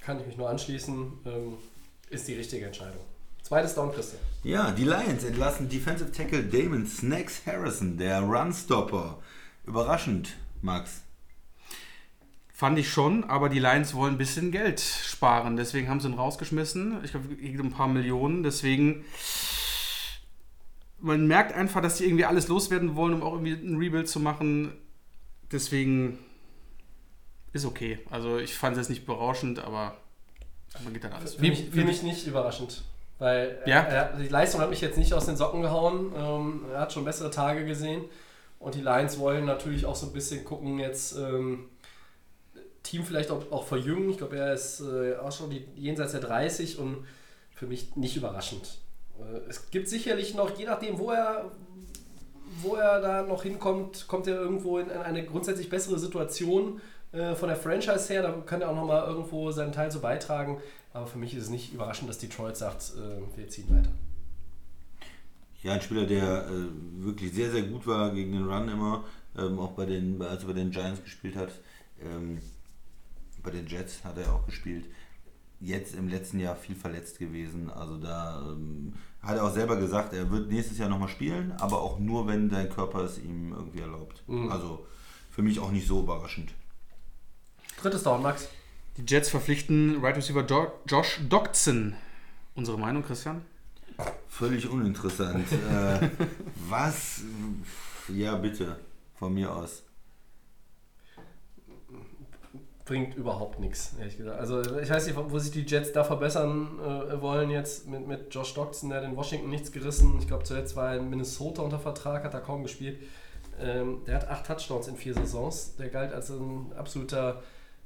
Kann 0.00 0.20
ich 0.20 0.26
mich 0.26 0.36
nur 0.36 0.48
anschließen. 0.48 1.12
Ähm, 1.24 1.54
ist 2.10 2.26
die 2.26 2.34
richtige 2.34 2.66
Entscheidung. 2.66 3.00
Zweites 3.42 3.74
Down, 3.74 3.92
Christian. 3.92 4.20
Ja, 4.42 4.72
die 4.72 4.84
Lions 4.84 5.24
entlassen 5.24 5.68
Defensive 5.68 6.12
Tackle 6.12 6.42
Damon 6.44 6.86
Snacks 6.86 7.42
Harrison, 7.46 7.96
der 7.96 8.20
Runstopper. 8.20 9.18
Überraschend, 9.64 10.36
Max. 10.60 11.02
Fand 12.58 12.76
ich 12.76 12.90
schon, 12.90 13.22
aber 13.22 13.48
die 13.48 13.60
Lions 13.60 13.94
wollen 13.94 14.14
ein 14.14 14.18
bisschen 14.18 14.50
Geld 14.50 14.80
sparen. 14.80 15.56
Deswegen 15.56 15.88
haben 15.88 16.00
sie 16.00 16.08
ihn 16.08 16.14
rausgeschmissen. 16.14 17.04
Ich 17.04 17.12
glaube, 17.12 17.28
ein 17.40 17.70
paar 17.70 17.86
Millionen. 17.86 18.42
Deswegen, 18.42 19.04
man 20.98 21.28
merkt 21.28 21.52
einfach, 21.52 21.80
dass 21.80 21.98
die 21.98 22.04
irgendwie 22.06 22.24
alles 22.24 22.48
loswerden 22.48 22.96
wollen, 22.96 23.14
um 23.14 23.22
auch 23.22 23.34
irgendwie 23.34 23.52
ein 23.52 23.76
Rebuild 23.76 24.08
zu 24.08 24.18
machen. 24.18 24.72
Deswegen 25.52 26.18
ist 27.52 27.64
okay. 27.64 28.00
Also 28.10 28.38
ich 28.38 28.54
fand 28.54 28.72
es 28.72 28.80
jetzt 28.80 28.88
nicht 28.90 29.06
berauschend, 29.06 29.60
aber 29.60 29.96
man 30.82 30.92
geht 30.92 31.04
dann 31.04 31.12
alles. 31.12 31.36
Für 31.36 31.42
mich, 31.42 31.70
für 31.70 31.84
mich 31.84 32.02
nicht 32.02 32.26
überraschend. 32.26 32.82
Weil 33.20 33.56
Ja. 33.66 33.82
er, 33.82 34.10
er, 34.10 34.16
die 34.18 34.26
Leistung 34.26 34.60
hat 34.60 34.70
mich 34.70 34.80
jetzt 34.80 34.98
nicht 34.98 35.14
aus 35.14 35.26
den 35.26 35.36
Socken 35.36 35.62
gehauen. 35.62 36.12
Ähm, 36.16 36.64
er 36.72 36.80
hat 36.80 36.92
schon 36.92 37.04
bessere 37.04 37.30
Tage 37.30 37.64
gesehen. 37.64 38.06
Und 38.58 38.74
die 38.74 38.80
Lions 38.80 39.16
wollen 39.20 39.44
natürlich 39.44 39.86
auch 39.86 39.94
so 39.94 40.06
ein 40.06 40.12
bisschen 40.12 40.44
gucken, 40.44 40.80
jetzt 40.80 41.16
ähm, 41.16 41.66
Team 42.88 43.04
vielleicht 43.04 43.30
auch, 43.30 43.50
auch 43.52 43.64
verjüngen. 43.64 44.10
Ich 44.10 44.18
glaube, 44.18 44.36
er 44.36 44.54
ist 44.54 44.80
äh, 44.80 45.16
auch 45.16 45.32
schon 45.32 45.50
die, 45.50 45.66
jenseits 45.76 46.12
der 46.12 46.20
30 46.20 46.78
und 46.78 47.04
für 47.54 47.66
mich 47.66 47.96
nicht 47.96 48.16
überraschend. 48.16 48.78
Äh, 49.18 49.48
es 49.48 49.70
gibt 49.70 49.88
sicherlich 49.88 50.34
noch, 50.34 50.56
je 50.58 50.64
nachdem, 50.64 50.98
wo 50.98 51.10
er, 51.10 51.50
wo 52.62 52.76
er 52.76 53.00
da 53.00 53.22
noch 53.22 53.42
hinkommt, 53.42 54.06
kommt 54.08 54.26
er 54.26 54.36
irgendwo 54.36 54.78
in 54.78 54.90
eine 54.90 55.24
grundsätzlich 55.24 55.68
bessere 55.68 55.98
Situation 55.98 56.80
äh, 57.12 57.34
von 57.34 57.48
der 57.48 57.56
Franchise 57.56 58.12
her. 58.12 58.22
Da 58.22 58.32
kann 58.46 58.62
er 58.62 58.70
auch 58.70 58.76
nochmal 58.76 59.06
irgendwo 59.06 59.50
seinen 59.50 59.72
Teil 59.72 59.90
so 59.90 60.00
beitragen. 60.00 60.58
Aber 60.92 61.06
für 61.06 61.18
mich 61.18 61.34
ist 61.34 61.44
es 61.44 61.50
nicht 61.50 61.74
überraschend, 61.74 62.08
dass 62.08 62.18
Detroit 62.18 62.56
sagt, 62.56 62.92
äh, 62.96 63.36
wir 63.36 63.48
ziehen 63.48 63.68
weiter. 63.68 63.90
Ja, 65.62 65.72
ein 65.72 65.82
Spieler, 65.82 66.06
der 66.06 66.46
äh, 66.46 67.04
wirklich 67.04 67.32
sehr, 67.32 67.50
sehr 67.50 67.62
gut 67.62 67.86
war 67.86 68.12
gegen 68.12 68.32
den 68.32 68.48
Run 68.48 68.68
immer, 68.68 69.04
ähm, 69.36 69.58
auch 69.58 69.72
bei 69.72 69.84
den, 69.84 70.22
als 70.22 70.42
er 70.42 70.48
bei 70.48 70.54
den 70.54 70.70
Giants 70.70 71.02
gespielt 71.02 71.36
hat. 71.36 71.50
Ähm, 72.00 72.38
bei 73.48 73.56
den 73.56 73.66
Jets 73.66 74.04
hat 74.04 74.18
er 74.18 74.32
auch 74.34 74.44
gespielt. 74.44 74.84
Jetzt 75.60 75.94
im 75.94 76.08
letzten 76.08 76.38
Jahr 76.38 76.54
viel 76.54 76.76
verletzt 76.76 77.18
gewesen. 77.18 77.70
Also 77.70 77.96
da 77.96 78.42
ähm, 78.52 78.92
hat 79.22 79.36
er 79.36 79.44
auch 79.44 79.52
selber 79.52 79.76
gesagt, 79.76 80.12
er 80.12 80.30
wird 80.30 80.50
nächstes 80.50 80.76
Jahr 80.78 80.88
nochmal 80.90 81.08
spielen, 81.08 81.52
aber 81.52 81.80
auch 81.80 81.98
nur, 81.98 82.26
wenn 82.26 82.48
dein 82.50 82.68
Körper 82.68 83.00
es 83.00 83.18
ihm 83.18 83.52
irgendwie 83.52 83.80
erlaubt. 83.80 84.22
Mhm. 84.26 84.52
Also 84.52 84.86
für 85.30 85.42
mich 85.42 85.58
auch 85.58 85.70
nicht 85.70 85.86
so 85.86 86.00
überraschend. 86.02 86.52
Drittes 87.80 88.02
Down, 88.02 88.22
Max. 88.22 88.48
Die 88.98 89.04
Jets 89.06 89.30
verpflichten 89.30 90.00
Right 90.04 90.16
Receiver 90.16 90.44
Jo- 90.46 90.72
Josh 90.86 91.20
Doctson. 91.28 91.94
Unsere 92.54 92.78
Meinung, 92.78 93.02
Christian? 93.02 93.42
Völlig 94.28 94.68
uninteressant. 94.68 95.46
äh, 95.72 96.08
was? 96.68 97.22
Ja, 98.08 98.36
bitte. 98.36 98.78
Von 99.16 99.34
mir 99.34 99.50
aus. 99.52 99.82
Bringt 102.88 103.14
überhaupt 103.16 103.60
nichts, 103.60 103.92
ehrlich 103.98 104.16
gesagt. 104.16 104.40
Also 104.40 104.62
ich 104.78 104.88
weiß 104.88 105.06
nicht, 105.06 105.16
wo 105.16 105.38
sich 105.38 105.52
die 105.52 105.62
Jets 105.62 105.92
da 105.92 106.02
verbessern 106.02 106.78
äh, 106.80 107.20
wollen 107.20 107.50
jetzt 107.50 107.86
mit, 107.86 108.08
mit 108.08 108.34
Josh 108.34 108.54
Doxson, 108.54 108.88
der 108.88 109.02
hat 109.02 109.04
in 109.04 109.14
Washington 109.14 109.50
nichts 109.50 109.70
gerissen. 109.70 110.16
Ich 110.18 110.26
glaube 110.26 110.44
zuletzt 110.44 110.74
war 110.74 110.92
er 110.92 110.98
in 110.98 111.10
Minnesota 111.10 111.62
unter 111.62 111.78
Vertrag, 111.78 112.24
hat 112.24 112.32
da 112.32 112.40
kaum 112.40 112.62
gespielt. 112.62 112.98
Ähm, 113.60 114.00
der 114.06 114.16
hat 114.16 114.28
acht 114.28 114.46
Touchdowns 114.46 114.88
in 114.88 114.96
vier 114.96 115.12
Saisons. 115.12 115.76
Der 115.76 115.90
galt 115.90 116.14
als 116.14 116.30
ein 116.30 116.72
absoluter 116.76 117.42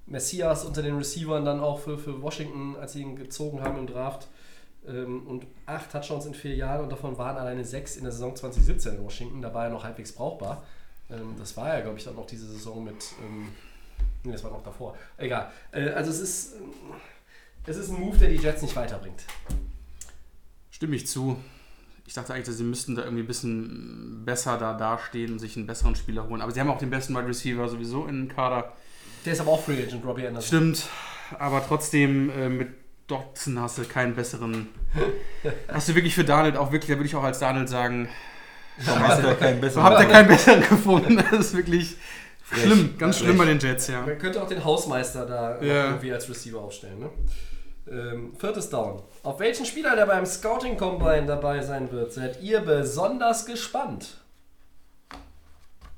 Messias 0.06 0.64
unter 0.64 0.82
den 0.82 0.96
Receivern 0.96 1.44
dann 1.44 1.60
auch 1.60 1.80
für, 1.80 1.98
für 1.98 2.22
Washington, 2.22 2.76
als 2.80 2.92
sie 2.92 3.02
ihn 3.02 3.16
gezogen 3.16 3.60
haben 3.60 3.78
im 3.78 3.88
Draft. 3.88 4.28
Ähm, 4.86 5.26
und 5.26 5.46
acht 5.66 5.90
Touchdowns 5.90 6.26
in 6.26 6.34
vier 6.34 6.54
Jahren 6.54 6.84
und 6.84 6.92
davon 6.92 7.18
waren 7.18 7.36
alleine 7.36 7.64
sechs 7.64 7.96
in 7.96 8.04
der 8.04 8.12
Saison 8.12 8.36
2017 8.36 8.94
in 8.94 9.04
Washington. 9.04 9.42
Da 9.42 9.52
war 9.52 9.64
er 9.64 9.70
noch 9.70 9.82
halbwegs 9.82 10.12
brauchbar. 10.12 10.62
Ähm, 11.10 11.34
das 11.38 11.56
war 11.56 11.74
ja, 11.74 11.80
glaube 11.80 11.98
ich, 11.98 12.04
dann 12.04 12.14
noch 12.14 12.26
diese 12.26 12.46
Saison 12.46 12.84
mit... 12.84 13.02
Nee, 14.24 14.32
das 14.32 14.44
war 14.44 14.50
noch 14.50 14.62
davor. 14.62 14.96
Egal. 15.16 15.50
Äh, 15.72 15.90
also 15.90 16.10
es 16.10 16.20
ist, 16.20 16.52
äh, 16.54 17.70
es 17.70 17.76
ist 17.76 17.90
ein 17.90 18.00
Move, 18.00 18.16
der 18.18 18.28
die 18.28 18.36
Jets 18.36 18.62
nicht 18.62 18.76
weiterbringt. 18.76 19.22
Stimme 20.70 20.96
ich 20.96 21.06
zu. 21.06 21.36
Ich 22.06 22.14
dachte 22.14 22.34
eigentlich, 22.34 22.54
sie 22.56 22.64
müssten 22.64 22.94
da 22.94 23.02
irgendwie 23.04 23.22
ein 23.22 23.26
bisschen 23.28 24.24
besser 24.24 24.58
da 24.58 24.74
dastehen 24.74 25.32
und 25.32 25.38
sich 25.38 25.56
einen 25.56 25.66
besseren 25.66 25.94
Spieler 25.94 26.28
holen. 26.28 26.40
Aber 26.40 26.52
sie 26.52 26.60
haben 26.60 26.68
auch 26.70 26.78
den 26.78 26.90
besten 26.90 27.14
Wide 27.14 27.28
Receiver 27.28 27.68
sowieso 27.68 28.06
in 28.06 28.26
den 28.26 28.28
Kader. 28.28 28.72
Der 29.24 29.32
ist 29.32 29.40
aber 29.40 29.52
auch 29.52 29.62
Free 29.64 29.82
Agent, 29.82 30.04
Robbie 30.04 30.26
Anderson. 30.26 30.46
Stimmt. 30.74 30.88
Aber 31.38 31.64
trotzdem 31.66 32.28
äh, 32.30 32.48
mit 32.48 32.68
Dotson 33.06 33.58
hast 33.60 33.78
du 33.78 33.84
keinen 33.84 34.14
besseren. 34.14 34.68
hast 35.68 35.88
du 35.88 35.94
wirklich 35.94 36.14
für 36.14 36.24
Daniel 36.24 36.56
auch 36.56 36.72
wirklich, 36.72 36.90
da 36.90 36.96
würde 36.96 37.06
ich 37.06 37.14
auch 37.14 37.22
als 37.22 37.38
Daniel 37.38 37.68
sagen, 37.68 38.08
Warum 38.84 39.06
hast 39.06 39.18
du 39.18 39.22
da 39.22 39.34
keinen 39.34 39.60
besseren? 39.60 39.84
habt 39.84 40.00
ihr 40.00 40.08
keinen 40.08 40.28
besseren 40.28 40.60
gefunden. 40.60 41.16
Das 41.30 41.46
ist 41.46 41.56
wirklich 41.56 41.96
Schlimm, 42.54 42.98
ganz 42.98 43.18
Ja, 43.20 43.24
schlimm 43.26 43.38
bei 43.38 43.44
den 43.46 43.58
Jets, 43.58 43.88
ja. 43.88 44.02
Man 44.02 44.18
könnte 44.18 44.42
auch 44.42 44.48
den 44.48 44.64
Hausmeister 44.64 45.26
da 45.26 45.54
noch 45.54 45.62
Ja. 45.62 45.86
irgendwie 45.86 46.12
als 46.12 46.28
Receiver 46.28 46.60
aufstellen. 46.60 46.98
Ne? 47.00 47.10
Ähm, 47.90 48.32
viertes 48.38 48.70
Down. 48.70 49.02
Auf 49.22 49.40
welchen 49.40 49.66
Spieler, 49.66 49.96
der 49.96 50.06
beim 50.06 50.24
Scouting 50.26 50.76
Combine 50.76 51.26
dabei 51.26 51.62
sein 51.62 51.90
wird, 51.90 52.12
seid 52.12 52.40
ihr 52.42 52.60
besonders 52.60 53.44
gespannt? 53.46 54.18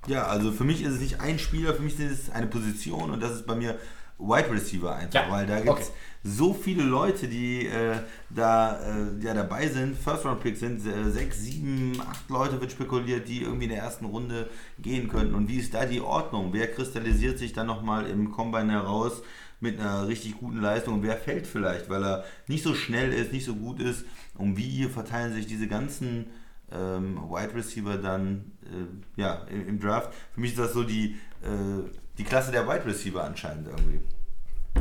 Ja, 0.06 0.26
also 0.26 0.52
für 0.52 0.64
mich 0.64 0.82
ist 0.82 0.94
es 0.94 1.00
nicht 1.00 1.20
ein 1.20 1.38
Spieler, 1.38 1.74
für 1.74 1.82
mich 1.82 1.98
ist 1.98 2.28
es 2.28 2.30
eine 2.30 2.46
Position 2.46 3.10
und 3.10 3.22
das 3.22 3.32
ist 3.32 3.46
bei 3.46 3.54
mir 3.54 3.78
Wide 4.18 4.50
Receiver 4.50 4.94
einfach, 4.94 5.14
Ja, 5.26 5.30
weil 5.30 5.46
da 5.46 5.60
gibt 5.60 5.78
es 5.78 5.88
okay. 5.88 5.96
So 6.26 6.54
viele 6.54 6.82
Leute, 6.82 7.28
die 7.28 7.66
äh, 7.66 7.96
da 8.30 8.80
äh, 8.80 9.22
ja, 9.22 9.34
dabei 9.34 9.68
sind, 9.68 9.94
First-Round-Picks 9.96 10.60
sind, 10.60 10.86
äh, 10.86 11.10
sechs, 11.10 11.42
sieben, 11.42 12.00
acht 12.00 12.30
Leute 12.30 12.58
wird 12.60 12.72
spekuliert, 12.72 13.28
die 13.28 13.42
irgendwie 13.42 13.64
in 13.64 13.70
der 13.70 13.82
ersten 13.82 14.06
Runde 14.06 14.48
gehen 14.78 15.08
könnten. 15.08 15.34
Und 15.34 15.48
wie 15.48 15.58
ist 15.58 15.74
da 15.74 15.84
die 15.84 16.00
Ordnung? 16.00 16.48
Wer 16.52 16.72
kristallisiert 16.72 17.38
sich 17.38 17.52
dann 17.52 17.66
nochmal 17.66 18.06
im 18.06 18.32
Combine 18.32 18.72
heraus 18.72 19.22
mit 19.60 19.78
einer 19.78 20.08
richtig 20.08 20.38
guten 20.38 20.60
Leistung 20.60 20.94
und 20.94 21.02
wer 21.02 21.16
fällt 21.16 21.46
vielleicht, 21.46 21.88
weil 21.90 22.02
er 22.02 22.24
nicht 22.48 22.64
so 22.64 22.74
schnell 22.74 23.12
ist, 23.12 23.32
nicht 23.32 23.44
so 23.44 23.54
gut 23.54 23.80
ist 23.80 24.04
und 24.34 24.56
wie 24.56 24.84
verteilen 24.84 25.32
sich 25.34 25.46
diese 25.46 25.68
ganzen 25.68 26.26
ähm, 26.72 27.18
Wide 27.28 27.54
Receiver 27.54 27.96
dann 27.98 28.52
äh, 28.62 29.20
ja, 29.20 29.42
im, 29.50 29.68
im 29.68 29.80
Draft. 29.80 30.12
Für 30.32 30.40
mich 30.40 30.52
ist 30.52 30.58
das 30.58 30.72
so 30.72 30.82
die, 30.84 31.16
äh, 31.42 31.90
die 32.18 32.24
Klasse 32.24 32.50
der 32.50 32.66
Wide 32.66 32.86
Receiver 32.86 33.22
anscheinend 33.22 33.68
irgendwie. 33.68 34.00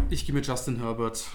Ich 0.10 0.26
gehe 0.26 0.36
mit 0.36 0.46
Justin 0.46 0.80
Herbert. 0.80 1.26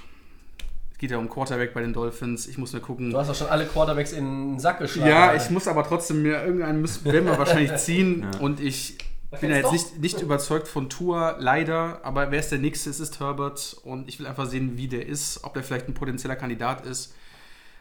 Es 0.93 0.99
geht 0.99 1.11
ja 1.11 1.19
um 1.19 1.29
Quarterback 1.29 1.75
bei 1.75 1.81
den 1.81 1.93
Dolphins. 1.93 2.47
Ich 2.47 2.59
muss 2.59 2.73
mir 2.73 2.81
gucken. 2.81 3.11
Du 3.11 3.19
hast 3.19 3.29
doch 3.29 3.35
schon 3.35 3.47
alle 3.49 3.67
Quarterbacks 3.67 4.13
in 4.13 4.55
den 4.55 4.59
Sack 4.59 4.79
geschlagen. 4.81 5.09
Ja, 5.11 5.35
ich 5.35 5.49
muss 5.51 5.69
aber 5.69 5.85
trotzdem 5.85 6.23
mir 6.23 6.43
irgendeinen 6.43 6.81
müssen, 6.81 7.05
werden 7.05 7.27
wir 7.27 7.39
wahrscheinlich 7.39 7.75
ziehen. 7.77 8.27
Ja. 8.33 8.41
Und 8.41 8.61
ich 8.61 8.99
Da 9.31 9.39
bin 9.39 9.51
ja 9.51 9.57
jetzt 9.59 9.73
nicht, 9.73 9.99
nicht 9.99 10.21
überzeugt 10.21 10.67
von 10.69 10.89
Tour, 10.89 11.37
leider. 11.39 12.05
Aber 12.05 12.31
wer 12.31 12.41
ist 12.41 12.51
der 12.51 12.59
Nächste? 12.59 12.91
Es 12.91 12.99
ist 13.01 13.21
Herbert. 13.21 13.77
Und 13.85 14.09
ich 14.09 14.19
will 14.19 14.27
einfach 14.27 14.47
sehen, 14.47 14.77
wie 14.77 14.89
der 14.89 15.07
ist. 15.07 15.45
Ob 15.45 15.55
der 15.55 15.63
vielleicht 15.63 15.89
ein 15.89 15.95
potenzieller 15.95 16.37
Kandidat 16.37 16.85
ist. 16.85 17.15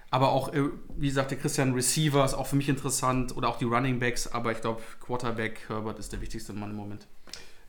Aber 0.09 0.29
auch, 0.29 0.53
äh, 0.53 0.63
wie 0.95 1.09
sagte 1.09 1.35
Christian, 1.35 1.73
Receiver 1.73 2.23
ist 2.23 2.33
auch 2.33 2.47
für 2.47 2.55
mich 2.55 2.69
interessant. 2.69 3.35
Oder 3.35 3.49
auch 3.49 3.57
die 3.57 3.65
Running 3.65 3.99
Backs. 3.99 4.31
Aber 4.31 4.51
ich 4.51 4.61
glaube, 4.61 4.81
Quarterback 4.99 5.61
Herbert 5.69 5.99
ist 5.99 6.13
der 6.13 6.21
wichtigste 6.21 6.53
Mann 6.53 6.69
im 6.69 6.75
Moment. 6.75 7.07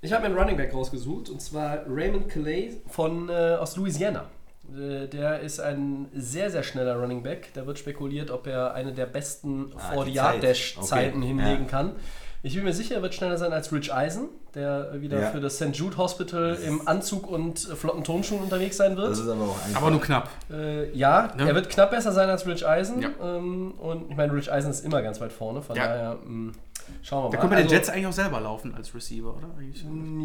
Ich 0.01 0.13
habe 0.13 0.23
mir 0.23 0.29
einen 0.29 0.39
Running 0.39 0.57
Back 0.57 0.73
rausgesucht 0.75 1.29
und 1.29 1.41
zwar 1.43 1.81
Raymond 1.89 2.29
Calais 2.29 2.77
von, 2.89 3.29
äh, 3.29 3.57
aus 3.61 3.77
Louisiana. 3.77 4.27
Äh, 4.73 5.09
der 5.09 5.41
ist 5.41 5.59
ein 5.61 6.09
sehr, 6.15 6.51
sehr 6.51 6.63
schneller 6.63 6.97
Running 6.97 7.23
Back. 7.23 7.49
Da 7.55 7.67
wird 7.67 7.79
spekuliert, 7.79 8.31
ob 8.31 8.47
er 8.47 8.75
eine 8.75 8.93
der 8.93 9.07
besten 9.07 9.73
Ah, 9.77 9.93
die 10.05 10.13
40-Yard-Dash-Zeiten 10.13 10.87
Zeit. 10.87 11.15
Okay, 11.17 11.27
hinlegen 11.27 11.65
ja. 11.65 11.69
kann. 11.69 11.93
Ich 12.45 12.55
bin 12.55 12.63
mir 12.63 12.73
sicher, 12.73 12.95
er 12.95 13.03
wird 13.03 13.15
schneller 13.15 13.37
sein 13.37 13.53
als 13.53 13.73
Rich 13.73 13.93
Eisen, 13.93 14.29
der 14.55 15.03
wieder 15.03 15.19
Ja. 15.21 15.27
für 15.31 15.41
das 15.41 15.57
St. 15.57 15.75
Jude 15.75 15.97
Hospital 15.97 16.57
im 16.65 16.87
Anzug 16.87 17.29
und 17.29 17.69
äh, 17.69 17.75
flotten 17.75 18.05
Tonschuhen 18.05 18.41
unterwegs 18.43 18.77
sein 18.77 18.97
wird. 18.97 19.11
Das 19.11 19.19
ist 19.19 19.29
aber 19.29 19.43
auch 19.43 19.65
einfach. 19.67 19.83
Aber 19.83 19.91
nur 19.91 20.01
knapp. 20.01 20.31
Äh, 20.49 20.93
ja, 20.97 21.33
Ja. 21.37 21.47
er 21.47 21.55
wird 21.57 21.69
knapp 21.69 21.91
besser 21.91 22.13
sein 22.13 22.31
als 22.31 22.47
Rich 22.47 22.65
Eisen. 22.65 23.03
Ja. 23.03 23.09
Ähm, 23.21 23.73
und 23.73 24.09
ich 24.13 24.17
meine, 24.17 24.33
Rich 24.33 24.53
Eisen 24.53 24.71
ist 24.71 24.85
immer 24.85 25.03
ganz 25.03 25.21
weit 25.21 25.33
vorne. 25.33 25.61
Von 25.63 25.75
Ja. 25.75 25.87
daher 25.89 26.19
mh, 26.25 26.53
schauen 27.03 27.25
wir 27.25 27.29
mal. 27.29 27.31
Da 27.31 27.37
können 27.39 27.51
wir 27.53 27.57
den 27.57 27.65
Also- 27.65 27.75
Jets 27.75 27.89
eigentlich 27.89 28.07
auch 28.07 28.13
selber 28.13 28.41
laufen 28.41 28.75
als 28.75 28.95
Receiver, 28.95 29.35
oder? 29.37 29.49
Eigentlich. 29.59 29.85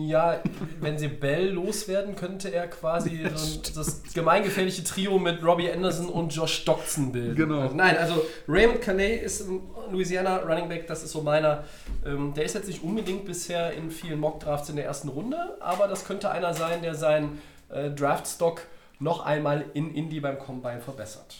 Ja, 0.09 0.39
wenn 0.79 0.97
sie 0.97 1.07
Bell 1.07 1.49
loswerden, 1.49 2.15
könnte 2.15 2.49
er 2.53 2.67
quasi 2.67 3.25
so 3.35 3.59
ein, 3.59 3.61
das 3.75 4.03
gemeingefährliche 4.13 4.83
Trio 4.83 5.19
mit 5.19 5.43
Robbie 5.43 5.71
Anderson 5.71 6.09
und 6.09 6.33
Josh 6.33 6.65
Doctson 6.65 7.11
bilden. 7.11 7.35
Genau. 7.35 7.69
Nein, 7.73 7.97
also 7.97 8.25
Raymond 8.47 8.81
Calais 8.81 9.17
ist 9.17 9.47
ein 9.47 9.61
Louisiana 9.91 10.37
Running 10.37 10.69
Back, 10.69 10.87
das 10.87 11.03
ist 11.03 11.11
so 11.11 11.21
meiner. 11.21 11.63
Ähm, 12.05 12.33
der 12.33 12.43
ist 12.45 12.55
jetzt 12.55 12.67
nicht 12.67 12.83
unbedingt 12.83 13.25
bisher 13.25 13.71
in 13.73 13.91
vielen 13.91 14.19
Mock-Drafts 14.19 14.69
in 14.69 14.75
der 14.75 14.85
ersten 14.85 15.09
Runde, 15.09 15.57
aber 15.61 15.87
das 15.87 16.05
könnte 16.05 16.29
einer 16.31 16.53
sein, 16.53 16.81
der 16.81 16.95
seinen 16.95 17.41
äh, 17.69 17.89
Draftstock 17.91 18.61
noch 18.99 19.25
einmal 19.25 19.65
in 19.73 19.93
Indy 19.93 20.19
beim 20.19 20.39
Combine 20.39 20.79
verbessert. 20.81 21.35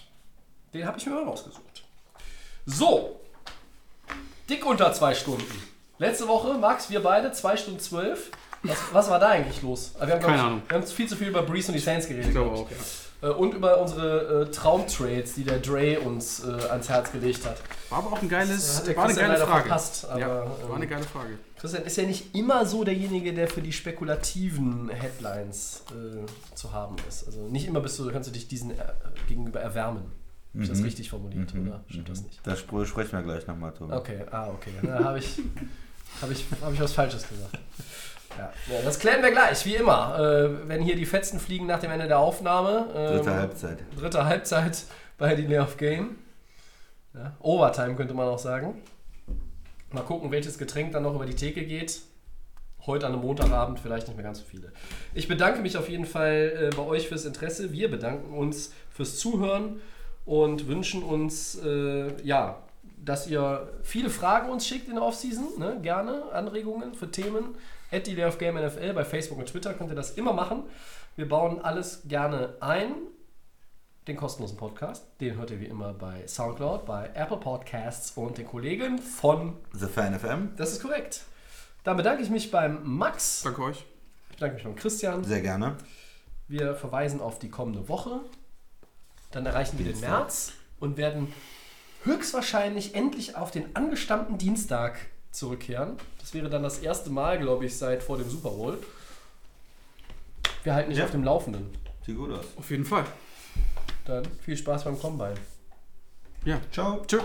Den 0.74 0.86
habe 0.86 0.98
ich 0.98 1.06
mir 1.06 1.14
mal 1.14 1.24
rausgesucht. 1.26 1.84
So, 2.66 3.20
dick 4.50 4.66
unter 4.66 4.94
zwei 4.94 5.14
Stunden. 5.14 5.46
Letzte 6.00 6.28
Woche, 6.28 6.58
Max, 6.58 6.90
wir 6.90 7.02
beide, 7.02 7.32
2 7.32 7.56
Stunden 7.58 7.80
12. 7.80 8.32
Was, 8.64 8.78
was 8.92 9.10
war 9.10 9.20
da 9.20 9.30
eigentlich 9.30 9.62
los? 9.62 9.94
Wir 10.00 10.14
haben, 10.14 10.22
Keine 10.22 10.36
ich, 10.36 10.42
Ahnung. 10.42 10.62
Wir 10.68 10.78
haben 10.78 10.88
viel 10.88 11.08
zu 11.08 11.16
viel 11.16 11.28
über 11.28 11.44
Breeze 11.44 11.68
und 11.68 11.76
die 11.76 11.80
Saints 11.80 12.08
geredet. 12.08 12.28
Ich 12.28 12.32
glaube 12.34 12.50
glaub 12.50 12.66
auch, 12.66 12.72
ja. 12.72 13.30
Äh, 13.30 13.32
Und 13.34 13.54
über 13.54 13.80
unsere 13.80 14.44
äh, 14.44 14.52
Traumtrades, 14.52 15.36
die 15.36 15.44
der 15.44 15.60
Dre 15.60 16.00
uns 16.00 16.44
äh, 16.44 16.52
ans 16.70 16.90
Herz 16.90 17.12
gelegt 17.12 17.46
hat. 17.46 17.58
War 17.90 18.00
aber 18.00 18.14
auch 18.14 18.22
ein 18.22 18.28
geiles, 18.30 18.84
der 18.84 18.98
war 18.98 19.06
eine 19.06 19.14
geile 19.14 19.38
Frage. 19.38 19.62
verpasst, 19.62 20.06
aber, 20.10 20.20
ja, 20.20 20.28
war 20.68 20.76
eine 20.76 20.84
ähm, 20.86 20.90
geile 20.90 21.04
Frage. 21.04 21.40
Christian 21.60 21.84
ist 21.84 21.96
ja 21.96 22.04
nicht 22.04 22.36
immer 22.36 22.66
so 22.66 22.84
derjenige, 22.84 23.34
der 23.34 23.48
für 23.48 23.62
die 23.62 23.72
spekulativen 23.72 24.90
Headlines 24.90 25.84
äh, 25.92 26.26
zu 26.56 26.74
haben 26.74 26.96
ist. 27.08 27.26
Also 27.28 27.42
nicht 27.48 27.68
immer 27.68 27.80
bist 27.80 27.98
du, 28.00 28.12
kannst 28.12 28.28
du 28.28 28.34
dich 28.34 28.48
diesen 28.48 28.72
äh, 28.72 28.76
gegenüber 29.30 29.62
erwärmen. 29.62 30.12
Habe 30.54 30.64
ich 30.64 30.70
das 30.70 30.80
Mhm. 30.80 30.86
richtig 30.86 31.10
formuliert, 31.10 31.54
Mhm, 31.54 31.68
oder 31.68 31.84
stimmt 31.88 32.08
mhm. 32.08 32.12
das 32.14 32.24
nicht? 32.24 32.40
Das 32.46 32.60
spr- 32.64 32.86
sprechen 32.86 33.12
wir 33.14 33.24
gleich 33.24 33.48
nochmal, 33.48 33.74
Tobi. 33.74 33.94
Okay, 33.94 34.24
ah, 34.32 34.50
okay. 34.50 34.72
Da 34.84 35.04
habe 35.04 35.20
ich, 35.20 35.40
hab 36.22 36.30
ich, 36.32 36.46
hab 36.62 36.74
ich 36.74 36.80
was 36.80 36.94
Falsches 36.94 37.28
gesagt. 37.28 37.58
Ja. 38.38 38.52
ja, 38.72 38.82
das 38.84 38.98
klären 39.00 39.22
wir 39.22 39.32
gleich, 39.32 39.64
wie 39.66 39.76
immer. 39.76 40.18
Äh, 40.20 40.68
wenn 40.68 40.82
hier 40.82 40.96
die 40.96 41.06
Fetzen 41.06 41.40
fliegen 41.40 41.66
nach 41.68 41.80
dem 41.80 41.92
Ende 41.92 42.08
der 42.08 42.18
Aufnahme. 42.20 42.88
Ähm, 42.96 43.18
Dritte 43.18 43.34
Halbzeit. 43.36 43.78
Dritte 44.00 44.26
Halbzeit 44.26 44.84
bei 45.20 45.36
Delay 45.36 45.60
of 45.60 45.78
Game. 45.78 46.16
Ja, 47.14 47.36
Overtime 47.40 47.96
könnte 47.96 48.14
man 48.16 48.28
auch 48.28 48.40
sagen. 48.40 48.82
Mal 49.92 50.02
gucken, 50.02 50.32
welches 50.32 50.58
Getränk 50.58 50.92
dann 50.94 51.04
noch 51.04 51.14
über 51.14 51.28
die 51.28 51.36
Theke 51.36 51.64
geht. 51.66 52.02
Heute 52.88 53.06
an 53.06 53.14
einem 53.14 53.22
Montagabend 53.22 53.80
vielleicht 53.80 54.08
nicht 54.08 54.16
mehr 54.18 54.26
ganz 54.26 54.40
so 54.40 54.46
viele. 54.46 54.72
Ich 55.14 55.28
bedanke 55.28 55.62
mich 55.62 55.78
auf 55.78 55.88
jeden 55.88 56.06
Fall 56.06 56.70
äh, 56.72 56.76
bei 56.76 56.82
euch 56.84 57.08
fürs 57.08 57.26
Interesse. 57.26 57.72
Wir 57.72 57.90
bedanken 57.92 58.34
uns 58.34 58.74
fürs 58.90 59.18
Zuhören. 59.20 59.80
Und 60.26 60.68
wünschen 60.68 61.04
uns, 61.04 61.60
äh, 61.64 62.22
ja, 62.24 62.58
dass 63.04 63.28
ihr 63.28 63.68
viele 63.84 64.10
Fragen 64.10 64.50
uns 64.50 64.66
schickt 64.66 64.88
in 64.88 64.96
der 64.96 65.04
Offseason. 65.04 65.60
Ne? 65.60 65.80
Gerne 65.82 66.32
Anregungen 66.32 66.94
für 66.96 67.12
Themen. 67.12 67.56
At 67.92 68.08
die 68.08 68.16
Day 68.16 68.26
of 68.26 68.38
Game 68.38 68.56
NFL 68.56 68.94
bei 68.94 69.06
Facebook 69.06 69.38
und 69.38 69.48
Twitter 69.48 69.74
könnt 69.74 69.92
ihr 69.92 69.96
das 69.96 70.12
immer 70.12 70.34
machen. 70.34 70.64
Wir 71.16 71.30
bauen 71.30 71.60
alles 71.62 72.04
gerne 72.08 72.56
ein. 72.60 72.94
Den 74.08 74.18
kostenlosen 74.18 74.58
Podcast, 74.58 75.06
den 75.22 75.38
hört 75.38 75.52
ihr 75.52 75.62
wie 75.62 75.66
immer 75.66 75.94
bei 75.94 76.28
Soundcloud, 76.28 76.86
bei 76.86 77.10
Apple 77.14 77.38
Podcasts 77.38 78.12
und 78.18 78.38
den 78.38 78.46
Kollegen 78.46 78.98
von 78.98 79.56
The 79.72 79.86
Fan 79.86 80.20
FM. 80.20 80.50
Das 80.58 80.74
ist 80.74 80.82
korrekt. 80.82 81.22
Dann 81.86 81.96
bedanke 81.96 82.22
ich 82.22 82.30
mich 82.30 82.52
beim 82.52 82.80
Max. 82.84 83.44
Danke 83.44 83.62
euch. 83.62 83.86
Ich 84.32 84.36
bedanke 84.36 84.56
mich 84.56 84.64
beim 84.64 84.76
Christian. 84.76 85.24
Sehr 85.24 85.42
gerne. 85.42 85.78
Wir 86.50 86.76
verweisen 86.76 87.22
auf 87.22 87.40
die 87.40 87.50
kommende 87.50 87.88
Woche. 87.88 88.22
Dann 89.34 89.46
erreichen 89.46 89.78
wir 89.78 89.86
den. 89.92 90.00
März 90.00 90.54
und 90.80 90.96
werden 90.98 91.34
höchstwahrscheinlich 92.06 92.96
endlich 92.96 93.36
auf 93.36 93.52
den 93.52 93.76
angestammten 93.76 94.38
Dienstag 94.38 95.00
zurückkehren. 95.32 95.98
Das 96.20 96.34
wäre 96.34 96.50
dann 96.50 96.64
das 96.64 96.80
erste 96.80 97.10
Mal, 97.10 97.40
glaube 97.40 97.66
ich, 97.66 97.78
seit 97.78 98.04
vor 98.04 98.18
dem 98.18 98.30
Super 98.30 98.50
Bowl. 98.52 98.78
Wir 100.64 100.76
halten 100.76 100.90
dich 100.92 101.00
Ja. 101.00 101.06
auf 101.06 101.12
dem 101.12 101.24
Laufenden. 101.24 101.70
Sieht 102.06 102.16
gut 102.18 102.32
aus. 102.32 102.46
Auf 102.58 102.70
jeden 102.70 102.86
Fall. 102.86 103.06
Dann 104.06 104.24
viel 104.44 104.56
Spaß 104.58 104.84
beim 104.84 105.00
Combine. 105.00 105.36
Ja. 106.46 106.60
Ciao. 106.72 107.02
Tschö. 107.08 107.20